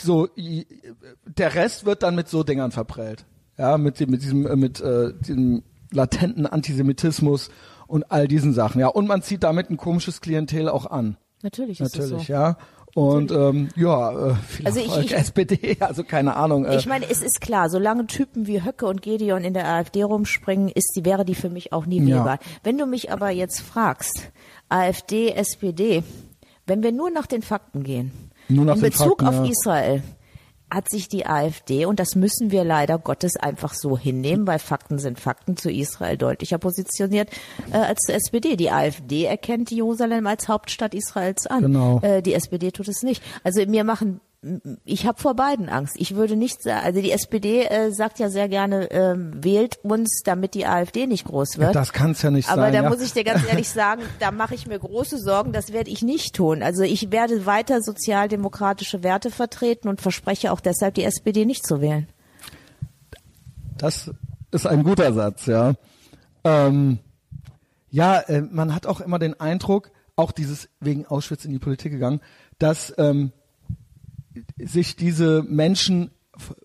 so 0.00 0.28
der 0.36 1.54
Rest 1.54 1.84
wird 1.86 2.02
dann 2.02 2.14
mit 2.14 2.28
so 2.28 2.42
Dingern 2.42 2.70
verprellt. 2.72 3.24
Ja, 3.56 3.78
mit 3.78 4.00
dem, 4.00 4.10
mit 4.10 4.22
diesem, 4.22 4.46
äh, 4.46 4.56
mit 4.56 4.80
äh, 4.80 5.12
diesem 5.20 5.62
latenten 5.92 6.46
Antisemitismus 6.46 7.50
und 7.86 8.10
all 8.10 8.26
diesen 8.26 8.52
Sachen. 8.52 8.80
Ja, 8.80 8.88
und 8.88 9.06
man 9.06 9.22
zieht 9.22 9.42
damit 9.44 9.70
ein 9.70 9.76
komisches 9.76 10.20
Klientel 10.20 10.68
auch 10.68 10.86
an. 10.86 11.16
Natürlich 11.42 11.80
ist 11.80 11.94
Natürlich, 11.96 12.22
es 12.22 12.26
so. 12.26 12.32
ja. 12.32 12.56
Und 12.94 13.32
ähm, 13.32 13.68
ja, 13.76 14.30
äh, 14.30 14.34
viel 14.36 14.66
Also 14.66 14.78
ich- 14.78 14.86
Erfolg, 14.86 15.04
ich- 15.06 15.14
SPD, 15.14 15.76
also 15.80 16.04
keine 16.04 16.36
Ahnung. 16.36 16.64
Äh, 16.64 16.76
Ich 16.76 16.86
meine, 16.86 17.08
es 17.10 17.22
ist 17.22 17.40
klar, 17.40 17.68
solange 17.68 18.06
Typen 18.06 18.46
wie 18.46 18.62
Höcke 18.64 18.86
und 18.86 19.02
Gedeon 19.02 19.42
in 19.44 19.52
der 19.52 19.68
AfD 19.68 20.02
rumspringen, 20.04 20.68
ist 20.68 20.92
die, 20.96 21.04
wäre 21.04 21.24
die 21.24 21.34
für 21.34 21.50
mich 21.50 21.72
auch 21.72 21.86
nie 21.86 22.00
Ja. 22.00 22.16
wählbar. 22.16 22.38
Wenn 22.62 22.78
du 22.78 22.86
mich 22.86 23.10
aber 23.12 23.30
jetzt 23.30 23.60
fragst, 23.60 24.30
AfD, 24.68 25.30
SPD, 25.32 26.02
wenn 26.66 26.82
wir 26.82 26.92
nur 26.92 27.10
nach 27.10 27.26
den 27.26 27.42
Fakten 27.42 27.82
gehen, 27.82 28.12
Nur 28.48 28.64
nach 28.64 28.76
in 28.76 28.82
Bezug 28.82 29.22
Fakten, 29.22 29.26
auf 29.26 29.34
ja. 29.44 29.50
Israel, 29.50 30.02
hat 30.70 30.90
sich 30.90 31.08
die 31.08 31.26
AfD, 31.26 31.86
und 31.86 32.00
das 32.00 32.16
müssen 32.16 32.50
wir 32.50 32.64
leider 32.64 32.98
Gottes 32.98 33.36
einfach 33.36 33.74
so 33.74 33.96
hinnehmen, 33.96 34.46
weil 34.46 34.58
Fakten 34.58 34.98
sind 34.98 35.20
Fakten, 35.20 35.56
zu 35.56 35.70
Israel 35.70 36.16
deutlicher 36.16 36.58
positioniert 36.58 37.30
äh, 37.72 37.76
als 37.76 38.00
zur 38.02 38.14
SPD. 38.16 38.56
Die 38.56 38.70
AfD 38.70 39.24
erkennt 39.24 39.70
Jerusalem 39.70 40.26
als 40.26 40.48
Hauptstadt 40.48 40.94
Israels 40.94 41.46
an. 41.46 41.62
Genau. 41.62 42.00
Äh, 42.00 42.22
die 42.22 42.34
SPD 42.34 42.72
tut 42.72 42.88
es 42.88 43.02
nicht. 43.02 43.22
Also 43.44 43.64
mir 43.66 43.84
machen 43.84 44.20
ich 44.84 45.06
habe 45.06 45.20
vor 45.20 45.34
beiden 45.34 45.68
Angst. 45.68 45.96
Ich 45.98 46.14
würde 46.14 46.36
nicht 46.36 46.62
sagen, 46.62 46.84
also 46.84 47.00
die 47.00 47.12
SPD 47.12 47.62
äh, 47.62 47.90
sagt 47.90 48.18
ja 48.18 48.28
sehr 48.28 48.48
gerne, 48.48 48.90
ähm, 48.90 49.32
wählt 49.42 49.78
uns, 49.82 50.22
damit 50.24 50.54
die 50.54 50.66
AfD 50.66 51.06
nicht 51.06 51.24
groß 51.24 51.58
wird. 51.58 51.68
Ja, 51.68 51.80
das 51.80 51.92
kann 51.92 52.10
es 52.10 52.22
ja 52.22 52.30
nicht 52.30 52.48
Aber 52.48 52.62
sein. 52.62 52.72
da 52.72 52.82
ja. 52.82 52.88
muss 52.88 53.00
ich 53.00 53.12
dir 53.12 53.24
ganz 53.24 53.46
ehrlich 53.48 53.68
sagen, 53.70 54.02
da 54.20 54.30
mache 54.30 54.54
ich 54.54 54.66
mir 54.66 54.78
große 54.78 55.18
Sorgen, 55.18 55.52
das 55.52 55.72
werde 55.72 55.90
ich 55.90 56.02
nicht 56.02 56.34
tun. 56.34 56.62
Also 56.62 56.82
ich 56.82 57.10
werde 57.10 57.46
weiter 57.46 57.80
sozialdemokratische 57.80 59.02
Werte 59.02 59.30
vertreten 59.30 59.88
und 59.88 60.00
verspreche 60.00 60.52
auch 60.52 60.60
deshalb, 60.60 60.94
die 60.94 61.04
SPD 61.04 61.46
nicht 61.46 61.66
zu 61.66 61.80
wählen. 61.80 62.08
Das 63.78 64.10
ist 64.50 64.66
ein 64.66 64.84
guter 64.84 65.12
Satz, 65.12 65.46
ja. 65.46 65.74
Ähm, 66.44 66.98
ja, 67.90 68.18
äh, 68.20 68.42
man 68.42 68.74
hat 68.74 68.86
auch 68.86 69.00
immer 69.00 69.18
den 69.18 69.38
Eindruck, 69.40 69.90
auch 70.16 70.32
dieses 70.32 70.68
wegen 70.80 71.06
Auschwitz 71.06 71.44
in 71.44 71.52
die 71.52 71.58
Politik 71.58 71.92
gegangen, 71.92 72.20
dass 72.58 72.94
ähm, 72.98 73.32
sich 74.58 74.96
diese 74.96 75.42
Menschen 75.42 76.10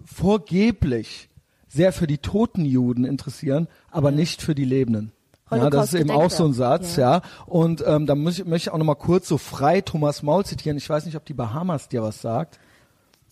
vorgeblich 0.04 1.30
sehr 1.68 1.94
für 1.94 2.08
die 2.08 2.18
toten 2.18 2.66
Juden 2.66 3.06
interessieren, 3.06 3.68
aber 3.92 4.12
nicht 4.12 4.42
für 4.42 4.56
die 4.56 4.66
Lebenden. 4.66 5.12
Ja, 5.52 5.70
das 5.70 5.94
ist 5.94 6.00
eben 6.00 6.12
auch 6.12 6.30
so 6.30 6.46
ein 6.46 6.54
Satz, 6.54 6.96
ja. 6.96 7.16
Ja. 7.16 7.22
Und 7.46 7.84
ähm, 7.86 8.06
da 8.06 8.16
muss 8.16 8.38
ich, 8.38 8.46
möchte 8.46 8.70
ich 8.70 8.74
auch 8.74 8.78
nochmal 8.78 8.96
kurz 8.96 9.28
so 9.28 9.38
frei 9.38 9.82
Thomas 9.82 10.22
Maul 10.22 10.46
zitieren. 10.46 10.78
Ich 10.78 10.90
weiß 10.90 11.06
nicht, 11.06 11.16
ob 11.16 11.26
die 11.26 11.34
Bahamas 11.34 11.90
dir 11.90 12.04
was 12.04 12.22
sagt. 12.22 12.60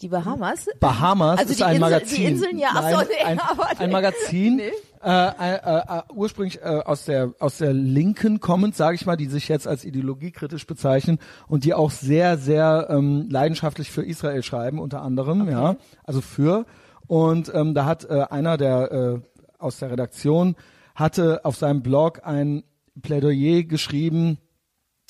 Die 0.01 0.09
Bahamas? 0.09 0.67
Bahamas 0.79 1.39
Also 1.39 1.51
ist 1.51 1.59
die 1.59 1.63
ein 1.63 1.75
Insel- 1.77 1.79
Magazin. 1.89 2.17
die 2.17 2.23
Inseln, 2.25 2.57
ja, 2.59 2.69
Nein, 2.73 2.95
nee, 3.09 3.25
ein, 3.25 3.39
ein 3.79 3.91
Magazin, 3.91 4.55
Nee. 4.57 4.71
äh, 5.03 5.27
äh, 5.27 5.55
äh, 5.99 6.01
ursprünglich 6.13 6.61
äh, 6.61 6.65
aus 6.85 7.05
der 7.05 7.33
aus 7.39 7.57
der 7.57 7.73
Linken 7.73 8.39
kommend, 8.39 8.75
sage 8.75 8.95
ich 8.95 9.05
mal, 9.05 9.17
die 9.17 9.25
sich 9.27 9.47
jetzt 9.47 9.67
als 9.67 9.85
ideologiekritisch 9.85 10.67
bezeichnen 10.67 11.17
und 11.47 11.63
die 11.65 11.73
auch 11.73 11.89
sehr 11.91 12.37
sehr 12.37 12.87
ähm, 12.91 13.27
leidenschaftlich 13.29 13.89
für 13.91 14.03
Israel 14.03 14.43
schreiben, 14.43 14.79
unter 14.79 15.01
anderem, 15.01 15.49
ja, 15.49 15.75
also 16.03 16.21
für. 16.21 16.65
Und 17.07 17.51
ähm, 17.55 17.73
da 17.73 17.85
hat 17.85 18.05
äh, 18.09 18.25
einer 18.29 18.57
der 18.57 18.91
äh, 18.91 19.19
aus 19.57 19.79
der 19.79 19.89
Redaktion 19.91 20.55
hatte 20.93 21.43
auf 21.45 21.55
seinem 21.55 21.81
Blog 21.81 22.21
ein 22.23 22.63
Plädoyer 23.01 23.63
geschrieben 23.63 24.37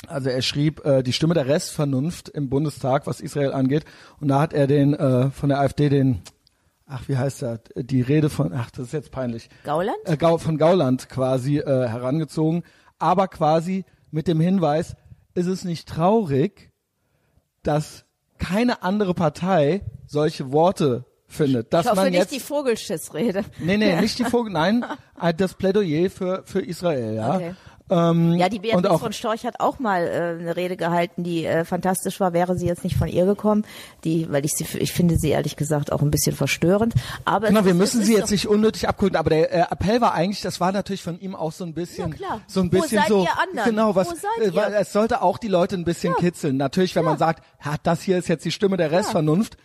also 0.05 0.29
er 0.29 0.41
schrieb 0.41 0.85
äh, 0.85 1.01
die 1.01 1.13
Stimme 1.13 1.33
der 1.33 1.47
Restvernunft 1.47 2.29
im 2.29 2.49
Bundestag, 2.49 3.07
was 3.07 3.19
Israel 3.19 3.53
angeht. 3.53 3.85
Und 4.19 4.27
da 4.27 4.39
hat 4.39 4.53
er 4.53 4.67
den 4.67 4.93
äh, 4.93 5.31
von 5.31 5.49
der 5.49 5.59
AfD 5.59 5.89
den, 5.89 6.21
ach 6.85 7.07
wie 7.07 7.17
heißt 7.17 7.41
er, 7.43 7.59
die 7.75 8.01
Rede 8.01 8.29
von, 8.29 8.53
ach 8.53 8.69
das 8.71 8.87
ist 8.87 8.93
jetzt 8.93 9.11
peinlich, 9.11 9.49
Gauland? 9.63 9.97
äh, 10.05 10.17
Gau, 10.17 10.37
von 10.37 10.57
Gauland 10.57 11.09
quasi 11.09 11.57
äh, 11.57 11.87
herangezogen, 11.87 12.63
aber 12.99 13.27
quasi 13.27 13.85
mit 14.11 14.27
dem 14.27 14.39
Hinweis, 14.39 14.95
ist 15.33 15.47
es 15.47 15.63
nicht 15.63 15.87
traurig, 15.87 16.71
dass 17.63 18.05
keine 18.37 18.83
andere 18.83 19.13
Partei 19.13 19.81
solche 20.05 20.51
Worte 20.51 21.05
findet, 21.27 21.73
dass 21.73 21.85
ich 21.85 21.91
hoffe 21.91 22.01
man 22.01 22.11
nicht 22.11 22.19
jetzt 22.19 22.31
die 22.31 22.39
Vogelschissrede. 22.39 23.43
Nee, 23.59 23.77
nee, 23.77 23.99
nicht 23.99 24.17
die 24.17 24.25
Vogel, 24.25 24.51
nein, 24.51 24.85
äh, 25.21 25.33
das 25.33 25.53
Plädoyer 25.55 26.09
für, 26.09 26.43
für 26.45 26.61
Israel, 26.61 27.15
ja. 27.15 27.35
Okay. 27.35 27.55
Ähm, 27.89 28.33
Ja, 28.33 28.49
die 28.49 28.59
Beatrice 28.59 28.91
auch, 28.91 28.99
von 28.99 29.13
Storch 29.13 29.45
hat 29.45 29.59
auch 29.59 29.79
mal 29.79 30.03
äh, 30.05 30.39
eine 30.41 30.55
Rede 30.55 30.75
gehalten, 30.75 31.23
die 31.23 31.45
äh, 31.45 31.63
fantastisch 31.63 32.19
war, 32.19 32.33
wäre 32.33 32.57
sie 32.57 32.65
jetzt 32.67 32.83
nicht 32.83 32.97
von 32.97 33.07
ihr 33.07 33.25
gekommen, 33.25 33.65
die, 34.03 34.29
weil 34.31 34.43
ich 34.45 34.51
sie, 34.53 34.65
ich 34.79 34.91
finde 34.91 35.17
sie 35.17 35.29
ehrlich 35.29 35.55
gesagt 35.55 35.91
auch 35.91 36.01
ein 36.01 36.11
bisschen 36.11 36.35
verstörend. 36.35 36.93
Aber 37.23 37.47
Genau, 37.47 37.63
wir 37.63 37.71
ist- 37.71 37.77
müssen 37.77 38.03
sie 38.03 38.13
jetzt 38.15 38.31
nicht 38.31 38.47
unnötig 38.47 38.89
abkürzen, 38.89 39.15
aber 39.15 39.29
der 39.29 39.53
äh, 39.53 39.61
Appell 39.71 40.01
war 40.01 40.13
eigentlich, 40.13 40.41
das 40.41 40.59
war 40.59 40.71
natürlich 40.71 41.01
von 41.03 41.19
ihm 41.19 41.33
auch 41.35 41.51
so 41.53 41.63
ein 41.63 41.73
bisschen, 41.73 42.09
Ja, 42.11 42.15
klar. 42.15 42.41
so 42.47 42.59
ein 42.61 42.69
bisschen 42.69 43.01
so, 43.07 43.25
genau, 43.65 43.95
was, 43.95 44.11
äh, 44.11 44.53
weil 44.53 44.73
es 44.73 44.91
sollte 44.91 45.21
auch 45.21 45.37
die 45.37 45.47
Leute 45.47 45.75
ein 45.75 45.85
bisschen 45.85 46.13
kitzeln. 46.15 46.57
Natürlich, 46.57 46.95
wenn 46.95 47.05
man 47.05 47.17
sagt, 47.17 47.43
ja, 47.63 47.75
das 47.83 48.01
hier 48.01 48.17
ist 48.17 48.27
jetzt 48.27 48.43
die 48.43 48.51
Stimme 48.51 48.75
der 48.77 48.91
Restvernunft, 48.91 49.57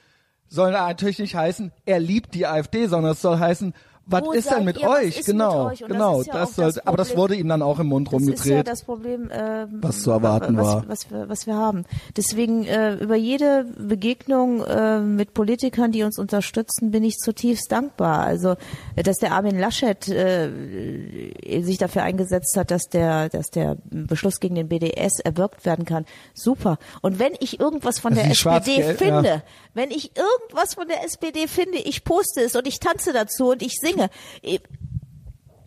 soll 0.48 0.70
natürlich 0.72 1.18
nicht 1.18 1.34
heißen, 1.34 1.72
er 1.86 1.98
liebt 1.98 2.34
die 2.34 2.46
AfD, 2.46 2.86
sondern 2.86 3.12
es 3.12 3.22
soll 3.22 3.38
heißen, 3.38 3.72
was 4.12 4.34
ist 4.34 4.50
denn 4.50 4.64
mit 4.64 4.78
ihr? 4.78 4.88
Was 4.88 4.98
euch? 4.98 5.24
genau, 5.24 5.64
mit 5.64 5.72
euch? 5.72 5.78
Das 5.80 5.88
genau, 5.88 6.22
ja 6.22 6.24
das, 6.24 6.34
auch 6.34 6.40
das 6.40 6.54
sollte, 6.54 6.86
aber 6.86 6.96
das 6.96 7.16
wurde 7.16 7.34
ihm 7.34 7.48
dann 7.48 7.62
auch 7.62 7.78
im 7.78 7.88
Mund 7.88 8.08
Das 8.12 8.20
ist 8.22 8.28
ja 8.28 8.32
rumgedreht. 8.32 8.68
das 8.68 8.82
Problem, 8.84 9.30
ähm, 9.32 9.78
Was 9.80 10.02
zu 10.02 10.10
erwarten 10.10 10.56
was, 10.56 10.66
war. 10.66 10.84
Was 10.88 11.10
wir, 11.10 11.28
was 11.28 11.46
wir 11.46 11.56
haben. 11.56 11.84
Deswegen 12.16 12.64
äh, 12.64 12.94
über 12.94 13.16
jede 13.16 13.64
Begegnung 13.78 14.64
äh, 14.64 15.00
mit 15.00 15.34
Politikern, 15.34 15.92
die 15.92 16.02
uns 16.02 16.18
unterstützen, 16.18 16.90
bin 16.90 17.04
ich 17.04 17.16
zutiefst 17.16 17.70
dankbar. 17.70 18.20
Also, 18.20 18.56
dass 18.96 19.18
der 19.18 19.32
Armin 19.32 19.58
Laschet 19.58 20.08
äh, 20.08 21.62
sich 21.62 21.78
dafür 21.78 22.02
eingesetzt 22.02 22.56
hat, 22.56 22.70
dass 22.70 22.84
der, 22.84 23.28
dass 23.28 23.50
der 23.50 23.76
Beschluss 23.90 24.40
gegen 24.40 24.54
den 24.54 24.68
BDS 24.68 25.20
erwirkt 25.20 25.64
werden 25.64 25.84
kann, 25.84 26.04
super. 26.34 26.78
Und 27.00 27.18
wenn 27.18 27.32
ich 27.40 27.60
irgendwas 27.60 27.98
von 27.98 28.14
der 28.14 28.30
SPD 28.30 28.94
finde, 28.94 29.28
ja. 29.28 29.42
wenn 29.74 29.90
ich 29.90 30.12
irgendwas 30.16 30.74
von 30.74 30.88
der 30.88 31.04
SPD 31.04 31.48
finde, 31.48 31.78
ich 31.78 32.04
poste 32.04 32.42
es 32.42 32.56
und 32.56 32.66
ich 32.66 32.80
tanze 32.80 33.12
dazu 33.12 33.50
und 33.50 33.62
ich 33.62 33.76
singe. 33.80 34.01
Ich, 34.42 34.60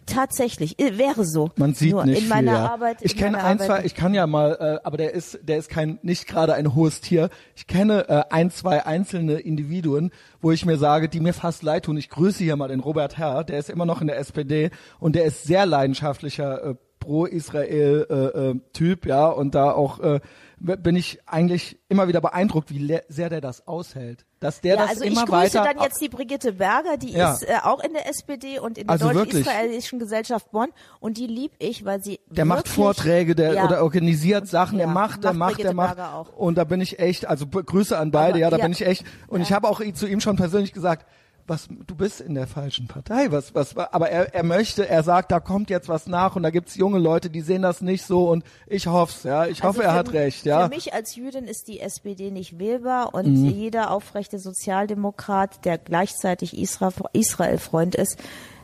Tatsächlich, 0.06 0.80
äh, 0.80 0.98
wäre 0.98 1.26
so. 1.26 1.50
Man 1.56 1.74
sieht 1.74 1.92
Nur 1.92 2.06
nicht 2.06 2.22
in 2.24 2.28
meiner 2.30 2.52
viel, 2.52 2.62
ja. 2.62 2.72
Arbeit. 2.72 2.98
Ich 3.02 3.18
kenne 3.18 3.40
ein, 3.40 3.60
Arbeit- 3.60 3.66
zwei, 3.66 3.86
ich 3.86 3.96
kann 3.96 4.14
ja 4.14 4.28
mal, 4.28 4.58
äh, 4.60 4.86
aber 4.86 4.98
der 4.98 5.14
ist, 5.14 5.40
der 5.42 5.58
ist 5.58 5.70
kein, 5.70 5.98
nicht 6.04 6.28
gerade 6.28 6.54
ein 6.54 6.76
hohes 6.76 7.02
Tier. 7.02 7.30
Ich 7.56 7.66
kenne 7.66 8.08
äh, 8.08 8.24
ein, 8.30 8.52
zwei 8.52 8.86
einzelne 8.86 9.40
Individuen, 9.40 10.12
wo 10.42 10.52
ich 10.52 10.66
mir 10.66 10.78
sage, 10.78 11.10
die 11.10 11.20
mir 11.20 11.34
fast 11.34 11.64
leid 11.64 11.86
tun. 11.86 11.98
Ich 11.98 12.10
grüße 12.10 12.44
hier 12.44 12.56
mal 12.56 12.68
den 12.68 12.82
Robert 12.82 13.18
Herr, 13.18 13.44
der 13.44 13.58
ist 13.58 13.70
immer 13.70 13.86
noch 13.86 14.00
in 14.02 14.08
der 14.08 14.20
SPD 14.20 14.70
und 15.00 15.16
der 15.16 15.26
ist 15.26 15.44
sehr 15.46 15.66
leidenschaftlicher 15.66 16.64
äh, 16.64 16.76
pro-Israel 17.00 18.06
äh, 18.10 18.16
äh, 18.50 18.56
Typ, 18.74 19.06
ja, 19.08 19.28
und 19.28 19.56
da 19.56 19.72
auch 19.72 20.00
äh, 20.00 20.20
bin 20.58 20.96
ich 20.96 21.20
eigentlich 21.26 21.78
immer 21.90 22.08
wieder 22.08 22.22
beeindruckt, 22.22 22.72
wie 22.72 23.00
sehr 23.10 23.30
der 23.30 23.42
das 23.42 23.68
aushält. 23.68 24.26
Dass 24.40 24.62
der 24.62 24.76
ja, 24.76 24.82
das 24.82 24.90
also 24.92 25.04
ich 25.04 25.12
immer 25.12 25.26
grüße 25.26 25.56
weiter 25.56 25.64
dann 25.64 25.84
jetzt 25.84 26.00
die 26.02 26.10
Brigitte 26.10 26.54
Berger, 26.54 26.98
die 26.98 27.12
Ja. 27.12 27.34
ist 27.34 27.44
äh, 27.44 27.56
auch 27.64 27.84
in 27.84 27.94
der 27.94 28.08
SPD 28.08 28.60
und 28.60 28.78
in 28.78 28.88
der 28.88 28.94
Also? 28.94 29.12
Deutsch-Israelischen 29.12 30.00
Gesellschaft 30.00 30.52
Bonn 30.52 30.70
und 31.00 31.18
die 31.18 31.28
lieb 31.28 31.52
ich, 31.60 31.84
weil 31.86 32.02
sie 32.04 32.20
Der 32.30 32.46
macht 32.46 32.68
Vorträge, 32.68 33.36
der 33.36 33.54
ja, 33.54 33.66
oder 33.66 33.84
organisiert 33.84 34.48
Sachen, 34.48 34.78
der 34.78 34.88
macht, 34.88 35.24
der 35.24 35.34
macht 35.34 35.52
macht, 35.52 35.64
der 35.64 35.74
macht. 35.74 36.00
Auch. 36.00 36.34
Und 36.36 36.58
da 36.58 36.64
bin 36.64 36.82
ich 36.82 37.00
echt, 37.00 37.26
also 37.28 37.48
Grüße 37.48 37.98
an 37.98 38.12
beide, 38.12 38.34
Aber, 38.34 38.40
ja, 38.40 38.50
da 38.50 38.58
bin 38.58 38.72
ich 38.72 38.86
echt. 38.86 39.04
Und 39.28 39.42
ich 39.42 39.52
habe 39.52 39.68
auch 39.68 39.82
zu 39.94 40.08
ihm 40.08 40.22
schon 40.22 40.36
persönlich 40.36 40.74
gesagt, 40.74 41.06
was, 41.48 41.68
du 41.70 41.96
bist 41.96 42.22
in 42.22 42.34
der 42.34 42.48
falschen 42.48 42.88
Partei, 42.88 43.32
was, 43.32 43.54
was, 43.54 43.78
aber 43.78 44.10
er, 44.10 44.34
er 44.34 44.44
möchte, 44.44 44.88
er 44.90 45.04
sagt, 45.04 45.32
da 45.32 45.40
kommt 45.40 45.70
jetzt 45.70 45.88
was 45.90 46.08
nach 46.08 46.36
und 46.36 46.42
da 46.44 46.50
gibt's 46.50 46.76
junge 46.76 46.98
Leute, 46.98 47.30
die 47.30 47.42
sehen 47.42 47.62
das 47.62 47.82
nicht 47.82 48.04
so 48.06 48.30
und 48.30 48.44
ich 48.66 48.88
hoff's, 48.88 49.24
ja, 49.24 49.46
ich 49.46 49.62
hoffe, 49.64 49.80
Also 49.80 49.82
er 49.82 49.90
für- 49.92 49.96
hat 49.98 50.14
recht, 50.14 50.46
ja. 50.46 50.60
Mhm. 50.60 50.64
Für 50.72 50.76
mich 50.76 50.94
als 50.94 51.16
Jüdin 51.16 51.46
ist 51.46 51.68
die 51.68 51.80
SPD 51.82 52.32
nicht 52.32 52.58
wählbar 52.58 53.14
und 53.14 53.26
jeder 53.36 53.92
aufrechte 53.92 54.40
Sozialdemokrat, 54.40 55.64
der 55.66 55.78
gleichzeitig 55.78 56.58
Isra 56.58 56.92
Israel-Freund 57.14 57.96
ist, 57.96 58.18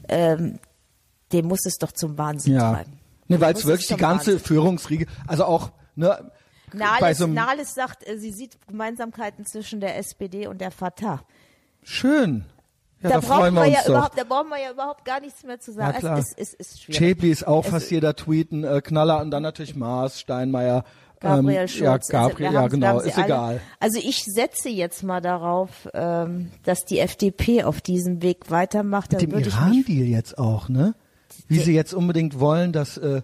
ähm, 0.09 0.59
dem 1.31 1.45
muss 1.47 1.65
es 1.65 1.77
doch 1.77 1.91
zum 1.91 2.17
Wahnsinn 2.17 2.55
Ja. 2.55 2.73
treiben. 2.73 2.99
Nee, 3.27 3.39
weil 3.39 3.53
es 3.53 3.65
wirklich 3.65 3.87
die 3.87 3.95
ganze 3.95 4.33
Wahnsinn. 4.33 4.39
Führungsriege, 4.45 5.05
also 5.27 5.45
auch, 5.45 5.71
ne, 5.95 6.31
Nahles, 6.73 7.17
so 7.19 7.27
Nahles 7.27 7.73
sagt, 7.73 8.07
äh, 8.07 8.17
sie 8.17 8.31
sieht 8.31 8.57
Gemeinsamkeiten 8.67 9.45
zwischen 9.45 9.79
der 9.81 9.97
SPD 9.97 10.47
und 10.47 10.59
der 10.61 10.71
Fatah. 10.71 11.21
schön. 11.83 12.45
Ja, 13.03 13.09
da, 13.09 13.19
da, 13.19 13.27
brauchen 13.27 13.53
wir 13.55 13.61
wir 13.63 13.69
ja 13.69 13.79
doch. 13.81 13.89
überhaupt, 13.89 14.17
da 14.19 14.23
brauchen 14.23 14.49
wir 14.49 14.61
ja 14.61 14.71
überhaupt 14.71 15.05
gar 15.05 15.19
nichts 15.19 15.43
mehr 15.43 15.59
zu 15.59 15.71
sagen. 15.71 15.93
Ja, 15.93 15.99
klar. 15.99 16.17
Es 16.19 16.33
ist, 16.33 16.37
es 16.37 16.53
ist 16.53 16.81
schwierig. 16.83 16.99
Chapli 16.99 17.31
ist 17.31 17.47
auch 17.47 17.65
Es 17.65 17.71
fast 17.71 17.91
jeder 17.91 18.15
tweeten, 18.15 18.63
äh, 18.63 18.81
Knaller 18.81 19.21
und 19.21 19.31
dann 19.31 19.43
natürlich 19.43 19.75
Maas, 19.75 20.19
Steinmeier. 20.19 20.83
Gabriel 21.19 21.61
ähm, 21.61 21.67
Schulz. 21.67 21.81
Ja, 21.81 21.91
also 21.93 22.11
Gabriel, 22.11 22.53
ja 22.53 22.61
wir 22.63 22.69
genau, 22.69 22.87
haben 22.87 22.99
sie 23.01 23.09
ist 23.09 23.17
alle. 23.17 23.25
egal. 23.25 23.61
Also 23.79 23.99
ich 23.99 24.23
setze 24.25 24.69
jetzt 24.69 25.03
mal 25.03 25.21
darauf, 25.21 25.87
ähm, 25.93 26.51
dass 26.63 26.83
die 26.85 26.99
FDP 26.99 27.63
auf 27.63 27.79
diesem 27.79 28.21
Weg 28.21 28.49
weitermacht. 28.49 29.11
Mit 29.11 29.21
dem 29.21 29.37
Iran-Deal 29.37 30.07
jetzt 30.07 30.37
auch, 30.37 30.67
ne? 30.67 30.95
Wie 31.47 31.59
sie 31.59 31.73
jetzt 31.73 31.93
unbedingt 31.93 32.39
wollen, 32.39 32.73
dass 32.73 32.97
äh, 32.97 33.21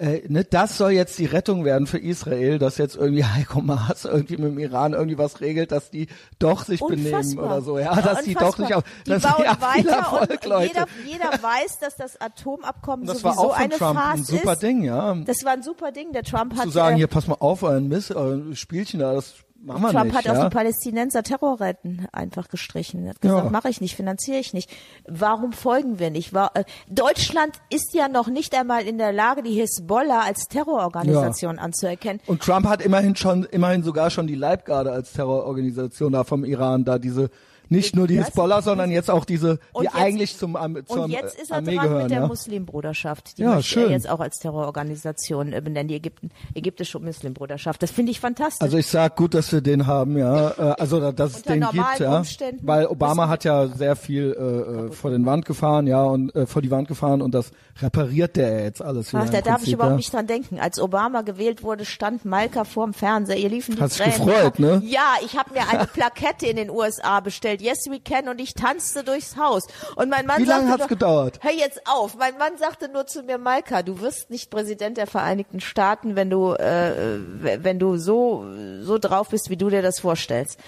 äh, 0.00 0.22
ne, 0.28 0.44
das 0.44 0.78
soll 0.78 0.92
jetzt 0.92 1.18
die 1.18 1.26
Rettung 1.26 1.64
werden 1.66 1.86
für 1.86 1.98
Israel, 1.98 2.58
dass 2.58 2.78
jetzt 2.78 2.96
irgendwie 2.96 3.22
Heiko 3.24 3.60
Maas 3.60 4.06
irgendwie 4.06 4.38
mit 4.38 4.52
dem 4.52 4.58
Iran 4.58 4.94
irgendwie 4.94 5.18
was 5.18 5.42
regelt, 5.42 5.72
dass 5.72 5.90
die 5.90 6.08
doch 6.38 6.64
sich 6.64 6.80
benehmen 6.80 7.14
Unfassbar. 7.14 7.44
oder 7.44 7.60
so, 7.60 7.78
ja, 7.78 8.00
dass 8.00 8.22
die 8.22 8.34
doch 8.34 8.56
nicht 8.56 8.74
auf, 8.74 8.82
die 9.06 9.10
dass 9.10 9.22
bauen 9.22 9.44
ja, 9.44 9.54
viel 9.54 9.84
weiter 9.84 9.98
Erfolg, 9.98 10.30
und 10.30 10.44
Leute. 10.46 10.66
jeder, 10.68 10.86
jeder 11.04 11.30
weiß, 11.42 11.80
dass 11.80 11.96
das 11.96 12.18
Atomabkommen 12.18 13.04
das 13.04 13.22
war 13.22 13.34
sowieso 13.34 13.50
auch 13.50 13.56
von 13.56 13.64
eine 13.64 13.74
Trump 13.76 13.98
Farce 13.98 14.18
ein 14.18 14.24
super 14.24 14.52
ist. 14.54 14.62
Ding, 14.62 14.84
ja. 14.84 15.14
Das 15.26 15.44
war 15.44 15.52
ein 15.52 15.62
super 15.62 15.92
Ding. 15.92 16.12
Der 16.12 16.22
Trump 16.22 16.56
hat 16.56 16.62
Zu 16.64 16.70
sagen, 16.70 16.94
äh, 16.94 16.98
hier, 17.00 17.06
pass 17.06 17.26
mal 17.26 17.36
auf, 17.38 17.62
euren 17.62 17.88
Mist, 17.88 18.10
euer 18.12 18.54
Spielchen 18.54 19.00
da, 19.00 19.12
das 19.12 19.34
machen 19.62 19.82
wir 19.82 19.90
Trump 19.90 20.04
nicht, 20.06 20.16
hat 20.16 20.24
ja. 20.24 20.38
auch 20.38 20.48
die 20.48 20.54
Palästinenser 20.54 21.22
Terrorretten 21.22 22.06
einfach 22.12 22.48
gestrichen. 22.48 23.04
Er 23.04 23.10
hat 23.10 23.20
gesagt, 23.20 23.44
Ja. 23.44 23.50
mache 23.50 23.68
ich 23.68 23.80
nicht, 23.80 23.94
finanziere 23.96 24.38
ich 24.38 24.52
nicht. 24.52 24.70
Warum 25.08 25.52
folgen 25.52 25.98
wir 25.98 26.10
nicht? 26.10 26.32
War, 26.32 26.50
äh, 26.54 26.64
Deutschland 26.88 27.54
ist 27.70 27.94
ja 27.94 28.08
noch 28.08 28.28
nicht 28.28 28.54
einmal 28.54 28.82
in 28.86 28.98
der 28.98 29.12
Lage, 29.12 29.42
die 29.42 29.54
Hisbollah 29.54 30.20
als 30.22 30.48
Terrororganisation 30.48 31.58
anzuerkennen. 31.58 32.20
Und 32.26 32.42
Trump 32.42 32.66
hat 32.66 32.82
immerhin 32.82 33.16
schon, 33.16 33.44
immerhin 33.44 33.82
sogar 33.82 34.10
schon 34.10 34.26
die 34.26 34.34
Leibgarde 34.34 34.92
als 34.92 35.12
Terrororganisation 35.12 36.12
da 36.12 36.24
vom 36.24 36.44
Iran, 36.44 36.84
da 36.84 36.98
diese 36.98 37.30
Nicht 37.70 37.96
nur 37.96 38.06
die? 38.06 38.18
Hisbollah, 38.18 38.60
sondern 38.62 38.90
jetzt 38.90 39.10
auch 39.10 39.24
diese, 39.24 39.58
die 39.78 39.84
jetzt- 39.84 39.94
eigentlich 39.96 40.36
zum, 40.36 40.56
Am- 40.56 40.84
zur 40.86 41.04
Und 41.04 41.10
jetzt 41.12 41.40
ist 41.40 41.50
er 41.50 41.58
Armee 41.58 41.76
dran 41.76 41.84
gehören. 41.86 42.02
mit 42.02 42.10
der 42.10 42.20
ja? 42.20 42.26
Muslimbruderschaft. 42.26 43.38
Die 43.38 43.42
Ja, 43.42 43.54
möchte 43.54 43.70
schön. 43.70 43.84
er 43.84 43.90
jetzt 43.92 44.08
auch 44.10 44.20
als 44.20 44.38
Terrororganisation 44.40 45.52
äh, 45.52 45.60
benennen, 45.60 45.88
die 45.88 45.94
Ägypten, 45.94 46.30
ägyptische 46.54 46.98
Muslimbruderschaft. 46.98 47.82
Das 47.82 47.90
finde 47.90 48.12
ich 48.12 48.20
fantastisch. 48.20 48.60
Also 48.62 48.76
ich 48.76 48.86
sag 48.86 49.16
gut, 49.16 49.34
dass 49.34 49.52
wir 49.52 49.60
den 49.60 49.86
haben, 49.86 50.18
ja. 50.18 50.50
Äh, 50.50 50.74
Also 50.80 51.00
da- 51.00 51.12
dass 51.12 51.36
es 51.36 51.42
den 51.42 51.60
gibt, 51.70 52.00
ja. 52.00 52.22
Weil 52.62 52.86
Obama 52.86 53.28
hat 53.28 53.44
ja 53.44 53.68
sehr 53.68 53.96
viel 53.96 54.36
äh, 54.38 54.86
äh, 54.88 54.92
vor 54.92 55.10
den 55.10 55.24
Wand 55.26 55.44
gefahren, 55.44 55.86
ja, 55.86 56.02
und 56.02 56.34
äh, 56.34 56.46
vor 56.46 56.62
die 56.62 56.70
Wand 56.70 56.88
gefahren 56.88 57.22
und 57.22 57.32
das 57.34 57.52
repariert 57.80 58.36
der 58.36 58.64
jetzt 58.64 58.82
alles. 58.82 59.14
Ach, 59.14 59.28
da 59.30 59.40
darf 59.40 59.44
ich 59.44 59.52
Prinzip, 59.54 59.74
überhaupt 59.74 59.92
ja. 59.92 59.96
nicht 59.96 60.12
dran 60.12 60.26
denken. 60.26 60.58
Als 60.58 60.80
Obama 60.80 61.22
gewählt 61.22 61.62
wurde, 61.62 61.84
stand 61.84 62.24
Malka 62.24 62.64
vorm 62.64 62.92
Fernseher. 62.94 63.36
Ihr 63.38 63.48
liefen 63.48 63.76
die 63.76 63.80
Hast 63.80 63.98
Tränen. 63.98 64.26
gefreut, 64.26 64.58
ne? 64.58 64.82
Ja, 64.84 65.14
ich 65.24 65.38
habe 65.38 65.52
mir 65.54 65.68
eine 65.68 65.86
Plakette 65.86 66.46
in 66.46 66.56
den 66.56 66.70
USA 66.70 67.20
bestellt. 67.20 67.59
Yes, 67.60 67.78
we 67.90 68.00
can. 68.00 68.28
Und 68.28 68.40
ich 68.40 68.54
tanzte 68.54 69.04
durchs 69.04 69.36
Haus. 69.36 69.64
Und 69.96 70.08
mein 70.08 70.26
Mann 70.26 70.38
Wie 70.40 70.44
lange 70.44 70.62
sagte 70.66 70.72
hat's 70.72 70.78
nur- 70.80 70.88
gedauert? 70.88 71.38
Hör 71.42 71.52
jetzt 71.52 71.80
auf. 71.86 72.16
Mein 72.16 72.36
Mann 72.38 72.52
sagte 72.58 72.88
nur 72.88 73.06
zu 73.06 73.22
mir, 73.22 73.38
Malka, 73.38 73.82
du 73.82 74.00
wirst 74.00 74.30
nicht 74.30 74.50
Präsident 74.50 74.96
der 74.96 75.06
Vereinigten 75.06 75.60
Staaten, 75.60 76.16
wenn 76.16 76.30
du, 76.30 76.52
äh, 76.54 77.18
wenn 77.62 77.78
du 77.78 77.96
so, 77.96 78.44
so 78.82 78.98
drauf 78.98 79.28
bist, 79.28 79.50
wie 79.50 79.56
du 79.56 79.68
dir 79.70 79.82
das 79.82 80.00
vorstellst. 80.00 80.58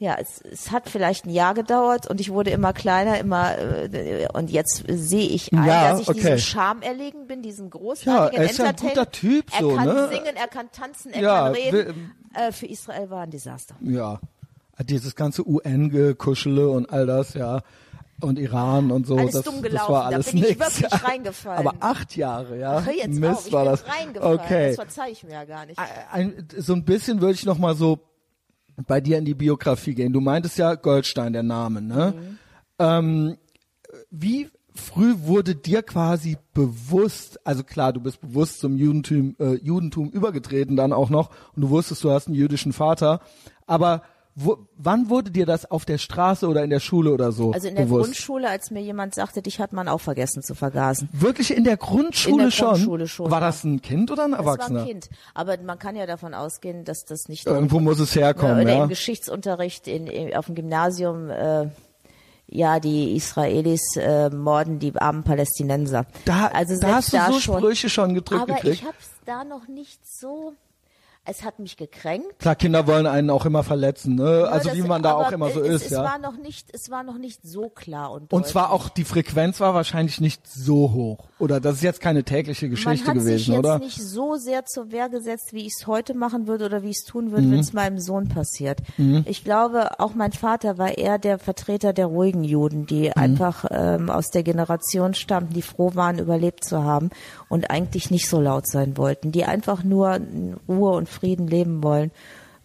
Ja, 0.00 0.14
es, 0.16 0.40
es 0.42 0.70
hat 0.70 0.88
vielleicht 0.88 1.26
ein 1.26 1.30
Jahr 1.30 1.54
gedauert 1.54 2.06
und 2.08 2.20
ich 2.20 2.30
wurde 2.30 2.50
immer 2.50 2.72
kleiner, 2.72 3.18
immer 3.18 3.58
äh, 3.58 4.28
und 4.32 4.48
jetzt 4.48 4.84
sehe 4.86 5.26
ich 5.28 5.52
ein, 5.52 5.64
Ja, 5.66 5.90
dass 5.90 6.02
ich 6.02 6.08
okay. 6.08 6.18
diesem 6.20 6.38
Charme 6.38 6.82
erlegen 6.82 7.26
bin, 7.26 7.42
diesem 7.42 7.68
großartigen 7.68 8.40
Ja, 8.40 8.44
er 8.46 8.48
ist 8.48 8.58
ja 8.58 8.64
ein 8.66 8.70
Entertainer. 8.70 8.94
guter 9.06 9.10
Typ, 9.10 9.46
er 9.52 9.60
so, 9.60 9.74
kann 9.74 9.88
ne? 9.88 10.08
singen, 10.08 10.36
er 10.36 10.46
kann 10.46 10.70
tanzen, 10.70 11.12
er 11.12 11.20
Ja, 11.20 11.42
kann 11.46 11.52
reden. 11.54 12.14
Äh, 12.32 12.52
für 12.52 12.66
Israel 12.66 13.10
war 13.10 13.22
ein 13.22 13.30
Desaster. 13.32 13.74
Ja. 13.80 14.20
Dieses 14.84 15.14
ganze 15.16 15.46
UN-Gekuschele 15.48 16.68
und 16.68 16.90
all 16.90 17.06
das, 17.06 17.34
ja. 17.34 17.62
Und 18.20 18.38
Iran 18.38 18.90
und 18.90 19.06
so. 19.06 19.16
Alles 19.16 19.32
das, 19.32 19.44
dumm 19.44 19.62
das 19.62 19.70
gelaufen, 19.70 19.92
war 19.92 20.10
da 20.10 20.16
alles 20.16 20.32
bin 20.32 20.38
ich 20.42 20.58
nix. 20.58 20.80
wirklich 20.80 21.04
reingefallen. 21.08 21.66
Aber 21.66 21.76
acht 21.80 22.16
Jahre, 22.16 22.58
ja. 22.58 22.82
Hör 22.82 22.92
jetzt 22.92 23.18
Mist 23.18 23.32
auf, 23.32 23.46
ich 23.46 23.52
war 23.52 23.62
bin 23.64 23.70
das. 23.72 23.84
reingefallen. 23.88 24.40
Okay. 24.40 24.66
Das 24.68 24.76
verzeih 24.76 25.10
ich 25.10 25.24
mir 25.24 25.32
ja 25.32 25.44
gar 25.44 25.66
nicht. 25.66 25.80
ein, 26.12 26.48
so 26.56 26.72
ein 26.72 26.84
bisschen 26.84 27.20
würde 27.20 27.34
ich 27.34 27.44
noch 27.44 27.58
mal 27.58 27.76
so 27.76 28.00
bei 28.86 29.00
dir 29.00 29.18
in 29.18 29.24
die 29.24 29.34
Biografie 29.34 29.94
gehen. 29.94 30.12
Du 30.12 30.20
meintest 30.20 30.58
ja 30.58 30.74
Goldstein, 30.74 31.32
der 31.32 31.42
Name, 31.42 31.80
ne? 31.82 32.14
Mhm. 32.16 32.38
Ähm, 32.80 33.36
wie 34.10 34.48
früh 34.74 35.14
wurde 35.22 35.54
dir 35.54 35.82
quasi 35.82 36.38
bewusst, 36.54 37.44
also 37.46 37.64
klar, 37.64 37.92
du 37.92 38.00
bist 38.00 38.20
bewusst 38.20 38.60
zum 38.60 38.76
Judentum, 38.76 39.34
äh, 39.38 39.54
Judentum 39.56 40.10
übergetreten 40.10 40.76
dann 40.76 40.92
auch 40.92 41.10
noch 41.10 41.30
und 41.54 41.62
du 41.62 41.70
wusstest, 41.70 42.04
du 42.04 42.10
hast 42.10 42.26
einen 42.28 42.36
jüdischen 42.36 42.72
Vater, 42.72 43.20
aber 43.66 44.02
wo, 44.40 44.58
wann 44.76 45.10
wurde 45.10 45.30
dir 45.32 45.46
das 45.46 45.68
auf 45.68 45.84
der 45.84 45.98
Straße 45.98 46.46
oder 46.46 46.62
in 46.62 46.70
der 46.70 46.78
Schule 46.78 47.12
oder 47.12 47.32
so 47.32 47.50
Also 47.50 47.66
in 47.66 47.74
der 47.74 47.84
bewusst? 47.84 48.04
Grundschule, 48.04 48.48
als 48.48 48.70
mir 48.70 48.80
jemand 48.80 49.14
sagte, 49.14 49.42
dich 49.42 49.58
hat 49.58 49.72
man 49.72 49.88
auch 49.88 50.00
vergessen 50.00 50.42
zu 50.44 50.54
vergasen. 50.54 51.08
Wirklich 51.12 51.56
in 51.56 51.64
der 51.64 51.76
Grundschule, 51.76 52.34
In 52.34 52.38
der 52.44 52.50
schon? 52.52 52.68
Grundschule 52.68 53.08
schon, 53.08 53.30
War 53.30 53.40
das 53.40 53.64
ein 53.64 53.82
Kind 53.82 54.10
oder 54.12 54.24
ein 54.24 54.30
Das 54.30 54.44
war 54.44 54.52
Erwachsener? 54.54 54.80
ein 54.82 54.86
Kind. 54.86 55.10
Aber 55.34 55.56
man 55.58 55.78
kann 55.78 55.96
ja 55.96 56.06
davon 56.06 56.34
ausgehen, 56.34 56.84
dass 56.84 57.04
das 57.04 57.28
nicht 57.28 57.46
Irgendwo 57.46 57.80
muss 57.80 57.98
es 57.98 58.14
herkommen, 58.14 58.60
oder 58.60 58.74
ja. 58.76 58.82
im 58.84 58.88
Geschichtsunterricht 58.88 59.88
in, 59.88 60.06
in, 60.06 60.36
auf 60.36 60.46
dem 60.46 60.54
Gymnasium, 60.54 61.30
äh, 61.30 61.68
ja, 62.50 62.80
die 62.80 63.16
Israelis 63.16 63.96
äh, 63.96 64.30
morden 64.30 64.78
die 64.78 64.94
armen 64.96 65.22
Palästinenser. 65.24 66.06
Da, 66.24 66.46
also 66.46 66.78
da 66.80 66.94
hast 66.94 67.12
du 67.12 67.16
da 67.16 67.32
so 67.32 67.40
schon. 67.40 67.58
Sprüche 67.58 67.90
schon 67.90 68.14
gedrückt 68.14 68.42
Aber 68.42 68.54
gekriegt. 68.54 68.74
ich 68.76 68.84
habe 68.84 68.94
es 69.00 69.10
da 69.26 69.44
noch 69.44 69.66
nicht 69.68 70.00
so. 70.06 70.52
Es 71.30 71.44
hat 71.44 71.58
mich 71.58 71.76
gekränkt. 71.76 72.38
Klar, 72.38 72.54
Kinder 72.56 72.86
wollen 72.86 73.06
einen 73.06 73.28
auch 73.28 73.44
immer 73.44 73.62
verletzen, 73.62 74.14
ne? 74.14 74.48
Also 74.50 74.70
das- 74.70 74.78
wie 74.78 74.82
man 74.82 75.02
da 75.02 75.12
auch 75.14 75.30
immer 75.30 75.50
so 75.50 75.60
es, 75.60 75.82
ist, 75.82 75.84
es 75.86 75.90
ja. 75.90 76.02
War 76.02 76.18
noch 76.18 76.38
nicht, 76.38 76.68
es 76.72 76.90
war 76.90 77.02
noch 77.02 77.18
nicht 77.18 77.40
so 77.46 77.68
klar 77.68 78.12
und 78.12 78.32
Und 78.32 78.46
zwar 78.46 78.72
auch 78.72 78.88
die 78.88 79.04
Frequenz 79.04 79.60
war 79.60 79.74
wahrscheinlich 79.74 80.20
nicht 80.22 80.46
so 80.46 80.92
hoch. 80.92 81.26
Oder 81.38 81.60
das 81.60 81.74
ist 81.76 81.82
jetzt 81.82 82.00
keine 82.00 82.24
tägliche 82.24 82.68
Geschichte 82.70 82.88
Man 82.88 83.16
hat 83.16 83.22
sich 83.22 83.24
gewesen, 83.46 83.52
jetzt 83.52 83.58
oder? 83.58 83.78
nicht 83.78 84.00
so 84.02 84.36
sehr 84.36 84.64
zur 84.64 84.90
Wehr 84.90 85.08
gesetzt, 85.10 85.52
wie 85.52 85.66
ich 85.66 85.74
es 85.78 85.86
heute 85.86 86.14
machen 86.14 86.46
würde 86.46 86.64
oder 86.64 86.82
wie 86.82 86.88
ich 86.90 86.96
es 86.98 87.04
tun 87.04 87.30
würde, 87.30 87.42
Mhm. 87.46 87.52
wenn 87.52 87.60
es 87.60 87.72
meinem 87.74 87.98
Sohn 88.00 88.28
passiert. 88.28 88.80
Ich 89.26 89.44
glaube, 89.44 90.00
auch 90.00 90.14
mein 90.14 90.32
Vater 90.32 90.78
war 90.78 90.96
eher 90.96 91.18
der 91.18 91.38
Vertreter 91.38 91.92
der 91.92 92.06
ruhigen 92.06 92.42
Juden, 92.42 92.86
die 92.86 93.08
Mhm. 93.08 93.12
einfach 93.16 93.66
ähm, 93.70 94.08
aus 94.08 94.30
der 94.30 94.42
Generation 94.42 95.12
stammten, 95.14 95.52
die 95.52 95.62
froh 95.62 95.94
waren, 95.94 96.18
überlebt 96.18 96.64
zu 96.64 96.82
haben 96.82 97.10
und 97.50 97.70
eigentlich 97.70 98.10
nicht 98.10 98.28
so 98.28 98.40
laut 98.40 98.66
sein 98.66 98.96
wollten, 98.96 99.30
die 99.30 99.44
einfach 99.44 99.84
nur 99.84 100.18
Ruhe 100.68 100.92
und 100.92 101.08
Frieden 101.18 101.46
leben 101.46 101.82
wollen. 101.82 102.10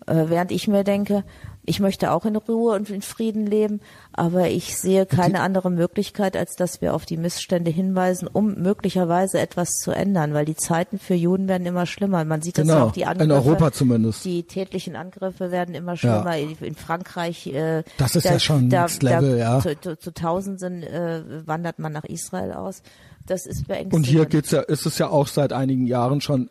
Äh, 0.06 0.26
während 0.28 0.52
ich 0.52 0.68
mir 0.68 0.84
denke, 0.84 1.24
ich 1.66 1.80
möchte 1.80 2.12
auch 2.12 2.26
in 2.26 2.36
Ruhe 2.36 2.76
und 2.76 2.90
in 2.90 3.02
Frieden 3.02 3.46
leben, 3.48 3.80
aber 4.12 4.50
ich 4.50 4.78
sehe 4.78 5.06
keine 5.06 5.40
andere 5.40 5.72
Möglichkeit, 5.72 6.36
als 6.36 6.56
dass 6.58 6.82
wir 6.82 6.94
auf 6.94 7.06
die 7.06 7.16
Missstände 7.16 7.72
hinweisen, 7.72 8.28
um 8.28 8.56
möglicherweise 8.56 9.40
etwas 9.40 9.70
zu 9.78 9.92
ändern, 9.92 10.34
weil 10.34 10.44
die 10.44 10.58
Zeiten 10.58 11.00
für 11.00 11.14
Juden 11.14 11.48
werden 11.48 11.66
immer 11.66 11.86
schlimmer. 11.86 12.26
Man 12.26 12.42
sieht 12.42 12.58
das 12.58 12.68
ja 12.68 12.74
Genau, 12.74 12.88
auch 12.88 12.92
die 12.92 13.04
in 13.04 13.08
Angriffe. 13.08 13.34
Europa 13.34 13.72
zumindest. 13.72 14.26
Die 14.26 14.44
tätlichen 14.44 14.98
Angriffe 14.98 15.52
werden 15.52 15.74
immer 15.74 15.96
schlimmer. 15.96 16.36
In, 16.38 16.58
in 16.60 16.76
Frankreich, 16.76 17.48
äh, 17.48 17.84
Das 17.98 18.18
ist 18.18 18.26
ja 18.26 18.40
schon 18.40 18.70
da, 18.70 18.82
Next 18.82 19.02
Level, 19.02 19.38
da, 19.38 19.54
ja. 19.56 19.60
Zu, 19.62 19.80
zu, 19.80 19.98
zu 19.98 20.14
Tausenden 20.14 20.84
äh, 20.84 21.22
wandert 21.46 21.80
man 21.80 21.94
nach 21.94 22.04
Israel 22.04 22.52
aus. 22.52 22.82
Das 23.26 23.46
ist 23.46 23.60
Und 23.60 23.68
beängstigend. 23.70 24.06
hier 24.06 24.26
geht's 24.26 24.52
ja, 24.52 24.60
ist 24.60 24.86
es 24.86 24.98
ja 24.98 25.08
auch 25.08 25.28
seit 25.28 25.54
einigen 25.54 25.88
Jahren 25.88 26.20
schon 26.20 26.50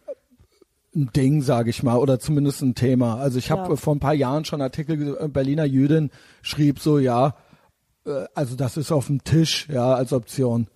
ein 0.95 1.11
Ding, 1.15 1.43
sage 1.43 1.71
ich 1.71 1.83
mal, 1.83 1.97
oder 1.99 2.19
zumindest 2.21 2.63
ein 2.63 2.75
Thema. 2.75 3.17
Also 3.17 3.39
ich 3.39 3.51
habe 3.51 3.71
Ja. 3.71 3.77
vor 3.77 3.95
ein 3.95 4.01
paar 4.01 4.15
Jahren 4.15 4.45
schon 4.45 4.61
Artikel, 4.61 5.17
äh, 5.19 5.29
Berliner 5.29 5.65
Jüdin 5.65 6.11
schrieb 6.43 6.81
so, 6.81 6.99
ja, 6.99 7.35
äh, 8.07 8.25
also 8.35 8.57
das 8.57 8.77
ist 8.77 8.93
auf 8.93 9.07
dem 9.07 9.25
Tisch, 9.25 9.69
ja, 9.73 9.95
als 9.95 10.13
Option. 10.13 10.67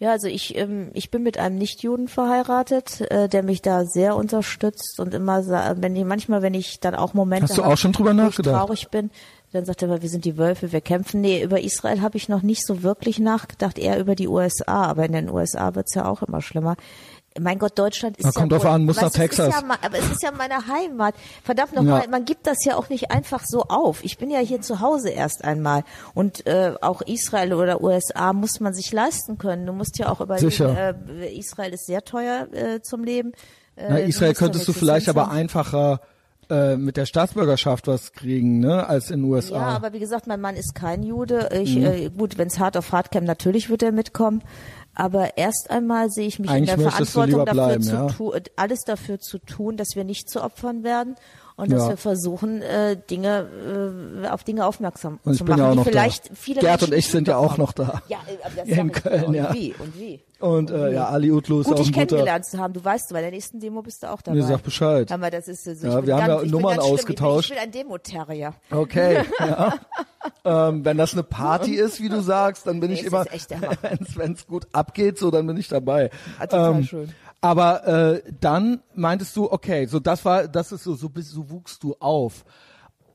Ja, 0.00 0.10
also 0.10 0.26
ich, 0.26 0.56
ähm, 0.56 0.90
ich 0.92 1.10
bin 1.10 1.22
mit 1.22 1.38
einem 1.38 1.56
Nichtjuden 1.56 2.08
verheiratet, 2.08 3.02
äh, 3.10 3.28
der 3.28 3.42
mich 3.42 3.62
da 3.62 3.84
sehr 3.86 4.16
unterstützt 4.16 4.98
und 4.98 5.14
immer, 5.14 5.46
wenn 5.80 5.94
ich, 5.94 6.04
manchmal, 6.04 6.42
wenn 6.42 6.52
ich 6.54 6.80
dann 6.80 6.94
auch 6.94 7.14
Momente 7.14 7.44
Hast 7.48 7.58
du 7.58 7.64
hab, 7.64 7.72
auch 7.72 7.78
schon 7.78 7.92
drüber 7.92 8.12
nachgedacht? 8.12 8.54
ich 8.54 8.58
traurig 8.60 8.88
bin, 8.90 9.10
dann 9.52 9.64
sagt 9.64 9.82
er 9.82 9.88
immer, 9.88 10.02
wir 10.02 10.08
sind 10.08 10.24
die 10.24 10.36
Wölfe, 10.36 10.72
wir 10.72 10.80
kämpfen. 10.80 11.20
Nee, 11.20 11.42
über 11.44 11.60
Israel 11.62 12.00
habe 12.02 12.16
ich 12.16 12.28
noch 12.28 12.42
nicht 12.42 12.66
so 12.66 12.82
wirklich 12.82 13.20
nachgedacht, 13.20 13.78
eher 13.78 14.00
über 14.00 14.16
die 14.16 14.26
USA, 14.26 14.82
aber 14.86 15.04
in 15.06 15.12
den 15.12 15.30
USA 15.30 15.76
wird's 15.76 15.94
ja 15.94 16.06
auch 16.06 16.22
immer 16.22 16.42
schlimmer. 16.42 16.76
Mein 17.40 17.58
Gott, 17.58 17.76
Deutschland 17.76 18.16
ist 18.16 18.24
Na, 18.26 18.30
ja 18.30 18.40
kommt 18.40 18.52
drauf 18.52 18.64
an, 18.64 18.84
muss 18.84 19.00
nach 19.00 19.10
Texas. 19.10 19.48
Ist 19.48 19.60
ja, 19.62 19.76
aber 19.82 19.98
es 19.98 20.08
ist 20.08 20.22
ja 20.22 20.30
meine 20.30 20.68
Heimat. 20.68 21.16
Verdammt 21.42 21.72
Ja. 21.72 21.82
nochmal, 21.82 22.06
man 22.08 22.24
gibt 22.24 22.46
das 22.46 22.64
ja 22.64 22.76
auch 22.76 22.88
nicht 22.88 23.10
einfach 23.10 23.42
so 23.44 23.62
auf. 23.62 24.04
Ich 24.04 24.18
bin 24.18 24.30
ja 24.30 24.38
hier 24.38 24.60
zu 24.60 24.78
Hause 24.80 25.10
erst 25.10 25.42
einmal. 25.44 25.82
Und 26.14 26.46
äh, 26.46 26.74
auch 26.80 27.02
Israel 27.02 27.54
oder 27.54 27.82
USA 27.82 28.32
muss 28.32 28.60
man 28.60 28.72
sich 28.72 28.92
leisten 28.92 29.36
können. 29.36 29.66
Du 29.66 29.72
musst 29.72 29.98
ja 29.98 30.10
auch 30.10 30.20
überlegen, 30.20 30.48
Sicher. 30.48 30.94
äh, 31.18 31.36
Israel 31.36 31.72
ist 31.72 31.86
sehr 31.86 32.04
teuer 32.04 32.46
äh, 32.52 32.80
zum 32.82 33.02
Leben. 33.02 33.32
Äh, 33.74 33.86
Na, 33.88 33.98
Israel 33.98 34.34
könntest 34.34 34.68
du 34.68 34.72
vielleicht 34.72 35.08
aber 35.08 35.28
einfacher 35.32 36.00
äh, 36.50 36.76
mit 36.76 36.96
der 36.96 37.06
Staatsbürgerschaft 37.06 37.86
was 37.88 38.12
kriegen, 38.12 38.60
ne, 38.60 38.86
als 38.86 39.10
in 39.10 39.22
den 39.22 39.30
USA. 39.32 39.56
Ja, 39.56 39.62
aber 39.70 39.92
wie 39.92 39.98
gesagt, 39.98 40.26
mein 40.28 40.40
Mann 40.40 40.54
ist 40.56 40.74
kein 40.76 41.02
Jude. 41.02 41.48
Ich, 41.52 41.74
Mhm. 41.74 41.84
äh, 41.84 42.10
gut, 42.10 42.38
wenn 42.38 42.46
es 42.48 42.60
hart 42.60 42.76
auf 42.76 42.92
hart 42.92 43.10
käme, 43.10 43.26
natürlich 43.26 43.70
wird 43.70 43.82
er 43.82 43.90
mitkommen. 43.92 44.42
Aber 44.94 45.36
erst 45.36 45.70
einmal 45.70 46.10
sehe 46.10 46.26
ich 46.26 46.38
mich 46.38 46.50
Eigentlich 46.50 46.70
in 46.72 46.78
der 46.78 46.90
Verantwortung 46.90 47.44
dafür 47.44 47.64
bleiben, 47.66 47.82
zu 47.82 47.92
ja. 47.92 48.06
tun, 48.06 48.40
alles 48.56 48.80
dafür 48.84 49.18
zu 49.18 49.38
tun, 49.38 49.76
dass 49.76 49.96
wir 49.96 50.04
nicht 50.04 50.28
zu 50.28 50.42
Opfern 50.42 50.84
werden 50.84 51.16
und 51.56 51.70
dass 51.70 51.82
Ja. 51.82 51.88
wir 51.90 51.96
versuchen, 51.96 52.62
äh, 52.62 52.96
Dinge 53.10 53.46
äh, 54.24 54.28
auf 54.28 54.42
Dinge 54.44 54.66
aufmerksam 54.66 55.20
Und 55.24 55.34
zu 55.36 55.44
machen, 55.44 55.58
ja 55.58 55.70
auch 55.70 55.74
noch 55.76 55.84
vielleicht 55.84 56.30
da. 56.30 56.34
viele 56.34 56.60
Gerd 56.60 56.82
und 56.82 56.90
Menschen 56.90 56.98
ich 56.98 57.08
sind 57.12 57.28
ja 57.28 57.36
auch 57.36 57.56
noch 57.58 57.72
da. 57.72 58.02
Ja, 58.08 58.18
äh, 58.26 58.44
aber 58.44 58.54
das 58.56 58.68
In. 58.68 58.90
Köln, 58.92 59.24
und 59.24 59.34
ja. 59.34 59.52
wie 59.54 59.74
und 59.78 59.98
wie. 59.98 60.20
Und 60.40 60.70
äh, 60.70 60.92
ja, 60.92 61.06
Ali 61.08 61.30
Utlu 61.30 61.60
ist 61.60 61.66
Gut, 61.66 61.74
auch 61.74 61.78
dich 61.78 61.86
ein 61.88 61.92
guter. 61.94 62.06
kennengelernt 62.06 62.44
zu 62.44 62.58
haben. 62.58 62.74
Du 62.74 62.84
weißt, 62.84 63.10
bei 63.12 63.20
der 63.22 63.30
nächsten 63.30 63.60
Demo 63.60 63.80
bist 63.82 64.02
du 64.02 64.10
auch 64.10 64.20
dabei. 64.20 64.36
Mir 64.36 64.44
sag 64.44 64.62
Bescheid. 64.62 65.10
Aber 65.10 65.30
das 65.30 65.48
ist, 65.48 65.66
äh, 65.66 65.74
so, 65.74 65.86
Ja, 65.86 66.04
wir 66.06 66.16
haben 66.16 66.26
ganz, 66.26 66.42
ja 66.42 66.48
Nummern 66.50 66.78
ausgetauscht. 66.80 67.50
Ich 67.50 67.56
bin, 67.56 67.64
ich 67.64 67.70
bin 67.72 67.80
ein 67.80 67.86
Demo-Terrier. 67.86 68.54
Okay, 68.70 69.22
ja. 69.38 69.74
ähm, 70.44 70.84
wenn 70.84 70.98
das 70.98 71.12
eine 71.14 71.22
Party 71.22 71.74
ist, 71.76 72.00
wie 72.02 72.08
du 72.10 72.20
sagst, 72.20 72.66
dann 72.66 72.80
bin 72.80 72.90
Nee, 72.90 72.96
ich 73.00 73.04
immer, 73.06 73.24
wenn 74.16 74.32
es 74.32 74.46
gut 74.46 74.66
abgeht, 74.72 75.18
so 75.18 75.30
dann 75.30 75.46
bin 75.46 75.56
ich 75.56 75.68
dabei. 75.68 76.10
Ah, 76.38 76.46
total 76.46 76.74
ähm, 76.74 76.84
schön. 76.84 77.14
Aber 77.44 77.86
äh, 77.86 78.22
dann 78.40 78.80
meintest 78.94 79.36
du, 79.36 79.52
okay, 79.52 79.84
so 79.84 80.00
das 80.00 80.24
war, 80.24 80.48
das 80.48 80.72
ist 80.72 80.82
so, 80.82 80.94
so, 80.94 81.10
bist, 81.10 81.28
so 81.30 81.50
wuchst 81.50 81.82
du 81.82 81.94
auf. 82.00 82.42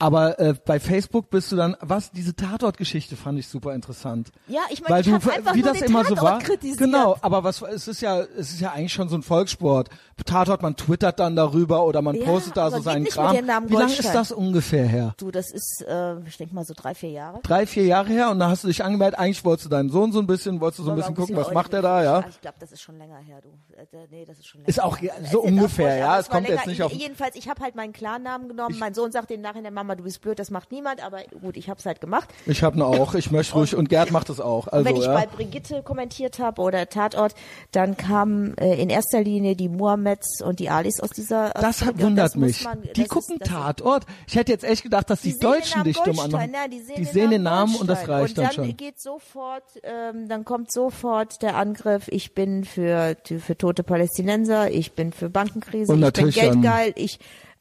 Aber 0.02 0.40
äh, 0.40 0.54
bei 0.66 0.80
Facebook 0.80 1.30
bist 1.30 1.52
du 1.52 1.58
dann, 1.58 1.76
was 1.82 2.12
diese 2.12 2.34
Tatort-Geschichte 2.34 3.18
fand 3.18 3.38
ich 3.38 3.48
super 3.50 3.74
interessant. 3.76 4.30
Ja, 4.48 4.62
ich 4.70 4.82
meine, 4.82 5.02
ich 5.02 5.08
du, 5.08 5.14
einfach 5.16 5.54
wie 5.54 5.60
nur 5.62 5.70
das 5.72 5.80
den 5.80 5.90
immer 5.90 6.06
so 6.06 6.16
Tatort 6.16 6.32
war. 6.32 6.40
kritisiert. 6.40 6.80
Genau, 6.80 7.18
aber 7.22 7.44
was 7.44 7.62
es 7.62 7.88
ist 7.90 8.02
ja, 8.02 8.20
es 8.22 8.52
ist 8.54 8.62
ja 8.62 8.72
eigentlich 8.72 8.94
schon 8.94 9.10
so 9.10 9.16
ein 9.18 9.24
Volkssport. 9.24 9.90
Tatort, 10.26 10.62
man 10.62 10.76
twittert 10.78 11.20
dann 11.20 11.36
darüber 11.36 11.86
oder 11.86 12.02
man 12.02 12.16
Ja, 12.16 12.26
postet 12.26 12.56
da 12.56 12.72
so 12.72 12.80
seinen 12.82 13.06
Kram. 13.06 13.36
Wie 13.68 13.74
lange 13.76 13.94
ist 13.94 14.14
das 14.14 14.32
ungefähr 14.32 14.86
her? 14.88 15.14
Du, 15.18 15.32
das 15.32 15.52
ist, 15.52 15.84
äh, 15.88 16.18
ich 16.22 16.38
denke 16.38 16.56
mal 16.56 16.64
so 16.66 16.74
drei, 16.76 16.96
vier 16.96 17.12
Jahre. 17.12 17.40
drei, 17.44 17.66
vier 17.68 17.86
Jahre 17.86 18.08
her 18.08 18.30
und 18.30 18.40
da 18.40 18.50
hast 18.50 18.64
du 18.64 18.68
dich 18.70 18.84
angemeldet, 18.84 19.20
eigentlich 19.20 19.44
wolltest 19.44 19.66
du 19.66 19.70
deinen 19.70 19.90
Sohn 19.90 20.12
so 20.14 20.20
ein 20.20 20.28
bisschen, 20.28 20.62
wolltest 20.62 20.80
du 20.80 20.84
so 20.84 20.92
ein 20.92 20.96
bisschen 20.98 21.16
gucken, 21.16 21.36
was 21.36 21.52
macht 21.52 21.74
er 21.74 21.82
da, 21.82 22.04
ja? 22.04 22.26
Ich 22.30 22.40
glaube, 22.40 22.58
das 22.60 22.72
ist 22.72 22.82
schon 22.82 22.98
länger 22.98 23.18
her, 23.18 23.40
du. 23.42 23.50
Äh, 23.78 23.86
der- 23.92 24.08
nee, 24.10 24.24
das 24.26 24.40
ist 24.40 24.48
schon 24.48 24.62
länger 24.62 24.70
Ist 24.70 24.82
auch 24.82 24.98
so 25.32 25.42
ungefähr, 25.42 25.98
ja, 25.98 26.20
es 26.20 26.30
kommt 26.30 26.48
jetzt 26.48 26.68
nicht 26.68 26.82
auf- 26.84 26.92
Jedenfalls, 26.94 27.36
ich 27.36 27.50
habe 27.50 27.62
halt 27.62 27.76
meinen 27.76 27.92
Klarnamen 27.94 28.48
genommen. 28.48 28.78
mein 28.80 28.94
Sohn 28.94 29.12
sagt 29.12 29.30
im 29.32 29.42
Nachhinein, 29.42 29.74
Mama, 29.74 29.89
Mama, 29.90 29.96
du 29.98 30.04
bist 30.04 30.22
blöd, 30.22 30.38
das 30.38 30.52
macht 30.52 30.72
niemand, 30.72 31.04
aber 31.04 31.24
gut, 31.42 31.58
ich 31.58 31.68
habe 31.68 31.80
es 31.80 31.86
halt 31.88 32.00
gemacht. 32.00 32.30
Ich 32.46 32.62
habe 32.62 32.78
ne 32.78 32.86
auch, 32.86 33.16
ich 33.16 33.32
möchte 33.32 33.56
ruhig 33.56 33.76
und 33.76 33.90
Gerd 33.90 34.12
macht 34.12 34.30
es 34.30 34.40
auch. 34.40 34.68
Also, 34.68 34.86
Wenn 34.86 34.96
ich 34.98 35.06
ja. 35.06 35.16
bei 35.16 35.26
Brigitte 35.26 35.82
kommentiert 35.82 36.38
habe 36.38 36.62
oder 36.62 36.88
Tatort, 36.90 37.34
dann 37.72 37.98
kamen 37.98 38.56
äh, 38.60 38.76
in 38.80 38.92
erster 38.92 39.22
Linie 39.22 39.56
die 39.56 39.68
Muhammeds 39.68 40.44
und 40.44 40.60
die 40.60 40.70
Alis 40.70 41.00
aus 41.00 41.10
dieser 41.10 41.50
das 41.50 41.82
Ausbildung. 41.82 42.02
wundert 42.04 42.26
Das 42.28 42.36
mich. 42.36 42.64
man- 42.64 42.84
die 42.96 43.06
gucken 43.06 43.38
ist- 43.40 43.50
Tatort. 43.50 44.06
Ich 44.28 44.36
hätte 44.36 44.52
jetzt 44.52 44.64
echt 44.64 44.84
gedacht, 44.84 45.10
dass 45.10 45.22
die, 45.22 45.32
den 45.32 45.40
Deutschen 45.40 45.84
dich 45.84 45.98
dumm 45.98 46.20
anmachen. 46.20 46.54
Ja, 46.54 46.68
die 46.68 46.82
sehen, 46.82 46.96
die 46.98 47.06
sehen 47.06 47.32
den 47.32 47.42
Namen 47.44 47.76
und 47.76 47.88
das 47.88 48.08
reicht 48.08 48.38
dann 48.38 48.46
und 48.46 48.58
dann 48.58 48.66
schon. 48.68 48.78
geht 48.78 49.02
sofort, 49.02 49.64
ähm, 49.82 50.28
dann 50.30 50.46
kommt 50.46 50.72
sofort 50.72 51.42
der 51.42 51.56
Angriff. 51.58 52.08
Ich 52.10 52.36
bin 52.36 52.64
für 52.64 53.18
für 53.26 53.58
tote 53.58 53.82
Palästinenser, 53.84 54.70
ich 54.70 54.92
bin 54.94 55.12
für 55.14 55.32
Bankenkrise, 55.32 55.92
Und 55.92 56.04
ich 56.04 56.14
bin 56.14 56.26
dann- 56.26 56.32
geldgeil, 56.62 56.94
ich 56.96 57.18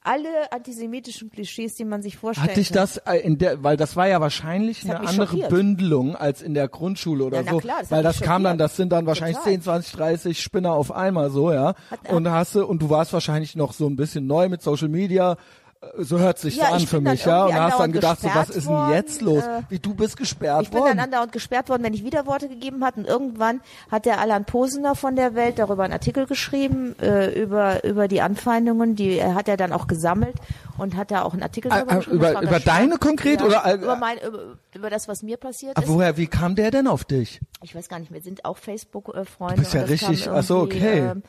alle 0.09 0.51
antisemitischen 0.53 1.31
Klischees, 1.31 1.75
die 1.75 1.85
man 1.85 2.01
sich 2.03 2.17
vorstellen 2.17 2.49
Hat 2.49 2.57
dich 2.57 2.69
kann. 2.69 2.77
das 2.77 2.97
äh, 2.99 3.17
in 3.19 3.37
der, 3.39 3.63
weil 3.63 3.77
das 3.77 3.95
war 3.95 4.09
ja 4.09 4.21
wahrscheinlich 4.21 4.81
Das 4.81 4.91
eine 4.91 5.01
andere 5.09 5.27
schockiert. 5.27 5.51
Bündelung 5.51 6.17
als 6.17 6.41
in 6.43 6.55
der 6.55 6.67
Grundschule 6.69 7.25
oder 7.25 7.43
Ja, 7.43 7.51
so, 7.53 7.59
klar, 7.59 7.77
das 7.81 7.91
weil 7.91 8.03
das 8.03 8.21
kam 8.21 8.43
dann, 8.43 8.53
schockiert. 8.55 8.61
das 8.61 8.77
sind 8.77 8.93
dann 8.93 9.07
wahrscheinlich 9.07 9.37
Total. 9.37 9.53
10, 9.53 9.63
20, 9.63 9.93
30 9.93 10.43
Spinner 10.43 10.73
auf 10.73 10.93
einmal 10.93 11.31
so, 11.31 11.53
ja. 11.53 11.75
Hat- 11.91 12.11
und 12.11 12.31
hast 12.31 12.55
du 12.55 12.65
und 12.65 12.81
du 12.83 12.91
warst 12.91 13.13
wahrscheinlich 13.13 13.55
noch 13.55 13.73
so 13.73 13.87
ein 13.87 13.97
bisschen 13.97 14.27
neu 14.27 14.49
mit 14.49 14.63
Social 14.63 14.89
Media. 14.89 15.37
Äh, 15.81 16.03
So 16.05 16.19
hört 16.19 16.39
sich 16.39 16.57
Ja, 16.57 16.71
an 16.71 16.77
ich 16.81 16.89
für 16.89 17.01
mich, 17.01 17.25
ja. 17.25 17.45
Und 17.47 17.55
hast 17.55 17.79
dann 17.81 17.93
gedacht, 17.93 18.21
so, 18.21 18.29
was 18.35 18.51
ist 18.51 18.67
denn 18.67 18.75
worden, 18.75 18.93
jetzt 18.93 19.21
los? 19.23 19.43
äh, 19.45 19.63
Wie 19.69 19.79
du 19.79 19.95
bist 19.95 20.17
gesperrt 20.17 20.63
Ich 20.63 20.69
bin 20.71 20.79
dann 20.81 20.89
worden. 20.89 21.01
andauernd 21.01 21.33
gesperrt 21.33 21.69
worden, 21.69 21.83
wenn 21.85 21.95
ich 21.95 22.05
Widerworte 22.05 22.49
gegeben 22.49 22.85
hat. 22.85 22.97
Und 22.97 23.07
irgendwann 23.07 23.61
hat 23.91 24.05
der 24.07 24.21
Alan 24.21 24.45
Posener 24.45 24.95
von 24.95 25.17
der 25.17 25.35
Welt 25.35 25.59
darüber 25.59 25.85
einen 25.85 25.93
Artikel 25.93 26.27
geschrieben, 26.27 26.95
äh, 27.01 27.31
über, 27.41 27.85
über 27.85 28.09
die 28.09 28.21
Anfeindungen. 28.21 28.97
Die 28.97 29.19
äh, 29.19 29.35
hat 29.35 29.49
er 29.49 29.57
dann 29.57 29.73
auch 29.73 29.87
gesammelt 29.87 30.35
und 30.79 30.97
hat 30.97 31.11
da 31.11 31.23
auch 31.23 31.33
einen 31.33 31.43
Artikel 31.43 31.71
darüber 31.71 31.97
geschrieben. 31.97 32.17
über- 32.17 32.43
über 32.43 32.61
stark. 32.61 32.65
deine 32.65 32.99
konkret 32.99 33.41
ja, 33.41 33.47
oder 33.47 33.65
all- 33.65 33.79
über, 33.79 33.97
mein, 33.97 34.19
über, 34.19 34.57
über 34.75 34.91
das, 34.91 35.09
was 35.09 35.23
mir 35.23 35.37
passiert 35.37 35.77
Aber 35.77 35.87
ist. 35.87 35.93
woher, 35.93 36.17
wie 36.17 36.27
kam 36.27 36.55
der 36.55 36.71
denn 36.71 36.87
auf 36.87 37.05
dich? 37.05 37.41
Ich 37.63 37.75
weiß 37.75 37.89
gar 37.89 37.99
nicht, 37.99 38.13
wir 38.13 38.21
sind 38.21 38.45
auch 38.45 38.59
Facebook-Freunde. 38.59 39.55
Du 39.57 39.61
bist 39.63 39.75
ja 39.75 39.83
richtig- 39.83 40.29
ach 40.31 40.43
so, 40.43 40.59
okay. 40.61 40.99
Ähm, 41.11 41.23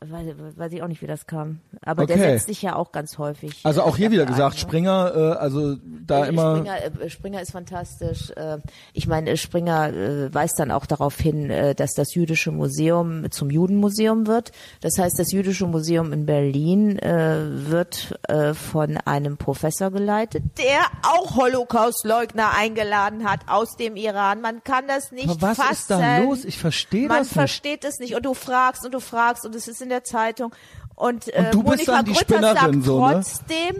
weiß, 0.00 0.26
weiß 0.56 0.72
ich 0.72 0.82
auch 0.82 0.88
nicht, 0.88 1.02
wie 1.02 1.06
das 1.06 1.26
kam. 1.26 1.60
Aber 1.84 2.02
Okay. 2.04 2.14
der 2.14 2.22
setzt 2.32 2.46
sich 2.46 2.62
ja 2.62 2.76
auch 2.76 2.92
ganz 2.92 3.18
häufig. 3.18 3.60
Also 3.64 3.82
auch 3.82 3.94
äh, 3.94 3.98
hier 3.98 4.10
wieder 4.10 4.26
gesagt, 4.26 4.54
ein, 4.54 4.56
ne? 4.56 4.60
Springer, 4.60 5.12
äh, 5.14 5.20
also 5.38 5.76
da 6.06 6.24
Äh, 6.24 6.28
immer. 6.28 6.56
Springer, 6.58 6.84
äh, 6.84 7.10
Springer 7.10 7.40
ist 7.42 7.50
fantastisch. 7.52 8.30
Äh, 8.30 8.58
Ich 8.92 9.06
meine, 9.06 9.36
Springer 9.36 9.88
äh, 9.92 10.34
weist 10.34 10.58
dann 10.58 10.70
auch 10.70 10.86
darauf 10.86 11.18
hin, 11.18 11.50
äh, 11.50 11.74
dass 11.74 11.92
das 11.94 12.14
jüdische 12.14 12.50
Museum 12.50 13.30
zum 13.30 13.50
Judenmuseum 13.50 14.26
wird. 14.26 14.52
Das 14.80 14.98
heißt, 14.98 15.18
das 15.18 15.32
jüdische 15.32 15.66
Museum 15.66 16.12
in 16.12 16.26
Berlin 16.26 16.98
äh, 16.98 17.68
wird 17.70 18.18
äh, 18.28 18.54
von 18.54 18.96
einem 18.98 19.36
Professor 19.36 19.90
geleitet, 19.90 20.42
der 20.58 20.80
auch 21.02 21.36
Holocaust-Leugner 21.36 22.54
eingeladen 22.56 23.24
hat 23.28 23.40
aus 23.46 23.76
dem 23.76 23.96
Iran. 23.96 24.40
Man 24.40 24.62
kann 24.64 24.86
das 24.86 25.12
nicht 25.12 25.28
Aber 25.28 25.40
was 25.42 25.56
fassen. 25.58 25.72
ist 25.72 25.90
da 25.90 26.18
los? 26.18 26.44
Ich 26.44 26.58
verstehe 26.58 27.08
Man 27.08 27.18
das 27.18 27.26
nicht. 27.28 27.34
versteht 27.34 27.84
es 27.84 27.98
nicht. 27.98 28.14
Und 28.14 28.24
du 28.24 28.34
fragst 28.34 28.84
und 28.84 28.92
du 28.94 29.00
fragst 29.00 29.44
und 29.46 29.54
es 29.54 29.68
ist 29.68 29.80
in 29.88 29.90
der 29.90 30.04
Zeitung. 30.04 30.54
Und, 30.94 31.28
äh, 31.34 31.38
Und 31.46 31.54
du 31.54 31.62
bist 31.62 31.86
Monika 31.86 31.92
dann 31.92 32.04
die 32.04 32.12
Grütters 32.12 32.36
Spinnerin, 32.36 32.82
sagt 32.82 32.84
so, 32.84 33.06
ne? 33.06 33.12
trotzdem, 33.14 33.76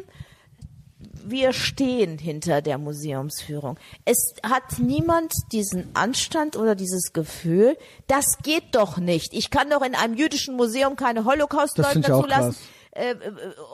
wir 1.27 1.53
stehen 1.53 2.17
hinter 2.19 2.63
der 2.63 2.79
Museumsführung. 2.79 3.77
Es 4.05 4.35
hat 4.43 4.79
niemand 4.79 5.33
diesen 5.53 5.95
Anstand 5.95 6.57
oder 6.57 6.75
dieses 6.75 7.13
Gefühl, 7.13 7.77
das 8.07 8.39
geht 8.43 8.75
doch 8.75 8.97
nicht. 8.99 9.35
Ich 9.35 9.51
kann 9.51 9.69
doch 9.71 9.83
in 9.83 9.95
einem 9.95 10.15
jüdischen 10.15 10.57
Museum 10.57 10.97
keine 10.97 11.21
Das 11.21 11.27
Holocaust-Leugner 11.33 12.21
zulassen. 12.23 12.57
Äh, 12.93 13.11
äh, 13.11 13.15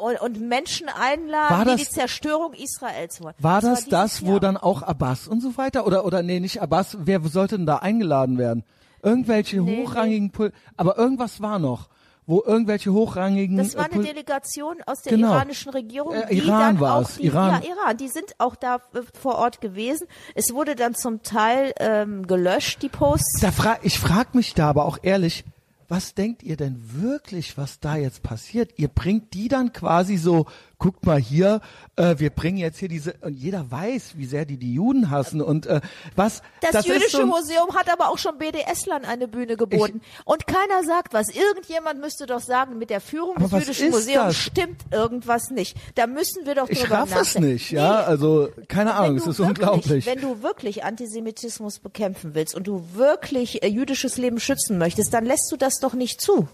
und, 0.03 0.21
und 0.21 0.41
Menschen 0.49 0.89
einladen, 0.89 1.57
War 1.59 1.65
die 1.65 1.71
das- 1.73 1.89
die 1.89 1.95
Zerstörung 1.95 2.53
Israels 2.55 3.23
wollen. 3.23 3.35
War 3.39 3.61
das 3.61 3.81
dieses 3.85 3.89
das, 3.91 4.27
wo 4.27 4.39
dann 4.41 4.57
auch 4.57 4.83
Abbas 4.83 5.29
und 5.29 5.41
so 5.41 5.57
weiter? 5.57 5.87
Oder, 5.87 6.05
oder 6.05 6.23
nee, 6.23 6.41
nicht 6.41 6.61
Abbas, 6.61 6.97
wer 7.01 7.21
sollte 7.23 7.57
denn 7.57 7.67
da 7.67 7.77
eingeladen 7.77 8.37
werden? 8.39 8.65
Irgendwelche 9.03 9.61
Nee, 9.63 9.85
hochrangigen, 9.85 10.31
Pol 10.31 10.53
aber 10.77 10.99
irgendwas 10.99 11.41
war 11.41 11.59
noch, 11.59 11.89
wo 12.27 12.43
irgendwelche 12.45 12.93
hochrangigen. 12.93 13.57
Das 13.59 13.75
war 13.77 13.83
äh, 13.83 13.93
eine 13.93 13.95
Pol- 13.97 14.05
Delegation 14.05 14.77
aus 14.87 15.03
der 15.03 15.13
Genau. 15.17 15.33
iranischen 15.33 15.73
Regierung. 15.73 16.15
Äh, 16.15 16.27
die 16.31 16.39
Iran 16.39 16.61
dann 16.61 16.81
war 16.81 16.97
auch 16.97 17.09
es, 17.09 17.17
Die, 17.17 17.27
Iran. 17.27 17.63
Ja, 17.63 17.69
Iran. 17.71 17.97
Die 17.97 18.09
sind 18.09 18.35
auch 18.39 18.57
da 18.57 18.77
äh, 18.77 19.01
vor 19.21 19.37
Ort 19.37 19.61
gewesen. 19.61 20.07
Es 20.35 20.53
wurde 20.55 20.75
dann 20.75 20.95
zum 20.95 21.23
Teil 21.23 21.73
ähm, 21.79 22.27
gelöscht, 22.27 22.83
die 22.83 22.89
Posts. 22.89 23.41
da 23.41 23.51
fra 23.53 23.79
ich 23.83 23.99
frag 23.99 24.35
mich 24.35 24.55
da 24.55 24.69
aber 24.71 24.85
auch 24.87 24.99
ehrlich, 25.03 25.45
was 25.89 26.15
denkt 26.15 26.43
ihr 26.43 26.57
denn 26.57 26.81
wirklich, 26.95 27.59
was 27.59 27.79
da 27.79 27.97
jetzt 27.97 28.23
passiert? 28.23 28.73
Ihr 28.79 28.89
bringt 28.89 29.35
die 29.35 29.49
dann 29.49 29.73
quasi 29.75 30.17
so, 30.17 30.47
guckt 30.79 31.05
mal 31.07 31.19
hier, 31.19 31.61
äh, 31.97 32.17
wir 32.19 32.31
bringen 32.31 32.59
jetzt 32.59 32.79
hier 32.79 32.89
diese, 32.89 33.15
und 33.21 33.35
jeder 33.35 33.71
weiß, 33.71 34.13
wie 34.17 34.27
sehr 34.27 34.45
die 34.45 34.57
die 34.57 34.75
Juden 34.75 35.11
hassen 35.11 35.41
und 35.41 35.67
äh, 35.67 35.81
was. 36.17 36.43
Das, 36.61 36.75
ist 36.75 36.87
jüdische 36.87 37.19
so, 37.19 37.27
Museum 37.27 37.75
hat 37.75 37.93
aber 37.93 38.11
auch 38.11 38.19
schon 38.19 38.39
BDS-Lern 38.39 39.05
eine 39.05 39.29
Bühne 39.29 39.57
geboten. 39.57 40.01
Und 40.25 40.47
keiner 40.47 40.83
sagt 40.85 41.13
was. 41.13 41.29
Irgendjemand 41.29 42.01
müsste 42.01 42.27
doch 42.27 42.41
sagen, 42.41 42.79
mit 42.79 42.91
der 42.91 43.01
Führung 43.01 43.37
des 43.37 43.51
jüdischen 43.51 43.91
Museums 43.91 44.27
das? 44.27 44.37
stimmt 44.37 44.83
irgendwas 44.91 45.51
nicht. 45.51 45.77
Da 45.95 46.07
müssen 46.07 46.47
wir 46.47 46.55
doch 46.55 46.69
Ich 46.69 46.81
drüber 46.81 46.97
raff 46.97 47.15
es 47.21 47.39
nicht, 47.39 47.71
ja, 47.71 48.01
Nee, 48.01 48.07
also 48.07 48.49
keine 48.69 48.95
Ahnung, 48.95 49.17
es 49.17 49.27
ist 49.27 49.39
wirklich, 49.39 49.59
unglaublich. 49.59 50.07
Wenn 50.07 50.21
du 50.21 50.43
wirklich 50.43 50.85
Antisemitismus 50.85 51.79
bekämpfen 51.79 52.35
willst 52.35 52.55
und 52.55 52.67
du 52.67 52.85
wirklich 52.95 53.63
äh, 53.63 53.69
jüdisches 53.69 54.17
Leben 54.17 54.41
schützen 54.41 54.79
möchtest, 54.79 55.13
dann 55.15 55.25
lässt 55.25 55.51
du 55.51 55.57
das 55.57 55.79
doch 55.81 55.95
nicht 55.95 56.21
zu. 56.21 56.49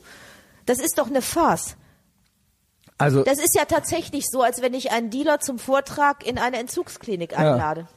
Das 0.67 0.79
ist 0.79 0.99
doch 0.99 1.09
eine 1.09 1.23
Farce. 1.23 1.77
Also 3.01 3.23
Das 3.23 3.39
ist 3.39 3.55
ja 3.55 3.65
tatsächlich 3.65 4.27
so, 4.31 4.43
als 4.43 4.63
wenn 4.63 4.75
ich 4.75 4.93
einen 4.93 5.11
Dealer 5.11 5.41
zum 5.41 5.59
Vortrag 5.59 6.27
in 6.27 6.39
eine 6.39 6.59
Entzugsklinik 6.59 7.39
einlade. 7.39 7.89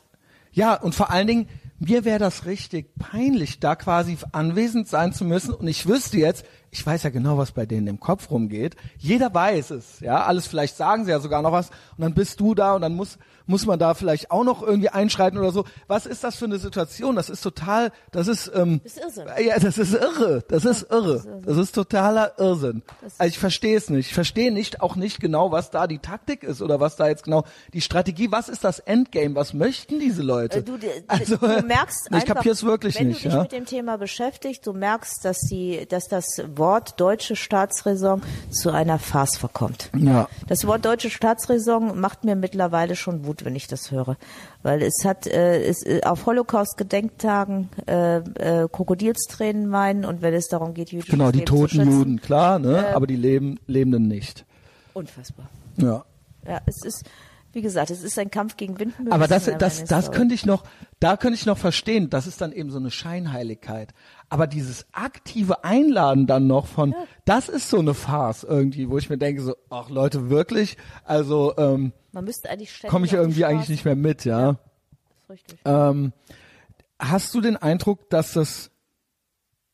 Ja, 0.51 0.75
und 0.75 0.95
vor 0.95 1.09
allen 1.09 1.27
Dingen, 1.27 1.49
mir 1.79 2.05
wäre 2.05 2.19
das 2.19 2.45
richtig 2.45 2.95
peinlich, 2.95 3.59
da 3.59 3.75
quasi 3.75 4.17
anwesend 4.31 4.87
sein 4.87 5.11
zu 5.11 5.25
müssen. 5.25 5.53
Und 5.53 5.67
ich 5.67 5.87
wüsste 5.87 6.17
jetzt, 6.17 6.45
ich 6.71 6.85
weiß 6.85 7.03
ja 7.03 7.09
genau, 7.09 7.37
was 7.37 7.51
bei 7.51 7.65
denen 7.65 7.87
im 7.87 7.99
Kopf 7.99 8.31
rumgeht. 8.31 8.75
Jeder 8.97 9.33
weiß 9.33 9.71
es, 9.71 9.99
ja. 9.99 10.23
Alles 10.23 10.47
vielleicht 10.47 10.77
sagen 10.77 11.05
sie 11.05 11.11
ja 11.11 11.19
sogar 11.19 11.41
noch 11.41 11.51
was. 11.51 11.69
Und 11.97 12.01
dann 12.01 12.13
bist 12.13 12.39
du 12.39 12.55
da 12.55 12.75
und 12.75 12.81
dann 12.81 12.95
muss, 12.95 13.17
muss 13.45 13.65
man 13.65 13.79
da 13.79 13.93
vielleicht 13.93 14.31
auch 14.31 14.43
noch 14.43 14.61
irgendwie 14.61 14.89
einschreiten 14.89 15.37
oder 15.37 15.51
so. 15.51 15.65
Was 15.87 16.05
ist 16.05 16.23
das 16.23 16.35
für 16.35 16.45
eine 16.45 16.57
Situation? 16.59 17.15
Das 17.15 17.29
ist 17.29 17.41
total, 17.41 17.91
das 18.11 18.27
ist, 18.27 18.51
ähm, 18.53 18.81
Das 18.83 18.93
ist 18.93 19.03
Irrsinn. 19.03 19.27
Ja, 19.45 19.59
das 19.59 19.77
ist 19.77 19.93
irre. 19.93 20.43
Das 20.47 20.65
ist 20.65 20.91
irre. 20.91 21.41
Das 21.45 21.57
ist 21.57 21.73
totaler 21.73 22.33
Irrsinn. 22.37 22.83
Also 23.17 23.29
ich 23.29 23.39
verstehe 23.39 23.77
es 23.77 23.89
nicht. 23.89 24.07
Ich 24.07 24.13
verstehe 24.13 24.51
nicht, 24.51 24.81
auch 24.81 24.95
nicht 24.95 25.19
genau, 25.19 25.51
was 25.51 25.71
da 25.71 25.87
die 25.87 25.99
Taktik 25.99 26.43
ist 26.43 26.61
oder 26.61 26.79
was 26.79 26.95
da 26.95 27.07
jetzt 27.07 27.23
genau 27.23 27.43
die 27.73 27.81
Strategie, 27.81 28.31
was 28.31 28.49
ist 28.49 28.63
das 28.63 28.79
Endgame? 28.79 29.35
Was 29.35 29.53
möchten 29.53 29.99
diese 29.99 30.21
Leute? 30.21 30.59
Äh, 30.59 30.63
Du, 30.63 30.77
Also, 31.07 31.37
du 31.37 31.47
merkst 31.63 32.07
ich 32.09 32.15
einfach, 32.15 32.35
kapier's 32.35 32.63
wirklich 32.63 32.99
wenn 32.99 33.07
nicht, 33.07 33.19
du 33.25 33.29
dich 33.29 33.33
ja. 33.33 33.41
mit 33.41 33.51
dem 33.51 33.65
Thema 33.65 33.97
beschäftigst, 33.97 34.65
du 34.65 34.73
merkst, 34.73 35.23
dass 35.25 35.39
die, 35.49 35.85
dass 35.87 36.07
das 36.07 36.41
Wort 36.55 36.99
deutsche 36.99 37.35
Staatsräson 37.35 38.21
zu 38.49 38.71
einer 38.71 38.99
Farce 38.99 39.37
verkommt. 39.37 39.89
Ja. 39.97 40.27
Das 40.47 40.65
Wort 40.65 40.85
deutsche 40.85 41.09
Staatsräson 41.09 41.99
macht 41.99 42.23
mir 42.23 42.35
mittlerweile 42.35 42.95
schon 42.95 43.25
Wut, 43.25 43.32
wenn 43.45 43.55
ich 43.55 43.67
das 43.67 43.91
höre, 43.91 44.17
weil 44.61 44.81
es 44.81 45.03
hat 45.03 45.27
äh, 45.27 45.63
es, 45.63 45.83
äh, 45.85 46.01
auf 46.03 46.25
Holocaust-Gedenktagen 46.25 47.69
äh, 47.87 48.17
äh, 48.17 48.67
Krokodilstränen 48.71 49.71
weinen 49.71 50.05
und 50.05 50.21
wenn 50.21 50.33
es 50.33 50.47
darum 50.47 50.73
geht, 50.73 50.91
jüdisches 50.91 51.11
Genau, 51.11 51.31
die 51.31 51.39
Leben 51.39 51.45
toten 51.47 51.89
Juden, 51.89 52.21
klar, 52.21 52.59
ne? 52.59 52.85
Ähm, 52.89 52.95
aber 52.95 53.07
die 53.07 53.15
leben, 53.15 53.59
Lebenden 53.67 54.07
nicht. 54.07 54.45
unfassbar. 54.93 55.49
Ja. 55.77 56.05
Ja, 56.47 56.61
es 56.65 56.83
ist, 56.83 57.05
wie 57.53 57.61
gesagt, 57.61 57.89
es 57.91 58.03
ist 58.03 58.17
ein 58.19 58.31
Kampf 58.31 58.57
gegen 58.57 58.79
Windmühlen. 58.79 59.13
Aber 59.13 59.27
das, 59.27 59.49
das, 59.57 59.85
das 59.85 60.11
könnte 60.11 60.35
ich 60.35 60.45
noch, 60.45 60.63
da 60.99 61.17
könnte 61.17 61.35
ich 61.35 61.45
noch 61.45 61.57
verstehen. 61.57 62.09
Das 62.09 62.27
ist 62.27 62.41
dann 62.41 62.51
eben 62.51 62.69
so 62.69 62.79
eine 62.79 62.91
Scheinheiligkeit. 62.91 63.93
Aber 64.29 64.47
dieses 64.47 64.85
aktive 64.91 65.63
Einladen 65.63 66.25
dann 66.27 66.47
noch 66.47 66.67
von, 66.67 66.95
das 67.25 67.49
ist 67.49 67.69
so 67.69 67.79
eine 67.79 67.93
Farce 67.93 68.43
irgendwie, 68.43 68.89
wo 68.89 68.97
ich 68.97 69.09
mir 69.09 69.17
denke 69.17 69.41
so, 69.41 69.55
ach 69.69 69.89
Leute, 69.89 70.29
wirklich? 70.29 70.77
Also 71.03 71.53
ähm, 71.57 71.93
Man 72.11 72.25
müsste 72.25 72.49
eigentlich 72.49 72.81
komme 72.87 73.05
ich 73.05 73.13
irgendwie 73.13 73.45
eigentlich 73.45 73.69
nicht 73.69 73.85
mehr 73.85 73.95
mit, 73.95 74.25
ja. 74.25 74.53
Das 74.53 75.19
ist 75.23 75.29
richtig. 75.29 75.59
Ähm, 75.65 76.13
hast 76.99 77.33
du 77.33 77.41
den 77.41 77.57
Eindruck, 77.57 78.09
dass 78.09 78.33
das 78.33 78.71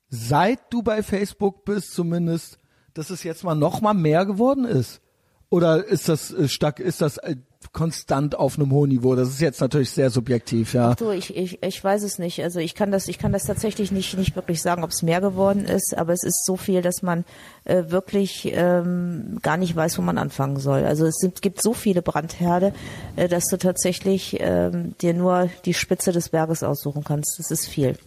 seit 0.09 0.59
du 0.73 0.81
bei 0.81 1.03
Facebook 1.03 1.65
bist 1.65 1.93
zumindest, 1.93 2.57
dass 2.93 3.09
es 3.09 3.23
jetzt 3.23 3.43
mal 3.43 3.55
noch 3.55 3.81
mal 3.81 3.93
mehr 3.93 4.25
geworden 4.25 4.65
ist? 4.65 5.01
Oder 5.49 5.85
ist 5.85 6.09
das 6.09 6.31
äh, 6.31 6.47
stark, 6.47 6.79
ist 6.79 7.01
das 7.01 7.17
äh, 7.17 7.37
konstant 7.71 8.35
auf 8.35 8.57
einem 8.57 8.71
hohen 8.71 8.89
Niveau? 8.89 9.15
Das 9.15 9.29
ist 9.29 9.41
jetzt 9.41 9.61
natürlich 9.61 9.91
sehr 9.91 10.09
subjektiv, 10.09 10.73
ja. 10.73 10.95
Du, 10.95 11.11
ich, 11.11 11.35
ich, 11.35 11.61
ich 11.63 11.83
weiß 11.83 12.03
es 12.03 12.19
nicht. 12.19 12.41
Also 12.43 12.59
ich 12.59 12.75
kann 12.75 12.91
das, 12.91 13.07
ich 13.07 13.17
kann 13.17 13.31
das 13.31 13.43
tatsächlich 13.43 13.91
nicht, 13.91 14.17
nicht 14.17 14.35
wirklich 14.35 14.61
sagen, 14.61 14.83
ob 14.83 14.91
es 14.91 15.01
mehr 15.01 15.21
geworden 15.21 15.65
ist, 15.65 15.97
aber 15.97 16.13
es 16.13 16.23
ist 16.23 16.45
so 16.45 16.57
viel, 16.57 16.81
dass 16.81 17.01
man 17.01 17.25
äh, 17.65 17.83
wirklich 17.87 18.51
ähm, 18.53 19.39
gar 19.41 19.57
nicht 19.57 19.75
weiß, 19.75 19.97
wo 19.97 20.01
man 20.01 20.17
anfangen 20.17 20.57
soll. 20.57 20.85
Also 20.85 21.05
es 21.05 21.17
sind, 21.17 21.41
gibt 21.41 21.61
so 21.61 21.73
viele 21.73 22.01
Brandherde, 22.01 22.73
äh, 23.15 23.27
dass 23.27 23.47
du 23.47 23.57
tatsächlich 23.57 24.37
ähm, 24.39 24.95
dir 25.01 25.13
nur 25.13 25.49
die 25.65 25.73
Spitze 25.73 26.11
des 26.11 26.29
Berges 26.29 26.63
aussuchen 26.63 27.03
kannst. 27.03 27.39
Das 27.39 27.51
ist 27.51 27.67
viel. 27.67 27.97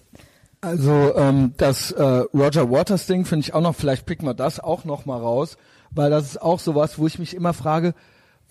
Also 0.60 1.16
ähm, 1.16 1.54
das 1.56 1.90
äh, 1.90 2.02
Roger 2.32 2.70
Waters 2.70 3.06
Ding 3.06 3.24
finde 3.24 3.44
ich 3.44 3.52
auch 3.52 3.60
noch, 3.60 3.74
vielleicht 3.74 4.06
picken 4.06 4.26
wir 4.26 4.34
das 4.34 4.60
auch 4.60 4.84
noch 4.84 5.06
mal 5.06 5.18
raus, 5.18 5.56
weil 5.90 6.08
das 6.08 6.24
ist 6.24 6.42
auch 6.42 6.60
sowas, 6.60 7.00
wo 7.00 7.06
ich 7.08 7.18
mich 7.18 7.34
immer 7.34 7.52
frage, 7.52 7.94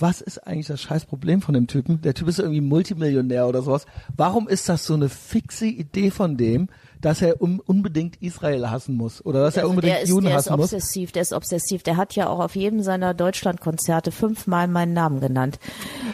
was 0.01 0.19
ist 0.21 0.39
eigentlich 0.47 0.67
das 0.67 0.81
scheiß 0.81 1.05
Problem 1.05 1.41
von 1.41 1.53
dem 1.53 1.67
Typen? 1.67 2.01
Der 2.01 2.13
Typ 2.13 2.27
ist 2.27 2.39
irgendwie 2.39 2.61
Multimillionär 2.61 3.47
oder 3.47 3.61
sowas. 3.61 3.85
Warum 4.17 4.47
ist 4.47 4.67
das 4.67 4.85
so 4.85 4.93
eine 4.95 5.09
fixe 5.09 5.65
Idee 5.67 6.11
von 6.11 6.37
dem, 6.37 6.67
dass 6.99 7.21
er 7.21 7.41
un 7.41 7.59
unbedingt 7.59 8.17
Israel 8.21 8.69
hassen 8.69 8.95
muss 8.95 9.25
oder 9.25 9.41
dass 9.41 9.55
er 9.57 9.61
Also 9.63 9.69
unbedingt 9.71 9.93
der 9.95 10.01
ist, 10.03 10.09
Juden 10.09 10.25
der 10.25 10.37
ist 10.37 10.45
hassen 10.49 10.57
muss? 10.57 10.73
obsessiv, 10.73 11.11
der 11.11 11.21
ist 11.23 11.33
obsessiv. 11.33 11.83
Der 11.83 11.97
hat 11.97 12.15
ja 12.15 12.27
auch 12.29 12.39
auf 12.39 12.55
jedem 12.55 12.83
seiner 12.83 13.13
Deutschlandkonzerte 13.13 14.11
fünfmal 14.11 14.67
meinen 14.67 14.93
Namen 14.93 15.19
genannt. 15.19 15.57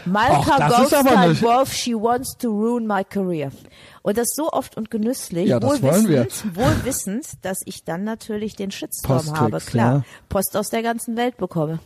Malka 0.05 0.67
ist 0.83 0.91
nicht- 0.91 1.41
Wolf, 1.43 1.73
she 1.73 1.93
wants 1.93 2.37
to 2.37 2.49
ruin 2.49 2.87
my 2.87 3.03
career. 3.03 3.51
Und 4.03 4.17
das 4.17 4.27
so 4.35 4.49
oft 4.51 4.77
und 4.77 4.89
genüsslich, 4.89 5.49
Ja, 5.49 5.59
das 5.59 5.69
wohl, 5.69 5.81
wollen 5.91 6.07
wir. 6.07 6.25
wissend, 6.25 6.55
wohl 6.55 6.85
wissend, 6.85 7.25
dass 7.41 7.57
ich 7.65 7.83
dann 7.83 8.05
natürlich 8.05 8.55
den 8.55 8.71
Shitstorm 8.71 9.37
habe, 9.37 9.57
klar. 9.59 9.93
ja. 9.97 10.03
Post 10.29 10.55
aus 10.55 10.69
der 10.69 10.81
ganzen 10.83 11.17
Welt 11.17 11.35
bekomme. 11.37 11.79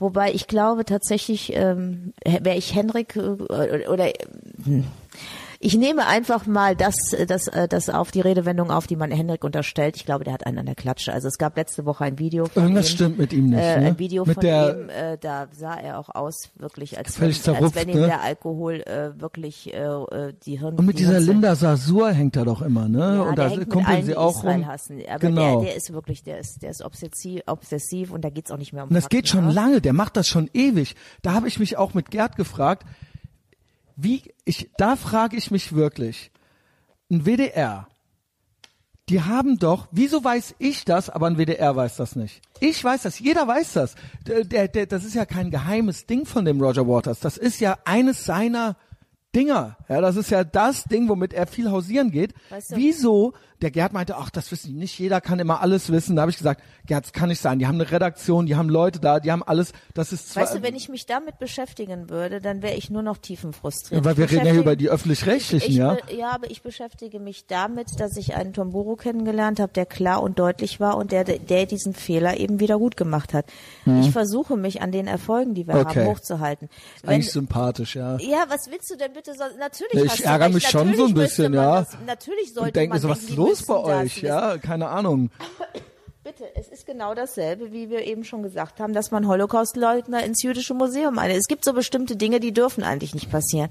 Wobei 0.00 0.32
ich 0.32 0.46
glaube 0.46 0.84
tatsächlich, 0.84 1.52
ähm, 1.54 2.14
wäre 2.24 2.56
ich 2.56 2.74
Henrik 2.74 3.16
äh, 3.16 3.86
oder, 3.86 4.10
hm. 4.64 4.84
Ich 5.62 5.76
nehme 5.76 6.06
einfach 6.06 6.46
mal 6.46 6.74
das, 6.74 6.96
das, 7.28 7.46
äh, 7.48 7.68
das 7.68 7.90
auf 7.90 8.10
die 8.10 8.22
Redewendung 8.22 8.70
auf, 8.70 8.86
die 8.86 8.96
man 8.96 9.10
Henrik 9.10 9.44
unterstellt. 9.44 9.94
Ich 9.96 10.06
glaube, 10.06 10.24
der 10.24 10.32
hat 10.32 10.46
einen 10.46 10.58
an 10.58 10.64
der 10.64 10.74
Klatsche. 10.74 11.12
Also 11.12 11.28
es 11.28 11.36
gab 11.36 11.54
letzte 11.54 11.84
Woche 11.84 12.02
ein 12.02 12.18
Video 12.18 12.46
von 12.46 12.62
Irgendwas 12.62 12.90
ihm, 12.90 12.94
stimmt 12.94 13.18
mit 13.18 13.34
ihm 13.34 13.50
nicht. 13.50 13.58
äh, 13.60 13.78
ne? 13.78 13.86
ein 13.88 13.98
Video 13.98 14.24
mit 14.24 14.36
von 14.36 14.44
ihm, 14.46 14.88
äh, 14.88 15.18
da 15.20 15.48
sah 15.52 15.74
er 15.74 15.98
auch 15.98 16.08
aus 16.14 16.48
wirklich, 16.56 16.96
als 16.96 17.14
Völlig 17.14 17.46
wenn, 17.46 17.56
als 17.56 17.74
wenn 17.74 17.90
ihm 17.90 18.00
ne? 18.00 18.06
der 18.06 18.22
Alkohol 18.22 18.80
äh, 18.80 19.20
wirklich 19.20 19.74
äh, 19.74 19.76
äh, 19.80 20.32
die 20.46 20.58
Hirn 20.58 20.76
Und 20.76 20.86
mit 20.86 20.98
die 20.98 21.02
dieser 21.02 21.20
Linda 21.20 21.54
Sasur 21.54 22.10
hängt 22.10 22.36
er 22.36 22.46
doch 22.46 22.62
immer, 22.62 22.88
ne? 22.88 23.16
ja, 23.16 23.20
und 23.20 23.38
da 23.38 23.50
kumpeln 23.66 24.02
sie 24.02 24.16
auch 24.16 24.42
rum. 24.42 24.66
hassen. 24.66 25.02
Aber 25.10 25.18
Genau. 25.18 25.60
der, 25.60 25.68
der 25.68 25.76
ist 25.76 25.92
wirklich, 25.92 26.22
der 26.22 26.38
ist, 26.38 26.62
der 26.62 26.70
ist 26.70 26.82
obsessiv, 26.82 27.42
obsessiv 27.46 28.12
und 28.12 28.24
da 28.24 28.30
geht's 28.30 28.50
auch 28.50 28.56
nicht 28.56 28.72
mehr 28.72 28.84
um 28.84 28.88
Und 28.88 28.94
das 28.94 29.04
Fakten, 29.04 29.16
geht 29.18 29.28
schon 29.28 29.46
ne? 29.48 29.52
lange, 29.52 29.82
der 29.82 29.92
macht 29.92 30.16
das 30.16 30.26
schon 30.26 30.48
ewig. 30.54 30.96
Da 31.20 31.34
habe 31.34 31.48
ich 31.48 31.58
mich 31.58 31.76
auch 31.76 31.92
mit 31.92 32.10
Gerd 32.10 32.36
gefragt, 32.36 32.86
wie 34.02 34.22
ich 34.44 34.70
da 34.76 34.96
frage 34.96 35.36
ich 35.36 35.50
mich 35.50 35.74
wirklich, 35.74 36.30
ein 37.10 37.24
WDR, 37.24 37.88
die 39.08 39.22
haben 39.22 39.58
doch, 39.58 39.88
wieso 39.90 40.22
weiß 40.22 40.54
ich 40.58 40.84
das, 40.84 41.10
aber 41.10 41.26
ein 41.26 41.36
WDR 41.36 41.74
weiß 41.74 41.96
das 41.96 42.14
nicht? 42.14 42.40
Ich 42.60 42.82
weiß 42.82 43.02
das, 43.02 43.18
jeder 43.18 43.48
weiß 43.48 43.72
das. 43.72 43.96
Der, 44.24 44.68
der, 44.68 44.86
das 44.86 45.04
ist 45.04 45.14
ja 45.14 45.24
kein 45.24 45.50
geheimes 45.50 46.06
Ding 46.06 46.26
von 46.26 46.44
dem 46.44 46.60
Roger 46.60 46.86
Waters. 46.86 47.18
Das 47.18 47.36
ist 47.36 47.58
ja 47.60 47.78
eines 47.84 48.24
seiner 48.24 48.76
Dinger. 49.34 49.76
Ja, 49.88 50.00
das 50.00 50.16
ist 50.16 50.30
ja 50.30 50.42
das 50.44 50.84
Ding, 50.84 51.08
womit 51.08 51.32
er 51.32 51.46
viel 51.46 51.70
hausieren 51.70 52.10
geht. 52.10 52.34
Weißt 52.50 52.72
du- 52.72 52.76
Wieso? 52.76 53.32
Der 53.62 53.70
Gerd 53.70 53.92
meinte, 53.92 54.16
ach, 54.16 54.30
das 54.30 54.50
wissen 54.52 54.68
die 54.72 54.78
nicht. 54.78 54.98
Jeder 54.98 55.20
kann 55.20 55.38
immer 55.38 55.60
alles 55.60 55.92
wissen. 55.92 56.16
Da 56.16 56.22
habe 56.22 56.30
ich 56.30 56.38
gesagt, 56.38 56.62
Gerd, 56.86 57.04
das 57.04 57.12
kann 57.12 57.28
nicht 57.28 57.42
sein. 57.42 57.58
Die 57.58 57.66
haben 57.66 57.74
eine 57.74 57.90
Redaktion, 57.90 58.46
die 58.46 58.56
haben 58.56 58.70
Leute 58.70 59.00
da, 59.00 59.20
die 59.20 59.30
haben 59.30 59.42
alles. 59.42 59.72
Das 59.92 60.14
ist 60.14 60.30
zwar, 60.32 60.44
Weißt 60.44 60.54
du, 60.54 60.62
wenn 60.62 60.74
ich 60.74 60.88
mich 60.88 61.04
damit 61.04 61.38
beschäftigen 61.38 62.08
würde, 62.08 62.40
dann 62.40 62.62
wäre 62.62 62.74
ich 62.74 62.88
nur 62.88 63.02
noch 63.02 63.18
tiefenfrustriert. 63.18 64.02
ja, 64.02 64.04
weil 64.10 64.16
wir 64.16 64.30
reden 64.30 64.46
ja 64.46 64.54
über 64.54 64.76
die 64.76 64.88
öffentlich-rechtlichen, 64.88 65.70
ich, 65.72 65.76
ja. 65.76 65.98
ja, 66.10 66.30
aber 66.30 66.50
ich 66.50 66.62
beschäftige 66.62 67.20
mich 67.20 67.46
damit, 67.48 68.00
dass 68.00 68.16
ich 68.16 68.34
einen 68.34 68.54
Tomboro 68.54 68.96
kennengelernt 68.96 69.60
habe, 69.60 69.74
der 69.74 69.84
klar 69.84 70.22
und 70.22 70.38
deutlich 70.38 70.80
war 70.80 70.96
und 70.96 71.12
der, 71.12 71.24
der 71.24 71.66
diesen 71.66 71.92
Fehler 71.92 72.38
eben 72.38 72.60
wieder 72.60 72.78
gut 72.78 72.96
gemacht 72.96 73.34
hat. 73.34 73.44
Ich 74.00 74.10
versuche 74.10 74.56
mich 74.56 74.80
an 74.80 74.90
den 74.90 75.06
Erfolgen, 75.06 75.52
die 75.54 75.66
wir 75.66 75.74
Hm. 75.74 75.80
Okay. 75.82 76.00
haben, 76.00 76.08
hochzuhalten. 76.08 76.70
Wenn, 77.02 77.10
Eigentlich 77.10 77.30
sympathisch, 77.32 77.94
ja. 77.94 78.16
ja, 78.20 78.46
was 78.48 78.70
willst 78.70 78.90
du 78.90 78.96
denn 78.96 79.12
bitte? 79.20 79.36
So, 79.36 79.44
natürlich 79.58 79.94
Ja, 79.94 80.04
ich 80.04 80.24
ärgere 80.24 80.48
mich 80.48 80.68
schon 80.68 80.94
so 80.94 81.06
ein 81.06 81.14
bisschen, 81.14 81.54
ja. 81.54 81.80
Das, 81.80 81.96
natürlich 82.06 82.52
sollte 82.52 82.68
Und 82.68 82.76
denke 82.76 82.94
mir 82.94 83.00
man 83.00 83.02
so, 83.02 83.08
was 83.08 83.22
ist 83.22 83.36
los 83.36 83.62
bei 83.62 83.76
euch? 83.76 84.22
Ja, 84.22 84.58
keine 84.58 84.88
Ahnung. 84.88 85.30
Bitte, 86.22 86.44
es 86.54 86.68
ist 86.68 86.84
genau 86.84 87.14
dasselbe, 87.14 87.72
wie 87.72 87.88
wir 87.88 88.04
eben 88.04 88.24
schon 88.24 88.42
gesagt 88.42 88.78
haben, 88.78 88.92
dass 88.92 89.10
man 89.10 89.26
Holocaustleugner 89.26 90.22
ins 90.22 90.42
jüdische 90.42 90.74
Museum 90.74 91.18
eine. 91.18 91.32
Es 91.34 91.46
gibt 91.48 91.64
so 91.64 91.72
bestimmte 91.72 92.14
Dinge, 92.14 92.40
die 92.40 92.52
dürfen 92.52 92.84
eigentlich 92.84 93.14
nicht 93.14 93.30
passieren. 93.30 93.70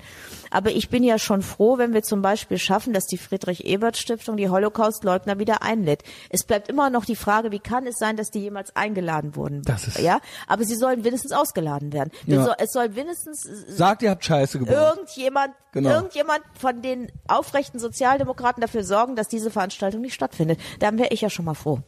Aber 0.49 0.71
ich 0.71 0.89
bin 0.89 1.03
ja 1.03 1.19
schon 1.19 1.43
froh, 1.43 1.77
wenn 1.77 1.93
wir 1.93 2.01
zum 2.01 2.23
Beispiel 2.23 2.57
schaffen, 2.57 2.91
dass 2.91 3.05
die 3.05 3.19
Friedrich-Ebert-Stiftung 3.19 4.35
die 4.35 4.49
Holocaustleugner 4.49 5.37
wieder 5.37 5.61
einlädt. 5.61 6.01
Es 6.31 6.43
bleibt 6.43 6.69
immer 6.69 6.89
noch 6.89 7.05
die 7.05 7.15
Frage, 7.15 7.51
wie 7.51 7.59
kann 7.59 7.85
es 7.85 7.97
sein, 7.99 8.17
dass 8.17 8.31
die 8.31 8.39
jemals 8.39 8.75
eingeladen 8.75 9.35
wurden? 9.35 9.61
Das 9.61 9.85
ist- 9.87 9.99
ja, 9.99 10.19
aber 10.47 10.63
sie 10.63 10.75
sollen 10.75 11.03
wenigstens 11.03 11.33
ausgeladen 11.33 11.93
werden. 11.93 12.09
Ja. 12.25 12.43
soll, 12.45 12.55
es 12.57 12.71
soll 12.71 12.95
wenigstens 12.95 13.43
Sagt, 13.67 14.01
ihr 14.01 14.09
habt 14.09 14.25
Scheiße 14.25 14.57
gebaut. 14.57 14.73
irgendjemand, 14.75 15.53
Genau. 15.71 15.91
irgendjemand 15.91 16.41
von 16.59 16.81
den 16.81 17.11
aufrechten 17.27 17.77
Sozialdemokraten 17.79 18.59
dafür 18.59 18.83
sorgen, 18.83 19.15
dass 19.15 19.27
diese 19.27 19.51
Veranstaltung 19.51 20.01
nicht 20.01 20.15
stattfindet. 20.15 20.59
Dann 20.79 20.97
wäre 20.97 21.09
ich 21.13 21.21
ja 21.21 21.29
schon 21.29 21.45
mal 21.45 21.53
froh. 21.53 21.81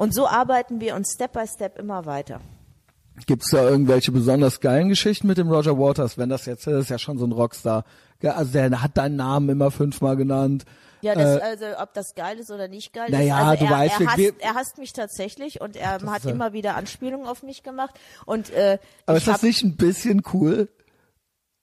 Und 0.00 0.14
so 0.14 0.26
arbeiten 0.26 0.80
wir 0.80 0.94
uns 0.94 1.12
Step 1.12 1.34
by 1.34 1.46
Step 1.46 1.78
immer 1.78 2.06
weiter. 2.06 2.40
Gibt's 3.26 3.50
da 3.50 3.68
irgendwelche 3.68 4.10
besonders 4.12 4.60
geilen 4.60 4.88
Geschichten 4.88 5.26
mit 5.26 5.36
dem 5.36 5.50
Roger 5.50 5.78
Waters? 5.78 6.16
Wenn 6.16 6.30
das 6.30 6.46
jetzt, 6.46 6.66
das 6.66 6.84
ist 6.84 6.88
ja 6.88 6.98
schon 6.98 7.18
so 7.18 7.26
ein 7.26 7.32
Rockstar. 7.32 7.84
Also 8.22 8.50
der 8.52 8.82
hat 8.82 8.96
deinen 8.96 9.16
Namen 9.16 9.50
immer 9.50 9.70
fünfmal 9.70 10.16
genannt. 10.16 10.64
Ja, 11.02 11.14
das, 11.14 11.38
Äh, 11.38 11.42
also 11.42 11.64
ob 11.78 11.92
das 11.92 12.14
geil 12.14 12.38
ist 12.38 12.50
oder 12.50 12.66
nicht 12.68 12.94
geil 12.94 13.10
Naja, 13.10 13.40
ist. 13.40 13.46
Also 13.46 13.64
du 13.66 13.70
er, 13.70 13.78
weißt, 13.78 14.00
er, 14.00 14.06
hasst, 14.06 14.16
wir- 14.18 14.32
er 14.40 14.54
hasst 14.54 14.78
mich 14.78 14.92
tatsächlich 14.94 15.60
und 15.60 15.76
er 15.76 16.00
hat 16.00 16.24
ist 16.24 16.30
immer 16.30 16.54
wieder 16.54 16.76
Anspielungen 16.76 17.26
auf 17.26 17.42
mich 17.42 17.62
gemacht. 17.62 17.94
Und 18.24 18.48
äh, 18.54 18.78
aber 19.04 19.18
ist 19.18 19.26
das 19.26 19.34
hab, 19.34 19.42
nicht 19.42 19.62
ein 19.64 19.76
bisschen 19.76 20.22
cool? 20.32 20.70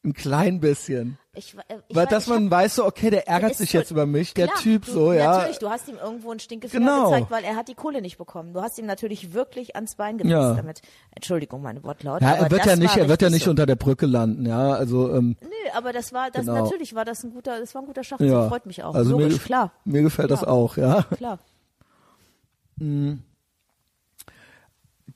Ein 0.08 0.14
klein 0.14 0.62
bisschen. 0.62 1.18
ich, 1.34 1.54
äh, 1.68 1.80
ich, 1.90 1.96
Weil 1.96 2.06
dass 2.06 2.28
man 2.28 2.46
hab- 2.46 2.52
weiß 2.52 2.76
so, 2.76 2.86
okay, 2.86 3.10
der 3.10 3.28
ärgert 3.28 3.56
sich 3.56 3.72
so- 3.72 3.78
jetzt 3.78 3.92
über 3.92 4.06
mich, 4.06 4.34
der 4.34 4.48
Klar, 4.48 4.60
Typ 4.62 4.86
du, 4.86 4.92
so, 4.92 5.12
ja. 5.14 5.34
Natürlich, 5.36 5.60
du 5.60 5.70
hast 5.70 5.88
ihm 5.90 5.98
irgendwo 5.98 6.32
einen 6.32 6.40
Stinkefinger 6.40 6.80
Genau. 6.86 7.10
gezeigt, 7.10 7.30
weil 7.30 7.44
er 7.44 7.58
hat 7.58 7.68
die 7.68 7.76
Kohle 7.76 8.02
nicht 8.02 8.18
bekommen. 8.18 8.54
Du 8.54 8.62
hast 8.62 8.80
ihm 8.80 8.86
natürlich 8.86 9.34
wirklich 9.34 9.76
ans 9.76 9.96
Bein 9.96 10.18
gesetzt 10.18 10.32
Ja. 10.32 10.54
damit. 10.54 10.82
Entschuldigung, 11.14 11.62
meine 11.62 11.84
Wortlaut. 11.84 12.22
Ja, 12.22 12.36
er 12.36 12.50
wird 12.50 12.62
das 12.62 12.68
ja 12.68 12.76
nicht, 12.78 12.96
er 12.96 13.10
wird 13.10 13.22
ja 13.22 13.30
nicht 13.30 13.44
so. 13.44 13.50
unter 13.50 13.66
der 13.66 13.76
Brücke 13.76 14.06
landen, 14.06 14.46
ja. 14.46 14.72
Also 14.76 15.14
ähm, 15.14 15.36
Nö, 15.42 15.50
aber 15.76 15.92
das 15.92 16.14
war, 16.14 16.32
das 16.32 16.46
Genau. 16.46 16.64
natürlich 16.64 16.96
war 16.96 17.04
das 17.04 17.24
ein 17.26 17.32
guter, 17.32 17.60
das 17.60 17.76
war 17.76 17.82
ein 17.82 17.86
guter 17.88 18.06
Schachzug. 18.06 18.28
ja. 18.30 18.48
Freut 18.48 18.66
mich 18.66 18.82
auch. 18.84 18.96
Also 18.96 19.12
Logisch, 19.20 19.34
mir, 19.34 19.40
klar, 19.40 19.72
mir 19.84 20.04
gefällt 20.04 20.32
das 20.32 20.40
Klar. 20.44 20.54
auch, 20.54 20.78
ja. 20.78 21.04
klar. 21.18 21.40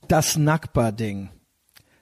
Das 0.07 0.35
Nakba-Ding 0.37 1.29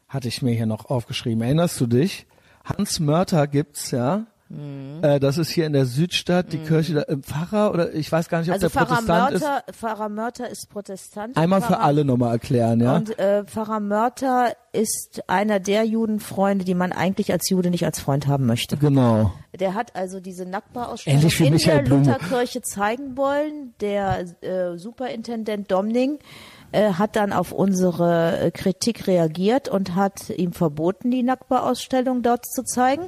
hatte 0.08 0.28
ich 0.28 0.42
mir 0.42 0.54
hier 0.56 0.66
noch 0.66 0.90
aufgeschrieben. 0.90 1.44
Erinnerst 1.44 1.80
du 1.80 1.86
dich? 1.86 2.26
Hans 2.70 3.00
Mörter 3.00 3.48
gibt's, 3.48 3.92
ja. 3.92 4.26
Mhm. 4.50 5.04
Äh, 5.04 5.20
das 5.20 5.38
ist 5.38 5.52
hier 5.52 5.68
in 5.68 5.74
der 5.74 5.86
Südstadt, 5.86 6.52
die 6.52 6.58
Kirche, 6.58 6.96
da, 6.96 7.02
im 7.04 7.22
Pfarrer 7.22 7.72
oder 7.72 7.94
ich 7.94 8.12
weiß 8.12 8.30
gar 8.30 8.40
nicht, 8.40 8.50
ob 8.50 8.56
Also 8.56 8.68
der 8.68 8.72
Pfarrer 8.72 8.96
Protestant 8.96 9.34
ist. 9.34 9.42
Mörter, 9.42 9.74
Pfarrer 9.74 10.10
Mörter 10.10 10.50
ist 10.50 10.70
Protestant. 10.72 11.38
Einmal 11.38 11.62
für 11.62 11.68
Pfarrer, 11.68 11.84
alle 11.84 12.04
nochmal 12.04 12.32
erklären, 12.32 12.82
ja. 12.82 12.96
Und 12.96 13.20
äh, 13.20 13.44
Pfarrer 13.46 13.80
Mörter 13.80 14.54
ist 14.74 15.22
einer 15.28 15.60
der 15.60 15.84
Judenfreunde, 15.84 16.66
die 16.66 16.74
man 16.74 16.92
eigentlich 16.92 17.32
als 17.32 17.48
Jude 17.48 17.70
nicht 17.70 17.86
als 17.86 18.00
Freund 18.00 18.26
haben 18.26 18.48
möchte. 18.48 18.78
genau. 18.78 19.32
Der 19.60 19.74
hat 19.74 19.96
also 19.96 20.20
diese 20.20 20.46
wie 21.40 21.48
in 21.48 21.54
Michael 21.54 21.78
der 21.78 21.84
Blume. 21.84 22.06
Lutherkirche 22.06 22.62
zeigen 22.62 23.18
wollen. 23.18 23.74
Der 23.82 24.26
äh, 24.42 24.78
Superintendent 24.78 25.72
Domning 25.72 26.20
äh, 26.72 26.94
hat 26.94 27.16
dann 27.16 27.34
auf 27.34 27.52
unsere 27.52 28.40
äh, 28.40 28.52
Kritik 28.52 29.08
reagiert 29.08 29.70
und 29.70 29.96
hat 29.96 30.30
ihm 30.30 30.54
verboten, 30.54 31.12
die 31.12 31.24
Nackbar-Ausstellung 31.24 32.22
dort 32.22 32.46
zu 32.46 32.64
zeigen. 32.64 33.04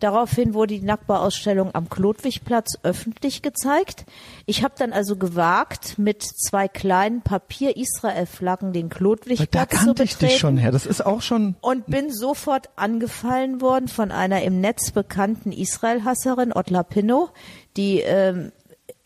Daraufhin 0.00 0.54
wurde 0.54 0.78
die 0.78 0.84
Nackbar-Ausstellung 0.84 1.74
am 1.74 1.88
Klodwigplatz 1.88 2.78
öffentlich 2.82 3.42
gezeigt. 3.42 4.06
Ich 4.46 4.64
habe 4.64 4.74
dann 4.78 4.92
also 4.92 5.16
gewagt, 5.16 5.98
mit 5.98 6.22
zwei 6.22 6.68
kleinen 6.68 7.22
Papier-Israel-Flaggen 7.22 8.72
den 8.72 8.88
Da 8.88 8.96
Klodwigplatz 8.96 9.70
zu 9.70 9.76
kannte 9.76 10.02
ich 10.04 10.12
betreten 10.12 10.30
dich 10.30 10.40
schon 10.40 10.56
her. 10.56 10.72
Das 10.72 10.86
ist 10.86 11.04
auch 11.04 11.22
schon. 11.22 11.56
und 11.60 11.86
bin 11.86 12.12
sofort 12.12 12.70
angefallen 12.76 13.60
worden 13.60 13.88
von 13.88 14.10
einer 14.10 14.42
im 14.42 14.60
Netz 14.60 14.90
bekannten 14.90 15.52
Israel-Hasserin, 15.52 16.52
Otla 16.52 16.82
Pinno, 16.82 17.30
die, 17.76 18.00
ähm, 18.00 18.52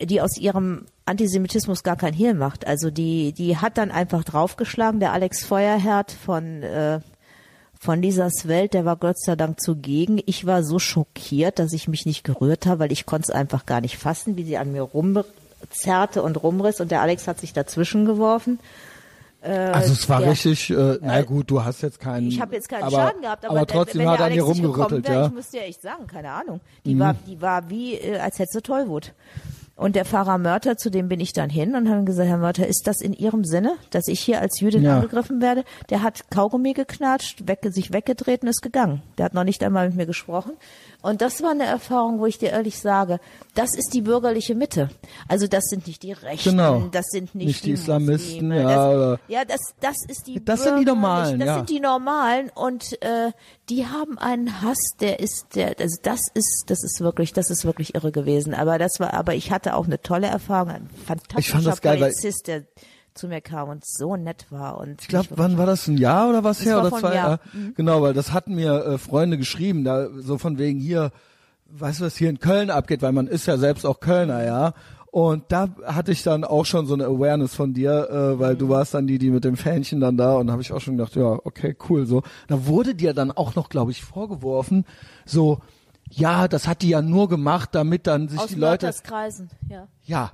die 0.03 0.21
aus 0.21 0.37
ihrem 0.39 0.87
Antisemitismus 1.07 1.83
gar 1.83 1.97
kein 1.97 2.13
Hehl 2.13 2.35
macht. 2.35 2.67
Also 2.67 2.91
die, 2.91 3.33
die 3.33 3.57
hat 3.57 3.79
dann 3.79 3.91
einfach 3.91 4.25
draufgeschlagen. 4.25 5.01
Der 5.01 5.13
Alex 5.13 5.45
Feuerherd 5.45 6.13
von, 6.13 6.63
äh, 6.63 7.01
von 7.79 8.03
Lisas 8.03 8.47
Welt, 8.49 8.75
der 8.75 8.85
war 8.85 8.97
Gott 8.97 9.19
sei 9.19 9.37
Dank 9.37 9.61
zugegen. 9.61 10.21
Ich 10.27 10.47
war 10.47 10.63
so 10.63 10.79
schockiert, 10.79 11.59
dass 11.59 11.73
ich 11.73 11.89
mich 11.89 12.05
nicht 12.07 12.25
gerührt 12.25 12.67
habe, 12.67 12.81
weil 12.81 12.93
ich 12.93 13.07
konnte 13.07 13.31
es 13.31 13.35
einfach 13.35 13.65
gar 13.67 13.81
nicht 13.81 13.97
fassen, 13.99 14.37
wie 14.37 14.45
sie 14.45 14.57
an 14.59 14.73
mir 14.73 14.83
rumzerrte 14.83 16.23
und 16.23 16.43
rumriss 16.43 16.81
und 16.81 16.91
der 16.91 17.01
Alex 17.01 17.27
hat 17.29 17.41
sich 17.41 17.53
dazwischen 17.53 18.05
geworfen. 18.05 18.59
Also 19.43 19.93
es 19.93 20.09
war 20.09 20.19
der- 20.21 20.31
richtig, 20.33 20.71
äh, 20.71 20.99
na 21.01 21.23
gut, 21.23 21.49
du 21.51 21.63
hast 21.65 21.81
jetzt 21.83 22.01
keinen. 22.01 22.27
Ich 22.27 22.41
habe 22.41 22.57
jetzt 22.57 22.69
keinen 22.69 22.83
aber, 22.83 22.97
Schaden 22.97 23.23
gehabt, 23.23 23.45
aber, 23.45 23.55
aber 23.59 23.67
trotzdem 23.67 24.01
wenn 24.01 24.09
hat 24.09 24.19
der 24.19 24.27
er 24.27 24.31
an 24.31 24.33
dir 24.33 24.43
rumgerüttelt, 24.43 25.05
wäre, 25.07 25.15
ja. 25.15 25.21
Mhm. 25.21 25.27
Ich 25.29 25.35
müsste 25.37 25.57
ja 25.59 25.63
echt 25.63 25.83
sagen, 25.83 26.07
keine 26.09 26.33
Ahnung. 26.33 26.61
Die 26.85 26.99
war, 26.99 27.15
die 27.29 27.41
war 27.41 27.71
wie, 27.71 27.95
äh, 27.95 28.19
als 28.19 28.41
hätte 28.41 28.51
sie 28.55 28.63
Tollwut. 28.63 29.13
Und 29.77 29.95
der 29.95 30.07
Pfarrer 30.07 30.39
Mörter, 30.39 30.79
zu 30.79 30.91
dem 30.91 31.09
bin 31.09 31.21
ich 31.21 31.35
dann 31.35 31.51
hin 31.51 31.75
und 31.77 31.91
habe 31.91 32.05
gesagt, 32.05 32.29
Herr 32.29 32.39
Mörter, 32.39 32.67
ist 32.67 32.87
das 32.87 33.03
in 33.03 33.13
Ihrem 33.13 33.45
Sinne, 33.45 33.75
dass 33.91 34.09
ich 34.09 34.21
hier 34.21 34.41
als 34.41 34.59
Jüdin 34.61 34.83
Ja. 34.83 34.97
angegriffen 34.97 35.43
werde? 35.43 35.65
Der 35.91 36.03
hat 36.03 36.31
Kaugummi 36.31 36.73
geknatscht, 36.73 37.47
weg, 37.47 37.61
sich 37.71 37.93
weggedreht 37.93 38.43
und 38.43 38.49
ist 38.49 38.63
gegangen. 38.63 39.03
Der 39.19 39.27
hat 39.27 39.35
noch 39.35 39.45
nicht 39.45 39.63
einmal 39.63 39.89
mit 39.89 39.97
mir 39.99 40.07
gesprochen. 40.07 40.53
Und 41.03 41.21
das 41.21 41.43
war 41.43 41.51
eine 41.51 41.65
Erfahrung, 41.67 42.19
wo 42.21 42.27
ich 42.27 42.39
dir 42.39 42.51
ehrlich 42.53 42.79
sage, 42.81 43.21
das 43.55 43.75
ist 43.77 43.93
die 43.93 44.01
bürgerliche 44.01 44.55
Mitte. 44.55 44.89
Also 45.29 45.47
das 45.47 45.65
sind 45.67 45.87
nicht 45.87 46.03
die 46.03 46.13
Rechten, 46.13 46.51
Genau. 46.53 46.89
das 46.91 47.07
sind 47.11 47.35
nicht, 47.35 47.47
Nicht 47.47 47.65
die 47.67 47.73
Islamisten, 47.73 48.49
Muslime, 48.49 48.63
ja, 48.63 48.95
das, 48.95 49.19
ja, 49.29 49.45
das, 49.45 49.61
das 49.81 49.97
ist 50.09 50.27
die 50.27 50.43
Das 50.45 50.63
sind 50.65 50.79
die 50.81 50.85
Normalen, 50.87 51.39
Das 51.39 51.47
ja. 51.49 51.57
sind 51.57 51.69
die 51.71 51.81
Normalen 51.81 52.51
und 52.55 53.01
äh, 53.03 53.31
die 53.69 53.87
haben 53.87 54.17
einen 54.19 54.63
Hass, 54.63 54.79
der 55.01 55.21
ist, 55.21 55.55
der, 55.55 55.75
also 55.79 55.97
das 56.03 56.21
ist, 56.35 56.65
das 56.69 56.83
ist 56.83 57.01
wirklich, 57.01 57.33
das 57.35 57.51
ist 57.51 57.65
wirklich 57.65 57.95
irre 57.95 58.11
gewesen. 58.11 58.55
Aber 58.55 58.79
das 58.79 58.99
war, 58.99 59.13
aber 59.15 59.35
ich 59.35 59.51
hatte 59.53 59.66
auch 59.75 59.87
eine 59.87 60.01
tolle 60.01 60.27
Erfahrung, 60.29 60.71
ein 60.71 60.89
fantastischer 61.07 61.39
Ich 61.39 61.51
fand 61.51 61.67
das 61.67 61.81
geil, 61.81 61.95
weil- 62.01 62.11
Polizist, 62.11 62.47
der 62.47 62.63
zu 63.15 63.29
mir 63.29 63.41
kam 63.41 63.71
und 63.71 63.83
so 63.87 64.15
nett 64.17 64.47
war 64.51 64.79
und 64.79 65.01
Ich 65.01 65.09
glaube, 65.09 65.29
wann 65.37 65.57
war 65.57 65.65
das? 65.65 65.89
Ein 65.89 65.97
Jahr 65.97 66.29
oder 66.29 66.45
was 66.45 66.63
her 66.65 66.81
oder 66.81 66.91
zwei? 66.91 67.15
Jahr. 67.15 67.31
Ja, 67.55 67.61
Genau, 67.75 68.03
weil 68.03 68.13
das 68.13 68.33
hatten 68.33 68.55
mir 68.55 68.85
äh, 68.85 68.99
Freunde 68.99 69.39
geschrieben, 69.39 69.85
da 69.85 70.09
so 70.19 70.37
von 70.37 70.59
wegen 70.59 70.79
hier, 70.81 71.13
weißt 71.71 72.01
du, 72.01 72.05
was 72.05 72.17
hier 72.17 72.29
in 72.29 72.41
Köln 72.41 72.69
abgeht, 72.71 73.01
weil 73.01 73.13
man 73.13 73.27
ist 73.27 73.47
ja 73.47 73.57
selbst 73.57 73.87
auch 73.87 74.01
Kölner, 74.01 74.45
ja. 74.45 74.75
Und 75.11 75.45
da 75.49 75.69
hatte 75.87 76.13
ich 76.13 76.23
dann 76.25 76.45
auch 76.45 76.67
schon 76.67 76.87
so 76.87 76.93
eine 76.93 77.07
Awareness 77.07 77.55
von 77.55 77.73
dir, 77.73 78.11
äh, 78.11 78.39
weil 78.39 78.53
Mhm. 78.53 78.59
du 78.59 78.69
warst 78.69 78.93
dann 78.93 79.07
die, 79.07 79.17
die 79.19 79.31
mit 79.31 79.45
dem 79.45 79.57
Fähnchen 79.57 79.99
dann 79.99 80.19
da 80.19 80.35
und 80.37 80.51
habe 80.51 80.61
ich 80.61 80.71
auch 80.75 80.81
schon 80.83 80.99
gedacht, 80.99 81.17
ja, 81.17 81.39
okay, 81.45 81.75
cool, 81.89 82.05
so. 82.05 82.23
Da 82.49 82.67
wurde 82.67 82.95
dir 82.95 83.15
dann 83.15 83.31
auch 83.33 83.55
noch, 83.55 83.71
glaube 83.71 83.93
ich, 83.93 84.03
vorgeworfen, 84.05 84.85
so, 85.25 85.61
ja, 86.11 86.49
das 86.49 86.67
hat 86.67 86.83
die 86.83 86.91
ja 86.91 87.03
nur 87.03 87.29
gemacht, 87.29 87.71
damit 87.73 88.07
dann 88.07 88.29
sich 88.29 88.39
aus 88.39 88.49
die 88.49 88.55
Leute 88.55 88.87
Mörterskreisen, 88.87 89.51
ja. 89.69 89.89
ja. 90.05 90.33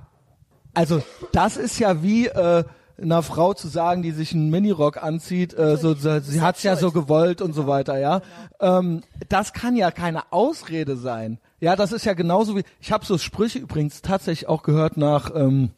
Also 0.73 1.03
das 1.31 1.57
ist 1.57 1.79
ja 1.79 2.01
wie 2.01 2.27
äh, 2.27 2.63
einer 3.01 3.23
Frau 3.23 3.53
zu 3.53 3.67
sagen, 3.67 4.01
die 4.01 4.11
sich 4.11 4.33
einen 4.33 4.49
Minirock 4.49 5.01
anzieht, 5.01 5.53
äh, 5.57 5.77
so, 5.77 5.93
so, 5.93 6.19
sie 6.19 6.41
hat's 6.41 6.63
ja 6.63 6.75
so 6.75 6.91
gewollt 6.91 7.41
und 7.41 7.53
so 7.53 7.67
weiter, 7.67 7.97
ja. 7.99 8.21
Ähm, 8.59 9.01
das 9.29 9.53
kann 9.53 9.75
ja 9.75 9.91
keine 9.91 10.31
Ausrede 10.31 10.95
sein. 10.95 11.39
Ja, 11.59 11.75
das 11.75 11.91
ist 11.91 12.05
ja 12.05 12.13
genauso 12.13 12.55
wie 12.55 12.63
ich 12.79 12.91
habe 12.91 13.05
so 13.05 13.17
Sprüche 13.17 13.59
übrigens 13.59 14.01
tatsächlich 14.01 14.49
auch 14.49 14.63
gehört 14.63 14.97
nach 14.97 15.31
ähm, 15.33 15.71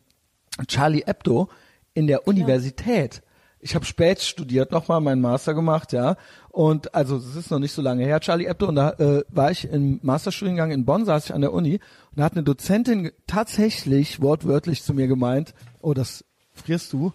Charlie 0.68 1.04
Hebdo 1.06 1.50
in 1.94 2.08
der 2.08 2.28
Universität. 2.28 3.22
Ich 3.60 3.76
habe 3.76 3.86
spät 3.86 4.22
studiert, 4.22 4.72
nochmal 4.72 5.02
meinen 5.02 5.22
Master 5.22 5.54
gemacht, 5.54 5.94
ja. 5.94 6.18
Und 6.56 6.96
also 6.96 7.18
es 7.18 7.36
ist 7.36 7.52
noch 7.52 7.60
nicht 7.60 7.74
so 7.74 7.82
lange 7.82 8.06
her, 8.06 8.22
Charlie 8.22 8.48
Hebdo. 8.48 8.70
Und 8.70 8.76
da 8.76 8.92
äh, 8.92 9.26
war 9.28 9.52
ich 9.52 9.66
im 9.70 10.00
Masterstudiengang 10.04 10.72
in 10.72 10.86
Bonn, 10.86 11.04
saß 11.04 11.26
ich 11.26 11.34
an 11.34 11.42
der 11.42 11.52
Uni 11.52 11.74
und 11.74 11.82
da 12.16 12.24
hat 12.24 12.32
eine 12.32 12.44
Dozentin 12.44 13.12
tatsächlich 13.28 14.22
wortwörtlich 14.22 14.82
zu 14.82 14.94
mir 14.94 15.08
gemeint, 15.08 15.54
oh, 15.82 15.94
das 15.94 16.24
frierst 16.54 16.94
du? 16.94 17.12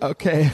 Okay. 0.00 0.50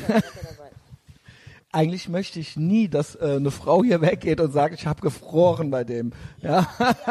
Eigentlich 1.70 2.08
möchte 2.08 2.40
ich 2.40 2.56
nie, 2.56 2.88
dass 2.88 3.14
äh, 3.14 3.36
eine 3.36 3.52
Frau 3.52 3.84
hier 3.84 4.00
weggeht 4.00 4.40
und 4.40 4.50
sagt, 4.50 4.74
ich 4.74 4.88
habe 4.88 5.00
gefroren 5.00 5.70
bei 5.70 5.84
dem. 5.84 6.10
Ja, 6.42 6.66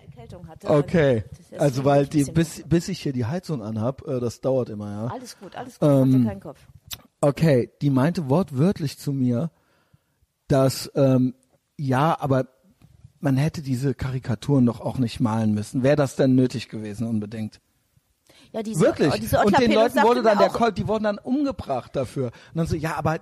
Erkältung 0.00 0.48
hatte. 0.48 0.70
okay. 0.70 1.24
Also 1.58 1.84
weil 1.84 2.06
die, 2.06 2.24
bis, 2.24 2.62
bis 2.66 2.88
ich 2.88 3.00
hier 3.00 3.12
die 3.12 3.24
Heizung 3.24 3.62
anhab, 3.62 4.06
äh, 4.06 4.20
das 4.20 4.40
dauert 4.40 4.68
immer, 4.68 4.90
ja. 4.90 5.06
Alles 5.08 5.36
gut, 5.38 5.54
alles 5.56 5.78
gut, 5.78 5.88
Ähm, 5.88 6.24
keinen 6.24 6.40
Kopf. 6.40 6.58
Okay, 7.28 7.70
die 7.80 7.90
meinte 7.90 8.28
wortwörtlich 8.28 8.98
zu 8.98 9.12
mir, 9.12 9.50
dass 10.48 10.90
ähm, 10.94 11.34
ja, 11.78 12.16
aber 12.20 12.48
man 13.20 13.36
hätte 13.38 13.62
diese 13.62 13.94
Karikaturen 13.94 14.66
doch 14.66 14.80
auch 14.80 14.98
nicht 14.98 15.20
malen 15.20 15.54
müssen. 15.54 15.82
Wäre 15.82 15.96
das 15.96 16.16
denn 16.16 16.34
nötig 16.34 16.68
gewesen 16.68 17.06
unbedingt? 17.06 17.60
Ja, 18.52 18.62
diese, 18.62 18.80
Wirklich. 18.80 19.12
oh, 19.14 19.16
Diese 19.18 19.38
Und 19.40 19.58
den 19.58 19.72
Leuten 19.72 20.02
wurde 20.02 20.22
dann 20.22 20.36
der 20.38 20.50
Colt, 20.50 20.76
die 20.76 20.86
wurden 20.86 21.04
dann 21.04 21.18
umgebracht 21.18 21.96
dafür. 21.96 22.26
Und 22.26 22.56
dann 22.58 22.66
so, 22.66 22.76
ja, 22.76 22.94
aber 22.96 23.14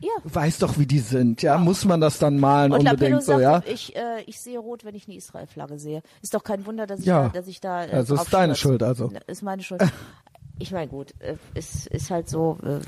Ja. 0.00 0.10
weiß 0.22 0.60
doch, 0.60 0.78
wie 0.78 0.86
die 0.86 1.00
sind. 1.00 1.42
Ja, 1.42 1.58
muss 1.58 1.84
man 1.84 2.00
das 2.00 2.18
dann 2.18 2.38
malen 2.38 2.72
Und 2.72 2.88
unbedingt 2.88 3.22
so, 3.24 3.40
ja? 3.40 3.60
ich, 3.66 3.96
äh, 3.96 4.22
ich 4.26 4.40
sehe 4.40 4.58
rot, 4.60 4.84
wenn 4.84 4.94
ich 4.94 5.08
eine 5.08 5.16
Israel-Flagge 5.16 5.78
sehe. 5.80 6.02
Ist 6.22 6.34
doch 6.34 6.44
kein 6.44 6.64
Wunder, 6.64 6.86
dass 6.86 7.00
ich 7.00 7.06
Ja. 7.06 7.24
da, 7.24 7.28
dass 7.40 7.48
ich 7.48 7.60
da. 7.60 7.84
Äh, 7.86 7.90
Also 7.90 8.14
ist 8.14 8.32
deine. 8.32 8.54
Schuld 8.54 8.82
also. 8.84 9.10
Ist 9.26 9.42
meine 9.42 9.62
Schuld. 9.62 9.82
Ich 10.58 10.70
meine, 10.70 10.88
gut, 10.88 11.14
äh, 11.20 11.36
ist, 11.54 12.10
halt 12.10 12.28
so, 12.28 12.58
äh, 12.62 12.78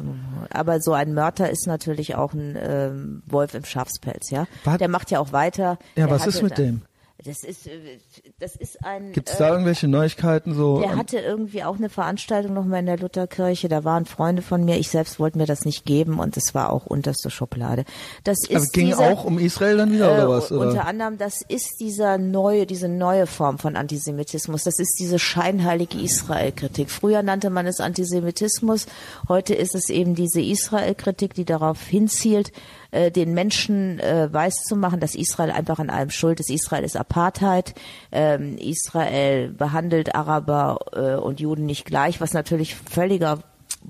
aber 0.51 0.81
so 0.81 0.93
ein 0.93 1.15
Mörder 1.15 1.51
ist 1.51 1.67
natürlich 1.67 2.15
auch 2.15 2.33
ein 2.33 2.57
ähm, 2.61 3.23
Wolf 3.27 3.55
im 3.55 3.65
Schafspelz, 3.65 4.31
ja. 4.31 4.47
Was? 4.65 4.79
Der 4.79 4.89
macht 4.89 5.11
ja 5.11 5.19
auch 5.19 5.33
weiter. 5.33 5.79
Ja, 5.97 6.07
Der 6.07 6.11
was 6.11 6.27
ist 6.27 6.43
mit 6.43 6.59
dem? 6.59 6.83
Das 7.25 7.43
ist, 7.43 7.67
äh, 7.67 7.99
das 8.39 8.55
ist 8.55 8.85
ein. 8.85 9.13
Gibt's 9.13 9.35
äh, 9.35 9.39
da 9.39 9.49
irgendwelche 9.51 9.89
Neuigkeiten 9.89 10.55
so? 10.55 10.81
Der 10.81 10.97
hatte 10.97 11.19
irgendwie 11.19 11.65
auch 11.65 11.77
eine 11.77 11.89
Veranstaltung 11.89 12.53
nochmal 12.53 12.81
in 12.81 12.87
der 12.87 12.99
Lutherkirche. 12.99 13.69
Da 13.69 13.83
waren 13.83 14.05
Freunde 14.05 14.43
von 14.43 14.63
mir. 14.65 14.77
Ich 14.77 14.91
selbst 14.91 15.19
wollte 15.19 15.39
mir 15.39 15.47
das 15.47 15.65
nicht 15.65 15.87
geben 15.87 16.19
und 16.19 16.37
es 16.37 16.55
war 16.55 16.71
auch 16.71 16.85
unterste 16.85 17.31
Schublade. 17.31 17.85
Das 18.25 18.39
ist 18.47 18.55
aber 18.55 18.67
ging 18.67 18.87
dieser, 18.89 19.11
auch 19.11 19.25
um 19.25 19.39
Israel 19.39 19.79
dann 19.79 19.93
wieder 19.93 20.11
äh, 20.11 20.15
oder 20.15 20.29
was? 20.29 20.51
Unter 20.51 20.73
Oder? 20.73 20.87
anderem, 20.87 21.17
das 21.17 21.41
ist 21.49 21.81
dieser 21.81 22.19
neue, 22.19 22.67
diese 22.67 22.89
neue 22.89 23.27
Form 23.27 23.59
von 23.59 23.77
Antisemitismus. 23.77 24.63
Das 24.65 24.79
ist 24.79 24.99
diese 25.01 25.19
scheinheilige 25.19 25.99
Israel-Kritik. 25.99 26.91
Früher 26.91 27.23
nannte 27.23 27.49
man 27.49 27.67
es 27.67 27.81
Antisemitismus. 27.81 28.87
Heute 29.29 29.55
ist 29.55 29.75
es 29.75 29.89
eben 29.89 30.15
diese 30.15 30.43
Israel-Kritik, 30.43 31.33
die 31.33 31.47
darauf 31.47 31.83
hinzielt, 31.87 32.53
äh, 32.95 33.11
den 33.11 33.35
Menschen 33.35 33.99
äh, 33.99 34.33
weiszumachen, 34.33 35.01
dass 35.01 35.17
Israel 35.17 35.51
einfach 35.51 35.81
an 35.81 35.91
allem 35.91 36.11
schuld 36.11 36.39
ist. 36.39 36.51
Israel 36.51 36.85
ist 36.85 36.97
Apartheid. 36.97 37.75
Ähm, 38.13 38.57
Israel 38.57 39.49
behandelt 39.49 40.15
Araber 40.15 40.79
äh, 40.93 41.17
und 41.17 41.41
Juden 41.41 41.67
nicht 41.67 41.87
gleich, 41.87 42.21
was 42.21 42.35
natürlich 42.35 42.77
völliger 42.77 43.41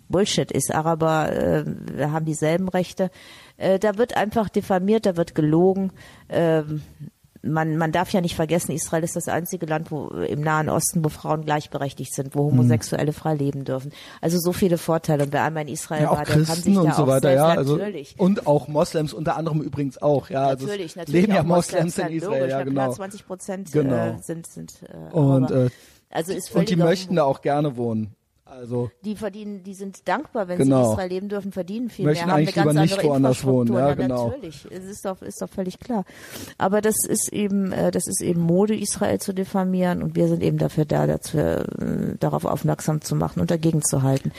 Bullshit 0.09 0.51
ist. 0.51 0.75
Araber 0.75 1.31
äh, 1.31 1.65
haben 2.07 2.25
dieselben 2.25 2.69
Rechte. 2.69 3.11
Äh, 3.59 3.79
da 3.79 3.99
wird 3.99 4.17
einfach 4.17 4.49
diffamiert, 4.49 5.07
da 5.07 5.17
wird 5.17 5.35
gelogen. 5.35 5.93
Ähm, 6.29 6.83
man, 7.47 7.77
man 7.77 7.93
darf 7.93 8.11
ja 8.13 8.21
nicht 8.21 8.35
vergessen, 8.37 8.73
Israel 8.73 9.05
ist 9.05 9.17
das 9.17 9.29
einzige 9.29 9.67
Land 9.67 9.91
wo, 9.91 10.09
im 10.09 10.41
Nahen 10.41 10.69
Osten, 10.69 11.05
wo 11.05 11.09
Frauen 11.09 11.45
gleichberechtigt 11.45 12.15
sind, 12.15 12.35
Hm. 12.35 12.41
wo 12.41 12.45
Homosexuelle 12.51 13.13
frei 13.13 13.35
leben 13.35 13.65
dürfen. 13.65 13.93
Also 14.21 14.39
so 14.39 14.53
viele 14.53 14.79
Vorteile. 14.79 15.25
Und 15.25 15.33
wer 15.33 15.45
einmal 15.45 15.63
in 15.63 15.69
Israel 15.69 16.03
Ja, 16.03 16.11
auch 16.11 16.17
war, 16.19 16.25
der 16.25 16.35
kann 16.35 16.45
sich 16.45 16.55
Christen 16.55 16.75
da 16.75 16.81
und 16.81 16.91
auch 16.91 16.97
so 16.97 17.07
weiter, 17.07 17.33
ja. 17.33 17.47
Also, 17.49 17.77
natürlich. 17.77 18.15
und 18.19 18.47
auch 18.47 18.69
Moslems 18.69 19.13
unter 19.13 19.37
anderem 19.37 19.61
übrigens 19.61 20.01
auch, 20.01 20.31
ja. 20.31 20.47
Also 20.47 20.67
Natürlich, 20.67 20.97
natürlich. 20.97 21.21
leben 21.23 21.35
ja 21.35 21.41
auch 21.43 21.47
Moslems 21.47 21.99
in 21.99 22.05
logisch, 22.05 22.23
Israel, 22.23 22.49
ja, 22.51 22.59
na 22.59 22.65
genau. 22.65 22.83
Klar, 22.85 22.93
20 22.93 23.27
Prozent 23.27 23.73
Genau. 23.73 23.95
äh, 23.95 24.19
sind, 24.23 24.47
sind 24.47 24.73
äh, 24.83 25.13
Und, 25.15 25.45
Araber. 25.53 25.67
äh, 25.67 25.71
also 26.11 26.33
ist 26.33 26.55
und 26.55 26.69
die 26.69 26.77
möchten 26.77 27.17
da 27.17 27.25
auch 27.25 27.41
gerne 27.43 27.77
wohnen. 27.77 28.15
Also 28.59 28.91
die 29.05 29.17
verdienen, 29.17 29.63
die 29.65 29.75
sind 29.75 30.07
dankbar, 30.09 30.49
wenn 30.49 30.59
Genau. 30.59 30.77
sie 30.77 30.85
in 30.85 30.93
Israel 30.93 31.09
leben 31.09 31.29
dürfen, 31.29 31.53
verdienen 31.53 31.91
viel 31.91 32.05
Möchten 32.07 32.27
mehr, 32.27 32.33
haben 32.35 32.39
eine 32.39 32.49
eigentlich 32.49 32.55
ganz 32.55 32.69
lieber 32.71 32.81
nicht 32.83 32.93
andere 32.95 33.09
woanders 33.09 33.45
wohnen, 33.45 33.75
ja, 33.75 33.81
Na, 33.89 33.95
genau. 33.95 34.29
Natürlich, 34.29 34.67
es 34.71 34.85
ist 34.85 35.05
doch, 35.05 35.23
ist 35.23 35.43
doch 35.43 35.49
völlig 35.49 35.79
klar. 35.81 36.05
Aber 36.59 36.81
das 36.81 36.97
ist 37.09 37.33
eben, 37.33 37.73
äh, 37.73 37.91
das 37.91 38.07
ist 38.07 38.21
eben 38.23 38.41
Mode, 38.41 38.77
Israel 38.77 39.19
zu 39.21 39.35
diffamieren 39.35 40.03
und 40.03 40.15
wir 40.17 40.29
sind 40.29 40.43
eben 40.43 40.59
dafür 40.59 40.85
da, 40.85 41.07
dazu, 41.07 41.37
äh, 41.39 41.65
darauf 42.21 42.45
aufmerksam 42.45 43.01
zu 43.01 43.17
machen 43.17 43.41
und 43.41 43.51
dagegen 43.51 43.83
zu 43.83 44.03
halten. 44.03 44.33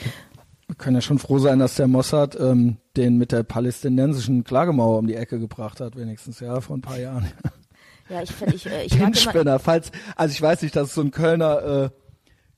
wir 0.66 0.74
können 0.76 0.96
ja 0.96 1.02
schon 1.02 1.18
froh 1.18 1.38
sein, 1.38 1.58
dass 1.58 1.74
der 1.76 1.86
Mossad 1.86 2.38
ähm, 2.40 2.78
den 2.96 3.18
mit 3.18 3.32
der 3.32 3.42
palästinensischen 3.42 4.44
Klagemauer 4.44 4.98
um 4.98 5.06
die 5.06 5.14
Ecke 5.14 5.38
gebracht 5.38 5.80
hat, 5.80 5.96
wenigstens, 5.96 6.40
ja, 6.40 6.60
vor 6.60 6.76
ein 6.76 6.80
paar 6.82 6.98
Jahren. 6.98 7.26
Ja, 8.08 8.22
ich, 8.22 8.30
ich, 8.54 8.66
äh, 8.66 8.84
ich 8.84 8.98
mal, 9.00 9.14
Spinner, 9.14 9.58
falls, 9.58 9.90
also 10.16 10.32
ich 10.32 10.40
weiß 10.40 10.62
nicht, 10.62 10.74
das 10.74 10.88
ist 10.88 10.94
so 10.94 11.02
ein 11.02 11.10
Kölner, 11.10 11.62
äh, 11.84 11.90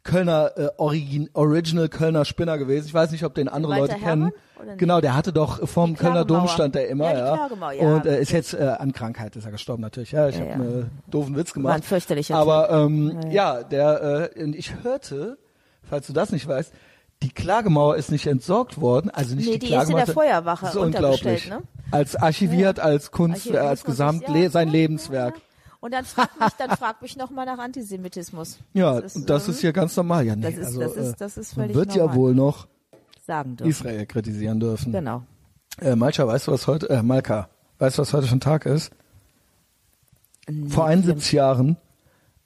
Kölner 0.09 0.52
äh, 0.56 0.68
Origin, 0.78 1.28
Original 1.35 1.89
Kölner 1.89 2.24
Spinner 2.24 2.56
gewesen. 2.59 2.86
Ich 2.86 2.94
weiß 2.94 3.10
nicht, 3.10 3.24
ob 3.24 3.35
den 3.35 3.48
andere 3.48 3.72
Walter 3.72 3.93
Leute 3.94 4.05
kennen. 4.05 4.32
Oder 4.56 4.64
nicht? 4.66 4.78
Genau, 4.78 5.01
der 5.01 5.14
hatte 5.14 5.32
doch 5.32 5.59
Die 5.60 5.66
Kölner 5.66 5.94
Dom 5.94 5.97
Klagemauer. 5.97 6.48
stand 6.48 6.76
er 6.76 6.89
immer, 6.89 7.12
Ja, 7.12 7.18
ja. 7.18 7.36
Klagemauer, 7.36 7.72
ja. 7.72 7.94
Und 7.94 8.06
äh, 8.06 8.20
ist 8.20 8.32
jetzt 8.32 8.55
äh, 8.55 8.74
an 8.78 8.93
Krankheit 8.93 9.36
ist 9.36 9.44
er 9.44 9.51
gestorben 9.52 9.82
natürlich. 9.82 10.12
Ja, 10.12 10.28
ich 10.28 10.35
Ja, 10.36 10.40
habe 10.40 10.51
ja. 10.51 10.55
einen 10.56 10.90
doofen 11.09 11.36
Witz 11.36 11.51
war 11.51 11.56
ein 11.59 11.62
gemacht. 11.62 11.85
fürchterlicher 11.85 12.36
Aber 12.36 12.70
ähm, 12.70 13.20
ja, 13.30 13.62
der 13.62 14.30
äh, 14.35 14.43
und 14.43 14.56
ich 14.56 14.72
hörte, 14.82 15.39
falls 15.82 16.06
du 16.06 16.12
das 16.12 16.32
nicht 16.32 16.48
weißt, 16.48 16.72
die 17.22 17.30
Klagemauer 17.30 17.97
ist 17.97 18.10
nicht 18.10 18.26
entsorgt 18.26 18.80
worden, 18.80 19.10
also 19.10 19.35
nicht 19.35 19.47
Nee, 19.47 19.59
die 19.59 19.59
die 19.59 19.66
ist 19.66 19.72
in 19.72 19.76
Klagemauer. 19.78 20.05
der 20.05 20.14
Feuerwache 20.14 20.66
ist 20.66 20.76
unglaublich. 20.76 21.51
ne? 21.51 21.62
Als 21.90 22.16
archiviert, 22.16 22.80
als 22.80 23.10
Kunst, 23.10 23.40
Archiviert 23.47 23.62
äh, 23.64 23.66
als 23.66 23.85
Gesamt 23.85 24.24
sein 24.51 24.68
Lebenswerk. 24.68 25.35
Ja. 25.81 25.85
Und 25.87 25.93
dann 25.93 26.05
frag 26.05 26.41
mich, 26.41 26.53
dann 26.59 26.71
frag 26.77 27.03
mich 27.03 27.17
noch 27.17 27.31
mal 27.31 27.45
nach 27.47 27.59
Antisemitismus. 27.59 28.59
Ja, 28.75 29.01
das 29.01 29.17
ist, 29.17 29.31
das 29.31 29.49
ist 29.49 29.61
hier 29.61 29.73
ganz 29.73 29.97
normal. 29.97 30.27
Ja, 30.27 30.35
nee, 30.37 30.43
das 30.43 30.55
ist- 30.57 30.67
also, 30.67 30.81
das 30.81 30.97
ist- 30.97 31.13
äh, 31.13 31.15
das 31.19 31.37
ist 31.39 31.55
völlig 31.55 31.77
wird 31.77 31.95
ja 31.95 32.03
normal. 32.03 32.17
wohl 32.17 32.35
noch 32.35 32.67
sagen 33.27 33.57
dürfen. 33.57 33.71
Israel 33.71 34.07
kritisieren 34.07 34.59
dürfen. 34.61 34.93
Genau. 34.93 35.23
Äh, 35.81 35.95
Malcha, 35.95 36.27
weißt 36.27 36.49
du, 36.49 36.53
was 36.53 36.67
heute, 36.67 36.89
äh, 36.91 37.03
Malka, 37.03 37.49
weißt 37.79 37.99
du, 37.99 38.03
was 38.03 38.13
heute 38.13 38.27
schon 38.27 38.41
Tag 38.41 38.67
ist? 38.67 38.91
Vor 40.69 40.87
71 40.87 41.33
Jahren, 41.33 41.77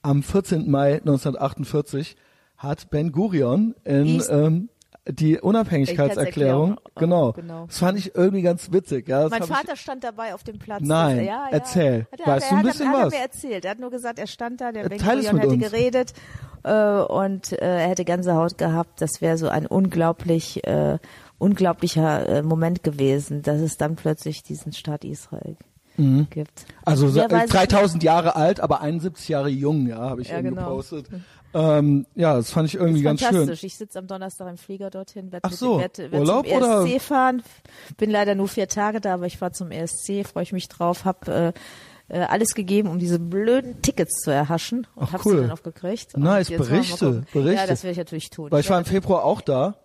am 0.03 0.23
14. 0.23 0.69
Mai 0.71 0.95
1948, 0.99 2.17
hat 2.57 2.91
Ben 2.91 3.13
Gurion 3.13 3.75
in, 3.85 4.23
ähm, 4.29 4.69
die 5.09 5.41
Unabhängigkeitserklärung, 5.41 6.77
Unabhängigkeitserklärung, 6.77 6.77
genau. 6.95 7.29
oh, 7.29 7.33
genau. 7.33 7.66
Das 7.66 7.79
fand 7.79 7.99
ich 7.99 8.15
irgendwie 8.15 8.43
ganz 8.43 8.70
witzig. 8.70 9.09
Ja, 9.09 9.23
das 9.23 9.31
Mein 9.31 9.41
hab 9.43 9.49
ich- 9.51 9.57
Vater 9.57 9.77
stand 9.77 10.05
dabei 10.05 10.33
auf 10.35 10.45
dem 10.45 10.59
Platz. 10.59 10.83
Nein, 10.85 11.16
Das- 11.19 11.27
ja, 11.27 11.33
ja. 11.33 11.49
erzähl. 11.51 12.07
Hat 12.12 12.20
er, 12.20 12.27
Weißt 12.27 12.45
hat 12.47 12.53
du 12.53 12.57
ein 12.57 12.65
er, 12.66 12.73
bisschen 12.73 12.89
hat 12.89 12.95
er 12.99 13.07
was? 13.07 13.12
mir 13.12 13.20
erzählt. 13.20 13.65
Er 13.65 13.70
hat 13.73 13.79
nur 13.81 13.91
gesagt, 13.91 14.19
er 14.19 14.27
stand 14.29 14.61
da, 14.61 14.70
der 14.73 14.85
Äh, 14.85 14.89
Ben 14.91 14.99
teil 14.99 15.19
es 15.19 15.24
Gurion 15.31 15.35
mit 15.37 15.45
hätte 15.45 15.55
uns. 15.55 15.73
geredet 15.73 16.12
äh, 16.65 17.12
und 17.12 17.53
äh, 17.53 17.57
er 17.83 17.89
hätte 17.89 18.05
Gänsehaut 18.05 18.59
gehabt. 18.59 19.01
Das 19.01 19.20
wäre 19.20 19.37
so 19.39 19.49
ein 19.49 19.66
unglaublich, 19.66 20.65
äh, 20.66 20.99
unglaublicher 21.39 22.29
äh, 22.29 22.43
Moment 22.43 22.83
gewesen, 22.85 23.43
dass 23.43 23.61
es 23.61 23.77
dann 23.77 23.97
plötzlich 23.97 24.43
diesen 24.45 24.73
Staat 24.73 25.05
Israel 25.05 25.57
gibt. 25.59 25.72
Also 26.85 27.09
so, 27.09 27.20
äh, 27.20 27.31
weiß 27.31 27.45
es 27.45 27.51
3000 27.51 28.03
Jahre 28.03 28.37
alt, 28.37 28.61
aber 28.61 28.81
71 28.81 29.29
Jahre 29.29 29.49
jung, 29.49 29.87
ja, 29.87 29.99
habe 29.99 30.23
ich 30.23 30.29
Ja, 30.29 30.39
eben 30.39 30.51
genau. 30.51 30.69
gepostet. 30.69 31.07
Ähm, 31.55 32.07
ja, 32.15 32.37
das 32.37 32.51
fand 32.51 32.69
ich 32.69 32.77
irgendwie 32.77 33.03
ganz 33.03 33.20
schön. 33.20 33.29
fantastisch. 33.31 33.65
Ich 33.65 33.77
sitze 33.77 33.99
am 33.99 34.07
Donnerstag 34.07 34.49
im 34.49 34.57
Flieger 34.57 34.89
dorthin, 34.91 35.33
werde 35.33 35.55
so, 35.55 35.79
werd, 35.79 35.99
werd 35.99 36.15
Urlaub 36.15 36.47
zum 36.47 36.57
oder? 36.57 36.87
ESC 36.87 37.01
fahren. 37.03 37.43
Bin 37.99 38.11
leider 38.11 38.35
nur 38.35 38.49
vier 38.49 38.69
Tage 38.69 39.01
da, 39.01 39.15
aber 39.15 39.27
ich 39.27 39.39
fahre 39.39 39.53
zum 39.53 39.70
ESC, 39.70 40.24
freue 40.27 40.45
ich 40.45 40.53
mich 40.53 40.69
drauf, 40.69 41.05
hab 41.05 41.29
äh, 41.29 41.53
äh, 42.09 42.20
alles 42.20 42.55
gegeben, 42.55 42.89
um 42.89 42.99
diese 42.99 43.19
blöden 43.19 43.83
Tickets 43.83 44.20
zu 44.23 44.31
erhaschen 44.31 44.87
und 44.95 45.05
Ach, 45.09 45.12
habe 45.12 45.23
cool. 45.27 45.35
sie 45.37 45.41
dann 45.43 45.51
auch 45.51 45.62
gekriegt. 45.62 46.16
Nice, 46.16 46.49
Berichte. 46.49 47.24
Berichte. 47.33 47.61
Ja, 47.61 47.66
das 47.66 47.83
werde 47.83 47.93
ich 47.93 47.99
natürlich 47.99 48.31
tun. 48.31 48.51
Weil 48.51 48.61
ich 48.61 48.70
war 48.70 48.79
im 48.79 48.85
Februar 48.85 49.24
auch 49.24 49.41
da. 49.41 49.77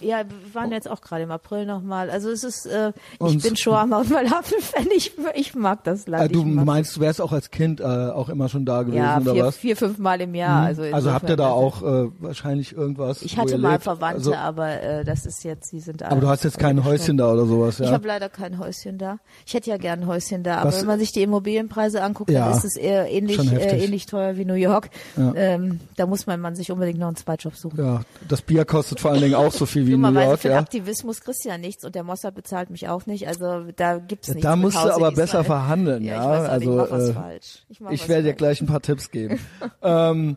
Ja, 0.00 0.18
wir 0.28 0.54
waren 0.54 0.72
jetzt 0.72 0.90
auch 0.90 1.00
gerade 1.00 1.22
im 1.24 1.30
April 1.30 1.66
nochmal. 1.66 2.10
Also 2.10 2.30
es 2.30 2.42
ist, 2.44 2.66
äh, 2.66 2.92
ich 3.14 3.20
Und- 3.20 3.42
bin 3.42 3.56
Shawarma 3.56 3.98
und 4.00 4.06
Falafel-Fan. 4.06 4.86
Ich, 4.96 5.12
ich 5.34 5.54
mag 5.54 5.82
das 5.84 6.06
Land. 6.06 6.24
Äh, 6.24 6.28
du 6.28 6.40
ich 6.40 6.46
meinst, 6.46 6.96
du 6.96 7.00
wärst 7.00 7.20
auch 7.20 7.32
als 7.32 7.50
Kind 7.50 7.80
äh, 7.80 7.84
auch 7.84 8.28
immer 8.28 8.48
schon 8.48 8.64
da 8.64 8.82
gewesen 8.82 8.96
ja, 8.98 9.18
oder 9.20 9.32
vier, 9.34 9.44
was? 9.44 9.56
vier, 9.56 9.76
fünf 9.76 9.98
Mal 9.98 10.20
im 10.20 10.34
Jahr. 10.34 10.62
Also, 10.62 10.82
also 10.82 11.12
habt 11.12 11.28
ihr 11.28 11.36
da 11.36 11.48
auch 11.50 11.82
äh, 11.82 12.10
wahrscheinlich 12.20 12.72
irgendwas? 12.72 13.22
Ich 13.22 13.36
hatte 13.38 13.58
mal 13.58 13.72
lebt? 13.72 13.84
Verwandte, 13.84 14.16
Also, 14.18 14.34
aber 14.34 14.80
äh, 14.82 15.04
das 15.04 15.26
ist 15.26 15.42
jetzt, 15.44 15.72
die 15.72 15.80
sind 15.80 16.02
alle. 16.02 16.12
aber 16.12 16.20
du 16.20 16.28
hast 16.28 16.44
jetzt 16.44 16.58
kein 16.58 16.84
Häuschen 16.84 17.16
da 17.16 17.32
oder 17.32 17.46
sowas, 17.46 17.80
Ich 17.80 17.86
ja? 17.86 17.92
habe 17.92 18.06
leider 18.06 18.28
kein 18.28 18.58
Häuschen 18.58 18.98
da. 18.98 19.18
Ich 19.46 19.54
hätte 19.54 19.70
ja 19.70 19.76
gern 19.78 20.00
ein 20.02 20.06
Häuschen 20.06 20.42
da, 20.42 20.58
aber 20.58 20.68
Was- 20.68 20.80
wenn 20.80 20.86
man 20.86 20.98
sich 20.98 21.12
die 21.12 21.22
Immobilienpreise 21.22 22.02
anguckt, 22.02 22.30
Ja, 22.30 22.48
dann 22.48 22.56
ist 22.58 22.64
es 22.64 22.76
eher 22.76 23.10
ähnlich, 23.10 23.36
schon 23.36 23.48
äh, 23.48 23.82
ähnlich 23.84 24.06
teuer 24.06 24.36
wie 24.36 24.44
New 24.44 24.54
York. 24.54 24.90
Ja. 25.16 25.32
Ähm, 25.34 25.80
da 25.96 26.06
muss 26.06 26.26
man, 26.26 26.40
man 26.40 26.54
sich 26.54 26.70
unbedingt 26.70 26.98
noch 26.98 27.08
einen 27.08 27.16
Zweitjob 27.16 27.56
suchen. 27.56 27.78
Ja, 27.84 28.00
das 28.28 28.42
Bier 28.42 28.64
kostet 28.64 29.00
vor 29.00 29.10
allen 29.12 29.20
Dingen 29.22 29.34
auch 29.34 29.52
so 29.52 29.66
viel 29.66 29.83
wie 29.86 29.92
in 29.92 30.00
New 30.00 30.12
York, 30.12 30.40
für 30.40 30.48
den 30.48 30.54
ja. 30.54 30.60
Aktivismus 30.60 31.20
kriegst 31.20 31.44
du 31.44 31.48
ja 31.48 31.58
nichts 31.58 31.84
und 31.84 31.94
der 31.94 32.04
Mossad 32.04 32.34
bezahlt 32.34 32.70
mich 32.70 32.88
auch 32.88 33.06
nicht. 33.06 33.28
Also 33.28 33.64
da 33.76 33.98
gibt's 33.98 34.28
nichts. 34.28 34.42
Da 34.42 34.56
musst 34.56 34.76
du 34.76 34.90
aber 34.90 35.12
besser 35.12 35.44
verhandeln, 35.44 36.04
ja. 36.04 36.14
Ja, 36.14 36.56
ich 36.56 36.66
weiß 36.66 36.90
also 36.90 37.10
ich 37.10 37.16
äh. 37.16 37.38
Ich, 37.68 37.80
ich 38.02 38.08
werde 38.08 38.24
dir 38.24 38.34
gleich 38.34 38.60
ein 38.60 38.66
paar 38.66 38.82
Tipps 38.82 39.10
geben. 39.10 39.38
ähm, 39.82 40.36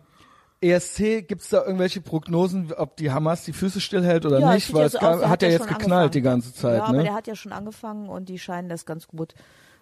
ESC, 0.60 1.28
gibt's 1.28 1.50
da 1.50 1.64
irgendwelche 1.64 2.02
Prognosen, 2.02 2.74
ob 2.74 2.98
die 2.98 3.12
Hamas 3.12 3.44
die 3.44 3.54
Füße 3.54 3.80
stillhält 3.80 4.26
oder 4.26 4.40
Ja, 4.40 4.54
nicht? 4.54 4.74
Weil 4.74 4.88
es 4.88 4.94
so 4.94 5.00
kam, 5.00 5.14
aus, 5.16 5.20
der 5.20 5.30
hat 5.30 5.42
ja 5.44 5.50
jetzt 5.50 5.68
geknallt 5.68 6.16
die 6.16 6.20
angefangen. 6.20 6.42
ganze 6.42 6.54
Zeit, 6.54 6.78
Ja, 6.78 6.84
aber 6.86 6.98
ne? 6.98 7.04
der 7.04 7.14
hat 7.14 7.28
ja 7.28 7.36
schon 7.36 7.52
angefangen 7.52 8.10
und 8.10 8.28
die 8.28 8.40
scheinen 8.40 8.68
das 8.68 8.86
ganz 8.86 9.08
gut, 9.08 9.36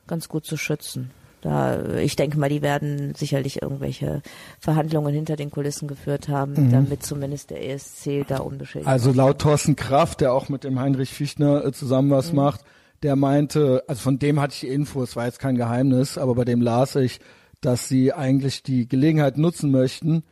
ganz 0.05 0.27
gut 0.27 0.45
zu 0.45 0.57
schützen. 0.57 1.11
Da, 1.45 1.97
ich 1.97 2.15
denke 2.15 2.39
mal, 2.39 2.49
die 2.49 2.63
werden 2.63 3.13
sicherlich 3.13 3.61
irgendwelche 3.61 4.23
Verhandlungen 4.59 5.13
hinter 5.13 5.35
den 5.35 5.51
Kulissen 5.51 5.87
geführt 5.87 6.27
haben, 6.27 6.71
damit 6.71 7.03
zumindest 7.03 7.51
der 7.51 7.63
ESC 7.69 8.25
da 8.27 8.37
unbeschädigt 8.39 8.87
Mhm. 8.87 8.91
Also 8.91 9.11
laut 9.11 9.37
Thorsten 9.39 9.75
Kraft, 9.75 10.21
der 10.21 10.33
auch 10.33 10.49
mit 10.49 10.63
dem 10.63 10.79
Heinrich 10.79 11.11
Fichtner 11.11 11.63
äh, 11.63 11.71
zusammen 11.71 12.09
was 12.09 12.31
Mhm. 12.31 12.37
macht, 12.37 12.61
der 13.03 13.15
meinte, 13.15 13.83
also 13.87 14.01
von 14.01 14.17
dem 14.17 14.41
hatte 14.41 14.55
ich 14.55 14.61
die 14.61 14.69
Info, 14.69 15.03
es 15.03 15.15
war 15.15 15.25
jetzt 15.27 15.37
kein 15.37 15.53
Geheimnis, 15.55 16.17
aber 16.17 16.33
bei 16.33 16.45
dem 16.45 16.61
las 16.61 16.95
ich, 16.95 17.19
dass 17.61 17.87
sie 17.87 18.11
eigentlich 18.11 18.63
die 18.63 18.87
Gelegenheit 18.87 19.37
nutzen 19.37 19.69
möchten, 19.69 20.23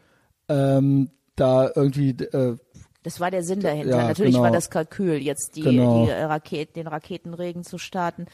ähm, 0.49 1.11
da 1.35 1.69
irgendwie 1.75 2.09
äh, 2.09 2.57
Das 3.03 3.19
war 3.19 3.29
der 3.29 3.43
Sinn 3.43 3.59
dahinter. 3.59 3.97
Ja, 3.99 4.07
Natürlich 4.07 4.33
genau. 4.33 4.45
war 4.45 4.51
das 4.51 4.71
Kalkül, 4.71 5.17
jetzt 5.21 5.55
die, 5.57 5.61
Genau. 5.61 6.05
die 6.05 6.11
Raketen, 6.11 6.73
den 6.73 6.87
Raketenregen 6.87 7.63
zu 7.63 7.77
starten, 7.77 8.25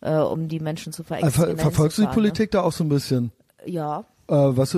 äh, 0.00 0.16
um 0.16 0.48
die 0.48 0.60
Menschen 0.60 0.92
zu 0.92 1.02
äh, 1.02 1.06
verängstigen. 1.06 1.56
ver 1.56 1.58
verfolgst 1.58 1.98
du 1.98 2.02
die 2.02 2.08
Politik 2.08 2.50
da 2.50 2.62
auch 2.62 2.72
so 2.72 2.84
ein 2.84 2.88
bisschen? 2.88 3.24
Ne? 3.64 3.72
Ja, 3.72 4.04
Äh, 4.28 4.34
was, 4.34 4.72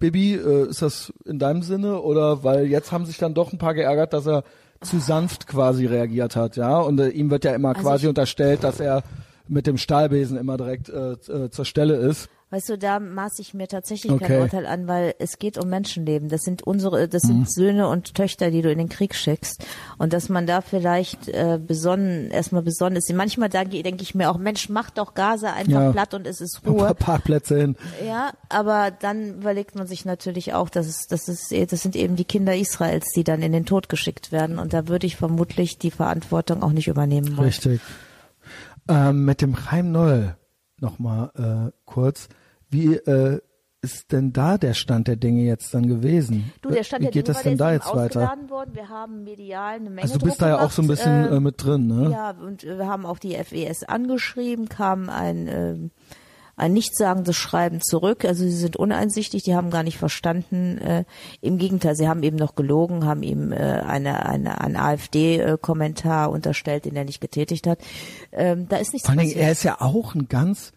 Bibi, 0.00 0.34
äh, 0.34 0.68
ist 0.68 0.82
das 0.82 1.12
in 1.24 1.38
deinem 1.38 1.62
Sinne 1.62 2.00
oder 2.00 2.42
weil 2.42 2.66
jetzt 2.66 2.90
haben 2.90 3.06
sich 3.06 3.16
dann 3.16 3.32
doch 3.32 3.52
ein 3.52 3.58
paar 3.58 3.74
geärgert, 3.74 4.12
dass 4.12 4.26
er 4.26 4.42
zu 4.80 4.98
sanft 4.98 5.46
quasi 5.46 5.86
reagiert 5.86 6.34
hat, 6.36 6.56
ja? 6.56 6.78
Und 6.78 6.98
äh, 7.00 7.08
ihm 7.08 7.30
wird 7.30 7.44
ja 7.44 7.52
immer 7.52 7.70
Also 7.70 7.82
quasi 7.82 8.06
unterstellt, 8.08 8.64
dass 8.64 8.80
er 8.80 9.02
mit 9.46 9.66
dem 9.66 9.76
Stahlbesen 9.76 10.36
immer 10.36 10.56
direkt 10.56 10.88
äh, 10.88 11.12
äh, 11.12 11.50
zur 11.50 11.64
Stelle 11.64 11.96
ist. 11.96 12.28
Weißt 12.50 12.70
du, 12.70 12.78
da 12.78 12.98
maß 12.98 13.40
ich 13.40 13.52
mir 13.52 13.68
tatsächlich 13.68 14.10
Okay. 14.12 14.26
kein 14.26 14.40
Urteil 14.40 14.64
an, 14.66 14.88
weil 14.88 15.14
es 15.18 15.38
geht 15.38 15.58
um 15.58 15.68
Menschenleben. 15.68 16.30
Das 16.30 16.40
sind 16.42 16.62
unsere, 16.62 17.06
das 17.06 17.24
Mhm. 17.24 17.28
sind 17.28 17.52
Söhne 17.52 17.88
und 17.88 18.14
Töchter, 18.14 18.50
die 18.50 18.62
du 18.62 18.72
in 18.72 18.78
den 18.78 18.88
Krieg 18.88 19.14
schickst. 19.14 19.66
Und 19.98 20.14
dass 20.14 20.30
man 20.30 20.46
da 20.46 20.62
vielleicht 20.62 21.28
äh, 21.28 21.58
besonnen, 21.62 22.30
erstmal 22.30 22.62
besonnen 22.62 22.96
ist. 22.96 23.12
Manchmal 23.12 23.50
da 23.50 23.64
denke 23.64 24.02
ich 24.02 24.14
mir 24.14 24.30
auch, 24.30 24.38
Mensch, 24.38 24.70
mach 24.70 24.88
doch 24.88 25.12
Gaza 25.12 25.52
einfach 25.52 25.72
Ja. 25.72 25.92
platt 25.92 26.14
und 26.14 26.26
es 26.26 26.40
ist 26.40 26.60
Ein 26.64 26.74
paar 26.74 26.86
Ruhe. 26.86 26.94
Parkplätze 26.94 27.58
hin. 27.58 27.76
Ja, 28.06 28.32
aber 28.48 28.92
dann 28.92 29.40
überlegt 29.40 29.74
man 29.74 29.86
sich 29.86 30.06
natürlich 30.06 30.54
auch, 30.54 30.70
dass 30.70 30.86
es, 30.86 31.06
das 31.06 31.28
ist, 31.28 31.52
das 31.70 31.82
sind 31.82 31.96
eben 31.96 32.16
die 32.16 32.24
Kinder 32.24 32.56
Israels, 32.56 33.08
die 33.14 33.24
dann 33.24 33.42
in 33.42 33.52
den 33.52 33.66
Tod 33.66 33.90
geschickt 33.90 34.32
werden. 34.32 34.58
Und 34.58 34.72
da 34.72 34.88
würde 34.88 35.06
ich 35.06 35.16
vermutlich 35.16 35.76
die 35.78 35.90
Verantwortung 35.90 36.62
auch 36.62 36.72
nicht 36.72 36.88
übernehmen 36.88 37.36
wollen. 37.36 37.48
Richtig. 37.48 37.82
Ähm, 38.88 39.26
mit 39.26 39.42
dem 39.42 39.54
Chaim 39.54 39.92
Noll 39.92 40.34
nochmal 40.80 41.30
äh, 41.36 41.72
kurz. 41.84 42.28
Wie 42.70 42.94
äh, 42.94 43.40
ist 43.80 44.10
denn 44.12 44.32
da 44.32 44.58
der 44.58 44.74
Stand 44.74 45.06
der 45.08 45.16
Dinge 45.16 45.42
jetzt 45.42 45.72
dann 45.72 45.86
gewesen? 45.86 46.52
Du, 46.62 46.70
der 46.70 46.82
Stand 46.82 47.02
Wie 47.02 47.04
der 47.06 47.12
geht 47.12 47.28
Dinge 47.28 47.34
das 47.34 47.42
denn 47.44 47.56
da 47.56 47.72
jetzt 47.72 47.94
weiter? 47.94 48.20
worden. 48.48 48.74
Wir 48.74 48.88
haben 48.88 49.22
medial 49.24 49.76
eine 49.76 49.88
Menge 49.90 50.02
Also 50.02 50.18
du 50.18 50.26
bist 50.26 50.42
da 50.42 50.48
ja 50.48 50.60
auch 50.60 50.70
so 50.72 50.82
ein 50.82 50.88
bisschen 50.88 51.26
äh, 51.26 51.36
äh, 51.36 51.40
mit 51.40 51.62
drin, 51.62 51.86
ne? 51.86 52.10
Ja, 52.10 52.30
und 52.30 52.64
äh, 52.64 52.76
wir 52.78 52.86
haben 52.88 53.06
auch 53.06 53.18
die 53.18 53.34
FES 53.36 53.84
angeschrieben, 53.84 54.68
kam 54.68 55.08
ein, 55.08 55.46
ähm, 55.46 55.90
ein 56.56 56.72
nichtssagendes 56.72 57.36
Schreiben 57.36 57.80
zurück. 57.80 58.24
Also 58.24 58.42
sie 58.42 58.50
sind 58.50 58.76
uneinsichtig, 58.76 59.44
die 59.44 59.54
haben 59.54 59.70
gar 59.70 59.84
nicht 59.84 59.96
verstanden. 59.98 60.78
Äh, 60.78 61.04
Im 61.40 61.58
Gegenteil, 61.58 61.94
sie 61.94 62.08
haben 62.08 62.24
eben 62.24 62.36
noch 62.36 62.56
gelogen, 62.56 63.04
haben 63.06 63.22
ihm 63.22 63.52
äh, 63.52 63.56
eine, 63.56 64.26
eine, 64.26 64.60
einen 64.60 64.74
AfD-Kommentar 64.76 66.30
unterstellt, 66.30 66.84
den 66.84 66.96
er 66.96 67.04
nicht 67.04 67.20
getätigt 67.20 67.68
hat. 67.68 67.78
Ähm, 68.32 68.66
da 68.68 68.78
ist 68.78 68.92
nichts 68.92 69.06
Vor 69.06 69.14
passiert. 69.14 69.36
er 69.36 69.52
ist 69.52 69.62
ja 69.62 69.80
auch 69.80 70.16
ein 70.16 70.26
ganz 70.28 70.72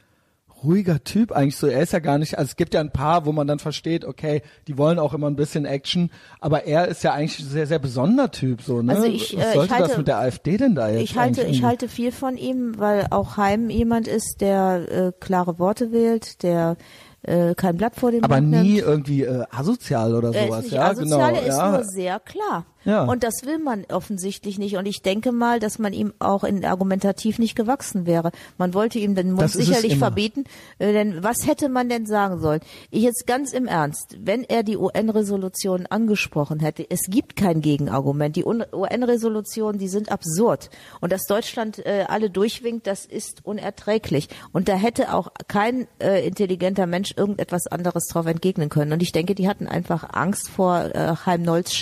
ruhiger 0.64 1.04
Typ 1.04 1.32
eigentlich 1.32 1.58
so. 1.58 1.68
Er 1.68 1.82
ist 1.82 1.94
ja 1.94 2.00
gar 2.00 2.18
nicht, 2.18 2.38
also 2.38 2.50
es 2.50 2.56
gibt 2.56 2.74
ja 2.74 2.80
ein 2.82 2.92
paar, 2.92 3.26
wo 3.26 3.32
man 3.32 3.48
dann 3.48 3.60
versteht, 3.60 4.06
okay, 4.06 4.42
die 4.68 4.78
wollen 4.78 5.00
auch 5.00 5.14
immer 5.14 5.28
ein 5.28 5.36
bisschen 5.36 5.66
Action, 5.66 6.12
aber 6.40 6.66
er 6.66 6.88
ist 6.88 7.04
ja 7.04 7.14
eigentlich 7.14 7.40
ein 7.40 7.48
sehr, 7.50 7.68
sehr 7.68 7.80
besonderer 7.80 8.32
Typ, 8.32 8.62
so, 8.62 8.82
ne? 8.82 8.94
Also 8.96 9.06
ich, 9.08 9.36
Was 9.38 9.46
äh, 9.46 9.54
sollte 9.54 9.66
ich 9.66 9.72
halte- 9.80 9.88
das 9.90 9.98
mit 9.98 10.08
der 10.08 10.18
AfD 10.20 10.58
denn 10.58 10.76
da 10.76 10.90
jetzt 10.90 11.02
Ich 11.04 11.18
halte, 11.18 11.44
ich 11.44 11.64
halte 11.64 11.88
viel 11.88 12.12
von 12.12 12.38
ihm, 12.38 12.74
weil 12.78 13.08
auch 13.10 13.38
Heim 13.38 13.70
jemand 13.70 14.08
ist, 14.08 14.38
der 14.42 14.86
äh, 14.92 15.12
klare 15.20 15.58
Worte 15.60 15.92
wählt, 15.92 16.44
der 16.44 16.78
äh, 17.24 17.54
kein 17.56 17.78
Blatt 17.78 17.96
vor 17.96 18.12
dem 18.12 18.24
aber 18.24 18.42
Mund 18.42 18.50
nie 18.64 18.74
nimmt. 18.76 18.80
irgendwie 18.88 19.24
äh, 19.24 19.44
asozial 19.52 20.16
oder 20.16 20.34
Er 20.34 20.46
sowas, 20.48 20.58
ist 20.60 20.64
nicht 20.66 20.74
ja, 20.74 20.90
asozial, 20.90 21.32
genau. 21.34 21.40
er 21.42 21.48
ist 21.48 21.58
ja. 21.58 21.72
nur 21.72 21.84
sehr 21.86 22.20
klar. 22.20 22.66
Ja. 22.84 23.03
Und 23.03 23.24
das 23.24 23.45
will 23.45 23.60
man 23.60 23.86
offensichtlich 23.91 24.58
nicht. 24.58 24.78
Und 24.78 24.86
ich 24.86 25.02
denke 25.02 25.32
mal, 25.32 25.60
dass 25.60 25.80
man 25.80 25.94
ihm 25.94 26.14
auch 26.20 26.44
in 26.44 26.66
argumentativ 26.66 27.38
nicht 27.38 27.56
gewachsen 27.56 28.06
wäre. 28.06 28.32
Man 28.58 28.74
wollte 28.74 28.99
ihm 28.99 29.16
den 29.16 29.32
Mund 29.32 29.44
Das 29.44 29.53
sicherlich 29.53 29.98
verbieten. 29.98 30.45
Äh, 30.80 30.94
denn 30.94 31.24
was 31.24 31.48
hätte 31.48 31.70
man 31.70 31.90
denn 31.90 32.06
sagen 32.06 32.40
sollen? 32.40 32.62
Ich 32.90 33.03
jetzt 33.03 33.28
ganz 33.28 33.53
im 33.53 33.68
Ernst, 33.68 34.18
wenn 34.20 34.44
er 34.44 34.64
die 34.64 34.78
UN-Resolution 34.78 35.86
angesprochen 35.86 36.60
hätte, 36.60 36.86
es 36.90 37.02
gibt 37.08 37.36
kein 37.36 37.62
Gegenargument. 37.62 38.36
Die 38.36 38.45
UN-Resolutionen, 38.45 39.80
die 39.80 39.88
sind 39.88 40.12
absurd. 40.12 40.70
Und 40.99 41.12
dass 41.12 41.26
Deutschland 41.26 41.86
äh, 41.86 42.06
alle 42.08 42.30
durchwinkt, 42.30 42.88
das 42.88 43.06
ist 43.06 43.45
unerträglich. 43.45 44.30
Und 44.52 44.70
da 44.70 44.74
hätte 44.74 45.14
auch 45.14 45.30
kein 45.48 45.88
äh, 45.99 46.26
intelligenter 46.26 46.88
Mensch 46.88 47.14
irgendetwas 47.16 47.68
anderes 47.68 48.08
drauf 48.08 48.26
entgegnen 48.26 48.70
können. 48.70 48.94
Und 48.94 49.03
ich 49.03 49.12
denke, 49.12 49.36
die 49.36 49.48
hatten 49.48 49.68
einfach 49.68 50.10
Angst 50.14 50.49
vor 50.49 50.95
äh, 50.95 51.16
Heim 51.26 51.44
Nolls 51.44 51.74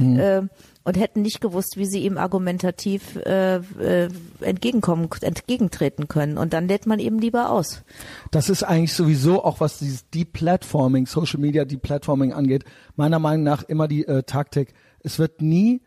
Schärfe 0.00 0.48
äh, 0.48 0.48
und 0.82 0.98
hätten 0.98 1.22
nicht 1.22 1.40
gewusst, 1.40 1.76
wie 1.76 1.86
sie 1.86 2.00
ihm 2.00 2.16
argumentativ 2.18 3.16
äh, 3.16 3.56
äh, 3.56 4.08
entgegenkommen, 4.40 5.08
entgegentreten 5.20 6.08
können. 6.08 6.38
Und 6.38 6.52
dann 6.52 6.68
lädt 6.68 6.86
man 6.86 6.98
eben 6.98 7.18
lieber 7.18 7.50
aus. 7.50 7.82
Das 8.30 8.48
ist 8.48 8.62
eigentlich 8.62 8.94
sowieso 8.94 9.44
auch, 9.44 9.60
was 9.60 9.78
dieses 9.78 10.08
Deplatforming, 10.10 11.06
Social 11.06 11.40
Media 11.40 11.64
Deplatforming 11.64 12.32
angeht, 12.32 12.64
meiner 12.96 13.18
Meinung 13.18 13.44
nach 13.44 13.62
immer 13.62 13.88
die 13.88 14.06
äh, 14.06 14.22
Taktik. 14.22 14.72
Es 15.00 15.18
wird 15.18 15.42
nie 15.42 15.82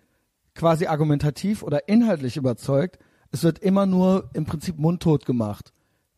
quasi 0.56 0.86
argumentativ 0.86 1.64
oder 1.64 1.88
inhaltlich 1.88 2.38
überzeugt. 2.38 3.00
Es 3.32 3.44
wird 3.44 3.60
immer 3.60 3.86
nur 3.86 4.30
im 4.34 4.46
Prinzip 4.46 4.78
mundtot 4.78 5.26
gemacht. 5.26 5.74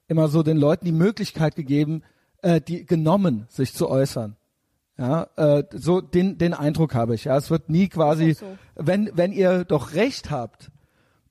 Immer 0.08 0.28
so 0.28 0.44
den 0.44 0.58
Leuten 0.58 0.86
die 0.86 0.92
Möglichkeit 0.92 1.56
gegeben, 1.56 2.04
äh, 2.42 2.60
die 2.62 2.86
genommen, 2.86 3.48
sich 3.50 3.74
zu 3.74 3.90
äußern. 3.90 4.36
Ja, 4.98 5.28
äh, 5.36 5.64
so 5.72 6.00
den 6.00 6.38
den 6.38 6.54
Eindruck 6.54 6.96
habe 6.96 7.16
ich. 7.16 7.26
Ja, 7.26 7.36
es 7.38 7.50
wird 7.50 7.70
nie 7.70 7.90
quasi, 7.90 8.34
so. 8.34 8.46
wenn 8.76 9.12
wenn 9.14 9.34
ihr 9.34 9.66
doch 9.66 9.94
Recht 9.94 10.32
habt, 10.32 10.72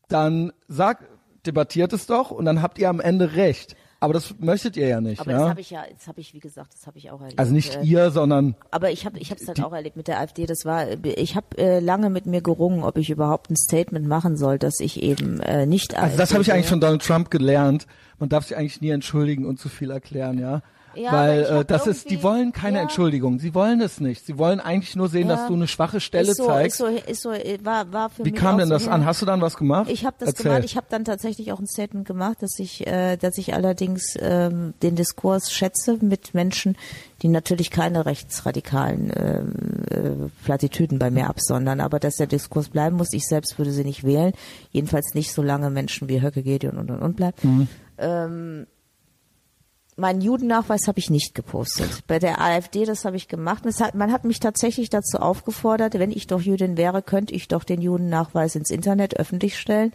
dann 0.08 0.52
sagt 0.68 1.04
debattiert 1.46 1.92
es 1.92 2.06
doch 2.06 2.30
und 2.30 2.44
dann 2.44 2.62
habt 2.62 2.78
ihr 2.78 2.88
am 2.88 3.00
Ende 3.00 3.34
Recht. 3.36 3.76
Aber 4.00 4.12
das 4.12 4.34
möchtet 4.38 4.76
ihr 4.76 4.86
ja 4.86 5.00
nicht, 5.00 5.18
Aber 5.18 5.30
ja? 5.30 5.38
das 5.38 5.48
habe 5.48 5.60
ich 5.62 5.70
ja, 5.70 5.82
das 5.90 6.06
habe 6.08 6.20
ich, 6.20 6.34
wie 6.34 6.38
gesagt, 6.38 6.74
das 6.74 6.86
habe 6.86 6.98
ich 6.98 7.10
auch 7.10 7.22
erlebt. 7.22 7.38
also 7.38 7.54
nicht 7.54 7.76
Äh, 7.76 7.84
ihr, 7.84 8.10
sondern 8.10 8.54
Aber 8.70 8.90
ich 8.90 9.06
habe 9.06 9.18
ich 9.18 9.30
habe 9.30 9.40
es 9.40 9.48
halt 9.48 9.62
auch 9.62 9.72
erlebt 9.72 9.96
mit 9.96 10.08
der 10.08 10.20
AfD. 10.20 10.44
Das 10.44 10.66
war, 10.66 10.86
ich 11.02 11.36
habe 11.36 11.56
äh, 11.56 11.80
lange 11.80 12.10
mit 12.10 12.26
mir 12.26 12.42
gerungen, 12.42 12.84
ob 12.84 12.98
ich 12.98 13.08
überhaupt 13.08 13.50
ein 13.50 13.56
Statement 13.56 14.06
machen 14.06 14.36
soll, 14.36 14.58
dass 14.58 14.78
ich 14.80 15.02
eben 15.02 15.40
äh, 15.40 15.64
nicht. 15.64 15.96
also 15.96 16.18
das 16.18 16.34
habe 16.34 16.42
ich 16.42 16.52
eigentlich 16.52 16.66
von 16.66 16.80
Donald 16.80 17.02
Trump 17.02 17.30
gelernt. 17.30 17.86
Man 18.18 18.28
darf 18.28 18.44
sich 18.44 18.58
eigentlich 18.58 18.82
nie 18.82 18.90
entschuldigen 18.90 19.46
und 19.46 19.58
zu 19.58 19.70
viel 19.70 19.90
erklären, 19.90 20.38
ja. 20.38 20.60
Ja, 20.96 21.12
Weil 21.12 21.42
äh, 21.44 21.64
das 21.64 21.86
ist, 21.86 22.10
die 22.10 22.22
wollen 22.22 22.52
keine 22.52 22.76
ja. 22.78 22.82
Entschuldigung. 22.82 23.38
Sie 23.38 23.54
wollen 23.54 23.80
es 23.80 24.00
nicht. 24.00 24.24
Sie 24.26 24.38
wollen 24.38 24.60
eigentlich 24.60 24.96
nur 24.96 25.08
sehen, 25.08 25.28
Ja. 25.28 25.36
dass 25.36 25.46
du 25.48 25.54
eine 25.54 25.66
schwache 25.68 26.00
Stelle 26.00 26.30
ist 26.30 26.36
so, 26.38 26.46
zeigst. 26.46 26.80
Ist 26.80 26.86
so, 26.86 27.10
ist 27.10 27.22
so, 27.22 27.32
äh, 27.32 27.58
war, 27.64 27.92
war 27.92 28.10
für 28.10 28.24
Wie 28.24 28.30
mich 28.32 28.40
kam 28.40 28.58
denn 28.58 28.68
so 28.68 28.74
das 28.74 28.84
her. 28.86 28.92
an? 28.92 29.04
Hast 29.04 29.22
du 29.22 29.26
dann 29.26 29.40
was 29.40 29.56
gemacht? 29.56 29.90
Ich 29.90 30.04
habe 30.04 30.16
das 30.18 30.30
Erzähl. 30.30 30.44
gemacht. 30.44 30.64
Ich 30.64 30.76
habe 30.76 30.86
dann 30.90 31.04
tatsächlich 31.04 31.52
auch 31.52 31.58
ein 31.60 31.66
Statement 31.66 32.06
gemacht, 32.06 32.38
dass 32.40 32.58
ich, 32.58 32.86
äh, 32.86 33.16
dass 33.16 33.38
ich 33.38 33.54
allerdings 33.54 34.16
ähm, 34.20 34.74
den 34.82 34.96
Diskurs 34.96 35.52
schätze 35.52 35.98
mit 36.00 36.34
Menschen, 36.34 36.76
die 37.22 37.28
natürlich 37.28 37.70
keine 37.70 38.06
rechtsradikalen 38.06 39.12
ähm, 39.16 39.52
äh, 39.90 40.28
Plattitüden 40.44 40.98
bei 40.98 41.10
mir 41.10 41.28
absondern, 41.28 41.80
aber 41.80 41.98
dass 41.98 42.16
der 42.16 42.26
Diskurs 42.26 42.68
bleiben 42.68 42.96
muss. 42.96 43.12
Ich 43.12 43.26
selbst 43.26 43.56
würde 43.58 43.70
sie 43.72 43.84
nicht 43.84 44.04
wählen, 44.04 44.32
jedenfalls 44.72 45.14
nicht 45.14 45.32
solange 45.32 45.70
Menschen 45.70 46.08
wie 46.08 46.20
Höcke, 46.22 46.42
Gedeon 46.42 46.76
und 46.76 46.90
und 46.90 47.00
und 47.00 47.16
bleiben. 47.16 47.68
Ähm, 47.96 48.66
meinen 49.96 50.20
Judennachweis 50.20 50.88
habe 50.88 50.98
ich 50.98 51.10
nicht 51.10 51.34
gepostet. 51.34 52.06
Bei 52.06 52.18
der 52.18 52.40
AfD, 52.40 52.84
das 52.84 53.04
habe 53.04 53.16
ich 53.16 53.28
gemacht. 53.28 53.64
Das 53.64 53.80
hat, 53.80 53.94
man 53.94 54.10
hat 54.12 54.24
mich 54.24 54.40
tatsächlich 54.40 54.90
dazu 54.90 55.18
aufgefordert, 55.18 55.94
wenn 55.98 56.10
ich 56.10 56.26
doch 56.26 56.40
Jüdin 56.40 56.76
wäre, 56.76 57.02
könnte 57.02 57.34
ich 57.34 57.48
doch 57.48 57.64
den 57.64 57.80
Judennachweis 57.80 58.54
ins 58.56 58.70
Internet 58.70 59.16
öffentlich 59.18 59.58
stellen. 59.58 59.92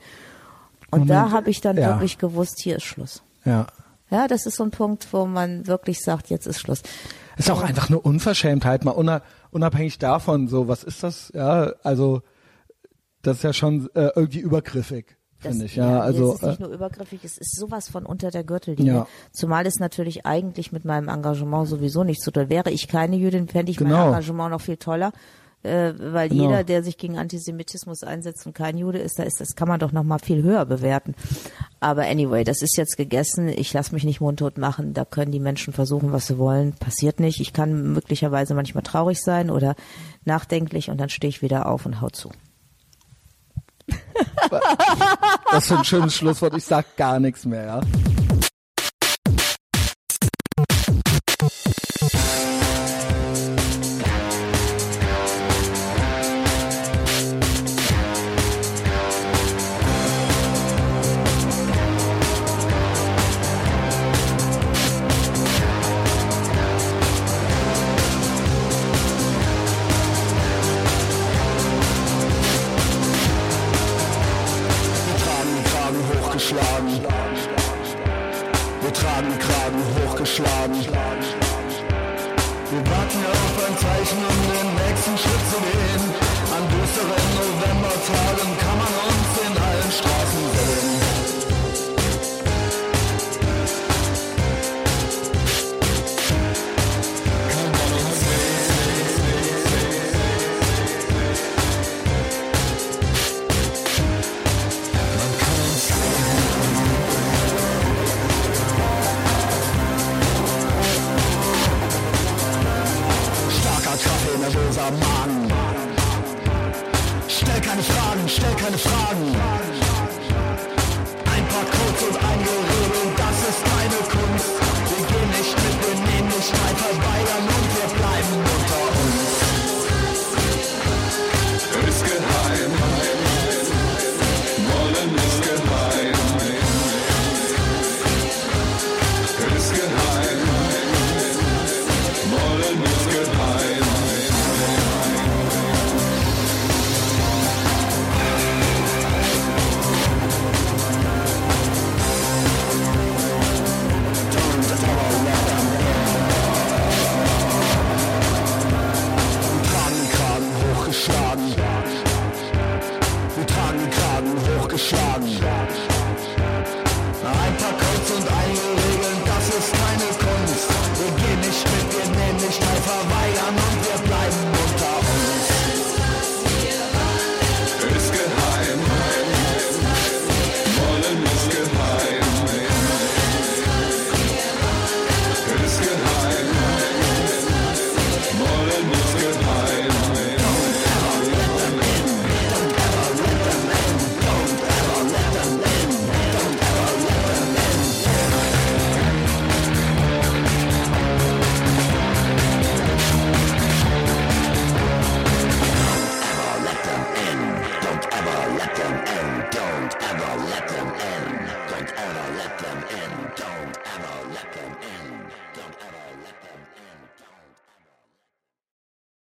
Und 0.91 1.07
da 1.07 1.15
Moment. 1.21 1.33
habe 1.35 1.49
ich 1.49 1.61
dann 1.61 1.77
Ja. 1.77 1.89
wirklich 1.89 2.17
gewusst, 2.17 2.59
hier 2.61 2.77
ist 2.77 2.83
Schluss. 2.83 3.21
ja. 3.45 3.67
Ja, 4.11 4.27
das 4.27 4.47
ist 4.47 4.55
so 4.55 4.63
ein 4.63 4.71
Punkt, 4.71 5.07
wo 5.13 5.27
man 5.27 5.67
wirklich 5.67 6.01
sagt, 6.01 6.31
jetzt 6.31 6.47
ist 6.47 6.59
Schluss. 6.59 6.81
Ist 7.37 7.51
auch 7.51 7.61
einfach 7.61 7.89
eine 7.89 7.99
Unverschämtheit, 7.99 8.83
mal 8.83 8.95
unab- 8.95 9.21
unabhängig 9.51 9.99
davon, 9.99 10.47
so, 10.47 10.67
was 10.67 10.83
ist 10.83 11.03
das? 11.03 11.31
Ja, 11.35 11.73
also, 11.83 12.23
das 13.21 13.37
ist 13.37 13.43
ja 13.43 13.53
schon 13.53 13.87
äh, 13.93 14.09
irgendwie 14.15 14.39
übergriffig, 14.39 15.15
Das, 15.41 15.51
finde 15.51 15.65
ich, 15.65 15.75
ja. 15.77 16.01
also, 16.01 16.33
es 16.33 16.35
ist 16.35 16.47
nicht 16.47 16.59
äh, 16.59 16.63
nur 16.63 16.71
übergriffig, 16.71 17.21
es 17.23 17.37
ist 17.37 17.55
sowas 17.55 17.87
von 17.89 18.05
unter 18.05 18.29
der 18.29 18.43
Gürtellinie. 18.43 18.93
Ja. 18.93 19.07
Zumal 19.31 19.65
es 19.65 19.79
natürlich 19.79 20.25
eigentlich 20.25 20.71
mit 20.71 20.83
meinem 20.85 21.07
Engagement 21.07 21.67
sowieso 21.67 22.03
nicht 22.03 22.21
so 22.21 22.31
toll. 22.31 22.49
Wäre 22.49 22.71
ich 22.71 22.87
keine 22.87 23.15
Jüdin, 23.15 23.47
fände 23.47 23.71
ich 23.71 23.79
mein 23.79 23.89
Genau. 23.89 24.07
Engagement 24.07 24.51
noch 24.51 24.61
viel 24.61 24.77
toller. 24.77 25.11
Äh, 25.61 25.93
weil 25.97 26.29
Genau. 26.29 26.43
jeder, 26.43 26.63
der 26.63 26.83
sich 26.83 26.97
gegen 26.97 27.17
Antisemitismus 27.17 28.03
einsetzt 28.03 28.45
und 28.45 28.53
kein 28.53 28.77
Jude 28.77 28.99
ist, 28.99 29.19
da 29.19 29.23
ist 29.23 29.41
das 29.41 29.55
kann 29.55 29.67
man 29.67 29.77
doch 29.79 29.91
noch 29.91 30.03
mal 30.03 30.19
viel 30.19 30.41
höher 30.41 30.65
bewerten. 30.65 31.15
Aber 31.81 32.03
anyway, 32.03 32.45
das 32.45 32.61
ist 32.61 32.77
jetzt 32.77 32.95
gegessen. 32.95 33.49
Ich 33.49 33.73
lasse 33.73 33.93
mich 33.93 34.05
nicht 34.05 34.21
mundtot 34.21 34.57
machen. 34.57 34.93
Da 34.93 35.03
können 35.03 35.31
die 35.33 35.39
Menschen 35.41 35.73
versuchen, 35.73 36.13
was 36.13 36.27
sie 36.27 36.37
wollen. 36.37 36.73
Passiert 36.73 37.19
nicht. 37.19 37.41
Ich 37.41 37.51
kann 37.51 37.91
möglicherweise 37.91 38.53
manchmal 38.55 38.83
traurig 38.83 39.21
sein 39.21 39.49
oder 39.49 39.75
nachdenklich 40.23 40.89
und 40.89 40.97
dann 40.97 41.09
stehe 41.09 41.29
ich 41.29 41.41
wieder 41.41 41.67
auf 41.67 41.85
und 41.85 41.99
hau 41.99 42.09
zu. 42.09 42.31
Das 45.51 45.65
ist 45.65 45.71
ein 45.71 45.83
schönes 45.83 46.15
Schlusswort. 46.15 46.55
Ich 46.55 46.65
sag 46.65 46.95
gar 46.95 47.19
nichts 47.19 47.45
mehr, 47.45 47.65
ja. 47.65 48.08